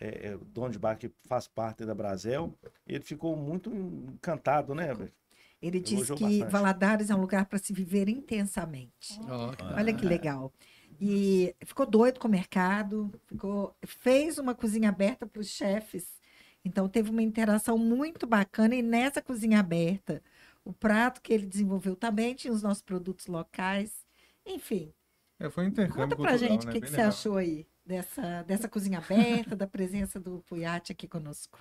é, 0.00 0.28
é, 0.28 0.36
donos 0.38 0.72
de 0.72 0.78
bar 0.78 0.96
que 0.96 1.12
faz 1.24 1.46
parte 1.48 1.84
da 1.84 1.94
Brasel, 1.94 2.56
ele 2.86 3.04
ficou 3.04 3.36
muito 3.36 3.70
encantado, 3.70 4.74
né? 4.74 4.94
Beto? 4.94 5.12
Ele 5.60 5.80
diz 5.80 6.10
Elogiou 6.10 6.18
que 6.18 6.24
bastante. 6.24 6.50
Valadares 6.50 7.10
é 7.10 7.14
um 7.14 7.20
lugar 7.20 7.46
para 7.46 7.58
se 7.58 7.72
viver 7.72 8.08
intensamente. 8.08 9.18
Que 9.56 9.64
Olha 9.74 9.94
que 9.94 10.04
legal. 10.04 10.52
E 11.00 11.54
ficou 11.64 11.86
doido 11.86 12.20
com 12.20 12.28
o 12.28 12.30
mercado, 12.30 13.10
ficou, 13.26 13.76
fez 13.86 14.38
uma 14.38 14.54
cozinha 14.54 14.88
aberta 14.90 15.26
para 15.26 15.40
os 15.40 15.48
chefes. 15.48 16.20
Então 16.64 16.88
teve 16.88 17.10
uma 17.10 17.22
interação 17.22 17.76
muito 17.78 18.26
bacana 18.26 18.74
e 18.74 18.82
nessa 18.82 19.20
cozinha 19.22 19.60
aberta, 19.60 20.22
o 20.64 20.72
prato 20.72 21.20
que 21.22 21.32
ele 21.32 21.46
desenvolveu 21.46 21.96
também 21.96 22.34
tinha 22.34 22.52
os 22.52 22.62
nossos 22.62 22.82
produtos 22.82 23.26
locais. 23.26 24.06
Enfim, 24.46 24.94
É, 25.38 25.48
foi 25.50 25.64
um 25.64 25.68
intercâmbio 25.68 26.08
conta 26.08 26.16
pra 26.16 26.36
cultural, 26.36 26.38
gente 26.38 26.64
o 26.64 26.66
né? 26.66 26.72
que, 26.72 26.80
que 26.80 26.90
você 26.90 27.00
achou 27.00 27.36
aí 27.36 27.66
dessa, 27.84 28.42
dessa 28.42 28.68
cozinha 28.68 28.98
aberta, 28.98 29.54
da 29.54 29.66
presença 29.66 30.18
do 30.18 30.40
Puyat 30.46 30.92
aqui 30.92 31.06
conosco. 31.06 31.58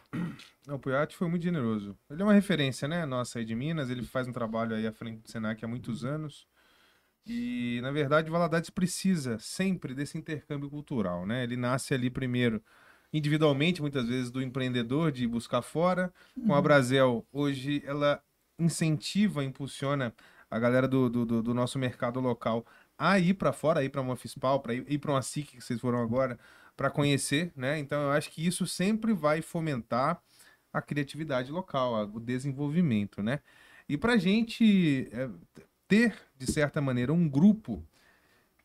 Não, 0.66 0.76
o 0.76 0.80
Puyat 0.80 1.16
foi 1.16 1.28
muito 1.28 1.44
generoso. 1.44 1.98
Ele 2.10 2.22
é 2.22 2.26
uma 2.26 2.34
referência, 2.34 2.88
né? 2.88 3.06
Nossa 3.06 3.40
aí 3.40 3.46
de 3.46 3.56
Minas. 3.56 3.90
Ele 3.90 4.04
faz 4.04 4.28
um 4.28 4.32
trabalho 4.32 4.76
aí 4.76 4.88
à 4.88 4.92
frente 4.94 5.22
do 5.22 5.30
Senac 5.30 5.64
há 5.64 5.68
muitos 5.68 6.06
anos. 6.06 6.48
E, 7.26 7.80
na 7.82 7.92
verdade, 7.92 8.30
Valadares 8.30 8.70
precisa 8.70 9.38
sempre 9.40 9.94
desse 9.94 10.18
intercâmbio 10.18 10.70
cultural, 10.70 11.26
né? 11.26 11.44
Ele 11.44 11.56
nasce 11.56 11.94
ali 11.94 12.10
primeiro, 12.10 12.62
individualmente, 13.14 13.82
muitas 13.82 14.08
vezes, 14.08 14.30
do 14.32 14.42
empreendedor 14.42 15.12
de 15.12 15.26
buscar 15.28 15.62
fora. 15.62 16.14
Com 16.46 16.54
a 16.54 16.62
Brasel, 16.62 17.26
hoje, 17.32 17.82
ela 17.86 18.22
incentiva, 18.60 19.44
impulsiona 19.44 20.14
a 20.50 20.60
galera 20.60 20.88
do, 20.88 21.10
do, 21.10 21.26
do- 21.26 21.44
do 21.44 21.54
nosso 21.54 21.80
mercado 21.80 22.20
local 22.20 22.66
a 22.98 23.20
ir 23.20 23.34
para 23.36 23.52
fora, 23.54 23.80
a 23.80 23.84
ir 23.84 23.90
para 23.90 24.02
uma 24.02 24.16
FISPAL, 24.16 24.60
para 24.62 24.74
ir, 24.74 24.86
ir 24.90 24.98
para 25.00 25.12
uma 25.12 25.22
SIC, 25.22 25.48
que 25.58 25.62
vocês 25.62 25.80
foram 25.80 26.00
agora, 26.02 26.40
para 26.76 26.90
conhecer, 26.90 27.52
né? 27.56 27.78
Então, 27.80 28.02
eu 28.04 28.12
acho 28.12 28.30
que 28.32 28.46
isso 28.46 28.66
sempre 28.66 29.14
vai 29.14 29.42
fomentar 29.42 30.22
a 30.72 30.82
criatividade 30.82 31.52
local, 31.52 32.10
o 32.14 32.20
desenvolvimento, 32.20 33.22
né? 33.22 33.40
E 33.88 33.98
para 33.98 34.14
a 34.14 34.18
gente 34.18 35.08
é, 35.12 35.30
ter, 35.88 36.16
de 36.38 36.52
certa 36.52 36.82
maneira, 36.82 37.14
um 37.14 37.28
grupo 37.30 37.86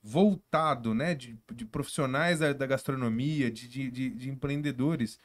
voltado, 0.02 0.94
né, 0.94 1.14
de, 1.14 1.36
de 1.52 1.64
profissionais 1.64 2.38
da, 2.38 2.52
da 2.52 2.66
gastronomia, 2.66 3.50
de, 3.50 3.68
de, 3.68 3.90
de- 3.90 4.10
de 4.10 4.30
empreendedores, 4.30 5.18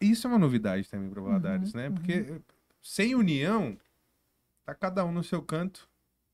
isso 0.00 0.26
é 0.26 0.30
uma 0.30 0.38
novidade 0.38 0.88
também 0.88 1.08
para 1.10 1.20
Valadares, 1.22 1.74
né? 1.74 1.90
Porque 1.90 2.12
eh, 2.12 2.40
sem 2.82 3.14
união, 3.14 3.76
tá 4.64 4.74
cada 4.74 5.04
um 5.04 5.10
no 5.10 5.24
seu 5.24 5.42
canto 5.42 5.88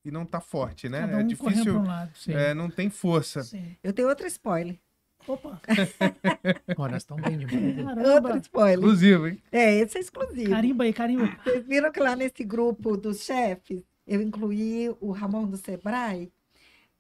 e 0.05 0.11
não 0.11 0.27
tá 0.27 0.41
forte, 0.41 0.89
né? 0.89 1.01
Cada 1.01 1.17
um 1.17 1.21
é 1.21 1.23
difícil, 1.23 1.79
um 1.79 1.87
lado. 1.87 2.17
Sim. 2.17 2.33
é, 2.33 2.53
não 2.53 2.69
tem 2.71 2.91
força. 2.91 3.43
Sim. 3.43 3.77
Eu 3.83 3.93
tenho 3.93 4.09
outro 4.09 4.27
spoiler. 4.27 4.79
Opa, 5.27 5.59
nós 6.77 7.03
estamos 7.03 7.23
bem 7.23 7.39
demais. 7.39 8.09
Outro 8.09 8.39
spoiler. 8.39 8.79
Exclusivo, 8.79 9.27
hein? 9.29 9.43
É, 9.51 9.75
esse 9.79 9.97
é 9.97 10.01
exclusivo. 10.01 10.51
Carimba 10.51 10.85
aí, 10.85 10.93
carimba. 10.93 11.35
Vocês 11.43 11.65
viram 11.67 11.91
que 11.91 12.01
lá 12.01 12.15
nesse 12.15 12.45
grupo 12.45 12.97
dos 12.97 13.25
chefes, 13.25 13.83
eu 14.07 14.21
incluí 14.21 14.95
o 15.01 15.13
Ramon 15.13 15.47
do 15.47 15.57
Sebrae. 15.57 16.31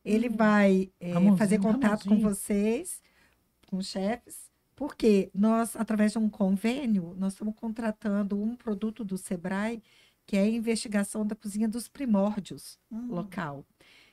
Ele 0.02 0.28
vai 0.30 0.90
é, 0.98 1.12
fazer 1.36 1.58
contato 1.58 2.04
com 2.04 2.14
Ramonzinho. 2.14 2.34
vocês, 2.34 3.02
com 3.66 3.76
os 3.76 3.86
chefes, 3.86 4.50
porque 4.74 5.30
nós, 5.34 5.76
através 5.76 6.12
de 6.12 6.18
um 6.18 6.28
convênio, 6.28 7.14
nós 7.18 7.34
estamos 7.34 7.54
contratando 7.54 8.40
um 8.40 8.56
produto 8.56 9.04
do 9.04 9.16
Sebrae, 9.16 9.82
que 10.26 10.36
é 10.36 10.40
a 10.40 10.48
investigação 10.48 11.26
da 11.26 11.34
cozinha 11.34 11.68
dos 11.68 11.88
primórdios 11.88 12.78
Hum, 12.90 13.08
local. 13.08 13.64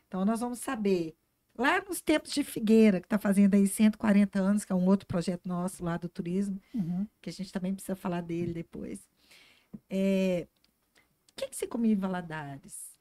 Então, 0.08 0.26
nós 0.26 0.40
vamos 0.40 0.60
saber, 0.60 1.16
lá 1.58 1.82
nos 1.82 2.02
tempos 2.02 2.32
de 2.34 2.44
Figueira, 2.44 3.00
que 3.00 3.06
está 3.06 3.18
fazendo 3.18 3.54
aí 3.54 3.68
140 3.68 4.40
anos, 4.40 4.66
que 4.66 4.72
é 4.72 4.76
um 4.76 4.86
outro 4.86 5.08
projeto 5.08 5.48
nosso 5.48 5.84
lá 5.84 5.98
do 5.98 6.10
turismo, 6.10 6.60
uhum. 6.74 7.08
que 7.22 7.30
a 7.30 7.34
gente 7.34 7.52
também 7.52 7.74
precisa 7.74 7.96
falar 7.96 8.22
dele 8.22 8.54
depois. 8.54 9.00
É, 9.90 10.48
o 11.32 11.36
que, 11.36 11.48
que 11.48 11.56
você 11.56 11.68
comia 11.68 11.94
em 11.94 11.98
Valadares? 11.98 12.92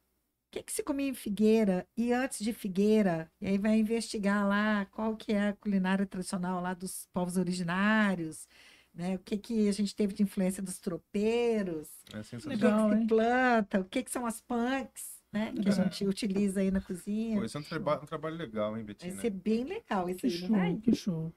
que, 0.51 0.63
que 0.63 0.73
se 0.73 0.83
comia 0.83 1.09
em 1.09 1.15
Figueira 1.15 1.87
e 1.97 2.13
antes 2.13 2.41
de 2.41 2.53
Figueira, 2.53 3.31
e 3.41 3.47
aí 3.47 3.59
vai 3.59 3.79
investigar 3.79 4.47
lá 4.47 4.85
qual 4.87 5.17
que 5.17 5.33
é 5.33 5.49
a 5.49 5.53
culinária 5.55 6.07
tradicional 6.07 6.61
lá 6.61 6.75
dos 6.75 7.07
povos 7.13 7.37
originários, 7.37 8.49
né? 9.01 9.16
O 9.16 9.18
que 9.18 9.36
que 9.38 9.68
a 9.68 9.72
gente 9.72 9.94
teve 9.96 10.12
de 10.14 10.22
influência 10.22 10.62
dos 10.62 10.78
tropeiros, 10.78 11.88
É 12.12 12.18
o 12.18 12.22
que, 12.22 12.28
sensacional. 12.28 12.90
Que 12.90 12.98
se 12.98 13.07
planta, 13.07 13.80
o 13.80 13.84
que 13.84 14.03
que 14.03 14.11
são 14.11 14.26
as 14.26 14.40
punks, 14.40 15.20
né? 15.32 15.53
Que 15.53 15.68
a 15.68 15.72
É. 15.72 15.74
gente 15.74 16.05
utiliza 16.07 16.61
aí 16.61 16.70
na 16.70 16.80
cozinha. 16.80 17.38
Pô, 17.38 17.44
esse 17.44 17.57
é 17.57 17.61
um, 17.61 17.62
traba- 17.62 18.01
um 18.03 18.07
trabalho 18.07 18.36
legal, 18.36 18.70
hein, 18.76 18.84
Vai 18.84 18.94
Betina? 18.94 19.20
ser 19.20 19.30
bem 19.30 19.64
legal 19.64 20.09
isso 20.09 20.20
Que 20.20 20.26
aí, 20.26 20.32
show, 20.32 20.48
vai? 20.51 20.76
que 20.76 20.94
show. 20.94 21.32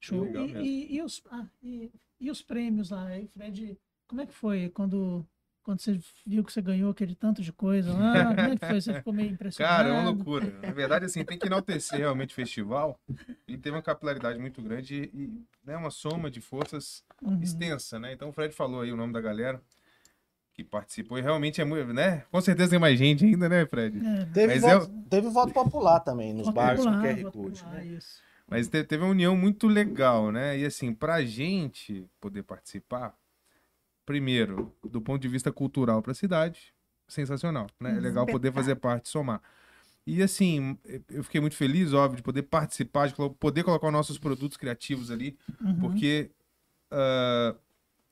Show. 0.00 0.24
legal 0.24 0.46
E, 0.46 0.52
e, 0.92 0.96
e 0.96 1.02
os, 1.02 1.22
ah, 1.30 1.46
e, 1.62 1.90
e 2.20 2.30
os 2.30 2.42
prêmios 2.42 2.90
lá, 2.90 3.16
hein, 3.16 3.26
Fred? 3.28 3.78
Como 4.08 4.20
é 4.22 4.26
que 4.26 4.32
foi 4.34 4.68
quando, 4.70 5.26
quando 5.62 5.80
você 5.80 5.98
viu 6.26 6.42
que 6.44 6.52
você 6.52 6.60
ganhou 6.62 6.90
aquele 6.90 7.14
tanto 7.14 7.42
de 7.42 7.52
coisa 7.52 7.92
lá? 7.92 8.34
Como 8.34 8.48
é 8.48 8.56
que 8.56 8.66
foi? 8.66 8.80
Você 8.80 8.94
ficou 8.94 9.12
meio 9.12 9.30
impressionado? 9.30 9.74
Cara, 9.84 9.88
é 9.88 9.92
uma 9.92 10.10
loucura. 10.10 10.50
Na 10.62 10.72
verdade, 10.72 11.04
assim, 11.04 11.24
tem 11.24 11.38
que 11.38 11.46
enaltecer 11.46 11.98
realmente 11.98 12.32
o 12.32 12.34
festival. 12.34 12.98
Ele 13.46 13.58
teve 13.58 13.76
uma 13.76 13.82
capilaridade 13.82 14.38
muito 14.38 14.62
grande 14.62 15.10
e, 15.12 15.22
e 15.24 15.44
né, 15.64 15.76
uma 15.76 15.90
soma 15.90 16.30
de 16.30 16.40
forças 16.40 17.04
Uhum. 17.22 17.38
extensa, 17.42 17.98
né? 17.98 18.12
Então 18.14 18.30
o 18.30 18.32
Fred 18.32 18.54
falou 18.54 18.80
aí 18.80 18.90
o 18.90 18.96
nome 18.96 19.12
da 19.12 19.20
galera 19.20 19.62
que 20.54 20.64
participou 20.64 21.18
e 21.18 21.22
realmente 21.22 21.60
é 21.60 21.64
muito, 21.64 21.92
né? 21.92 22.24
Com 22.30 22.40
certeza 22.40 22.70
tem 22.70 22.78
mais 22.78 22.98
gente 22.98 23.24
ainda, 23.24 23.48
né, 23.48 23.66
Fred? 23.66 23.98
É, 24.04 24.24
Teve, 24.26 24.46
Mas 24.46 24.62
voto, 24.62 24.90
teve 25.10 25.28
voto 25.28 25.52
popular 25.52 26.00
também 26.00 26.32
nos 26.32 26.48
bares 26.48 26.82
com 26.84 26.92
QR 26.98 27.30
Code. 27.30 27.62
né? 27.66 27.84
isso. 27.86 28.22
Mas 28.48 28.68
te- 28.68 28.82
teve 28.84 29.04
uma 29.04 29.10
união 29.12 29.36
muito 29.36 29.68
legal, 29.68 30.32
né? 30.32 30.58
E 30.58 30.64
assim, 30.64 30.92
pra 30.94 31.22
gente 31.24 32.04
poder 32.20 32.42
participar, 32.42 33.14
primeiro, 34.10 34.74
do 34.90 35.00
ponto 35.00 35.22
de 35.22 35.28
vista 35.28 35.52
cultural 35.52 36.02
pra 36.02 36.12
cidade, 36.14 36.74
sensacional, 37.06 37.68
né? 37.80 37.96
É 37.96 38.00
legal 38.00 38.26
poder 38.26 38.52
fazer 38.52 38.74
parte, 38.74 39.08
somar. 39.08 39.40
E 40.04 40.20
assim, 40.20 40.76
eu 41.08 41.22
fiquei 41.22 41.40
muito 41.40 41.54
feliz, 41.54 41.92
óbvio, 41.92 42.16
de 42.16 42.22
poder 42.24 42.42
participar, 42.42 43.06
de 43.06 43.14
poder 43.38 43.62
colocar 43.62 43.86
os 43.86 43.92
nossos 43.92 44.18
produtos 44.18 44.56
criativos 44.56 45.12
ali, 45.12 45.38
Uhum. 45.60 45.78
porque 45.78 46.32
ah, 46.90 47.54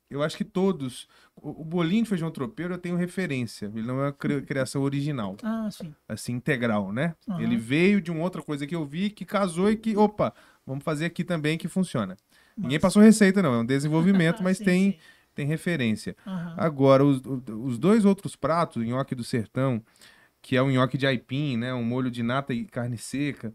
eu 0.09 0.23
acho 0.23 0.37
que 0.37 0.45
todos. 0.45 1.09
O, 1.35 1.63
o 1.63 1.65
bolinho 1.65 2.05
de 2.05 2.09
feijão 2.09 2.31
tropeiro 2.31 2.75
eu 2.75 2.79
tenho 2.79 2.95
referência, 2.95 3.67
ele 3.67 3.83
não 3.87 3.99
é 4.01 4.05
uma 4.07 4.13
cri- 4.13 4.43
criação 4.43 4.83
original 4.83 5.37
Ah, 5.43 5.69
sim. 5.69 5.93
assim, 6.09 6.35
integral, 6.35 6.93
né? 6.93 7.17
Aham. 7.29 7.43
Ele 7.43 7.57
veio 7.57 8.01
de 8.01 8.13
uma 8.13 8.23
outra 8.23 8.41
coisa 8.41 8.69
que 8.69 8.75
eu 8.77 8.87
vi, 8.87 9.11
que 9.11 9.25
casou 9.25 9.69
e 9.69 9.77
que, 9.77 9.97
opa, 9.97 10.33
vamos 10.65 10.85
fazer 10.85 11.07
aqui 11.07 11.25
também 11.25 11.59
que 11.59 11.67
funciona. 11.67 12.17
Ninguém 12.57 12.77
Massa. 12.79 12.87
passou 12.87 13.03
receita, 13.03 13.43
não, 13.43 13.55
é 13.55 13.59
um 13.59 13.67
desenvolvimento, 13.67 14.43
mas 14.45 14.59
Sim, 14.59 14.65
tem, 14.65 14.93
sim. 14.93 14.99
Tem 15.39 15.47
referência. 15.47 16.17
Aham. 16.27 16.55
Agora, 16.57 17.05
os, 17.05 17.23
os 17.49 17.79
dois 17.79 18.05
outros 18.05 18.35
pratos, 18.35 18.83
o 18.83 18.85
nhoque 18.85 19.15
do 19.15 19.23
sertão, 19.23 19.81
que 20.43 20.57
é 20.57 20.63
o 20.63 20.69
nhoque 20.69 20.99
de 20.99 21.07
aipim, 21.07 21.57
né? 21.57 21.73
Um 21.73 21.85
molho 21.85 22.11
de 22.11 22.25
nata 22.25 22.53
e 22.53 22.65
carne 22.65 22.99
seca, 22.99 23.53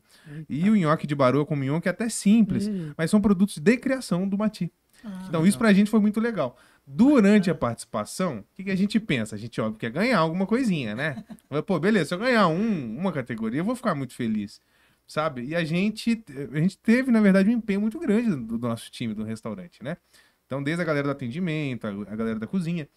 e 0.49 0.69
o 0.69 0.75
nhoque 0.77 1.05
de 1.05 1.13
baroa 1.13 1.45
com 1.45 1.57
mignon, 1.57 1.81
que 1.81 1.89
é 1.89 1.91
até 1.91 2.07
simples, 2.07 2.67
Ih, 2.67 2.93
mas 2.97 3.11
são 3.11 3.19
produtos 3.19 3.57
de 3.57 3.77
criação 3.77 4.27
do 4.27 4.37
Mati. 4.37 4.71
Ah, 5.03 5.25
Então, 5.27 5.45
isso 5.45 5.57
pra 5.57 5.73
gente 5.73 5.89
foi 5.89 5.99
muito 5.99 6.21
legal. 6.21 6.57
Durante 6.87 7.49
a 7.51 7.55
participação, 7.55 8.39
o 8.39 8.45
que, 8.55 8.63
que 8.63 8.71
a 8.71 8.75
gente 8.77 8.97
pensa? 8.99 9.35
A 9.35 9.37
gente, 9.37 9.59
óbvio, 9.59 9.77
quer 9.79 9.89
ganhar 9.91 10.19
alguma 10.19 10.45
coisinha, 10.45 10.95
né? 10.95 11.23
Pô, 11.65 11.77
beleza, 11.79 12.05
se 12.09 12.13
eu 12.13 12.19
ganhar 12.19 12.47
um, 12.47 12.97
uma 12.97 13.11
categoria, 13.11 13.59
eu 13.59 13.65
vou 13.65 13.75
ficar 13.75 13.95
muito 13.95 14.13
feliz, 14.13 14.61
sabe? 15.05 15.43
E 15.43 15.55
a 15.55 15.63
gente, 15.65 16.23
a 16.53 16.59
gente 16.59 16.77
teve, 16.77 17.11
na 17.11 17.19
verdade, 17.19 17.49
um 17.49 17.53
empenho 17.53 17.81
muito 17.81 17.99
grande 17.99 18.29
do, 18.29 18.57
do 18.57 18.67
nosso 18.67 18.89
time, 18.91 19.13
do 19.13 19.23
restaurante, 19.23 19.83
né? 19.83 19.97
Então, 20.53 20.61
desde 20.61 20.83
a 20.83 20.85
galera 20.85 21.07
do 21.07 21.11
atendimento, 21.11 21.87
a, 21.87 22.15
galera 22.15 22.37
da 22.37 22.45
cozinha, 22.45 22.87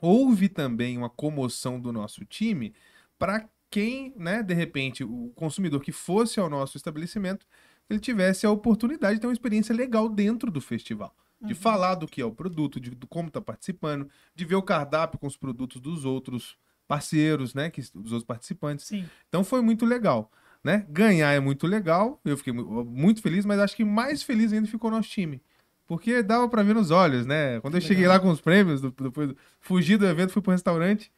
houve 0.00 0.48
também 0.48 0.96
uma 0.96 1.10
comoção 1.10 1.80
do 1.80 1.92
nosso 1.92 2.24
time 2.24 2.72
para 3.18 3.48
quem, 3.68 4.14
né, 4.16 4.40
de 4.40 4.54
repente, 4.54 5.02
o 5.02 5.32
consumidor 5.34 5.82
que 5.82 5.90
fosse 5.90 6.38
ao 6.38 6.48
nosso 6.48 6.76
estabelecimento, 6.76 7.44
ele 7.90 7.98
tivesse 7.98 8.46
a 8.46 8.52
oportunidade 8.52 9.14
de 9.16 9.20
ter 9.20 9.26
uma 9.26 9.32
experiência 9.32 9.74
legal 9.74 10.08
dentro 10.08 10.48
do 10.48 10.60
festival 10.60 11.12
de 11.42 11.54
Uhum. 11.54 11.60
falar 11.60 11.96
do 11.96 12.06
que 12.06 12.20
é 12.20 12.24
o 12.24 12.32
produto, 12.32 12.78
de, 12.80 12.90
do 12.90 13.06
como 13.06 13.28
está 13.28 13.40
participando, 13.40 14.08
de 14.34 14.44
ver 14.44 14.54
o 14.54 14.62
cardápio 14.62 15.18
com 15.18 15.26
os 15.26 15.36
produtos 15.36 15.80
dos 15.80 16.04
outros 16.04 16.56
parceiros, 16.86 17.52
né, 17.52 17.68
que, 17.68 17.80
dos 17.80 18.12
outros 18.12 18.24
participantes. 18.24 18.86
Sim. 18.86 19.06
Então 19.28 19.42
foi 19.42 19.60
muito 19.60 19.84
legal, 19.84 20.30
né? 20.62 20.86
Ganhar 20.88 21.32
é 21.32 21.40
muito 21.40 21.66
legal, 21.66 22.20
eu 22.24 22.36
fiquei 22.36 22.52
mu- 22.52 22.84
muito 22.84 23.20
feliz, 23.20 23.44
mas 23.44 23.58
acho 23.58 23.76
que 23.76 23.84
mais 23.84 24.22
feliz 24.22 24.52
ainda 24.52 24.68
ficou 24.68 24.88
o 24.88 24.94
nosso 24.94 25.08
time. 25.08 25.42
Porque 25.86 26.22
dava 26.22 26.48
para 26.48 26.62
ver 26.62 26.74
nos 26.74 26.90
olhos, 26.90 27.26
né? 27.26 27.60
Quando 27.60 27.76
eu 27.76 27.80
cheguei 27.80 28.06
lá 28.06 28.18
com 28.18 28.28
os 28.30 28.40
prêmios, 28.40 28.80
do- 28.80 28.90
depois 28.90 29.32
fugi 29.60 29.96
do 29.96 30.06
evento, 30.06 30.32
fui 30.32 30.42
pro 30.42 30.52
restaurante, 30.52 31.12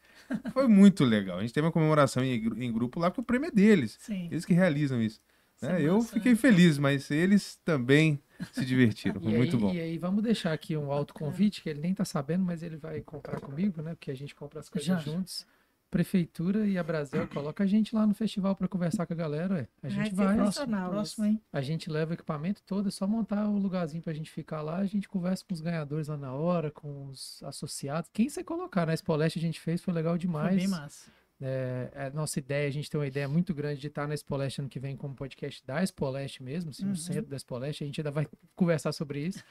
foi 0.53 0.67
muito 0.67 1.03
legal. 1.03 1.39
A 1.39 1.41
gente 1.41 1.53
teve 1.53 1.65
uma 1.65 1.71
comemoração 1.71 2.23
em, 2.23 2.35
em 2.35 2.71
grupo 2.71 2.99
lá, 2.99 3.09
porque 3.09 3.21
o 3.21 3.23
prêmio 3.23 3.47
é 3.47 3.51
deles. 3.51 3.97
Sim. 3.99 4.27
Eles 4.31 4.45
que 4.45 4.53
realizam 4.53 5.01
isso. 5.01 5.19
Né? 5.61 5.81
é 5.83 5.87
Eu 5.87 5.95
massa, 5.97 6.13
fiquei 6.13 6.33
né? 6.33 6.37
feliz, 6.37 6.77
mas 6.77 7.09
eles 7.11 7.59
também 7.65 8.19
se 8.53 8.63
divertiram. 8.63 9.19
Foi 9.19 9.31
E 9.33 9.37
muito 9.37 9.55
aí, 9.55 9.61
bom. 9.61 9.73
E 9.73 9.79
aí, 9.81 9.97
vamos 9.97 10.23
deixar 10.23 10.53
aqui 10.53 10.77
um 10.77 10.91
alto 10.91 11.13
convite, 11.13 11.61
que 11.61 11.69
ele 11.69 11.81
nem 11.81 11.93
tá 11.93 12.05
sabendo, 12.05 12.45
mas 12.45 12.61
ele 12.63 12.77
vai 12.77 13.01
comprar 13.01 13.39
comigo, 13.41 13.81
né? 13.81 13.95
Porque 13.95 14.11
a 14.11 14.15
gente 14.15 14.33
compra 14.35 14.59
as 14.59 14.69
coisas 14.69 14.87
Já. 14.87 14.99
juntos. 14.99 15.45
Prefeitura 15.89 16.67
e 16.67 16.77
a 16.77 16.83
Brasil 16.83 17.27
coloca 17.29 17.63
a 17.63 17.67
gente 17.67 17.95
lá 17.95 18.05
no 18.05 18.13
festival 18.13 18.55
para 18.55 18.67
conversar 18.67 19.05
com 19.05 19.13
a 19.13 19.15
galera, 19.15 19.55
ué. 19.55 19.67
A 19.81 19.89
gente 19.89 20.09
que 20.11 20.15
vai, 20.15 20.35
próximo. 20.35 20.67
Próximo, 20.89 21.25
hein? 21.25 21.41
a 21.51 21.61
gente 21.61 21.89
leva 21.89 22.11
o 22.11 22.13
equipamento 22.13 22.61
todo, 22.63 22.87
é 22.87 22.91
só 22.91 23.07
montar 23.07 23.47
o 23.49 23.57
lugarzinho 23.57 24.03
pra 24.03 24.13
gente 24.13 24.29
ficar 24.29 24.61
lá, 24.61 24.77
a 24.77 24.85
gente 24.85 25.09
conversa 25.09 25.43
com 25.47 25.53
os 25.53 25.61
ganhadores 25.61 26.07
lá 26.07 26.15
na 26.17 26.31
hora, 26.33 26.69
com 26.69 27.07
os 27.07 27.41
associados. 27.43 28.09
Quem 28.13 28.29
você 28.29 28.43
colocar 28.43 28.85
na 28.85 28.93
Espoleste 28.93 29.39
a 29.39 29.41
gente 29.41 29.59
fez, 29.59 29.81
foi 29.81 29.93
legal 29.93 30.13
Foi 30.13 30.19
demais. 30.19 30.55
bem 30.55 30.67
massa. 30.67 31.11
É, 31.41 31.89
é 31.93 32.05
a 32.07 32.09
nossa 32.09 32.37
ideia, 32.37 32.67
a 32.67 32.71
gente 32.71 32.89
tem 32.89 32.99
uma 32.99 33.07
ideia 33.07 33.25
muito 33.27 33.53
grande 33.53 33.79
de 33.79 33.87
estar 33.87 34.05
na 34.05 34.13
Espoleste 34.13 34.59
ano 34.59 34.69
que 34.69 34.77
vem 34.79 34.97
como 34.97 35.15
podcast 35.15 35.65
da 35.65 35.81
Espoleste 35.81 36.43
mesmo, 36.43 36.69
assim, 36.71 36.83
Uhum. 36.83 36.89
no 36.89 36.95
centro 36.97 37.29
da 37.29 37.37
Espoleste. 37.37 37.83
A 37.83 37.87
gente 37.87 38.01
ainda 38.01 38.11
vai 38.11 38.27
conversar 38.55 38.91
sobre 38.91 39.25
isso. 39.25 39.41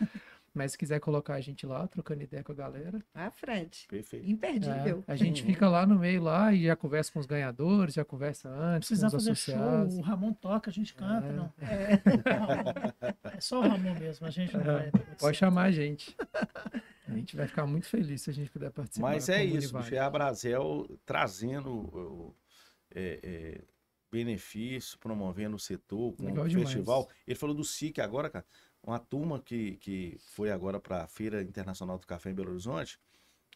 Mas 0.55 0.73
se 0.73 0.79
quiser 0.79 0.99
colocar 0.99 1.35
a 1.35 1.41
gente 1.41 1.65
lá, 1.67 1.87
trocando 1.87 2.23
ideia 2.23 2.43
com 2.43 2.51
a 2.53 2.55
galera. 2.55 3.01
Ah, 3.15 3.31
Fred. 3.31 3.87
Perfeito. 3.89 4.29
Imperdível. 4.29 5.05
é, 5.07 5.13
a 5.13 5.17
gente 5.17 5.43
fica 5.45 5.69
lá 5.69 5.87
no 5.87 5.99
meio 5.99 6.23
lá 6.23 6.53
e 6.53 6.65
já 6.65 6.75
conversa 6.75 7.13
com 7.13 7.21
os 7.21 7.27
ganhadores, 7.27 7.95
já 7.95 8.05
conversa 8.05 8.49
antes, 8.49 8.89
com 8.89 8.95
Precisar 8.95 9.07
os 9.09 9.13
fazer 9.13 9.31
associados. 9.33 9.93
show, 9.95 10.01
o 10.03 10.05
Ramon 10.05 10.33
toca, 10.33 10.71
a 10.71 10.73
gente 10.73 10.95
canta, 10.95 11.27
É. 11.27 11.33
não. 11.33 11.53
É 13.37 13.41
só 13.41 13.61
o 13.61 13.63
Ramon 13.69 13.95
mesmo, 13.95 14.27
a 14.27 14.31
gente 14.31 14.57
não 14.57 14.65
vai. 14.65 14.91
Pode 15.19 15.37
chamar 15.37 15.65
a 15.65 15.71
gente. 15.71 16.17
A 17.07 17.13
gente 17.13 17.37
vai 17.37 17.47
ficar 17.47 17.67
muito 17.67 17.87
feliz 17.87 18.23
se 18.23 18.31
a 18.31 18.33
gente 18.33 18.51
puder 18.51 18.71
participar. 18.71 19.09
Mas 19.11 19.29
é 19.29 19.45
isso, 19.45 19.77
bicho, 19.77 19.95
é 19.95 19.99
a 19.99 20.11
Brasel 20.11 20.87
trazendo 21.07 21.71
o- 21.71 22.35
é, 22.95 23.21
é, 23.23 23.61
benefício, 24.11 24.99
promovendo 24.99 25.57
o 25.57 25.59
setor 25.59 26.15
com 26.17 26.25
o 26.25 26.27
demais. 26.49 26.53
festival. 26.55 27.09
Ele 27.27 27.35
falou 27.39 27.55
do 27.55 27.65
SIC 27.65 27.99
agora, 28.01 28.29
cara. 28.31 28.45
Uma 28.89 28.99
turma 28.99 29.39
que, 29.39 29.77
que 29.77 30.17
foi 30.19 30.51
agora 30.51 30.81
para 30.81 31.03
a 31.03 31.07
Feira 31.07 31.43
Internacional 31.43 31.99
do 31.99 32.07
Café 32.07 32.31
em 32.31 32.35
Belo 32.35 32.53
Horizonte, 32.53 32.99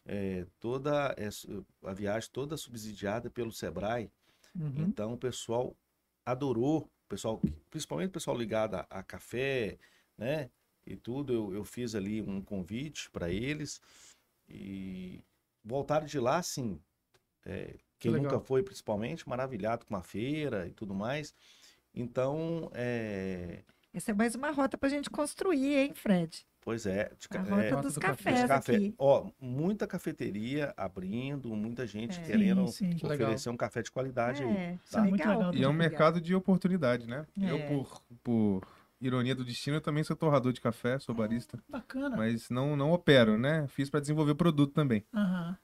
é, 0.05 0.45
toda 0.59 1.11
essa- 1.17 1.47
a 1.83 1.91
viagem 1.91 2.29
toda 2.31 2.55
subsidiada 2.55 3.31
pelo 3.31 3.51
Sebrae. 3.51 4.11
Uhum. 4.53 4.83
Então 4.83 5.13
o 5.13 5.17
pessoal 5.17 5.75
adorou, 6.23 6.81
o 6.81 7.09
pessoal, 7.09 7.41
principalmente 7.71 8.09
o 8.09 8.13
pessoal 8.13 8.37
ligado 8.37 8.75
a, 8.75 8.85
a 8.91 9.01
café, 9.01 9.79
né? 10.15 10.51
E 10.85 10.95
tudo, 10.95 11.33
eu, 11.33 11.55
eu 11.55 11.63
fiz 11.63 11.95
ali 11.95 12.21
um 12.21 12.39
convite 12.39 13.09
para 13.09 13.31
eles 13.31 13.81
e 14.47 15.19
voltaram 15.65 16.05
de 16.05 16.19
lá, 16.19 16.37
assim, 16.37 16.79
é, 17.43 17.73
quem 17.97 18.11
legal. 18.11 18.33
nunca 18.33 18.45
foi, 18.45 18.61
principalmente, 18.61 19.27
maravilhado 19.27 19.83
com 19.83 19.95
a 19.95 20.03
feira 20.03 20.67
e 20.67 20.71
tudo 20.73 20.93
mais. 20.93 21.33
Então, 21.91 22.69
é, 22.75 23.63
Essa 23.93 24.11
é 24.11 24.13
mais 24.13 24.33
uma 24.35 24.51
rota 24.51 24.77
pra 24.77 24.89
gente 24.89 25.09
construir, 25.09 25.75
hein, 25.75 25.93
Fred? 25.93 26.45
pois 26.65 26.85
é, 26.85 27.11
de 27.19 27.27
A 27.37 27.41
rota 27.41 27.61
é, 27.61 27.69
Rota 27.71 27.81
dos 27.83 27.93
do 27.95 27.99
café. 27.99 28.15
cafés 28.31 28.41
de 28.41 28.47
café. 28.47 28.75
aqui. 28.77 28.95
Ó, 28.97 29.29
muita 29.39 29.85
cafeteria 29.85 30.73
abrindo, 30.77 31.49
muita 31.55 31.85
gente 31.85 32.17
É. 32.21 32.23
querendo 32.23 32.65
Sim, 32.69 32.91
sim. 32.91 32.95
Que 32.97 33.05
legal. 33.05 33.27
oferecer 33.27 33.49
um 33.49 33.57
café 33.57 33.81
de 33.81 33.91
qualidade 33.91 34.43
aí. 34.43 34.49
É, 34.49 34.77
Tá. 34.89 35.01
Muito 35.01 35.27
legal. 35.27 35.53
E 35.53 35.61
é 35.61 35.67
um 35.67 35.73
mercado 35.73 36.21
de 36.21 36.33
oportunidade, 36.33 37.05
né? 37.05 37.25
Eu, 37.37 37.57
É. 37.57 37.67
por, 37.67 38.01
por 38.23 38.67
ironia 39.01 39.35
do 39.35 39.43
destino, 39.43 39.75
eu 39.75 39.81
também 39.81 40.05
sou 40.05 40.15
torrador 40.15 40.53
de 40.53 40.61
café, 40.61 40.97
sou 40.99 41.13
barista, 41.13 41.61
Bacana. 41.67 42.15
mas 42.15 42.49
não, 42.49 42.77
não 42.77 42.93
opero, 42.93 43.37
né? 43.37 43.67
Fiz 43.67 43.89
para 43.89 43.99
desenvolver 43.99 44.33
produto 44.35 44.71
também. 44.73 45.03
Aham. 45.13 45.57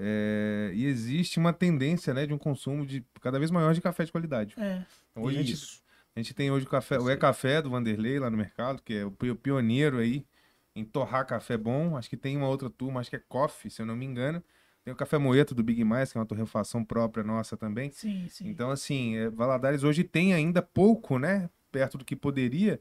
É, 0.00 0.70
e 0.74 0.86
existe 0.86 1.38
uma 1.38 1.52
tendência, 1.52 2.14
né, 2.14 2.24
de 2.24 2.32
um 2.32 2.38
consumo 2.38 2.86
de 2.86 3.04
cada 3.20 3.38
vez 3.38 3.50
maior 3.50 3.74
de 3.74 3.80
café 3.82 4.04
de 4.04 4.12
qualidade. 4.12 4.54
É. 4.56 4.82
Então, 5.10 5.24
hoje 5.24 5.36
a 5.36 5.40
gente, 5.42 5.52
Isso. 5.54 5.82
A 6.18 6.22
gente 6.22 6.34
tem 6.34 6.50
hoje 6.50 6.66
o 6.66 6.68
café, 6.68 6.98
o 6.98 7.08
E-Café 7.08 7.62
do 7.62 7.70
Vanderlei 7.70 8.18
lá 8.18 8.28
no 8.28 8.36
mercado, 8.36 8.82
que 8.82 8.92
é 8.94 9.04
o 9.04 9.10
pi- 9.10 9.34
pioneiro 9.36 9.98
aí 9.98 10.26
em 10.74 10.84
torrar 10.84 11.24
café 11.24 11.56
bom. 11.56 11.96
Acho 11.96 12.10
que 12.10 12.16
tem 12.16 12.36
uma 12.36 12.48
outra 12.48 12.68
turma, 12.68 12.98
acho 12.98 13.08
que 13.08 13.16
é 13.16 13.22
Coffee, 13.28 13.70
se 13.70 13.80
eu 13.80 13.86
não 13.86 13.96
me 13.96 14.04
engano. 14.04 14.42
Tem 14.84 14.92
o 14.92 14.96
Café 14.96 15.16
Moeto 15.16 15.54
do 15.54 15.62
Big 15.62 15.84
Mais, 15.84 16.10
que 16.10 16.18
é 16.18 16.20
uma 16.20 16.26
torrefação 16.26 16.84
própria 16.84 17.22
nossa 17.22 17.56
também. 17.56 17.90
Sim, 17.92 18.26
sim. 18.28 18.48
Então, 18.48 18.70
assim, 18.70 19.16
é, 19.16 19.30
Valadares 19.30 19.84
hoje 19.84 20.02
tem 20.02 20.34
ainda 20.34 20.60
pouco, 20.60 21.18
né? 21.18 21.48
Perto 21.70 21.98
do 21.98 22.04
que 22.04 22.16
poderia. 22.16 22.80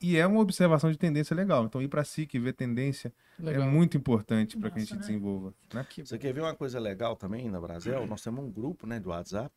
E 0.00 0.16
é 0.16 0.26
uma 0.26 0.40
observação 0.40 0.90
de 0.90 0.98
tendência 0.98 1.34
legal. 1.34 1.66
Então, 1.66 1.80
ir 1.80 1.88
para 1.88 2.02
SIC 2.02 2.34
e 2.34 2.40
ver 2.40 2.54
tendência 2.54 3.12
Legal. 3.38 3.62
é 3.62 3.70
muito 3.70 3.96
importante 3.96 4.56
para 4.56 4.70
que 4.70 4.78
a 4.78 4.80
gente 4.80 4.94
né? 4.94 5.00
desenvolva. 5.00 5.54
Né? 5.72 5.86
Que 5.88 6.04
Você 6.04 6.18
quer 6.18 6.32
ver 6.32 6.40
uma 6.40 6.54
coisa 6.54 6.80
legal 6.80 7.14
também 7.14 7.48
na 7.48 7.60
Brasil? 7.60 8.04
Nós 8.06 8.22
temos 8.22 8.44
um 8.44 8.50
grupo, 8.50 8.86
né, 8.86 8.98
do 8.98 9.10
WhatsApp. 9.10 9.54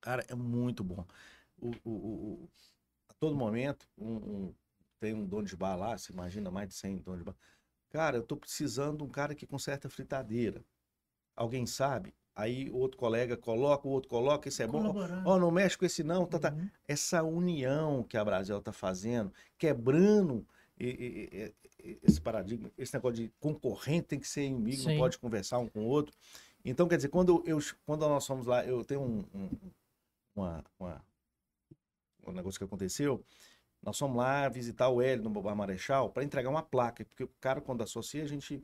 Cara, 0.00 0.24
é 0.28 0.34
muito 0.34 0.84
bom. 0.84 1.04
O, 1.60 1.70
o- 1.84 1.90
o- 1.90 2.48
a 3.08 3.14
todo 3.14 3.34
momento, 3.36 3.88
um- 3.96 4.16
um- 4.16 4.54
tem 5.00 5.14
um 5.14 5.24
dono 5.26 5.46
de 5.46 5.56
bar 5.56 5.76
lá, 5.76 5.96
você 5.96 6.12
imagina 6.12 6.50
mais 6.50 6.68
de 6.68 6.74
100 6.74 6.98
donos 6.98 7.20
de 7.20 7.24
bar. 7.24 7.36
Cara, 7.90 8.16
eu 8.16 8.22
tô 8.22 8.36
precisando 8.36 8.98
de 8.98 9.04
um 9.04 9.08
cara 9.08 9.34
que 9.34 9.46
conserta 9.46 9.88
fritadeira. 9.88 10.64
Alguém 11.36 11.66
sabe? 11.66 12.14
Aí 12.34 12.70
o 12.70 12.76
outro 12.76 12.96
colega 12.98 13.36
coloca, 13.36 13.88
o 13.88 13.90
outro 13.90 14.08
coloca, 14.08 14.48
isso 14.48 14.62
é 14.62 14.66
bom. 14.66 14.78
Ó, 15.24 15.38
não 15.38 15.50
mexe 15.50 15.76
com 15.76 15.84
esse 15.84 16.04
não, 16.04 16.24
tá, 16.26 16.38
tá. 16.38 16.52
Uhum. 16.52 16.68
Essa 16.86 17.22
união 17.22 18.04
que 18.04 18.16
a 18.16 18.24
Brasil 18.24 18.60
tá 18.62 18.72
fazendo, 18.72 19.32
quebrando 19.56 20.46
e- 20.78 20.86
e- 21.32 21.54
e- 21.84 21.98
esse 22.02 22.20
paradigma, 22.20 22.70
esse 22.78 22.94
negócio 22.94 23.16
de 23.16 23.32
concorrente 23.40 24.08
tem 24.08 24.20
que 24.20 24.28
ser 24.28 24.44
inimigo, 24.44 24.82
não 24.84 24.90
Sim. 24.92 24.98
pode 24.98 25.18
conversar 25.18 25.58
um 25.58 25.66
com 25.68 25.80
o 25.80 25.88
outro. 25.88 26.14
Então, 26.64 26.86
quer 26.86 26.96
dizer, 26.96 27.08
quando, 27.08 27.42
eu, 27.46 27.58
quando 27.86 28.00
nós 28.02 28.26
fomos 28.26 28.46
lá, 28.46 28.64
eu 28.64 28.84
tenho 28.84 29.00
um, 29.00 29.24
um, 29.34 29.50
uma, 30.36 30.64
uma- 30.78 31.04
um 32.30 32.34
negócio 32.34 32.58
que 32.58 32.64
aconteceu. 32.64 33.24
Nós 33.82 33.98
fomos 33.98 34.16
lá 34.16 34.48
visitar 34.48 34.88
o 34.88 35.00
Hélio 35.00 35.24
no 35.24 35.30
Bobar 35.30 35.54
Marechal 35.54 36.10
para 36.10 36.24
entregar 36.24 36.50
uma 36.50 36.62
placa, 36.62 37.04
porque 37.04 37.24
o 37.24 37.30
cara, 37.40 37.60
quando 37.60 37.82
associa, 37.82 38.22
a 38.22 38.28
gente 38.28 38.62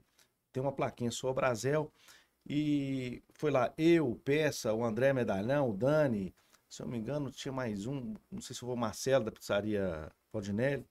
tem 0.53 0.63
uma 0.63 0.73
plaquinha 0.73 1.11
só 1.11 1.33
Brasel. 1.33 1.93
E 2.47 3.23
foi 3.33 3.51
lá 3.51 3.73
eu, 3.79 4.11
o 4.11 4.17
Peça, 4.17 4.73
o 4.75 4.85
André 4.85 5.13
Medalhão, 5.13 5.71
o 5.71 5.77
Dani, 5.77 6.35
se 6.69 6.83
eu 6.83 6.87
não 6.87 6.93
me 6.93 6.99
engano, 6.99 7.31
tinha 7.31 7.53
mais 7.53 7.87
um, 7.87 8.15
não 8.31 8.41
sei 8.41 8.55
se 8.55 8.61
foi 8.61 8.71
o 8.71 8.77
Marcelo 8.77 9.25
da 9.25 9.33
pizzaria 9.33 10.11
Podinelli. 10.31 10.85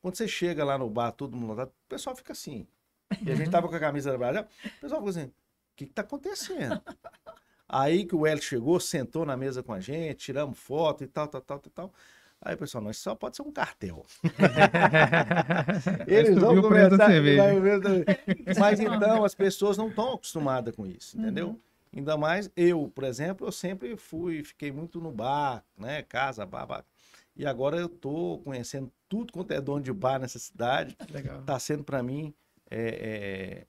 Quando 0.00 0.16
você 0.16 0.28
chega 0.28 0.64
lá 0.64 0.76
no 0.76 0.88
bar, 0.90 1.12
todo 1.12 1.36
mundo 1.36 1.48
lotado, 1.48 1.68
o 1.68 1.88
pessoal 1.88 2.14
fica 2.14 2.32
assim. 2.32 2.66
E 3.24 3.30
a 3.30 3.34
gente 3.34 3.50
tava 3.50 3.68
com 3.68 3.74
a 3.74 3.80
camisa 3.80 4.12
da 4.12 4.18
Brasel, 4.18 4.42
o 4.64 4.80
pessoal 4.80 5.00
fica 5.00 5.10
assim, 5.10 5.28
o 5.28 5.34
que 5.76 5.86
que 5.86 5.92
tá 5.92 6.02
acontecendo? 6.02 6.80
Aí 7.72 8.04
que 8.04 8.14
o 8.14 8.26
Hélio 8.26 8.42
chegou, 8.42 8.78
sentou 8.78 9.24
na 9.24 9.34
mesa 9.34 9.62
com 9.62 9.72
a 9.72 9.80
gente, 9.80 10.16
tiramos 10.16 10.58
foto 10.58 11.02
e 11.02 11.06
tal, 11.06 11.26
tal, 11.26 11.40
tal, 11.40 11.58
tal, 11.58 11.72
tal. 11.74 11.92
Aí, 12.44 12.54
pessoal, 12.56 12.84
nós 12.84 12.98
só 12.98 13.14
pode 13.14 13.36
ser 13.36 13.42
um 13.42 13.52
cartel. 13.52 14.04
Eles 16.06 16.34
vão 16.36 16.54
ver- 16.60 16.90
Mas 18.58 18.80
então, 18.80 19.24
as 19.24 19.34
pessoas 19.34 19.76
não 19.78 19.88
estão 19.88 20.12
acostumadas 20.14 20.74
com 20.74 20.86
isso, 20.86 21.18
entendeu? 21.18 21.48
Uhum. 21.48 21.58
Ainda 21.94 22.16
mais 22.16 22.50
eu, 22.56 22.90
por 22.94 23.04
exemplo, 23.04 23.46
eu 23.46 23.52
sempre 23.52 23.96
fui, 23.96 24.42
fiquei 24.42 24.72
muito 24.72 25.00
no 25.00 25.10
bar, 25.12 25.64
né? 25.78 26.02
Casa, 26.02 26.44
bar, 26.44 26.66
bar. 26.66 26.84
E 27.36 27.46
agora 27.46 27.76
eu 27.76 27.88
tô 27.88 28.40
conhecendo 28.44 28.90
tudo 29.08 29.32
quanto 29.32 29.52
é 29.52 29.60
dono 29.60 29.82
de 29.82 29.92
bar 29.92 30.18
nessa 30.18 30.38
cidade. 30.38 30.96
Legal. 31.10 31.42
Tá 31.42 31.58
sendo 31.58 31.84
para 31.84 32.02
mim 32.02 32.34
é, 32.70 33.66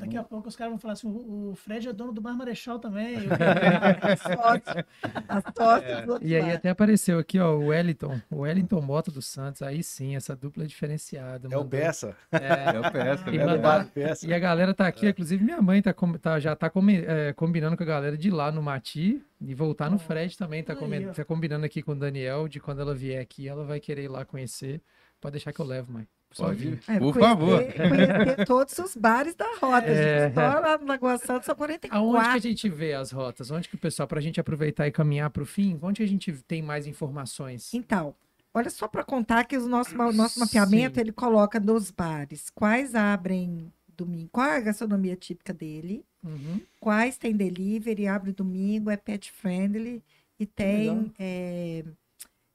Daqui 0.00 0.16
a 0.16 0.22
pouco 0.24 0.48
os 0.48 0.56
caras 0.56 0.72
vão 0.72 0.78
falar 0.78 0.94
assim: 0.94 1.06
o 1.08 1.54
Fred 1.54 1.88
é 1.88 1.92
dono 1.92 2.12
do 2.12 2.20
Bar 2.20 2.34
Marechal 2.34 2.78
também. 2.78 3.16
As 4.02 4.22
fotos, 4.22 4.84
as 5.28 5.44
fotos 5.56 6.04
do 6.06 6.12
outro 6.12 6.26
E 6.28 6.34
aí 6.34 6.42
lado. 6.42 6.54
até 6.54 6.70
apareceu 6.70 7.18
aqui, 7.18 7.38
ó, 7.38 7.54
o 7.54 7.66
Wellington, 7.66 8.20
o 8.30 8.40
Wellington 8.40 8.80
Mota 8.80 9.10
dos 9.10 9.26
Santos. 9.26 9.62
Aí 9.62 9.82
sim, 9.82 10.16
essa 10.16 10.34
dupla 10.34 10.64
é 10.64 10.66
diferenciada. 10.66 11.48
é, 11.50 11.52
é 11.54 11.58
o 11.58 11.64
Peça. 11.64 12.16
É, 12.32 12.76
É 12.76 12.80
o 12.80 12.92
peça. 12.92 13.30
E 13.30 13.38
É 13.38 13.44
mandar- 13.46 13.78
do 13.80 13.84
do 13.86 13.90
Peça. 13.92 14.26
E 14.26 14.32
a 14.34 14.38
galera 14.38 14.72
tá 14.74 14.86
aqui, 14.86 15.08
inclusive 15.08 15.44
minha 15.44 15.60
mãe 15.60 15.82
tá, 15.82 15.94
tá- 16.20 16.40
já 16.40 16.56
tá 16.56 16.70
é, 17.06 17.32
combinando 17.34 17.76
com 17.76 17.82
a 17.82 17.86
galera 17.86 18.16
de 18.16 18.28
ir 18.28 18.32
lá 18.32 18.50
no 18.50 18.62
Mati 18.62 19.22
e 19.40 19.54
voltar 19.54 19.90
no 19.90 19.98
Fred 19.98 20.36
também. 20.36 20.62
Tá, 20.62 20.72
aí, 20.72 21.06
tá 21.12 21.24
combinando 21.24 21.66
aqui 21.66 21.82
com 21.82 21.92
o 21.92 21.96
Daniel 21.96 22.48
de 22.48 22.58
quando 22.60 22.80
ela 22.80 22.94
vier 22.94 23.20
aqui, 23.20 23.46
ela 23.48 23.64
vai 23.64 23.78
querer 23.80 24.04
ir 24.04 24.08
lá 24.08 24.24
conhecer. 24.24 24.80
Pode 25.20 25.32
deixar 25.32 25.52
que 25.52 25.60
eu 25.60 25.66
levo, 25.66 25.92
mãe. 25.92 26.08
Só 26.32 26.46
Pode. 26.46 26.78
É, 26.86 26.98
Por 26.98 27.12
conhecer- 27.12 27.20
favor. 27.20 27.64
Conhecer 27.72 28.46
todos 28.46 28.78
os 28.78 28.96
bares 28.96 29.34
da 29.34 29.46
rota. 29.60 29.86
É. 29.88 30.26
gente. 30.28 30.34
Só 30.34 30.40
lá 30.60 30.78
no 30.78 30.86
Lagoa 30.86 31.18
Santa 31.18 31.44
são 31.44 31.54
44. 31.56 31.98
Aonde 31.98 32.30
que 32.30 32.36
a 32.36 32.50
gente 32.50 32.68
vê 32.68 32.94
as 32.94 33.10
rotas? 33.10 33.50
Onde 33.50 33.68
que 33.68 33.74
o 33.74 33.78
pessoal, 33.78 34.06
pra 34.06 34.20
gente 34.20 34.38
aproveitar 34.40 34.86
e 34.86 34.92
caminhar 34.92 35.28
pro 35.30 35.44
fim, 35.44 35.78
onde 35.82 36.02
a 36.02 36.06
gente 36.06 36.32
tem 36.46 36.62
mais 36.62 36.86
informações? 36.86 37.74
Então, 37.74 38.14
olha 38.54 38.70
só 38.70 38.86
para 38.86 39.02
contar 39.02 39.42
que 39.44 39.56
o 39.56 39.66
nosso, 39.68 39.94
o 40.00 40.12
nosso 40.12 40.38
mapeamento 40.38 40.94
Sim. 40.94 41.00
ele 41.00 41.12
coloca 41.12 41.58
nos 41.58 41.90
bares 41.90 42.48
quais 42.50 42.94
abrem 42.94 43.72
domingo, 43.96 44.28
qual 44.32 44.46
é 44.46 44.56
a 44.56 44.60
gastronomia 44.60 45.16
típica 45.16 45.52
dele, 45.52 46.04
Uhum. 46.24 46.60
quais 46.78 47.18
tem 47.18 47.34
delivery, 47.34 48.06
abre 48.06 48.30
domingo, 48.32 48.88
é 48.88 48.96
pet 48.96 49.32
friendly 49.32 50.02
e 50.38 50.46
tem 50.46 51.12
é, 51.18 51.82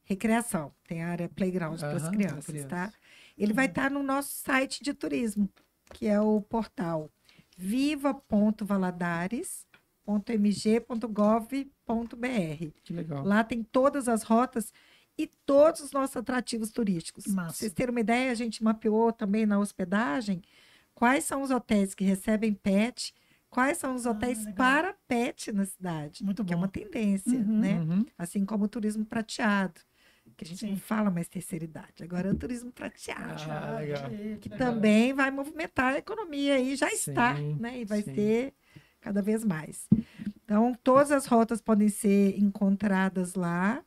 recreação, 0.04 0.72
tem 0.88 1.02
área 1.02 1.28
playground 1.28 1.78
para 1.78 1.92
as 1.92 2.02
Aham, 2.02 2.10
pra 2.10 2.18
crianças, 2.18 2.46
criança. 2.46 2.68
tá? 2.68 2.92
Ele 3.36 3.52
vai 3.52 3.66
estar 3.66 3.90
no 3.90 4.02
nosso 4.02 4.30
site 4.32 4.82
de 4.82 4.94
turismo, 4.94 5.48
que 5.92 6.06
é 6.06 6.20
o 6.20 6.40
portal 6.40 7.10
viva.valadares.mg.gov.br. 11.36 12.66
Que 12.82 12.92
legal. 12.92 13.24
Lá 13.24 13.42
tem 13.44 13.62
todas 13.62 14.08
as 14.08 14.22
rotas 14.22 14.72
e 15.18 15.26
todos 15.46 15.80
os 15.80 15.92
nossos 15.92 16.16
atrativos 16.16 16.70
turísticos. 16.70 17.26
Massa. 17.26 17.54
vocês 17.56 17.72
terem 17.72 17.90
uma 17.90 18.00
ideia, 18.00 18.30
a 18.30 18.34
gente 18.34 18.62
mapeou 18.62 19.12
também 19.12 19.46
na 19.46 19.58
hospedagem 19.58 20.42
quais 20.94 21.24
são 21.24 21.42
os 21.42 21.50
hotéis 21.50 21.94
que 21.94 22.04
recebem 22.04 22.52
pet, 22.54 23.14
quais 23.48 23.78
são 23.78 23.94
os 23.94 24.06
Ah, 24.06 24.10
hotéis 24.10 24.38
legal. 24.40 24.54
para 24.54 24.94
pet 25.08 25.52
na 25.52 25.64
cidade, 25.64 26.22
Muito 26.24 26.44
que 26.44 26.52
é 26.52 26.56
bom. 26.56 26.62
uma 26.62 26.68
tendência, 26.68 27.38
Uhum. 27.38 27.58
né? 27.60 27.80
Uhum. 27.80 28.04
Assim 28.18 28.44
como 28.44 28.64
o 28.64 28.68
turismo 28.68 29.04
prateado, 29.06 29.80
que 30.36 30.44
a 30.44 30.46
gente 30.46 30.60
Sim. 30.60 30.70
não 30.70 30.76
fala 30.76 31.10
mais 31.10 31.28
terceira 31.28 31.64
idade, 31.64 32.04
agora 32.04 32.28
é 32.28 32.32
o 32.32 32.36
turismo 32.36 32.70
prateado. 32.70 33.42
Ah, 33.50 33.78
legal. 33.78 34.10
que 34.40 34.50
também 34.50 35.12
vai 35.12 35.30
movimentar 35.30 35.94
a 35.94 35.98
economia 35.98 36.58
e 36.58 36.76
já 36.76 36.88
está, 36.88 37.36
Sim, 37.36 37.56
né? 37.58 37.80
E 37.80 37.84
vai 37.84 38.02
sim. 38.02 38.14
ser 38.14 38.54
cada 39.00 39.22
vez 39.22 39.44
mais. 39.44 39.88
Então, 40.44 40.76
todas 40.82 41.10
as 41.10 41.26
rotas 41.26 41.60
podem 41.60 41.88
ser 41.88 42.38
encontradas 42.38 43.34
lá. 43.34 43.82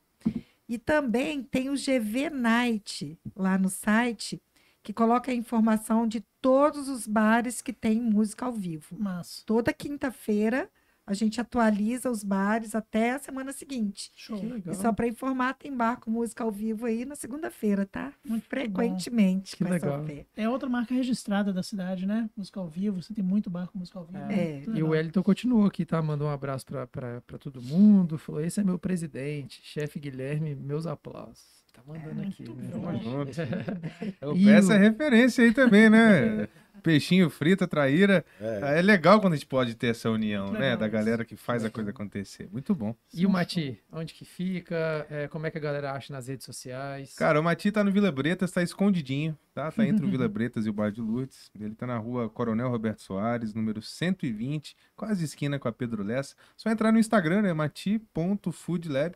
E 0.68 0.78
também 0.78 1.42
tem 1.42 1.68
o 1.68 1.74
GV 1.74 2.30
Night 2.30 3.18
lá 3.34 3.58
no 3.58 3.68
site, 3.68 4.40
que 4.82 4.92
coloca 4.92 5.30
a 5.30 5.34
informação 5.34 6.06
de 6.06 6.20
todos 6.40 6.88
os 6.88 7.06
bares 7.06 7.60
que 7.60 7.72
tem 7.72 8.00
música 8.00 8.46
ao 8.46 8.52
vivo. 8.52 8.96
Massa. 8.96 9.42
Toda 9.44 9.72
quinta-feira 9.72 10.70
a 11.06 11.14
gente 11.14 11.40
atualiza 11.40 12.10
os 12.10 12.22
bares 12.22 12.74
até 12.74 13.12
a 13.12 13.18
semana 13.18 13.52
seguinte. 13.52 14.10
Show. 14.14 14.38
Que 14.38 14.46
legal. 14.46 14.74
E 14.74 14.76
só 14.76 14.92
para 14.92 15.06
informar, 15.08 15.54
tem 15.54 15.76
bar 15.76 15.96
com 15.98 16.10
música 16.10 16.44
ao 16.44 16.50
vivo 16.52 16.86
aí 16.86 17.04
na 17.04 17.16
segunda-feira, 17.16 17.84
tá? 17.86 18.12
Muito 18.24 18.46
Frequentemente 18.46 19.56
Que 19.56 19.64
legal. 19.64 20.04
É 20.36 20.48
outra 20.48 20.68
marca 20.68 20.94
registrada 20.94 21.52
da 21.52 21.62
cidade, 21.62 22.06
né? 22.06 22.28
Música 22.36 22.60
ao 22.60 22.68
vivo. 22.68 23.02
Você 23.02 23.12
tem 23.12 23.24
muito 23.24 23.50
bar 23.50 23.66
com 23.68 23.78
música 23.78 23.98
ao 23.98 24.04
vivo. 24.04 24.18
É. 24.30 24.62
E 24.74 24.82
o 24.82 24.90
Wellington 24.90 25.22
continuou 25.22 25.66
aqui, 25.66 25.84
tá? 25.84 26.00
Mandou 26.00 26.28
um 26.28 26.30
abraço 26.30 26.64
pra 26.66 27.38
todo 27.38 27.60
mundo. 27.60 28.16
Falou: 28.18 28.40
esse 28.40 28.60
é 28.60 28.64
meu 28.64 28.78
presidente, 28.78 29.60
chefe 29.64 29.98
Guilherme, 29.98 30.54
meus 30.54 30.86
aplausos. 30.86 31.60
Tá 31.72 31.82
mandando 31.86 32.22
É, 32.22 32.26
aqui, 32.26 32.42
né? 32.48 32.70
bom. 32.74 32.98
Junto. 32.98 33.30
O 34.26 34.36
E 34.36 34.44
peça 34.44 34.68
o- 34.68 34.72
é 34.72 34.78
referência 34.78 35.44
aí 35.44 35.52
também, 35.52 35.88
né? 35.88 36.48
Peixinho 36.80 37.30
frita, 37.30 37.66
traíra. 37.66 38.24
É. 38.40 38.78
É 38.78 38.82
legal 38.82 39.20
quando 39.20 39.34
a 39.34 39.36
gente 39.36 39.46
pode 39.46 39.74
ter 39.74 39.88
essa 39.88 40.10
união, 40.10 40.52
né? 40.52 40.76
Da 40.76 40.88
galera 40.88 41.24
que 41.24 41.36
faz 41.36 41.64
a 41.64 41.70
coisa 41.70 41.90
acontecer. 41.90 42.48
Muito 42.50 42.74
bom. 42.74 42.94
E 43.12 43.26
o 43.26 43.30
Mati, 43.30 43.78
onde 43.92 44.14
que 44.14 44.24
fica? 44.24 45.06
É, 45.10 45.28
como 45.28 45.46
é 45.46 45.50
que 45.50 45.58
a 45.58 45.60
galera 45.60 45.92
acha 45.92 46.12
nas 46.12 46.28
redes 46.28 46.44
sociais? 46.44 47.14
Cara, 47.14 47.40
o 47.40 47.44
Mati 47.44 47.70
tá 47.70 47.84
no 47.84 47.90
Vila 47.92 48.10
Bretas, 48.10 48.50
tá 48.50 48.62
escondidinho, 48.62 49.36
tá? 49.54 49.70
Tá 49.70 49.86
entre 49.86 50.04
o 50.04 50.10
Vila 50.10 50.26
Bretas 50.28 50.66
e 50.66 50.70
o 50.70 50.72
Bar 50.72 50.90
de 50.90 51.00
Lourdes. 51.00 51.50
Ele 51.58 51.74
tá 51.74 51.86
na 51.86 51.98
rua 51.98 52.28
Coronel 52.28 52.68
Roberto 52.68 53.02
Soares, 53.02 53.54
número 53.54 53.82
120, 53.82 54.76
quase 54.96 55.24
esquina 55.24 55.58
com 55.58 55.68
a 55.68 55.72
Pedro 55.72 56.02
Lessa. 56.02 56.34
Só 56.56 56.70
entrar 56.70 56.92
no 56.92 56.98
Instagram, 56.98 57.42
né? 57.42 57.52
mati.foodlab. 57.52 59.14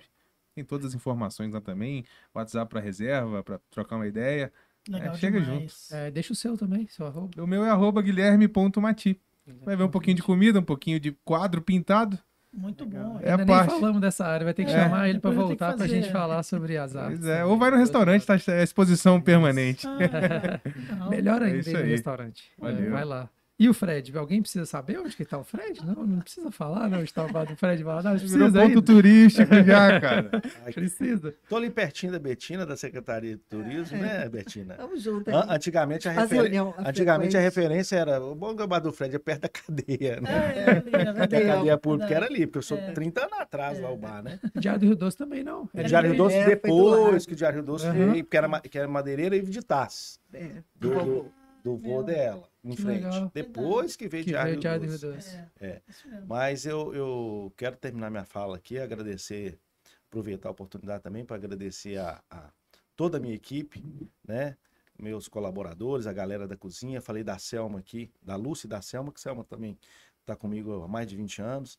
Tem 0.54 0.64
todas 0.64 0.86
as 0.86 0.94
informações 0.94 1.52
lá 1.52 1.60
também. 1.60 2.04
WhatsApp 2.32 2.70
pra 2.70 2.80
reserva, 2.80 3.42
pra 3.42 3.58
trocar 3.70 3.96
uma 3.96 4.06
ideia. 4.06 4.52
Legal 4.88 5.14
É, 5.14 5.16
chega 5.18 5.40
demais. 5.40 5.88
É, 5.92 6.10
deixa 6.10 6.32
o 6.32 6.36
seu 6.36 6.56
também, 6.56 6.86
seu 6.88 7.06
arroba. 7.06 7.42
O 7.42 7.46
meu 7.46 7.64
é 7.64 7.70
arroba 7.70 8.02
guilherme.mati. 8.02 9.18
Vai 9.64 9.76
ver 9.76 9.84
um 9.84 9.88
pouquinho 9.88 10.16
de 10.16 10.22
comida, 10.22 10.58
um 10.58 10.62
pouquinho 10.64 10.98
de 11.00 11.12
quadro 11.24 11.60
pintado. 11.62 12.18
Muito 12.52 12.86
bom. 12.86 13.18
É 13.20 13.30
a 13.30 13.32
Ainda 13.32 13.46
parte. 13.46 13.70
nem 13.72 13.80
falamos 13.80 14.00
dessa 14.00 14.24
área, 14.24 14.44
vai 14.44 14.54
ter 14.54 14.64
que 14.64 14.70
É. 14.70 14.74
chamar 14.84 15.08
ele 15.08 15.18
que 15.20 15.28
voltar 15.28 15.70
pra 15.70 15.78
fazer. 15.78 15.88
gente 16.02 16.12
falar 16.12 16.42
sobre 16.44 16.76
as 16.78 16.94
artes. 16.94 17.18
Pois 17.18 17.28
é. 17.28 17.38
também. 17.38 17.50
Ou 17.50 17.58
vai 17.58 17.70
no 17.72 17.76
restaurante, 17.76 18.24
tá? 18.24 18.36
É 18.48 18.62
exposição 18.62 19.20
permanente. 19.20 19.86
Ah, 19.86 19.96
legal. 19.98 21.10
Melhor 21.10 21.42
É 21.42 21.46
ainda 21.46 21.68
ir 21.70 21.72
no 21.72 21.82
restaurante. 21.82 22.44
É, 22.58 22.62
Valeu. 22.62 22.90
vai 22.92 23.04
lá. 23.04 23.28
E 23.56 23.68
o 23.68 23.74
Fred? 23.74 24.16
Alguém 24.18 24.42
precisa 24.42 24.66
saber 24.66 24.98
onde 24.98 25.14
que 25.16 25.24
tá 25.24 25.38
o 25.38 25.44
Fred? 25.44 25.80
Não, 25.86 26.04
não 26.04 26.18
precisa 26.18 26.50
falar, 26.50 26.88
não. 26.90 27.02
Está 27.04 27.24
o 27.24 27.30
bar 27.32 27.44
do 27.46 27.54
Fred 27.56 27.84
Valadares. 27.84 28.20
Virou 28.22 28.50
Precisa 28.50 28.60
ponto 28.60 28.68
ainda. 28.78 28.82
turístico 28.82 29.54
já, 29.64 30.00
cara. 30.00 30.42
Precisa. 30.74 31.34
Tô 31.48 31.56
ali 31.56 31.70
pertinho 31.70 32.10
da 32.10 32.18
Betina, 32.18 32.66
da 32.66 32.76
Secretaria 32.76 33.36
de 33.36 33.42
Turismo, 33.44 33.96
né, 33.98 34.28
Betina? 34.28 34.74
Vamos 34.76 35.02
junto. 35.02 35.30
An- 35.30 35.42
aí. 35.48 35.56
Antigamente, 35.56 36.08
a, 36.08 36.12
refer- 36.12 36.40
reunião, 36.42 36.74
a 36.76 36.88
Antigamente 36.90 37.36
a 37.36 37.40
referência 37.40 37.94
era 37.96 38.20
o 38.20 38.34
Bom 38.34 38.56
Gabá 38.56 38.80
do 38.80 38.92
Fred 38.92 39.14
é 39.14 39.18
perto 39.20 39.42
da 39.42 39.48
cadeia, 39.48 40.20
né? 40.20 40.30
É, 40.32 40.96
é, 40.96 41.02
é 41.04 41.08
A 41.10 41.14
cadeia 41.28 41.78
pública 41.78 42.12
era 42.12 42.26
ali, 42.26 42.46
porque 42.46 42.58
eu 42.58 42.62
sou 42.62 42.76
É. 42.76 42.90
30 42.90 43.20
anos 43.20 43.38
atrás 43.38 43.78
lá 43.80 43.88
o 43.88 43.96
bar, 43.96 44.20
né? 44.20 44.40
Diário 44.58 44.80
do 44.80 44.86
Rio 44.86 44.96
Doce 44.96 45.16
também 45.16 45.44
não. 45.44 45.62
O 45.62 45.68
É 45.74 45.84
Diário 45.84 46.08
Rio 46.10 46.18
Doce 46.18 46.34
É, 46.34 46.42
do 46.42 46.48
depois 46.50 47.24
que 47.24 47.34
o 47.34 47.36
Diário 47.36 47.58
Rio 47.58 47.64
Doce 47.66 47.86
Aham. 47.86 48.10
veio, 48.10 48.24
porque 48.24 48.36
era, 48.36 48.60
que 48.60 48.78
era 48.78 48.88
madeireira 48.88 49.36
e 49.36 49.40
Viditas, 49.40 50.18
É, 50.32 50.48
do, 50.74 50.88
do, 50.88 50.94
favor. 50.96 51.26
Do 51.64 51.78
vô 51.78 52.02
dela, 52.02 52.46
em 52.62 52.76
frente. 52.76 53.04
legal. 53.04 53.30
Depois 53.32 53.96
que 53.96 54.06
veio 54.06 54.22
Que 54.22 54.30
Diário 54.30 54.60
veio 54.60 54.78
do 54.80 54.86
Rio 54.86 54.98
Doce. 54.98 55.34
É, 55.58 55.80
É. 56.12 56.20
Mas 56.28 56.66
eu, 56.66 56.94
eu 56.94 57.52
quero 57.56 57.74
terminar 57.74 58.10
minha 58.10 58.26
fala 58.26 58.56
aqui, 58.56 58.78
agradecer, 58.78 59.58
aproveitar 60.06 60.50
a 60.50 60.52
oportunidade 60.52 61.02
também 61.02 61.24
para 61.24 61.36
agradecer 61.36 61.96
a, 61.96 62.22
a 62.30 62.52
toda 62.94 63.16
a 63.16 63.20
minha 63.20 63.34
equipe, 63.34 63.82
né? 64.22 64.58
Meus 65.00 65.26
colaboradores, 65.26 66.06
a 66.06 66.12
galera 66.12 66.46
da 66.46 66.56
cozinha. 66.56 67.00
Falei 67.00 67.24
da 67.24 67.38
Selma 67.38 67.78
aqui, 67.78 68.12
da 68.22 68.36
Lúcia 68.36 68.66
e 68.66 68.70
da 68.70 68.82
Selma, 68.82 69.10
que 69.10 69.20
Selma 69.20 69.42
também 69.42 69.78
está 70.20 70.36
comigo 70.36 70.82
há 70.82 70.88
mais 70.88 71.08
de 71.08 71.16
20 71.16 71.40
anos, 71.40 71.78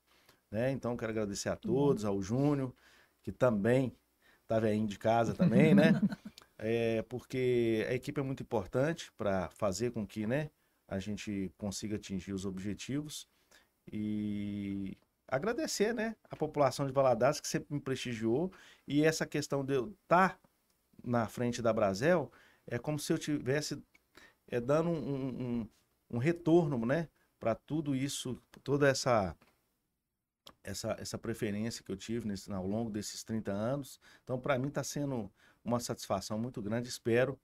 né? 0.50 0.72
Então 0.72 0.98
quero 0.98 1.12
agradecer 1.12 1.50
a 1.50 1.56
todos, 1.56 2.04
ao 2.04 2.20
Júnior, 2.24 2.74
que 3.22 3.32
também 3.32 3.96
tá 4.48 4.60
velhinho 4.60 4.88
de 4.88 4.98
casa 4.98 5.36
também, 5.36 5.76
né? 5.76 5.94
É, 6.58 7.02
porque 7.04 7.86
a 7.90 7.94
equipe 7.94 8.20
é 8.20 8.24
muito 8.24 8.42
importante 8.44 9.12
para 9.18 9.50
fazer 9.50 9.92
com 9.92 10.08
que, 10.08 10.26
né, 10.26 10.50
a 10.88 11.00
gente 11.00 11.52
consiga 11.58 11.98
atingir 11.98 12.32
os 12.34 12.46
objetivos 12.46 13.28
e 13.92 14.98
agradecer, 15.28 15.94
né, 15.94 16.16
a 16.30 16.36
população 16.36 16.86
de 16.88 16.94
Valadares 16.94 17.40
que 17.42 17.48
sempre 17.48 17.74
me 17.74 17.82
prestigiou 17.82 18.52
e 18.88 19.04
essa 19.04 19.26
questão 19.26 19.66
de 19.66 19.74
eu 19.76 19.96
estar 20.04 20.40
na 21.04 21.28
frente 21.28 21.62
da 21.62 21.74
Brasel 21.74 22.32
é 22.68 22.80
como 22.80 23.00
se 23.00 23.14
eu 23.14 23.18
tivesse 23.20 23.82
é, 24.50 24.60
dando 24.62 24.90
um, 24.90 24.98
um, 25.16 25.62
um- 25.62 25.70
um 26.12 26.18
retorno, 26.20 26.86
né, 26.86 27.10
para 27.40 27.56
tudo 27.56 27.96
isso, 27.96 28.42
toda 28.64 28.88
essa 28.90 29.36
essa, 30.64 30.96
essa 31.00 31.18
preferência 31.18 31.84
que 31.84 31.92
eu 31.92 31.98
tive 31.98 32.28
nesse, 32.28 32.52
ao 32.52 32.66
longo 32.68 32.90
desses 32.90 33.24
30 33.24 33.52
anos. 33.52 34.00
Então, 34.24 34.40
para 34.40 34.58
mim, 34.58 34.68
está 34.70 34.84
sendo 34.84 35.32
uma 35.66 35.80
satisfação 35.80 36.38
muito 36.38 36.62
grande. 36.62 36.88
Espero 36.88 37.38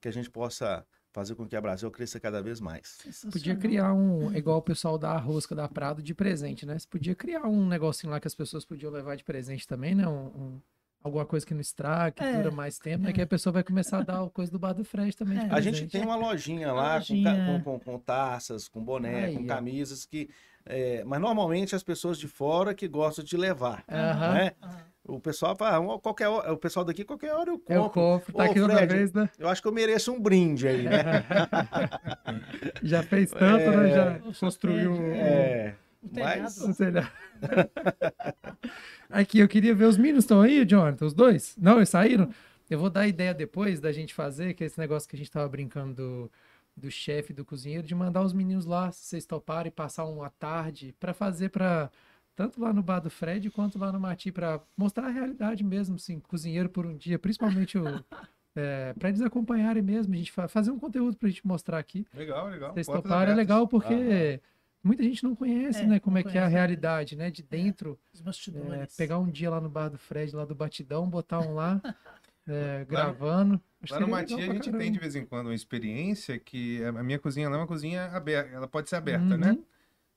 que 0.00 0.06
a 0.08 0.12
gente 0.12 0.30
possa 0.30 0.84
fazer 1.12 1.34
com 1.34 1.46
que 1.46 1.56
a 1.56 1.60
Brasil 1.60 1.90
cresça 1.90 2.18
cada 2.20 2.42
vez 2.42 2.60
mais. 2.60 2.98
Podia 3.30 3.56
criar 3.56 3.92
um, 3.92 4.32
igual 4.34 4.58
o 4.58 4.62
pessoal 4.62 4.96
da 4.98 5.16
rosca 5.18 5.54
da 5.54 5.68
Prado 5.68 6.02
de 6.02 6.14
presente, 6.14 6.64
né? 6.64 6.78
Você 6.78 6.86
podia 6.88 7.14
criar 7.14 7.46
um 7.46 7.66
negocinho 7.66 8.10
lá 8.10 8.18
que 8.20 8.26
as 8.26 8.34
pessoas 8.34 8.64
podiam 8.64 8.90
levar 8.92 9.16
de 9.16 9.24
presente 9.24 9.66
também, 9.66 9.94
né? 9.94 10.06
Um, 10.08 10.26
um- 10.26 10.60
alguma 11.04 11.26
coisa 11.26 11.44
que 11.44 11.52
não 11.52 11.60
estraga, 11.60 12.12
que 12.12 12.22
É, 12.22 12.36
dura 12.36 12.50
mais 12.52 12.78
tempo, 12.78 13.02
né? 13.04 13.10
é. 13.10 13.12
Que 13.12 13.20
a 13.22 13.26
pessoa 13.26 13.52
vai 13.52 13.62
começar 13.64 13.98
a 13.98 14.02
dar 14.04 14.30
coisa 14.30 14.50
do 14.52 14.58
bar 14.58 14.72
do 14.72 14.84
Fred 14.84 15.14
também 15.16 15.36
É. 15.38 15.48
A 15.50 15.60
gente 15.60 15.86
tem 15.88 16.02
uma 16.02 16.14
lojinha 16.16 16.72
lá 16.72 16.94
lojinha. 16.94 17.44
Com, 17.64 17.78
com- 17.78 17.80
com 17.80 17.98
taças, 17.98 18.68
com 18.68 18.82
boné, 18.84 19.24
Aí, 19.26 19.36
com 19.36 19.44
camisas 19.46 20.06
que. 20.06 20.30
é, 20.64 21.02
mas 21.04 21.20
normalmente 21.20 21.74
as 21.74 21.82
pessoas 21.82 22.16
de 22.18 22.28
fora 22.28 22.72
que 22.72 22.86
gostam 22.88 23.24
de 23.24 23.36
levar. 23.36 23.84
Aham. 23.90 24.34
né? 24.34 24.52
Ah, 24.62 24.80
O 25.04 25.18
pessoal 25.18 25.56
fala, 25.56 25.76
"Ah, 25.94 25.98
qualquer 25.98 26.28
hora, 26.28 26.52
o 26.52 26.56
pessoal 26.56 26.84
daqui, 26.84 27.04
qualquer 27.04 27.32
hora 27.34 27.50
eu 27.50 27.58
compro. 27.58 27.74
Eu 27.74 27.90
compro, 27.90 28.32
tá 28.32 28.44
Ô, 28.44 28.46
aqui 28.46 28.60
toda 28.60 28.76
Fred, 28.76 28.94
vez, 28.94 29.12
né? 29.12 29.28
Eu 29.36 29.48
acho 29.48 29.60
que 29.60 29.66
eu 29.66 29.72
mereço 29.72 30.12
um 30.12 30.20
brinde 30.20 30.68
aí, 30.68 30.84
né? 30.84 31.02
Já 32.82 33.02
fez 33.02 33.30
tanto, 33.32 33.70
né? 33.76 33.90
Já 33.90 34.18
O 34.24 34.32
construiu 34.34 34.94
É. 35.12 35.74
o 36.02 36.08
telhado. 36.08 36.40
Mas 36.66 36.76
telhado. 36.76 37.10
Aqui, 39.10 39.40
eu 39.40 39.48
queria 39.48 39.74
ver 39.74 39.84
os 39.86 39.96
meninos 39.98 40.24
estão 40.24 40.40
aí, 40.40 40.64
Jonathan, 40.64 41.04
os 41.04 41.12
dois? 41.14 41.56
Não, 41.60 41.76
eles 41.78 41.88
saíram? 41.88 42.30
Eu 42.70 42.78
vou 42.78 42.88
dar 42.88 43.00
a 43.02 43.08
ideia 43.08 43.34
depois 43.34 43.80
da 43.80 43.92
gente 43.92 44.14
fazer, 44.14 44.54
que 44.54 44.62
é 44.64 44.66
esse 44.66 44.78
negócio 44.78 45.08
que 45.08 45.16
a 45.16 45.18
gente 45.18 45.30
tava 45.30 45.48
brincando 45.48 45.94
do, 45.94 46.30
do 46.76 46.90
chefe, 46.90 47.32
do 47.32 47.44
cozinheiro, 47.44 47.86
de 47.86 47.94
mandar 47.94 48.22
os 48.22 48.32
meninos 48.32 48.64
lá, 48.64 48.90
se 48.90 49.04
vocês 49.04 49.26
toparem, 49.26 49.70
passar 49.70 50.04
uma 50.06 50.30
tarde 50.30 50.94
pra 50.98 51.12
fazer 51.12 51.50
pra 51.50 51.90
tanto 52.34 52.60
lá 52.60 52.72
no 52.72 52.82
bar 52.82 53.00
do 53.00 53.10
Fred 53.10 53.50
quanto 53.50 53.78
lá 53.78 53.92
no 53.92 54.00
Mati, 54.00 54.32
pra 54.32 54.60
mostrar 54.76 55.06
a 55.06 55.10
realidade 55.10 55.62
mesmo, 55.64 55.96
assim, 55.96 56.18
cozinheiro 56.20 56.68
por 56.68 56.86
um 56.86 56.96
dia, 56.96 57.18
principalmente 57.18 57.78
o. 57.78 58.04
É, 58.54 58.92
para 58.92 59.08
eles 59.08 59.22
acompanharem 59.22 59.82
mesmo, 59.82 60.12
a 60.12 60.16
gente 60.18 60.30
fa- 60.30 60.46
fazer 60.46 60.70
um 60.70 60.78
conteúdo 60.78 61.16
pra 61.16 61.26
gente 61.26 61.46
mostrar 61.46 61.78
aqui. 61.78 62.04
Legal, 62.14 62.48
legal. 62.50 62.74
Vocês 62.74 62.86
Portas 62.86 63.02
toparem, 63.02 63.32
é 63.32 63.34
legal 63.34 63.66
porque 63.66 63.94
Aham. 63.94 64.40
muita 64.84 65.02
gente 65.02 65.24
não 65.24 65.34
conhece, 65.34 65.84
É, 65.84 65.86
né, 65.86 65.98
como 65.98 66.18
não 66.18 66.20
é 66.20 66.22
que 66.22 66.36
é 66.36 66.40
a 66.42 66.44
né? 66.44 66.50
realidade, 66.50 67.16
né, 67.16 67.30
de 67.30 67.42
dentro. 67.42 67.98
Os 68.12 68.20
É, 68.20 68.22
bastidores. 68.22 68.94
pegar 68.94 69.18
um 69.18 69.30
dia 69.30 69.48
lá 69.48 69.58
no 69.58 69.70
bar 69.70 69.88
do 69.88 69.96
Fred, 69.96 70.36
lá 70.36 70.44
do 70.44 70.54
Batidão, 70.54 71.08
botar 71.08 71.40
um 71.40 71.54
lá, 71.54 71.80
é, 72.46 72.84
gravando. 72.84 73.58
Acho 73.82 73.94
Lá 73.94 73.98
que 73.98 74.04
no 74.04 74.08
seria 74.10 74.10
Mati 74.10 74.34
a 74.34 74.36
gente 74.52 74.58
caramba. 74.58 74.78
tem 74.78 74.92
de 74.92 74.98
vez 74.98 75.14
em 75.16 75.24
quando 75.24 75.46
uma 75.46 75.54
experiência 75.54 76.38
que 76.38 76.84
a 76.84 76.90
a 76.90 77.02
minha 77.02 77.18
cozinha 77.18 77.48
lá 77.48 77.56
é 77.56 77.58
uma 77.60 77.66
cozinha 77.66 78.04
aberta, 78.12 78.50
ela 78.54 78.68
pode 78.68 78.88
ser 78.90 78.96
aberta, 78.96 79.38
né? 79.38 79.56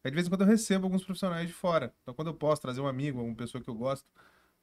Uhum. 0.06 0.08
Aí 0.08 0.12
de 0.12 0.16
vez 0.16 0.28
em 0.28 0.30
quando 0.30 0.42
eu 0.42 0.48
recebo 0.48 0.86
alguns 0.86 1.04
profissionais 1.04 1.48
de 1.48 1.54
fora. 1.54 1.94
Então 2.04 2.14
quando 2.14 2.28
eu 2.30 2.34
posso 2.34 2.62
trazer 2.62 2.80
um 2.82 2.88
amigo, 2.88 3.22
uma 3.22 3.36
pessoa 3.36 3.62
que 3.64 3.70
eu 3.70 3.76
gosto, 3.76 4.06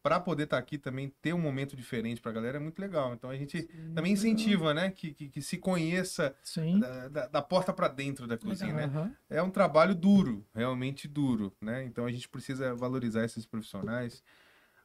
para 0.03 0.19
poder 0.19 0.45
estar 0.45 0.59
aqui 0.59 0.79
também, 0.79 1.13
ter 1.23 1.33
um 1.33 1.39
momento 1.39 1.77
diferente 1.77 2.21
pra 2.21 2.33
galera 2.33 2.57
é 2.57 2.61
muito 2.61 2.79
legal. 2.81 3.15
Então 3.15 3.31
a 3.31 3.37
gente 3.37 3.63
também 3.95 4.13
incentiva, 4.13 4.75
né? 4.75 4.91
Que, 4.91 5.13
que, 5.15 5.29
que 5.29 5.41
se 5.41 5.59
conheça 5.59 6.35
Sim. 6.43 6.81
da, 6.81 7.09
da- 7.09 7.27
da 7.29 7.43
porta 7.43 7.73
para 7.73 7.87
dentro 7.87 8.27
da 8.27 8.37
cozinha, 8.37 8.73
né? 8.73 8.85
Aham. 8.87 9.15
É 9.31 9.41
um 9.41 9.51
trabalho 9.51 9.95
duro, 9.95 10.45
realmente 10.55 11.07
duro, 11.07 11.55
né? 11.61 11.85
Então 11.85 12.05
a 12.05 12.11
gente 12.11 12.29
precisa 12.29 12.75
valorizar 12.75 13.25
esses 13.25 13.47
profissionais, 13.47 14.25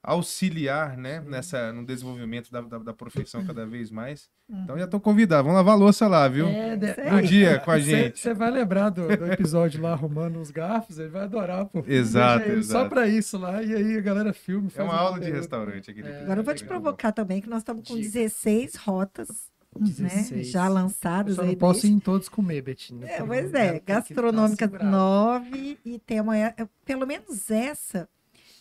auxiliar, 0.08 0.98
né, 0.98 1.20
nessa 1.20 1.72
no 1.74 1.86
desenvolvimento 1.86 2.52
da, 2.52 2.62
da, 2.62 2.78
da 2.80 2.94
profissão 2.94 3.46
cada 3.46 3.66
vez 3.66 3.92
mais. 3.92 4.30
Então 4.50 4.78
já 4.78 4.86
estão 4.86 5.00
convidados, 5.00 5.44
vamos 5.46 5.58
lavar 5.58 5.74
a 5.74 5.78
louça 5.78 6.08
lá, 6.08 6.28
viu? 6.28 6.48
É, 6.48 6.76
de- 6.78 6.92
isso 6.92 7.02
aí. 7.02 7.14
Um 7.14 7.22
dia 7.22 7.60
com 7.60 7.72
a 7.72 7.80
gente. 7.80 8.20
Você 8.20 8.34
vai 8.34 8.50
lembrar 8.50 8.90
do, 8.90 9.06
do 9.08 9.32
episódio 9.34 9.82
lá 9.82 9.92
arrumando 9.92 10.40
os 10.40 10.50
garfos, 10.52 10.98
ele 10.98 11.10
vai 11.10 11.24
adorar, 11.24 11.66
pô. 11.66 11.84
Exato, 11.86 12.46
ele 12.48 12.64
Só 12.64 12.80
exato. 12.80 12.90
pra 12.90 13.08
isso 13.08 13.38
lá, 13.38 13.62
e 13.62 13.76
aí 13.76 13.98
a 13.98 14.02
galera 14.02 14.32
filme. 14.34 14.72
É 14.76 14.82
uma 14.84 14.94
um 14.94 14.96
aula 14.96 15.14
de 15.16 15.20
conteúdo. 15.20 15.36
restaurante 15.38 15.92
aquele 15.92 16.08
episódio. 16.08 16.24
Agora 16.26 16.40
eu 16.40 16.44
vou 16.46 16.54
te 16.56 16.64
provocar 16.66 17.12
também, 17.12 17.42
que 17.42 17.50
nós 17.50 17.60
estamos 17.60 17.86
com 17.88 17.96
Diga. 17.96 18.08
16 18.10 18.76
rotas, 18.76 19.28
né? 19.78 19.86
16. 19.86 20.48
Já 20.50 20.68
Eu 20.68 20.74
lançadas 20.74 21.36
só 21.36 21.42
aí. 21.42 21.50
não 21.50 21.56
posso 21.56 21.80
ir 21.80 21.82
desde- 21.82 21.98
em 21.98 22.00
todos 22.00 22.30
comer, 22.30 22.62
Betina. 22.62 23.06
É, 23.08 23.22
pois 23.24 23.54
é, 23.54 23.74
segurada. 24.68 24.90
9 24.90 25.78
e 25.86 26.00
tem 26.00 26.22
uma, 26.22 26.38
é, 26.38 26.56
pelo 26.86 27.06
menos 27.06 27.52
essa 27.52 28.08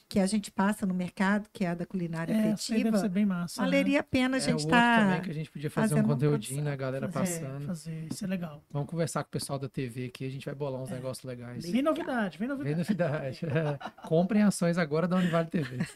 que 0.08 0.20
a 0.20 0.26
gente 0.26 0.50
passa 0.52 0.86
no 0.86 0.94
mercado, 0.94 1.48
que 1.52 1.64
é 1.64 1.68
a 1.68 1.74
da 1.74 1.84
culinária 1.84 2.32
É, 2.32 2.36
deve 2.36 2.48
afetiva, 2.52 2.96
ser 2.98 3.08
bem 3.08 3.26
massa. 3.26 3.60
né? 3.60 3.66
valeria 3.66 4.00
a 4.00 4.02
pena 4.04 4.36
a 4.36 4.38
É, 4.38 4.40
gente 4.40 4.60
estar 4.60 5.00
também 5.04 5.22
que 5.22 5.30
a 5.30 5.34
gente 5.34 5.50
podia 5.50 5.68
fazer 5.70 5.94
um 5.96 6.02
conteúdinho, 6.04 6.62
né, 6.62 6.76
galera 6.76 7.08
Fazer, 7.08 7.40
passando. 7.40 7.66
fazer, 7.66 8.06
isso 8.12 8.24
é 8.24 8.28
legal. 8.28 8.62
Vamos 8.70 8.88
conversar 8.88 9.24
com 9.24 9.28
o 9.28 9.32
pessoal 9.32 9.58
da 9.58 9.68
TV 9.68 10.06
aqui, 10.06 10.24
a 10.24 10.30
gente 10.30 10.44
vai 10.46 10.54
bolar 10.54 10.80
uns 10.80 10.90
negócios 10.90 11.24
legais. 11.24 11.68
Vem 11.68 11.82
novidade, 11.82 12.38
vem 12.38 12.46
Vem 12.48 12.56
novidade. 12.76 12.78
novidade. 12.78 13.46
É. 13.46 13.78
Comprem 14.06 14.42
ações 14.42 14.78
agora 14.78 15.08
da 15.08 15.16
Univale 15.16 15.48
TV. 15.48 15.78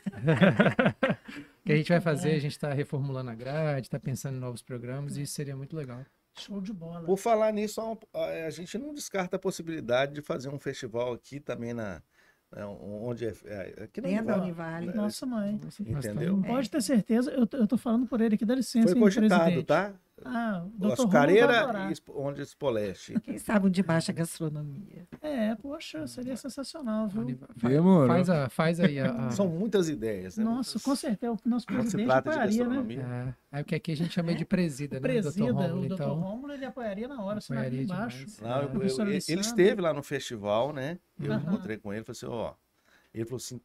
O 1.60 1.62
que 1.64 1.72
a 1.72 1.76
gente 1.76 1.88
vai 1.90 2.00
fazer, 2.00 2.32
a 2.34 2.38
gente 2.40 2.52
está 2.52 2.72
reformulando 2.72 3.30
a 3.30 3.34
grade, 3.34 3.86
está 3.86 4.00
pensando 4.00 4.36
em 4.36 4.40
novos 4.40 4.62
programas 4.62 5.16
e 5.16 5.22
isso 5.22 5.34
seria 5.34 5.54
muito 5.56 5.76
legal. 5.76 6.04
Show 6.38 6.60
de 6.60 6.72
bola. 6.72 7.02
Por 7.04 7.16
falar 7.16 7.52
nisso, 7.52 7.80
a 8.14 8.50
gente 8.50 8.78
não 8.78 8.94
descarta 8.94 9.36
a 9.36 9.38
possibilidade 9.38 10.14
de 10.14 10.22
fazer 10.22 10.48
um 10.48 10.58
festival 10.58 11.12
aqui 11.12 11.38
também 11.38 11.72
na. 11.74 12.02
Né, 12.54 12.64
onde 12.66 13.26
é. 13.26 13.34
é 13.44 13.84
aqui 13.84 14.00
na 14.00 14.08
dentro 14.08 14.24
Univale. 14.40 14.42
Univale. 14.86 14.92
Nossa 14.96 15.24
mãe. 15.26 15.58
Nossa, 15.62 15.82
nós 15.84 16.04
Entendeu? 16.04 16.22
estamos- 16.34 16.46
Pode 16.46 16.70
ter 16.70 16.82
certeza, 16.82 17.30
eu, 17.30 17.46
tô- 17.46 17.56
eu 17.56 17.66
tô 17.66 17.76
falando 17.76 18.06
por 18.06 18.20
ele 18.20 18.34
aqui, 18.34 18.44
dá 18.44 18.54
licença, 18.54 18.88
Foi 18.88 18.98
cogitado, 19.00 19.42
presidente. 19.42 19.66
tá? 19.66 19.92
Ah, 20.24 20.62
o 20.64 20.66
O 20.66 20.70
doutor 20.70 20.80
Romulo 20.80 20.86
vai 20.86 20.92
Açucareira 20.92 21.60
adorar. 21.62 21.92
e 21.92 21.94
onde 22.14 22.42
Espoleste. 22.42 23.18
Quem 23.20 23.38
sabe 23.38 23.66
um 23.66 23.70
de 23.70 23.82
baixa 23.82 24.12
gastronomia. 24.12 25.06
É, 25.22 25.54
poxa, 25.54 26.06
seria 26.06 26.36
sensacional, 26.36 27.08
viu? 27.08 27.24
Demorou. 27.56 28.06
Faz, 28.08 28.28
a, 28.30 28.48
faz 28.48 28.80
aí 28.80 28.98
a. 28.98 29.26
a- 29.26 29.30
São 29.30 29.48
muitas 29.48 29.88
ideias, 29.88 30.36
né? 30.36 30.44
Nossa, 30.44 30.78
com 30.80 30.94
certeza, 30.94 31.32
o 31.32 31.48
nosso 31.48 31.66
Quando 31.66 31.84
se 31.88 31.96
presidente 31.96 32.10
apoiaria, 32.12 32.66
né? 32.68 33.34
É, 33.52 33.58
é 33.58 33.62
o 33.62 33.64
que 33.64 33.74
aqui 33.74 33.92
a 33.92 33.96
gente 33.96 34.12
chama 34.12 34.34
de 34.34 34.44
presida, 34.44 34.96
né? 34.96 35.00
Presida, 35.00 35.30
Dr. 35.46 35.52
Rômulo, 35.52 35.76
o 35.84 35.88
doutor 35.88 35.94
então. 36.04 36.14
Rômulo, 36.20 36.52
ele 36.52 36.64
apoiaria 36.64 37.08
na 37.08 37.22
hora, 37.22 37.38
assinava 37.38 37.66
Apoiaria 37.66 37.84
embaixo. 37.84 38.26
Não, 38.42 38.48
eu- 38.50 38.56
É. 38.56 38.64
eu- 38.64 38.68
Professor 38.70 39.06
ele, 39.08 39.16
esteve 39.18 39.80
lá 39.82 39.92
no 39.94 40.02
festival, 40.02 40.72
né? 40.72 40.98
Eu 41.20 41.32
Aham. 41.32 41.42
encontrei 41.42 41.76
com 41.78 41.92
ele 41.92 42.02
e 42.02 42.04
falei 42.04 42.16
assim, 42.16 42.26
ó. 42.26 42.54
Ele 43.12 43.24
falou 43.24 43.36
assim: 43.38 43.60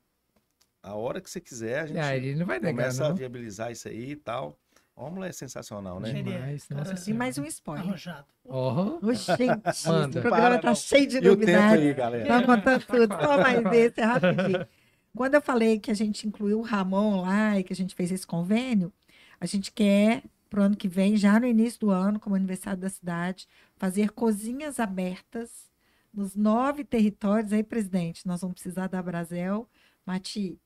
a 0.82 0.94
hora 0.96 1.20
que 1.22 1.30
você 1.30 1.40
quiser, 1.42 1.80
a 1.82 1.86
gente 1.88 2.00
Ah, 2.00 2.16
ele 2.16 2.36
não 2.36 2.46
vai 2.46 2.60
negar, 2.60 2.72
começa 2.74 3.08
a 3.08 3.12
viabilizar 3.12 3.72
isso 3.72 3.88
aí 3.88 4.12
e 4.12 4.16
tal. 4.16 4.58
O 4.96 5.02
Rômulo 5.04 5.26
é 5.26 5.32
sensacional, 5.32 6.00
né? 6.00 6.10
É, 6.12 6.14
Demais, 6.24 6.70
nossa 6.70 6.94
E 6.94 6.98
senhora. 6.98 7.18
mais 7.20 7.38
um 7.38 7.44
spoiler. 7.46 7.86
Arrojado. 7.86 8.26
Ó, 8.48 8.98
Ô, 9.02 9.14
gente, 9.14 9.88
Manda. 9.88 10.20
o 10.20 10.22
programa 10.22 10.50
Para, 10.50 10.60
tá 10.60 10.68
não. 10.70 10.76
cheio 10.76 11.08
de 11.08 11.16
E 11.18 11.20
o 11.20 11.22
tempo 11.22 11.52
novidades. 11.52 12.30
aí, 12.30 12.46
contando 12.46 12.86
tudo. 12.86 13.14
Só 13.14 13.38
mais 13.38 13.66
esse, 13.74 14.00
é 14.00 14.04
rapidinho. 14.06 14.68
Quando 15.14 15.36
eu 15.36 15.42
falei 15.42 15.80
que 15.80 15.92
a 15.92 15.94
gente 15.94 16.26
incluiu 16.28 16.60
o 16.60 16.64
Ramon 16.64 17.22
lá 17.22 17.60
e 17.60 17.64
que 17.64 17.74
a 17.74 17.76
gente 17.76 17.94
fez 17.94 18.12
esse 18.12 18.26
convênio, 18.26 18.92
a 19.40 19.46
gente 19.46 19.70
quer, 19.72 20.24
pro 20.50 20.62
ano 20.62 20.78
que 20.78 20.88
vem, 20.88 21.18
já 21.18 21.40
no 21.40 21.46
início 21.46 21.80
do 21.82 21.90
ano, 21.90 22.20
como 22.20 22.36
aniversário 22.36 22.80
da 22.80 22.90
cidade, 22.90 23.48
fazer 23.76 24.12
cozinhas 24.12 24.80
abertas 24.80 25.70
nos 26.14 26.36
nove 26.36 26.86
territórios. 26.86 27.52
Aí, 27.52 27.64
presidente, 27.64 28.26
nós 28.26 28.40
vamos 28.42 28.54
precisar 28.56 28.88
da 28.88 29.02
Brasel. 29.04 29.70
Mati, 30.06 30.58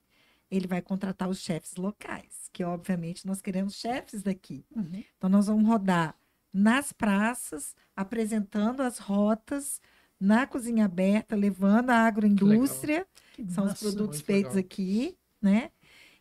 ele 0.52 0.68
vai 0.68 0.82
contratar 0.84 1.28
os 1.30 1.40
chefes 1.40 1.76
locais, 1.76 2.39
que 2.52 2.64
obviamente 2.64 3.26
nós 3.28 3.42
queremos 3.42 3.76
chefes 3.76 4.22
daqui. 4.24 4.66
Uhum. 4.76 5.04
Então, 5.18 5.30
nós 5.30 5.48
vamos 5.48 5.66
rodar 5.68 6.16
nas 6.54 6.92
praças, 6.92 7.76
apresentando 7.96 8.82
as 8.82 8.98
rotas, 8.98 9.80
na 10.20 10.46
cozinha 10.48 10.86
aberta, 10.86 11.36
levando 11.36 11.92
a 11.92 11.96
agroindústria, 12.06 13.06
Que 13.34 13.46
que 13.46 13.54
são 13.54 13.66
os 13.66 13.80
produtos 13.80 14.20
feitos 14.22 14.56
legal. 14.56 14.66
aqui, 14.66 15.18
né? 15.42 15.72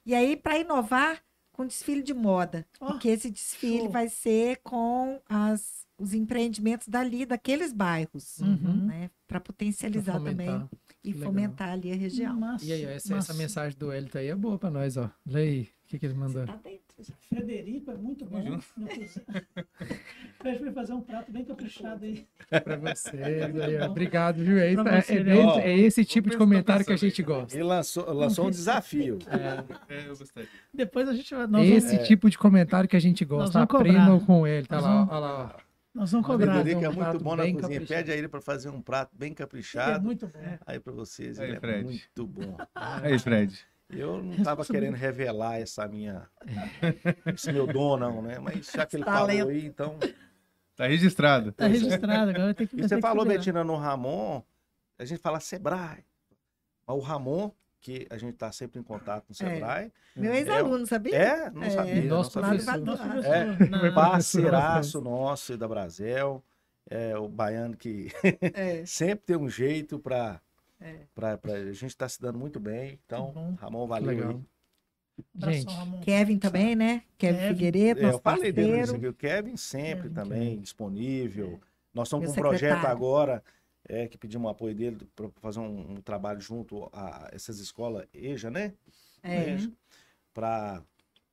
E 0.07 0.15
aí, 0.15 0.37
para 0.37 0.59
inovar, 0.59 1.23
com 1.53 1.67
desfile 1.67 2.03
de 2.03 2.15
moda, 2.15 2.65
Ó, 2.81 2.87
porque 2.93 3.09
esse 3.09 3.31
desfile 3.31 3.81
show. 3.81 3.91
vai 3.91 4.09
ser 4.09 4.59
com 4.63 5.21
as, 5.29 5.85
os 5.99 6.15
empreendimentos 6.15 6.87
dali, 6.87 7.27
daqueles 7.27 7.73
bairros, 7.73 8.39
Uhum. 8.39 8.87
né? 8.87 9.11
Para 9.27 9.41
potencializar 9.41 10.21
Pra 10.21 10.31
também 10.31 10.69
e 11.03 11.13
Legal. 11.13 11.27
fomentar 11.27 11.71
ali 11.71 11.91
a 11.91 11.97
região. 11.97 12.37
Massa, 12.39 12.65
E 12.65 12.73
aí, 12.73 12.87
ó, 12.87 12.91
essa, 12.91 13.17
essa 13.17 13.35
mensagem 13.35 13.77
do 13.77 13.93
Elton 13.93 14.19
aí 14.19 14.29
é 14.29 14.37
boa 14.37 14.57
pra 14.59 14.71
nós, 14.71 14.97
ó. 14.97 15.11
Lê 15.27 15.43
aí. 15.43 15.69
O 15.89 15.91
que, 15.91 15.99
que 15.99 16.05
ele 16.05 16.13
mandou? 16.15 16.45
Tá 16.45 16.55
dentro 16.63 16.83
já. 17.03 17.15
Frederico 17.31 17.91
é 17.91 17.95
muito 17.95 18.27
bom. 18.27 18.43
junto. 18.45 18.67
no 18.77 18.87
cozinha. 18.89 19.25
Pede 20.43 20.59
pra 20.59 20.67
ele 20.67 20.73
fazer 20.73 20.93
um 20.93 21.01
prato 21.01 21.33
bem 21.33 21.45
caprichado 21.47 22.05
aí. 22.05 22.27
pra 22.63 22.77
vocês 22.77 23.59
aí, 23.59 23.79
ó. 23.81 23.87
Obrigado, 23.87 24.37
viu? 24.45 24.59
É, 24.59 24.75
Pra 24.75 24.97
é- 24.97 25.01
você, 25.01 25.15
é 25.15 25.25
né? 25.25 25.35
desse- 25.37 25.47
Ó, 25.47 25.59
é 25.61 25.79
esse 25.79 26.05
tipo 26.05 26.29
de 26.29 26.35
tá 26.37 26.39
comentário 26.39 26.85
que 26.85 26.93
a 26.93 26.97
gente 26.97 27.23
gosta. 27.23 27.55
Ele 27.57 27.65
lançou, 27.65 28.05
lançou 28.13 28.49
um 28.49 28.51
desafio. 28.51 29.19
É, 29.89 30.09
eu 30.11 30.15
gostei. 30.19 30.47
Depois 30.75 31.09
a 31.09 31.15
gente 31.15 31.35
vai. 31.35 31.47
Esse 31.65 31.93
vamos, 31.95 32.07
tipo 32.09 32.29
de 32.29 32.37
comentário 32.37 32.87
que 32.87 32.97
a 32.97 33.01
gente 33.01 33.25
gosta. 33.25 33.63
Aprendam 33.63 34.19
cobrar. 34.21 34.27
com 34.27 34.47
ele. 34.47 34.67
Tá 34.67 34.81
lá, 34.81 34.89
vamos- 35.07 35.09
ó, 35.11 35.19
lá, 35.19 35.55
ó. 35.57 35.61
nós 35.95 36.13
vamos 36.13 36.27
O 36.29 36.31
cobrar. 36.31 36.53
Frederico 36.57 36.85
é 36.85 36.89
um 36.91 36.93
muito 36.93 37.25
bom 37.25 37.35
na 37.35 37.45
cozinha. 37.45 37.61
caprichado. 37.63 37.87
Pede 37.89 38.11
a 38.13 38.15
ele 38.15 38.29
para 38.29 38.43
fazer 38.43 38.69
um 38.69 38.83
prato 38.83 39.17
bem 39.17 39.29
Ele 39.29 39.33
é 39.33 39.37
caprichado. 39.37 40.05
muito 40.05 40.27
bom. 40.27 40.59
Aí 40.67 40.79
para 40.79 40.93
vocês, 40.93 41.39
Aí, 41.41 41.49
ele 41.49 41.57
é 41.57 41.61
Fred. 41.61 41.85
muito 41.85 42.27
bom. 42.27 42.59
Aí, 42.75 43.19
Fred. 43.19 43.59
Eu 43.91 44.23
não 44.23 44.35
estava 44.35 44.65
querendo 44.67 44.95
revelar 44.95 45.59
essa 45.61 45.89
minha, 45.89 46.29
esse 47.35 47.51
meu 47.53 47.67
dom, 47.67 47.97
não, 47.97 48.21
né? 48.21 48.39
Mas 48.39 48.71
já 48.71 48.85
que 48.85 48.97
ele 48.97 49.05
Talento. 49.05 49.39
falou 49.39 49.51
aí, 49.53 49.67
então. 49.67 49.97
Tá 50.77 50.87
registrado. 50.87 51.53
Tá 51.53 51.67
registrado, 51.67 52.31
agora 52.31 52.55
tem 52.55 52.67
que 52.67 52.77
E 52.77 52.83
você 52.83 52.97
que 52.97 53.01
falou. 53.01 53.25
Betina, 53.25 53.65
no 53.65 53.77
Ramon, 53.77 54.43
a 54.99 55.05
gente 55.05 55.21
fala 55.21 55.41
Sebrae. 55.41 56.05
Mas 56.87 56.97
o 56.97 57.01
Ramon, 57.01 57.51
que 57.81 58.07
a 58.11 58.19
gente 58.19 58.35
está 58.35 58.53
sempre 58.53 58.79
em 58.79 58.83
contato 58.83 59.25
com 59.27 59.33
o 59.33 59.35
Sebrae, 59.35 59.91
Meu 60.15 60.35
ex-aluno, 60.35 60.87
sabia? 60.87 61.17
é, 61.17 61.51
não 61.51 61.63
É, 61.63 61.71
sabia. 61.71 62.03
nosso 62.05 62.41
não 62.41 62.59
sabia. 62.59 62.85
Nosso 62.85 63.03
É. 63.27 63.91
Parceiraço 63.91 65.01
nosso 65.01 65.57
da 65.57 65.67
Brasel, 65.67 66.45
é 66.91 67.17
o 67.17 67.27
baiano 67.29 67.77
que 67.77 68.13
É. 68.55 68.85
sempre 68.87 69.25
tem 69.27 69.37
um 69.37 69.49
jeito 69.49 69.99
para 69.99 70.41
É. 70.81 71.07
pra, 71.15 71.37
pra- 71.37 71.55
a 71.55 71.73
gente 71.73 71.87
está 71.87 72.09
se 72.09 72.21
dando 72.21 72.39
muito 72.39 72.61
bem. 72.61 72.99
Então, 73.05 73.33
bom. 73.33 73.55
Ramon, 73.55 73.87
valeu 73.87 74.07
Legal. 74.09 74.31
aí. 74.31 75.53
Gente, 75.53 75.75
Ramon. 75.75 76.01
Kevin 76.01 76.39
também, 76.39 76.77
né? 76.77 77.03
Kevin, 77.19 77.39
Kevin. 77.39 77.49
Figueiredo, 77.55 78.01
É, 78.01 78.11
eu 78.13 78.19
falei 78.21 78.53
dele 78.53 78.77
parceiro. 78.77 78.97
aqui, 78.97 79.07
o 79.09 79.15
Kevin 79.15 79.57
sempre 79.57 80.03
Kevin, 80.03 80.15
também 80.15 80.61
disponível. 80.61 81.61
Nós 81.93 82.07
estamos 82.09 82.27
Meu 82.27 82.35
com 82.35 82.41
um 82.41 82.43
projeto 82.45 82.85
agora 82.87 83.43
é, 83.89 84.07
que 84.07 84.17
pedimos 84.17 84.49
apoio 84.51 84.75
dele 84.75 85.09
para 85.17 85.29
fazer 85.41 85.59
um, 85.59 85.93
um 85.95 86.01
trabalho 86.01 86.41
junto 86.41 86.89
a 86.93 87.29
essas 87.33 87.59
escolas 87.59 88.07
EJA, 88.15 88.51
né? 88.51 88.75
É. 89.23 89.57
Para 90.33 90.83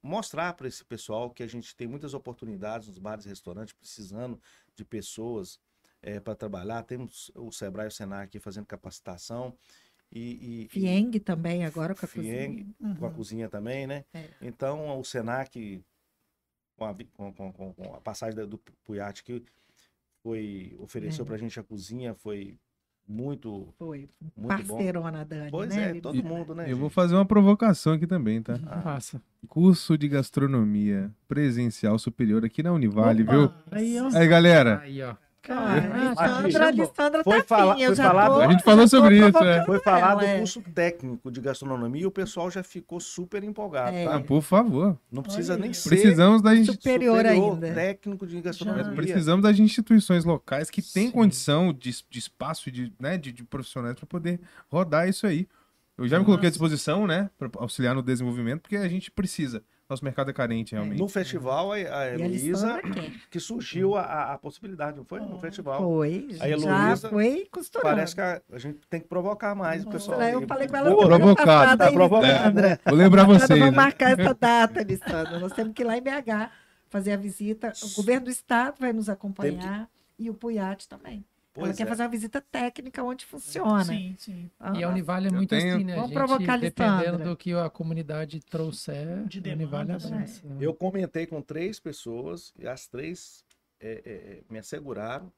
mostrar 0.01 0.53
para 0.53 0.67
esse 0.67 0.83
pessoal 0.83 1.29
que 1.29 1.43
a 1.43 1.47
gente 1.47 1.75
tem 1.75 1.87
muitas 1.87 2.13
oportunidades 2.15 2.87
nos 2.87 2.97
bares 2.97 3.25
e 3.25 3.29
restaurantes, 3.29 3.73
precisando 3.73 4.39
de 4.75 4.83
pessoas 4.83 5.59
para 6.19 6.35
trabalhar. 6.35 6.83
Temos 6.83 7.31
o 7.35 7.51
Sebrae 7.51 7.85
e 7.85 7.89
o 7.89 7.91
Senar 7.91 8.21
aqui 8.23 8.39
fazendo 8.39 8.65
capacitação. 8.65 9.53
E, 10.11 10.19
e- 10.19 10.63
e- 10.65 10.67
Fieng 10.69 11.11
também, 11.19 11.65
agora 11.65 11.95
com 11.95 12.05
a 12.05 12.07
Fieng, 12.07 12.63
cozinha. 12.77 12.95
com 12.99 13.05
a 13.05 13.09
Uhum. 13.09 13.13
cozinha 13.15 13.49
também, 13.49 13.87
né? 13.87 14.05
É. 14.13 14.25
Então, 14.41 14.99
o 14.99 15.03
Senac, 15.03 15.83
com 16.77 16.85
a, 16.85 16.95
com, 17.13 17.33
com- 17.33 17.73
com- 17.73 17.93
a 17.95 18.01
passagem 18.01 18.35
do 18.47 18.57
Puyat 18.83 19.23
que 19.23 19.43
foi, 20.23 20.75
ofereceu 20.79 21.23
É. 21.23 21.27
pra 21.27 21.37
gente 21.37 21.59
a 21.59 21.63
cozinha, 21.63 22.13
foi 22.15 22.57
muito, 23.07 23.67
Foi. 23.77 24.09
muito 24.35 24.37
bom. 24.37 24.47
Parceirona, 24.47 25.23
Dani, 25.25 25.51
Pois 25.51 25.69
né? 25.75 25.97
é, 25.97 26.01
todo 26.01 26.23
mundo, 26.23 26.55
né? 26.55 26.65
Eu 26.71 26.77
vou 26.77 26.87
gente? 26.89 26.95
fazer 26.95 27.15
uma 27.15 27.25
provocação 27.25 27.93
aqui 27.93 28.07
também, 28.07 28.41
tá? 28.41 28.59
Ah, 28.65 28.81
Passa. 28.81 29.21
Curso 29.47 29.95
de 29.97 30.07
gastronomia 30.07 31.11
presencial 31.27 31.99
superior 31.99 32.43
aqui 32.43 32.63
na 32.63 32.73
Univale, 32.73 33.21
Opa, 33.23 33.31
viu? 33.31 33.51
Aí, 33.71 33.99
ó. 33.99 34.09
Aí, 34.17 34.27
galera, 34.27 34.79
Aí, 34.79 35.01
ó. 35.03 35.15
Ah, 35.53 36.13
Cara, 36.15 36.35
Alessandra, 36.37 36.51
chamou. 36.51 36.67
Alessandra 36.85 37.23
Foi 37.23 37.43
tá 37.43 37.75
foi 37.75 37.95
já 37.95 38.03
falar 38.03 38.27
tô- 38.27 38.33
do- 38.35 38.41
A 38.41 38.51
gente 38.51 38.63
falou 38.63 38.87
sobre 38.87 39.17
isso, 39.27 39.37
é. 39.43 39.65
Foi 39.65 39.79
falar 39.79 39.99
ela, 40.11 40.15
do 40.15 40.25
é. 40.25 40.37
curso 40.39 40.61
técnico 40.61 41.31
de 41.31 41.41
gastronomia 41.41 42.01
e 42.01 42.05
o 42.05 42.11
pessoal 42.11 42.49
já 42.49 42.63
ficou 42.63 42.99
super 42.99 43.43
empolgado, 43.43 43.95
É. 43.95 44.05
tá? 44.05 44.15
ah, 44.15 44.21
por 44.21 44.41
favor. 44.41 44.97
Não 45.11 45.21
precisa 45.23 45.53
Olha 45.53 45.61
nem 45.63 45.73
ser 45.73 45.89
Precisamos 45.89 46.41
das, 46.41 46.57
insti- 46.59 46.71
Superior 46.73 47.25
ainda. 47.25 47.73
técnico 47.73 48.25
de 48.27 48.41
gastronomia. 48.41 48.91
precisamos 48.95 49.43
das 49.43 49.59
instituições 49.59 50.25
locais 50.25 50.69
que 50.69 50.81
têm 50.81 51.11
condição 51.11 51.73
de, 51.73 51.91
de 52.09 52.19
espaço, 52.19 52.71
de, 52.71 52.91
né, 52.99 53.17
de, 53.17 53.31
de 53.31 53.43
profissionais 53.43 53.95
para 53.95 54.05
poder 54.05 54.39
rodar 54.69 55.07
isso 55.07 55.25
aí. 55.27 55.47
Eu 55.97 56.07
já 56.07 56.19
me 56.19 56.25
coloquei 56.25 56.47
à 56.47 56.49
Nossa. 56.49 56.59
disposição, 56.59 57.07
né, 57.07 57.29
para 57.37 57.49
auxiliar 57.57 57.95
no 57.95 58.01
desenvolvimento, 58.01 58.61
porque 58.61 58.75
a 58.75 58.87
gente 58.89 59.09
precisa. 59.09 59.63
Nosso 59.87 60.03
mercado 60.03 60.31
é 60.31 60.33
carente, 60.33 60.73
realmente. 60.73 60.97
No 60.97 61.07
festival, 61.07 61.71
a, 61.71 61.75
a 61.75 62.07
Heloísa, 62.13 62.81
que 63.29 63.39
surgiu 63.39 63.95
a, 63.95 64.33
a- 64.33 64.37
possibilidade, 64.39 64.97
não 64.97 65.05
foi? 65.05 65.19
No 65.19 65.37
festival. 65.39 65.79
Foi, 65.79 66.27
A 66.31 66.37
já 66.37 66.47
Heloísa 66.49 67.09
foi 67.09 67.47
costurando. 67.51 67.89
Parece 67.95 68.15
que 68.15 68.21
a, 68.21 68.41
a 68.51 68.57
gente 68.57 68.79
tem 68.89 68.99
que 68.99 69.07
provocar 69.07 69.53
mais 69.53 69.85
o 69.85 69.89
pessoal. 69.89 70.19
Eu 70.23 70.47
falei 70.47 70.67
com 70.67 70.75
ela 70.75 70.89
semana 70.89 71.07
provocado. 71.19 71.77
Tá 71.77 71.91
provocado, 71.91 72.25
Alessandra? 72.25 72.79
Vou 72.83 72.95
lembrar 72.95 73.27
Nós 73.27 73.37
vocês, 73.43 73.59
vamos 73.59 73.75
né? 73.75 73.81
marcar 73.83 74.19
essa 74.19 74.33
data, 74.39 74.79
Alessandra. 74.79 75.39
Nós 75.39 75.51
temos 75.53 75.73
que 75.73 75.83
ir 75.83 75.85
lá 75.85 75.95
em 75.97 76.01
BH 76.01 76.49
fazer 76.89 77.11
a 77.11 77.17
visita. 77.17 77.71
O 77.83 77.95
governo 77.95 78.25
do 78.25 78.31
estado 78.31 78.77
vai 78.79 78.91
nos 78.91 79.07
acompanhar 79.07 79.87
e 80.17 80.29
o 80.31 80.33
Puyat 80.33 80.87
também. 80.89 81.23
Ela 81.55 81.67
Pois 81.67 81.77
quer 81.77 81.83
é. 81.83 81.85
fazer 81.85 82.03
uma 82.03 82.09
visita 82.09 82.41
técnica 82.41 83.01
onde 83.01 83.25
funciona. 83.25 83.83
Sim, 83.85 84.13
sim. 84.17 84.49
E 84.77 84.83
a 84.83 84.89
Univale 84.89 85.27
é 85.27 85.31
muito 85.31 85.49
tenho- 85.49 85.75
assim, 85.75 85.83
né? 85.85 85.95
Vamos 85.95 86.09
gente, 86.09 86.17
provocar 86.17 86.53
a 86.53 86.57
dependendo 86.57 87.23
do 87.23 87.37
que 87.37 87.53
a 87.53 87.69
comunidade 87.69 88.39
trouxer, 88.41 89.25
De 89.27 89.39
a 89.49 89.53
Univale 89.53 89.87
demandas, 89.87 90.11
né? 90.11 90.25
Eu 90.59 90.73
comentei 90.73 91.25
com 91.25 91.41
três 91.41 91.79
pessoas 91.79 92.53
e 92.59 92.67
as 92.67 92.87
três 92.87 93.43
é, 93.79 93.89
é, 93.89 94.11
é, 94.11 94.41
me 94.49 94.59
asseguraram 94.59 95.31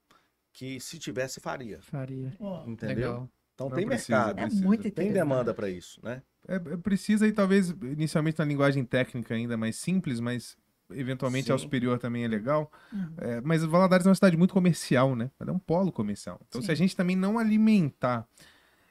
que 0.52 0.80
se 0.80 0.98
tivesse, 0.98 1.40
faria. 1.40 1.80
Faria. 1.82 2.34
Ó, 2.40 2.66
Entendeu? 2.66 2.96
Legal. 2.96 3.30
Então 3.54 3.70
Não 3.70 3.76
tem 3.76 3.86
precisa, 3.88 4.16
mercado, 4.18 4.40
É 4.40 4.42
precisa. 4.44 4.66
muito 4.66 4.92
tem 4.92 5.12
demanda 5.14 5.54
para 5.54 5.70
isso, 5.70 6.00
né? 6.04 6.22
É, 6.48 6.56
é, 6.56 6.60
precisa 6.78 7.28
e 7.28 7.32
talvez 7.32 7.70
inicialmente 7.70 8.40
na 8.40 8.46
linguagem 8.46 8.84
técnica 8.86 9.36
ainda 9.36 9.56
mais 9.58 9.76
simples, 9.76 10.20
mas 10.20 10.56
eventualmente 10.92 11.52
ao 11.52 11.58
Sim. 11.58 11.66
superior 11.66 12.00
também 12.00 12.24
é 12.24 12.28
legal. 12.28 12.72
Uhum. 12.92 13.14
É, 13.18 13.42
mas 13.42 13.64
Valadares 13.64 14.06
é 14.06 14.10
uma 14.10 14.16
cidade 14.16 14.38
muito 14.38 14.54
comercial, 14.54 15.16
né? 15.16 15.30
Ela 15.40 15.52
é 15.52 15.54
um 15.54 15.60
polo 15.60 15.92
comercial. 15.92 16.40
Então, 16.48 16.62
se 16.62 16.72
a 16.72 16.76
Sim. 16.76 16.84
gente 16.84 16.96
também 16.96 17.16
não 17.16 17.38
alimentar 17.38 18.28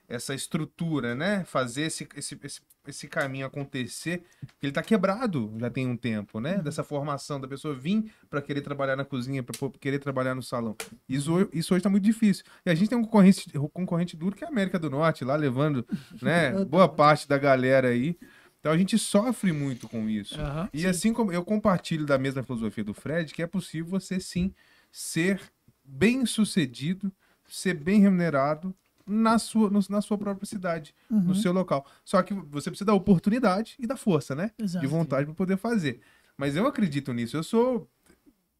essa 0.09 0.35
estrutura, 0.35 1.15
né? 1.15 1.45
Fazer 1.45 1.83
esse, 1.83 2.09
esse, 2.17 2.39
esse, 2.43 2.61
esse 2.87 3.09
caminho 3.09 3.47
acontecer, 3.47 4.23
ele 4.63 4.73
tá 4.73 4.83
quebrado 4.83 5.53
já 5.59 5.69
tem 5.69 5.87
um 5.87 5.97
tempo, 5.97 6.41
né? 6.41 6.59
Dessa 6.59 6.85
formação 6.85 7.41
da 7.41 7.49
pessoa 7.49 7.75
vir 7.75 8.13
para 8.31 8.41
querer 8.41 8.61
trabalhar 8.61 8.97
na 8.97 9.05
cozinha, 9.05 9.43
para 9.43 9.57
querer 9.81 9.99
trabalhar 9.99 10.35
no 10.35 10.43
salão. 10.43 10.77
Isso, 11.09 11.49
isso 11.53 11.75
hoje 11.75 11.83
tá 11.83 11.91
muito 11.91 12.05
difícil. 12.05 12.45
E 12.65 12.71
a 12.71 12.75
gente 12.75 12.89
tem 12.89 12.99
um 12.99 13.03
concorrente, 13.03 13.59
um 13.59 13.69
concorrente 13.69 14.17
duro 14.17 14.37
que 14.37 14.45
é 14.45 14.47
a 14.47 14.51
América 14.51 14.79
do 14.79 14.89
Norte, 14.89 15.25
lá 15.25 15.35
levando, 15.35 15.85
né? 16.23 16.53
Boa 16.67 16.89
parte 16.89 17.29
da 17.29 17.39
galera 17.39 17.89
aí. 17.89 18.17
Então 18.61 18.73
a 18.73 18.79
gente 18.79 18.99
sofre 18.99 19.53
muito 19.53 19.89
com 19.89 20.09
isso. 20.09 20.41
Aham. 20.41 20.69
E 20.73 20.87
assim 20.87 21.13
como 21.13 21.33
eu 21.33 21.45
compartilho 21.45 22.05
da 22.07 22.19
mesma 22.19 22.43
filosofia 22.43 22.83
do 22.85 22.95
Fred, 22.95 23.33
que 23.33 23.43
é 23.43 23.47
possível 23.47 23.87
você 23.91 24.19
sim 24.19 24.53
ser 24.91 25.41
bem 25.85 26.27
sucedido, 26.27 27.13
ser 27.49 27.75
bem 27.75 28.01
remunerado 28.01 28.75
na 29.07 29.39
sua, 29.39 29.71
no- 29.71 29.81
na 29.89 30.01
sua 30.03 30.19
própria 30.19 30.47
cidade, 30.47 30.93
Uhum. 31.09 31.21
no 31.21 31.35
seu 31.35 31.53
local. 31.53 31.87
Só 32.05 32.21
que 32.23 32.35
você 32.35 32.71
precisa 32.71 32.87
da 32.87 32.95
oportunidade 32.95 33.77
e 33.79 33.87
da 33.87 33.97
força, 33.97 34.35
né? 34.35 34.51
Exato. 34.59 34.85
De 34.85 34.91
vontade 34.91 35.27
para 35.27 35.35
poder 35.35 35.57
fazer. 35.57 36.01
Mas 36.37 36.57
eu 36.57 36.67
acredito 36.67 37.13
nisso. 37.13 37.37
Eu 37.37 37.45
sou 37.45 37.89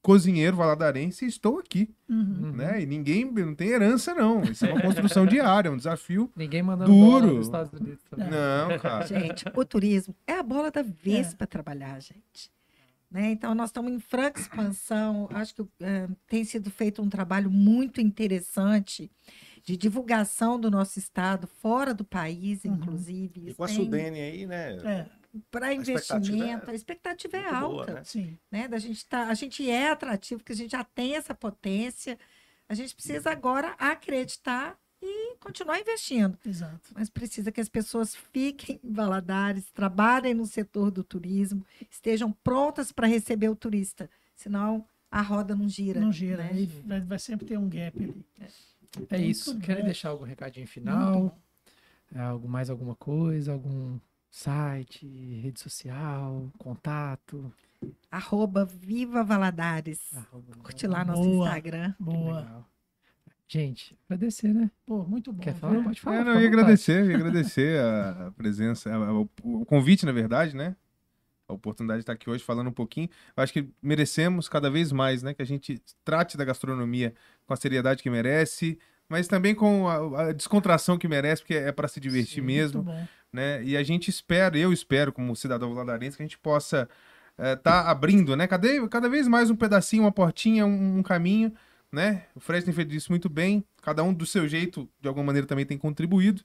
cozinheiro 0.07 0.57
valadarense 0.57 1.25
e 1.25 1.29
estou 1.29 1.59
aqui, 1.59 1.93
Uhum. 2.09 2.53
né? 2.53 2.81
E 2.81 2.87
ninguém 2.87 3.25
não 3.25 3.57
tem 3.57 3.71
herança 3.71 4.15
não. 4.15 4.41
Isso 4.45 4.65
é 4.65 4.73
uma 4.73 4.81
construção 4.81 5.27
diária, 5.27 5.69
é 5.69 5.73
um 5.73 5.77
desafio. 5.77 6.31
Ninguém 6.37 6.63
mandando 6.63 6.93
Duro. 6.93 7.35
nos 7.35 7.47
Estados 7.47 7.73
Unidos 7.81 8.05
também. 8.09 8.29
Não, 8.31 8.79
cara. 8.79 9.05
Gente, 9.05 9.45
o 9.53 9.65
turismo 9.65 10.15
é 10.25 10.35
a 10.35 10.43
bola 10.45 10.71
da 10.71 10.83
vez 10.83 11.33
É. 11.33 11.37
para 11.37 11.47
trabalhar, 11.49 12.01
gente. 12.01 12.53
Né? 13.11 13.31
Então, 13.33 13.53
nós 13.53 13.71
estamos 13.71 13.91
em 13.93 13.99
franca 13.99 14.41
expansão. 14.41 15.29
Acho 15.33 15.55
que 15.57 15.63
eh, 15.81 16.09
tem 16.29 16.45
sido 16.45 16.71
feito 16.71 17.03
um 17.03 17.09
trabalho 17.09 17.51
muito 17.51 18.01
interessante 18.01 19.11
de 19.65 19.77
divulgação 19.77 20.61
do 20.61 20.71
nosso 20.71 20.99
estado, 21.01 21.49
fora 21.49 21.93
do 21.93 22.05
país, 22.05 22.65
Uhum. 22.65 22.75
inclusive. 22.75 23.49
E 23.51 23.55
com 23.55 23.65
a 23.65 23.69
Sudene 23.69 24.21
aí, 24.21 24.47
né? 24.47 24.77
É, 24.85 25.07
Para 25.51 25.73
expectativa 25.73 26.19
investimento, 26.19 26.71
é 26.71 26.73
a 26.73 26.75
expectativa 26.75 27.37
é 27.37 27.43
muito 27.43 27.61
boa, 27.61 27.81
alta. 27.81 27.95
né? 27.95 28.05
sim. 28.05 28.39
né? 28.51 28.69
Da 28.69 28.79
gente 28.79 29.05
tá, 29.07 29.29
a 29.29 29.35
gente 29.35 29.69
é 29.69 29.91
atrativo, 29.91 30.41
porque 30.41 30.53
a 30.53 30.57
gente 30.57 30.73
já 30.73 30.85
tem 30.85 31.17
essa 31.17 31.35
potência. 31.35 32.19
A 32.69 32.75
gente 32.75 32.95
precisa 32.95 33.31
agora 33.31 33.75
acreditar 33.79 34.79
e 35.01 35.37
continuar 35.37 35.79
investindo. 35.79 36.39
Exato. 36.45 36.91
Mas 36.95 37.09
precisa 37.09 37.53
que 37.53 37.61
as 37.61 37.69
pessoas 37.69 38.15
fiquem 38.15 38.81
em 38.83 38.93
Valadares, 38.93 39.71
trabalhem 39.71 40.35
no 40.35 40.47
setor 40.47 40.91
do 40.91 41.05
turismo, 41.05 41.65
estejam 41.91 42.33
prontas 42.33 42.91
para 42.91 43.07
receber 43.07 43.49
o 43.49 43.57
turista. 43.57 44.11
Senão 44.35 44.85
a 45.11 45.23
roda 45.23 45.55
não 45.55 45.69
gira. 45.69 46.01
Não 46.01 46.13
gira. 46.13 46.43
né? 46.43 46.69
vai, 46.85 47.01
vai 47.01 47.19
sempre 47.19 47.47
ter 47.47 47.59
um 47.59 47.69
gap 47.69 48.03
ali. 48.03 48.27
É 49.11 49.19
isso. 49.19 49.53
Muito 49.53 49.65
Querem 49.65 49.85
deixar 49.85 50.11
algum 50.11 50.25
recadinho 50.25 50.67
final? 50.67 51.39
É, 52.15 52.21
algo, 52.21 52.49
mais 52.49 52.71
alguma 52.71 52.95
coisa? 52.95 53.53
Algum 53.53 53.99
site, 54.41 55.07
rede 55.43 55.59
social, 55.59 56.53
contato? 56.59 57.51
Arroba 58.11 58.67
Viva 58.67 59.25
Valadares. 59.25 59.99
Arroba- 60.15 60.57
Curte 60.63 60.87
lá 60.87 61.05
nosso 61.05 61.23
Boa. 61.23 61.47
Instagram. 61.47 61.95
Boa. 61.99 62.67
Gente, 63.49 63.97
agradecer, 64.09 64.53
né? 64.53 64.71
Pô, 64.85 65.05
muito 65.05 65.33
bom. 65.33 65.41
Quer 65.43 65.55
falar? 65.55 65.83
Pode 65.83 66.01
falar. 66.01 66.17
É, 66.17 66.25
não, 66.25 66.35
eu 66.35 66.41
ia 66.43 66.49
agradecer, 66.49 67.01
eu 67.01 67.11
ia 67.11 67.17
agradecer 67.17 67.81
a, 67.81 68.33
presença, 68.37 68.91
a- 68.91 68.97
a- 68.97 69.13
o, 69.15 69.31
o 69.43 69.65
convite, 69.65 70.05
na 70.05 70.13
verdade, 70.13 70.55
né? 70.55 70.77
A 71.49 71.53
oportunidade 71.55 71.99
de 71.99 72.03
estar 72.03 72.13
aqui 72.13 72.29
hoje 72.29 72.43
falando 72.43 72.69
um 72.69 72.73
pouquinho. 72.73 73.09
Eu 73.37 73.43
acho 73.43 73.53
que 73.53 73.71
merecemos 73.81 74.49
cada 74.49 74.69
vez 74.69 74.91
mais, 74.93 75.23
né? 75.23 75.33
Que 75.33 75.43
a 75.43 75.47
gente 75.47 75.81
trate 76.05 76.37
da 76.37 76.45
gastronomia 76.45 77.15
com 77.47 77.55
a 77.55 77.57
seriedade 77.57 78.03
que 78.03 78.11
merece, 78.11 78.79
mas 79.09 79.29
também 79.29 79.55
com 79.55 79.89
a, 79.89 80.29
a 80.29 80.33
descontração 80.33 80.99
que 80.99 81.07
merece, 81.09 81.43
porque 81.43 81.55
é 81.55 81.73
para 81.73 81.89
se 81.89 82.01
divertir 82.01 82.41
Sim, 82.41 82.47
mesmo 82.47 82.87
né? 83.33 83.63
E 83.63 83.77
a 83.77 83.83
gente 83.83 84.09
espera, 84.09 84.57
eu 84.57 84.73
espero, 84.73 85.13
como 85.13 85.37
cidadão 85.37 85.75
valadarense, 85.75 86.17
que 86.17 86.23
a 86.23 86.27
gente 86.27 86.39
possa 86.39 86.89
estar 87.39 87.83
abrindo, 87.89 88.35
né? 88.35 88.47
Cada, 88.47 88.89
cada 88.89 89.09
vez 89.09 89.29
mais 89.29 89.51
um 89.51 89.57
pedacinho, 89.57 90.05
uma 90.05 90.13
portinha, 90.13 90.65
um, 90.65 90.99
um 90.99 91.03
caminho, 91.03 91.53
né? 91.93 92.25
O 92.35 92.41
Fred 92.41 92.65
tem 92.65 92.73
feito 92.73 92.95
isso 92.95 93.13
muito 93.13 93.29
bem, 93.29 93.65
cada 93.83 94.03
um 94.03 94.13
do 94.13 94.25
seu 94.25 94.49
jeito, 94.49 94.89
de 95.01 95.09
alguma 95.09 95.27
maneira, 95.27 95.47
também 95.47 95.67
tem 95.67 95.77
contribuído 95.77 96.43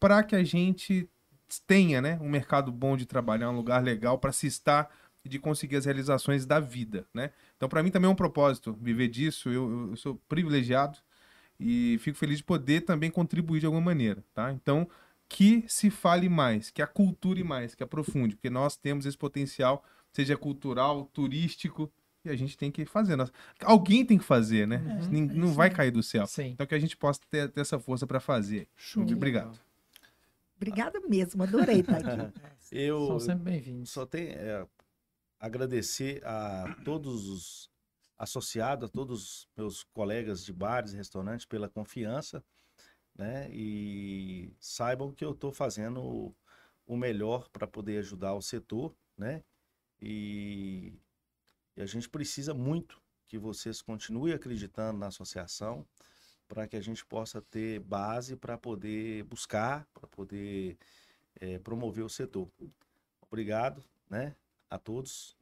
para 0.00 0.22
que 0.22 0.34
a 0.34 0.42
gente 0.42 1.08
tenha, 1.66 2.00
né? 2.00 2.18
Um 2.20 2.30
mercado 2.30 2.72
bom 2.72 2.96
de 2.96 3.04
trabalhar, 3.04 3.50
um 3.50 3.56
lugar 3.56 3.82
legal 3.82 4.18
para 4.18 4.32
se 4.32 4.46
estar 4.46 4.88
e 5.24 5.28
de 5.28 5.38
conseguir 5.38 5.76
as 5.76 5.84
realizações 5.84 6.46
da 6.46 6.58
vida, 6.58 7.06
né? 7.12 7.30
Então, 7.56 7.68
para 7.68 7.82
mim 7.82 7.90
também 7.90 8.08
é 8.08 8.12
um 8.12 8.16
propósito 8.16 8.76
viver 8.80 9.08
disso. 9.08 9.48
Eu, 9.50 9.70
eu- 9.70 9.90
eu 9.90 9.96
sou 9.96 10.14
privilegiado 10.28 10.98
e 11.62 11.98
fico 11.98 12.18
feliz 12.18 12.38
de 12.38 12.44
poder 12.44 12.82
também 12.82 13.10
contribuir 13.10 13.60
de 13.60 13.66
alguma 13.66 13.84
maneira, 13.84 14.24
tá? 14.34 14.52
Então, 14.52 14.88
que 15.28 15.64
se 15.68 15.88
fale 15.90 16.28
mais, 16.28 16.70
que 16.70 16.82
a 16.82 16.86
culture 16.86 17.42
mais, 17.44 17.74
que 17.74 17.82
aprofunde, 17.82 18.34
porque 18.36 18.50
nós 18.50 18.76
temos 18.76 19.06
esse 19.06 19.16
potencial, 19.16 19.84
seja 20.12 20.36
cultural, 20.36 21.06
turístico, 21.12 21.90
e 22.24 22.28
a 22.30 22.36
gente 22.36 22.56
tem 22.56 22.70
que 22.70 22.84
fazer. 22.84 23.16
Nós- 23.16 23.32
Alguém 23.64 24.04
tem 24.04 24.16
que 24.18 24.24
fazer, 24.24 24.66
né? 24.68 24.76
É, 25.02 25.06
Nin- 25.08 25.28
é 25.30 25.34
Não 25.34 25.48
vai 25.52 25.70
cair 25.70 25.90
do 25.90 26.02
céu. 26.02 26.26
Sim. 26.26 26.48
Então 26.48 26.66
que 26.66 26.74
a 26.74 26.78
gente 26.78 26.96
possa 26.96 27.20
ter, 27.30 27.48
ter 27.50 27.60
essa 27.62 27.78
força 27.80 28.06
para 28.06 28.20
fazer. 28.20 28.68
Show. 28.76 29.02
Muito 29.02 29.14
obrigado. 29.16 29.58
Obrigada 30.56 31.00
mesmo, 31.08 31.42
adorei 31.42 31.80
estar 31.80 31.96
aqui. 31.96 32.32
Eu 32.70 33.06
São 33.08 33.18
sempre 33.20 33.44
bem-vindos. 33.50 33.90
só 33.90 34.06
tenho 34.06 34.30
é, 34.30 34.64
agradecer 35.40 36.22
a 36.24 36.76
todos 36.84 37.28
os 37.28 37.70
associados, 38.18 38.88
a 38.88 38.92
todos 38.92 39.22
os 39.22 39.48
meus 39.56 39.82
colegas 39.84 40.44
de 40.44 40.52
bares 40.52 40.92
e 40.92 40.96
restaurantes 40.96 41.46
pela 41.46 41.68
confiança, 41.68 42.44
né? 43.16 43.48
E 43.52 44.54
saibam 44.60 45.12
que 45.12 45.24
eu 45.24 45.32
estou 45.32 45.52
fazendo 45.52 46.02
o- 46.86 46.96
melhor 46.96 47.48
para 47.50 47.66
poder 47.66 47.98
ajudar 47.98 48.34
o 48.34 48.42
setor, 48.42 48.94
né? 49.16 49.42
E, 50.00 50.94
e 51.76 51.82
a 51.82 51.86
gente 51.86 52.08
precisa 52.08 52.54
muito 52.54 53.00
que 53.28 53.38
vocês 53.38 53.80
continuem 53.82 54.34
acreditando 54.34 54.98
na 54.98 55.08
associação 55.08 55.86
para 56.48 56.68
que 56.68 56.76
a 56.76 56.80
gente 56.80 57.04
possa 57.06 57.42
ter 57.42 57.80
base 57.80 58.36
para 58.36 58.58
poder 58.58 59.24
buscar, 59.24 59.86
para 59.94 60.06
poder 60.08 60.78
eh, 61.40 61.58
promover 61.60 62.04
o 62.04 62.08
setor. 62.08 62.50
Obrigado, 63.22 63.84
né, 64.10 64.36
a 64.70 64.78
todos. 64.78 65.36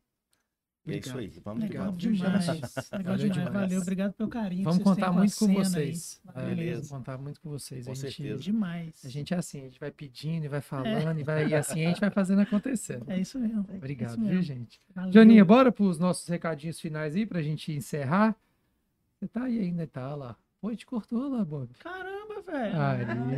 É 0.86 0.96
isso 0.96 1.16
aí, 1.16 1.28
vamos 1.44 1.62
que 1.64 1.68
Legal 1.72 1.92
demais. 1.92 2.46
Legal 2.46 2.62
Valeu 3.02 3.16
demais. 3.18 3.32
demais. 3.32 3.52
Valeu, 3.52 3.82
obrigado 3.82 4.12
pelo 4.14 4.28
carinho. 4.30 4.64
Vamos 4.64 4.78
que 4.78 4.84
contar 4.84 5.08
a 5.08 5.12
muito 5.12 5.36
com 5.36 5.52
vocês. 5.52 6.20
É, 6.34 6.46
Beleza. 6.46 6.74
vamos 6.76 6.88
contar 6.90 7.18
muito 7.18 7.40
com 7.40 7.50
vocês. 7.50 7.84
Com 7.84 7.92
a 7.92 7.94
gente, 7.94 8.12
certeza. 8.14 8.42
Demais. 8.42 9.04
A 9.04 9.08
gente 9.08 9.34
é 9.34 9.36
assim, 9.36 9.60
a 9.60 9.64
gente 9.64 9.78
vai 9.78 9.90
pedindo 9.90 10.46
e 10.46 10.48
vai 10.48 10.60
falando 10.62 11.20
e, 11.20 11.22
vai, 11.22 11.46
e 11.48 11.54
assim 11.54 11.84
a 11.84 11.88
gente 11.90 12.00
vai 12.00 12.10
fazendo 12.10 12.40
acontecer. 12.40 13.02
É 13.06 13.18
isso 13.18 13.38
mesmo. 13.38 13.60
Obrigado, 13.74 14.10
Isso 14.10 14.18
viu, 14.20 14.28
mesmo. 14.28 14.42
gente? 14.42 14.80
Valeu. 14.94 15.12
Joninha, 15.12 15.44
bora 15.44 15.70
pros 15.70 15.98
nossos 15.98 16.26
recadinhos 16.26 16.80
finais 16.80 17.14
aí 17.14 17.26
pra 17.26 17.42
gente 17.42 17.70
encerrar. 17.72 18.34
Você 19.18 19.28
tá 19.28 19.44
aí 19.44 19.58
ainda, 19.60 19.86
tá 19.86 20.14
lá. 20.14 20.34
A 20.62 20.70
gente 20.70 20.86
cortou 20.86 21.28
lá, 21.28 21.44
Bob. 21.44 21.68
Caramba, 21.78 22.40
velho. 22.42 22.80
Aí, 22.80 23.34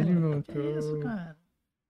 ele 0.00 0.14
Que 0.14 0.20
voltou. 0.20 0.78
isso, 0.78 1.00
cara? 1.00 1.36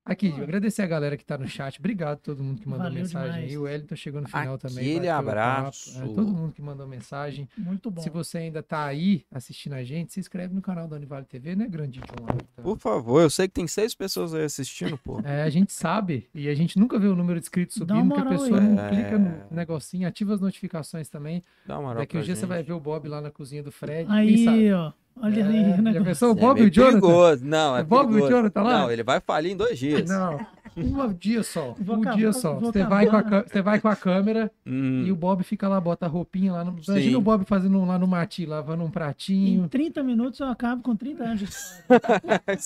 Aqui, 0.08 0.30
Pô. 0.30 0.40
agradecer 0.42 0.82
a 0.82 0.86
galera 0.86 1.16
que 1.16 1.24
tá 1.24 1.36
no 1.36 1.48
chat. 1.48 1.80
Obrigado 1.80 2.12
a 2.12 2.16
todo 2.16 2.40
mundo 2.42 2.60
que 2.60 2.68
mandou 2.68 2.84
Valeu 2.84 3.02
mensagem 3.02 3.32
demais. 3.32 3.50
aí. 3.50 3.58
O 3.58 3.62
Wellington 3.62 3.96
chegou 3.96 4.20
no 4.20 4.28
final 4.28 4.56
também. 4.56 4.78
Aquele 4.78 5.06
o 5.08 5.10
papo. 5.10 5.28
abraço. 5.28 5.98
É, 6.00 6.06
todo 6.06 6.28
mundo 6.32 6.52
que 6.52 6.62
mandou 6.62 6.86
mensagem. 6.86 7.48
Muito 7.58 7.90
bom. 7.90 8.00
Se 8.00 8.08
você 8.08 8.38
ainda 8.38 8.62
tá 8.62 8.84
aí 8.84 9.24
assistindo 9.32 9.72
a 9.72 9.82
gente, 9.82 10.12
se 10.12 10.20
inscreve 10.20 10.54
no 10.54 10.62
canal 10.62 10.86
da 10.86 10.94
Univale 10.94 11.24
TV, 11.26 11.56
né, 11.56 11.66
grande 11.66 11.98
John? 11.98 12.62
Por 12.62 12.78
favor, 12.78 13.20
eu 13.20 13.28
sei 13.28 13.48
que 13.48 13.54
tem 13.54 13.66
seis 13.66 13.96
pessoas 13.96 14.32
aí 14.32 14.44
assistindo, 14.44 14.96
pô. 14.96 15.20
É, 15.24 15.42
a 15.42 15.50
gente 15.50 15.72
sabe, 15.72 16.28
e 16.32 16.48
a 16.48 16.54
gente 16.54 16.78
nunca 16.78 17.00
vê 17.00 17.08
o 17.08 17.16
número 17.16 17.40
de 17.40 17.44
inscritos 17.46 17.74
subindo, 17.74 18.14
que 18.14 18.20
a 18.20 18.26
pessoa 18.26 18.60
aí. 18.60 18.64
não 18.68 18.88
clica 18.88 19.18
no 19.18 19.28
É. 19.28 19.46
negocinho, 19.50 20.06
ativa 20.06 20.34
as 20.34 20.40
notificações 20.40 21.08
também. 21.08 21.42
Dá 21.66 21.74
uma 21.78 21.88
moral 21.88 21.96
Daqui 22.02 22.16
um 22.16 22.20
dia 22.22 22.34
você 22.36 22.42
gente. 22.42 22.48
vai 22.48 22.62
ver 22.62 22.72
o 22.74 22.78
Bob 22.80 23.08
lá 23.08 23.20
na 23.20 23.32
cozinha 23.32 23.62
do 23.62 23.72
Fred. 23.72 24.08
quem 24.08 24.44
sabe? 24.44 24.58
Aí, 24.58 24.72
ó. 24.72 24.92
Olha 25.20 25.40
É, 25.40 25.44
ali. 25.44 25.90
o 25.90 25.92
já 25.94 26.04
pensou 26.04 26.34
o 26.34 26.38
É 26.38 26.40
Bob 26.40 26.56
e 26.56 26.60
meio 26.60 26.68
o 26.68 26.70
Jonathan? 26.72 27.00
perigoso. 27.00 27.44
Não, 27.46 27.76
é 27.76 27.82
O 27.82 27.86
Bob 27.86 28.02
e 28.02 28.04
o 28.04 28.08
perigoso. 28.10 28.32
Jonathan 28.32 28.62
lá? 28.62 28.78
Não, 28.80 28.90
ele 28.90 29.02
vai 29.02 29.20
falir 29.20 29.52
em 29.52 29.56
dois 29.56 29.78
dias. 29.78 30.08
Não, 30.08 30.38
um 30.76 31.12
dia 31.14 31.42
só. 31.42 31.74
Vou 31.80 31.96
um 31.96 32.00
acabar- 32.00 32.16
dia 32.18 32.32
só. 32.34 32.54
Você 32.60 32.84
vai, 32.84 33.06
com 33.06 33.16
a, 33.16 33.42
você 33.42 33.62
vai 33.62 33.80
com 33.80 33.88
a 33.88 33.96
câmera 33.96 34.50
Hum, 34.66 35.04
e 35.06 35.12
o 35.12 35.16
Bob 35.16 35.42
fica 35.42 35.66
lá, 35.68 35.80
bota 35.80 36.04
a 36.04 36.08
roupinha 36.08 36.52
lá. 36.52 36.64
No... 36.64 36.82
Sim. 36.84 36.92
Imagina 36.92 37.18
o 37.18 37.22
Bob 37.22 37.44
fazendo 37.46 37.82
lá 37.84 37.98
no 37.98 38.06
mati, 38.06 38.44
lavando 38.44 38.84
um 38.84 38.88
Em 38.88 38.90
pratinho. 38.90 39.68
30 39.68 40.02
minutos 40.02 40.38
eu 40.40 40.48
acabo 40.48 40.82
com 40.82 40.94
30 40.94 41.24
anos. 41.24 41.82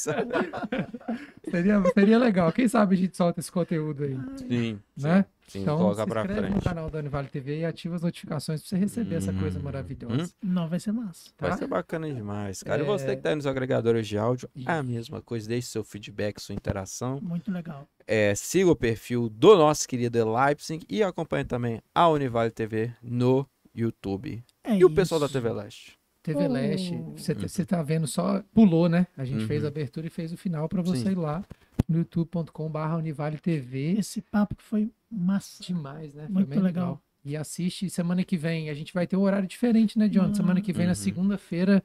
Seria, 1.50 1.82
seria 1.94 2.18
legal. 2.18 2.52
Quem 2.52 2.68
sabe 2.68 2.94
a 2.94 2.98
gente 2.98 3.16
solta 3.16 3.40
esse 3.40 3.50
conteúdo 3.50 4.04
aí, 4.04 4.16
sim, 4.36 4.78
né? 4.96 5.24
sim, 5.24 5.26
então, 5.58 5.76
coloca 5.76 6.02
se 6.04 6.08
inscreve 6.08 6.48
no 6.54 6.62
canal 6.62 6.90
da 6.90 6.98
Univale 6.98 7.28
TV 7.28 7.60
e 7.60 7.64
ativa 7.64 7.96
as 7.96 8.02
notificações 8.02 8.60
pra 8.60 8.68
você 8.68 8.76
receber 8.76 9.16
essa 9.16 9.32
coisa 9.32 9.58
Hum. 9.58 9.62
maravilhosa. 9.62 10.32
Não, 10.42 10.68
vai 10.68 10.78
ser 10.80 10.92
massa. 10.92 11.30
Vai 11.38 11.50
Tá? 11.50 11.56
ser 11.56 11.66
bacana 11.66 12.12
demais, 12.12 12.62
cara. 12.62 12.82
E 12.82 12.84
É. 12.84 12.86
você 12.86 13.16
que 13.16 13.22
tá 13.22 13.30
aí 13.30 13.34
nos 13.34 13.46
agregadores 13.46 14.06
de 14.06 14.16
áudio, 14.18 14.48
a 14.66 14.78
Isso. 14.80 14.84
mesma 14.90 15.20
coisa. 15.22 15.48
Deixe 15.48 15.68
seu 15.68 15.82
feedback, 15.84 16.40
sua 16.40 16.54
interação. 16.54 17.18
Muito 17.20 17.50
legal. 17.50 17.88
É, 18.06 18.34
siga 18.34 18.70
o 18.70 18.76
perfil 18.76 19.28
do 19.28 19.56
nosso 19.56 19.86
querido 19.88 20.32
Leipzig 20.32 20.84
e 20.88 21.02
acompanhe 21.02 21.44
também 21.44 21.80
a 21.94 22.08
Univale 22.08 22.50
TV 22.50 22.92
no 23.02 23.46
YouTube. 23.74 24.42
É 24.64 24.76
E 24.76 24.84
o 24.84 24.90
pessoal 24.90 25.20
da. 25.20 25.28
TV 25.28 25.50
Leste? 25.52 25.98
TV 26.22 26.46
Oh. 26.46 26.52
Leste, 26.52 27.02
você, 27.16 27.34
tá- 27.34 27.48
você 27.48 27.64
tá 27.64 27.82
vendo 27.82 28.06
só, 28.06 28.42
pulou, 28.52 28.88
né? 28.90 29.06
A 29.16 29.24
gente 29.24 29.40
Uhum. 29.42 29.46
fez 29.46 29.64
a 29.64 29.68
abertura 29.68 30.06
e 30.06 30.10
fez 30.10 30.32
o 30.32 30.36
final 30.36 30.68
pra 30.68 30.82
você 30.82 31.04
Sim. 31.04 31.12
ir 31.12 31.14
lá 31.18 31.42
no 31.90 31.98
youtube.com.br 31.98 32.78
Univale 32.96 33.36
TV. 33.38 33.96
Esse 33.98 34.22
papo 34.22 34.54
que 34.54 34.62
foi 34.62 34.90
massa. 35.10 35.62
Demais, 35.62 36.14
né? 36.14 36.24
Foi 36.26 36.34
Muito 36.34 36.48
bem 36.48 36.60
legal. 36.60 37.02
E 37.24 37.36
assiste 37.36 37.90
semana 37.90 38.22
que 38.24 38.36
vem. 38.36 38.70
A 38.70 38.74
gente 38.74 38.94
vai 38.94 39.06
ter 39.06 39.16
um 39.16 39.20
horário 39.22 39.46
diferente, 39.48 39.98
né, 39.98 40.08
John? 40.08 40.32
Semana 40.32 40.60
que 40.60 40.72
vem, 40.72 40.86
na 40.86 40.92
Uhum. 40.92 40.94
segunda-feira, 40.94 41.82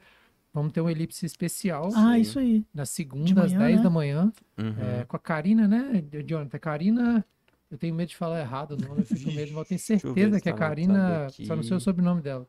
vamos 0.53 0.71
ter 0.71 0.79
um 0.79 0.89
elipse 0.89 1.25
especial. 1.25 1.89
Ah, 1.95 2.13
Sim. 2.13 2.21
isso 2.21 2.39
aí. 2.39 2.63
Na 2.73 2.85
segunda, 2.85 3.25
De 3.25 3.39
às 3.39 3.51
manhã, 3.51 3.65
10 3.65 3.77
né? 3.77 3.83
da 3.83 3.89
manhã. 3.89 4.33
Uhum. 4.57 4.75
é, 5.01 5.05
com 5.05 5.15
a 5.15 5.19
Karina, 5.19 5.67
né, 5.67 6.03
Jonathan? 6.25 6.59
Karina. 6.59 7.25
Eu 7.71 7.77
tenho 7.79 7.95
medo 7.95 8.09
de 8.09 8.15
falar 8.15 8.39
errado 8.39 8.73
o 8.73 8.77
nome, 8.77 9.01
eu 9.01 9.05
fico 9.05 9.29
medo, 9.31 9.51
mas 9.53 9.57
eu 9.57 9.65
tenho 9.65 9.77
eu 9.77 9.79
certeza 9.79 10.35
se 10.37 10.41
que 10.43 10.49
a 10.49 10.53
tá 10.53 10.57
Karina. 10.59 11.27
Só 11.31 11.55
não 11.55 11.63
sei 11.63 11.75
o 11.75 11.79
sobrenome 11.79 12.21
dela. 12.21 12.47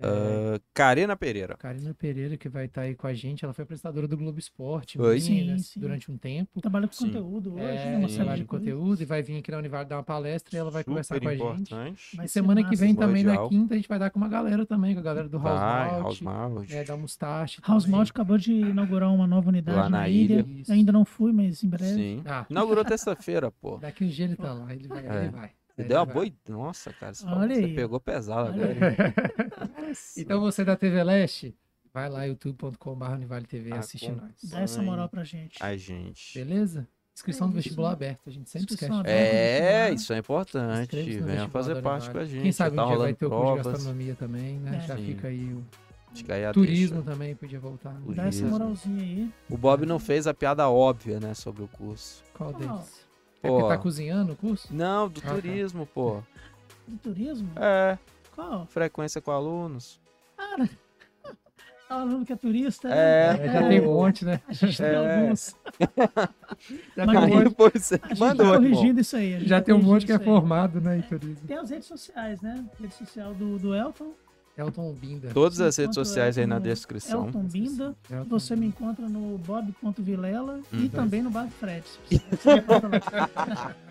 É, 0.00 0.54
Ah, 0.56 0.60
Karina 0.72 1.16
Pereira. 1.16 1.56
Karina 1.56 1.92
Pereira, 1.94 2.36
que 2.36 2.48
vai 2.48 2.66
estar 2.66 2.82
aí 2.82 2.94
com 2.94 3.06
a 3.06 3.14
gente. 3.14 3.44
Ela 3.44 3.52
foi 3.52 3.64
apresentadora 3.64 4.06
do 4.06 4.16
Globo 4.16 4.38
Esporte 4.38 4.96
Foi? 4.96 5.18
minha, 5.20 5.44
né, 5.52 5.58
Sim, 5.58 5.64
sim. 5.64 5.80
durante 5.80 6.10
um 6.10 6.16
tempo. 6.16 6.60
Trabalha 6.60 6.86
com 6.86 6.92
Sim. 6.94 7.06
conteúdo 7.06 7.54
hoje, 7.54 7.62
É, 7.64 7.98
né? 7.98 8.08
Sim. 8.08 8.14
trabalha 8.16 8.44
coisas. 8.44 8.68
conteúdo 8.68 9.02
e 9.02 9.04
vai 9.04 9.22
vir 9.22 9.38
aqui 9.38 9.50
na 9.50 9.58
Univale 9.58 9.88
dar 9.88 9.96
uma 9.96 10.02
palestra 10.04 10.56
e 10.56 10.58
ela 10.60 10.70
vai 10.70 10.84
conversar 10.84 11.14
Super 11.16 11.36
com 11.38 11.48
a 11.50 11.56
gente. 11.56 11.74
ser 12.22 12.28
semana 12.28 12.62
que 12.62 12.76
vem 12.76 12.94
também, 12.94 13.24
na 13.24 13.48
quinta, 13.48 13.74
a 13.74 13.76
gente 13.76 13.88
vai 13.88 13.98
dar 13.98 14.10
com 14.10 14.18
uma 14.18 14.28
galera 14.28 14.64
também, 14.64 14.94
com 14.94 15.00
a 15.00 15.02
galera 15.02 15.28
do 15.28 15.38
House 15.38 15.58
Vai, 15.60 15.90
Malt, 15.90 16.02
House 16.02 16.20
Malt. 16.20 16.70
é, 16.70 16.84
da 16.84 16.96
Mustache. 16.96 17.60
House 17.66 17.84
também. 17.84 17.96
Malt 17.96 18.10
acabou 18.10 18.38
de 18.38 18.52
inaugurar 18.52 19.12
uma 19.12 19.26
nova 19.26 19.48
unidade 19.48 19.76
Lá 19.78 19.84
na, 19.88 19.98
na 19.98 20.08
ilha. 20.08 20.40
ilha. 20.48 20.64
Ainda 20.72 20.92
não 20.92 21.04
fui, 21.04 21.32
mas 21.32 21.62
em 21.64 21.68
breve. 21.68 21.94
Sim. 21.94 22.22
Ah, 22.24 22.46
Inaugurou 22.48 22.84
terça-feira, 22.84 23.50
pô. 23.50 23.78
daqui 23.78 24.04
um 24.04 24.08
dia 24.08 24.24
ele 24.26 24.36
tá 24.36 24.52
lá, 24.52 24.72
ele 24.72 24.86
vai, 24.86 25.06
É. 25.06 25.20
ele 25.24 25.28
vai. 25.30 25.50
Você 25.78 25.82
ele 25.82 25.88
deu 25.88 25.98
uma 25.98 26.06
boa. 26.06 26.26
ide- 26.26 26.36
Nossa, 26.48 26.92
cara, 26.92 27.14
você, 27.14 27.26
Olha 27.26 27.54
você 27.54 27.68
pegou 27.68 28.00
pesado 28.00 28.50
Olha 28.52 28.64
agora. 28.70 29.14
Então 30.16 30.40
você 30.40 30.64
da 30.64 30.76
TV 30.76 31.02
Leste, 31.04 31.54
vai 31.94 32.08
lá 32.10 32.24
youtube.com.br 32.24 33.04
Univale 33.12 33.46
TV 33.46 33.70
e 33.70 33.72
assiste 33.74 34.06
Acompanhe. 34.06 34.32
nós. 34.42 34.50
Dá 34.50 34.60
essa 34.60 34.82
moral 34.82 35.08
pra 35.08 35.24
gente. 35.24 35.62
A 35.62 35.76
gente. 35.76 36.38
Beleza? 36.38 36.86
Inscrição 37.14 37.48
É 37.48 37.50
do 37.50 37.56
vestibular 37.56 37.92
aberto, 37.92 38.20
a 38.28 38.30
gente 38.30 38.48
sempre 38.48 38.74
esquece. 38.74 38.92
É, 39.06 39.90
isso 39.92 40.12
é 40.12 40.18
importante. 40.18 41.18
Venha 41.20 41.48
fazer 41.48 41.82
parte 41.82 42.10
com 42.10 42.18
a 42.18 42.24
gente. 42.24 42.42
Quem 42.42 42.52
sabe 42.52 42.76
tá 42.76 42.84
um 42.84 42.88
dia 42.88 42.98
vai 42.98 43.14
ter 43.14 43.26
o 43.26 43.30
curso 43.30 43.56
de 43.56 43.68
gastronomia 43.70 44.14
também, 44.14 44.58
né? 44.60 44.76
É. 44.84 44.86
Já 44.86 44.96
Sim. 44.96 45.04
fica 45.06 45.28
aí 45.28 45.52
o, 45.52 45.64
Turismo 46.52 46.96
deixa. 47.02 47.10
também 47.10 47.34
podia 47.34 47.58
voltar. 47.60 47.92
né? 47.94 48.14
Dá 48.14 48.26
essa 48.26 48.44
moralzinha 48.46 49.02
aí. 49.02 49.30
O 49.50 49.56
Bob 49.56 49.84
não 49.84 49.98
fez 49.98 50.26
a 50.28 50.34
piada 50.34 50.68
óbvia, 50.68 51.18
né, 51.20 51.34
sobre 51.34 51.62
o 51.62 51.68
curso. 51.68 52.22
Qual 52.34 52.52
Qual? 52.52 52.60
deles? 52.60 53.07
É 53.42 53.48
porque 53.48 53.62
Pô. 53.62 53.68
tá 53.68 53.78
cozinhando 53.78 54.32
o 54.32 54.36
curso? 54.36 54.68
Não, 54.74 55.08
do 55.08 55.20
Ah, 55.24 55.28
tá. 55.28 55.34
turismo, 55.34 55.86
pô. 55.86 56.20
Do 56.86 56.96
turismo? 56.98 57.48
É, 57.56 57.96
Qual? 58.34 58.66
frequência 58.66 59.20
com 59.20 59.30
alunos. 59.30 60.00
Cara, 60.36 60.64
é 60.64 61.94
um 61.94 61.96
aluno 61.98 62.24
que 62.26 62.32
é 62.32 62.36
turista. 62.36 62.88
É, 62.88 63.36
né? 63.38 63.46
É, 63.46 63.52
já 63.52 63.68
tem 63.68 63.80
um 63.80 63.84
monte, 63.94 64.24
né? 64.24 64.40
A 64.48 64.52
gente 64.52 64.76
tem 64.76 64.86
É. 64.86 64.96
alguns. 64.96 65.56
Já 66.96 67.06
Mas 67.06 67.16
tem 67.20 67.26
um 67.28 67.44
monte, 67.44 67.94
A 67.94 68.08
gente 68.08 68.18
mandou, 68.20 68.46
tá 68.52 68.56
corrigindo 68.58 69.00
isso 69.00 69.16
aí. 69.16 69.46
já 69.46 69.58
tá 69.60 69.64
tem 69.66 69.74
um 69.74 69.82
monte 69.82 70.04
que 70.06 70.12
é 70.12 70.18
formado, 70.18 70.80
né, 70.80 70.98
em 70.98 71.02
turismo. 71.02 71.46
Tem 71.46 71.56
as 71.58 71.70
redes 71.70 71.86
sociais, 71.86 72.40
né? 72.42 72.64
Rede 72.80 72.94
social 72.94 73.34
do, 73.34 73.58
do 73.58 73.74
Elton. 73.74 74.12
Elton 74.58 74.92
Binda. 74.92 75.30
Todas 75.32 75.60
as 75.60 75.76
redes 75.76 75.94
sociais 75.94 76.36
aí 76.36 76.46
na 76.46 76.58
descrição. 76.58 77.26
Elton 77.26 77.42
Binda. 77.44 77.94
Elton 78.10 78.28
Você 78.28 78.56
me 78.56 78.66
encontra 78.66 79.08
no 79.08 79.38
bob.vilela 79.38 80.60
e 80.72 80.76
Uhum. 80.82 80.88
também 80.88 81.22
no 81.22 81.30
Bar 81.30 81.48
Fred. 81.60 81.84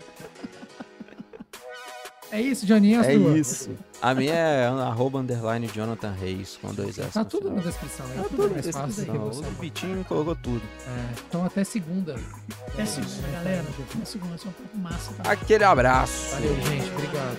É 2.30 2.42
isso, 2.42 2.66
Joninha, 2.66 3.00
a 3.00 3.06
É 3.10 3.18
sua. 3.18 3.38
isso. 3.38 3.70
A 4.02 4.14
minha 4.14 4.34
é 4.34 4.66
arroba 4.66 5.18
underline 5.18 5.66
Jonathan 5.68 6.10
Reis 6.12 6.58
com 6.60 6.74
dois 6.74 6.98
S. 6.98 7.12
Tá 7.14 7.24
tudo 7.24 7.50
na 7.50 7.62
descrição? 7.62 8.06
Tá 8.06 8.22
tudo 8.24 8.28
tudo 8.28 8.42
na 8.48 8.52
mais 8.52 8.66
fácil 8.66 8.86
do 9.06 9.12
que 9.12 9.18
descrição. 9.18 9.28
você. 9.28 9.48
O 9.48 9.52
Vitinho 9.62 10.04
colocou 10.04 10.36
tudo. 10.36 10.60
É, 10.86 11.14
então 11.26 11.42
até 11.46 11.64
segunda. 11.64 12.16
Até 12.66 12.84
segunda, 12.84 13.28
galera. 13.32 13.64
Até 13.94 14.04
segunda. 14.04 14.34
É 14.34 14.48
um 14.48 14.52
papo 14.52 14.76
massa. 14.78 15.14
Tá? 15.14 15.32
Aquele 15.32 15.64
abraço. 15.64 16.34
Valeu, 16.34 16.54
gente. 16.60 16.90
Obrigado. 16.92 17.38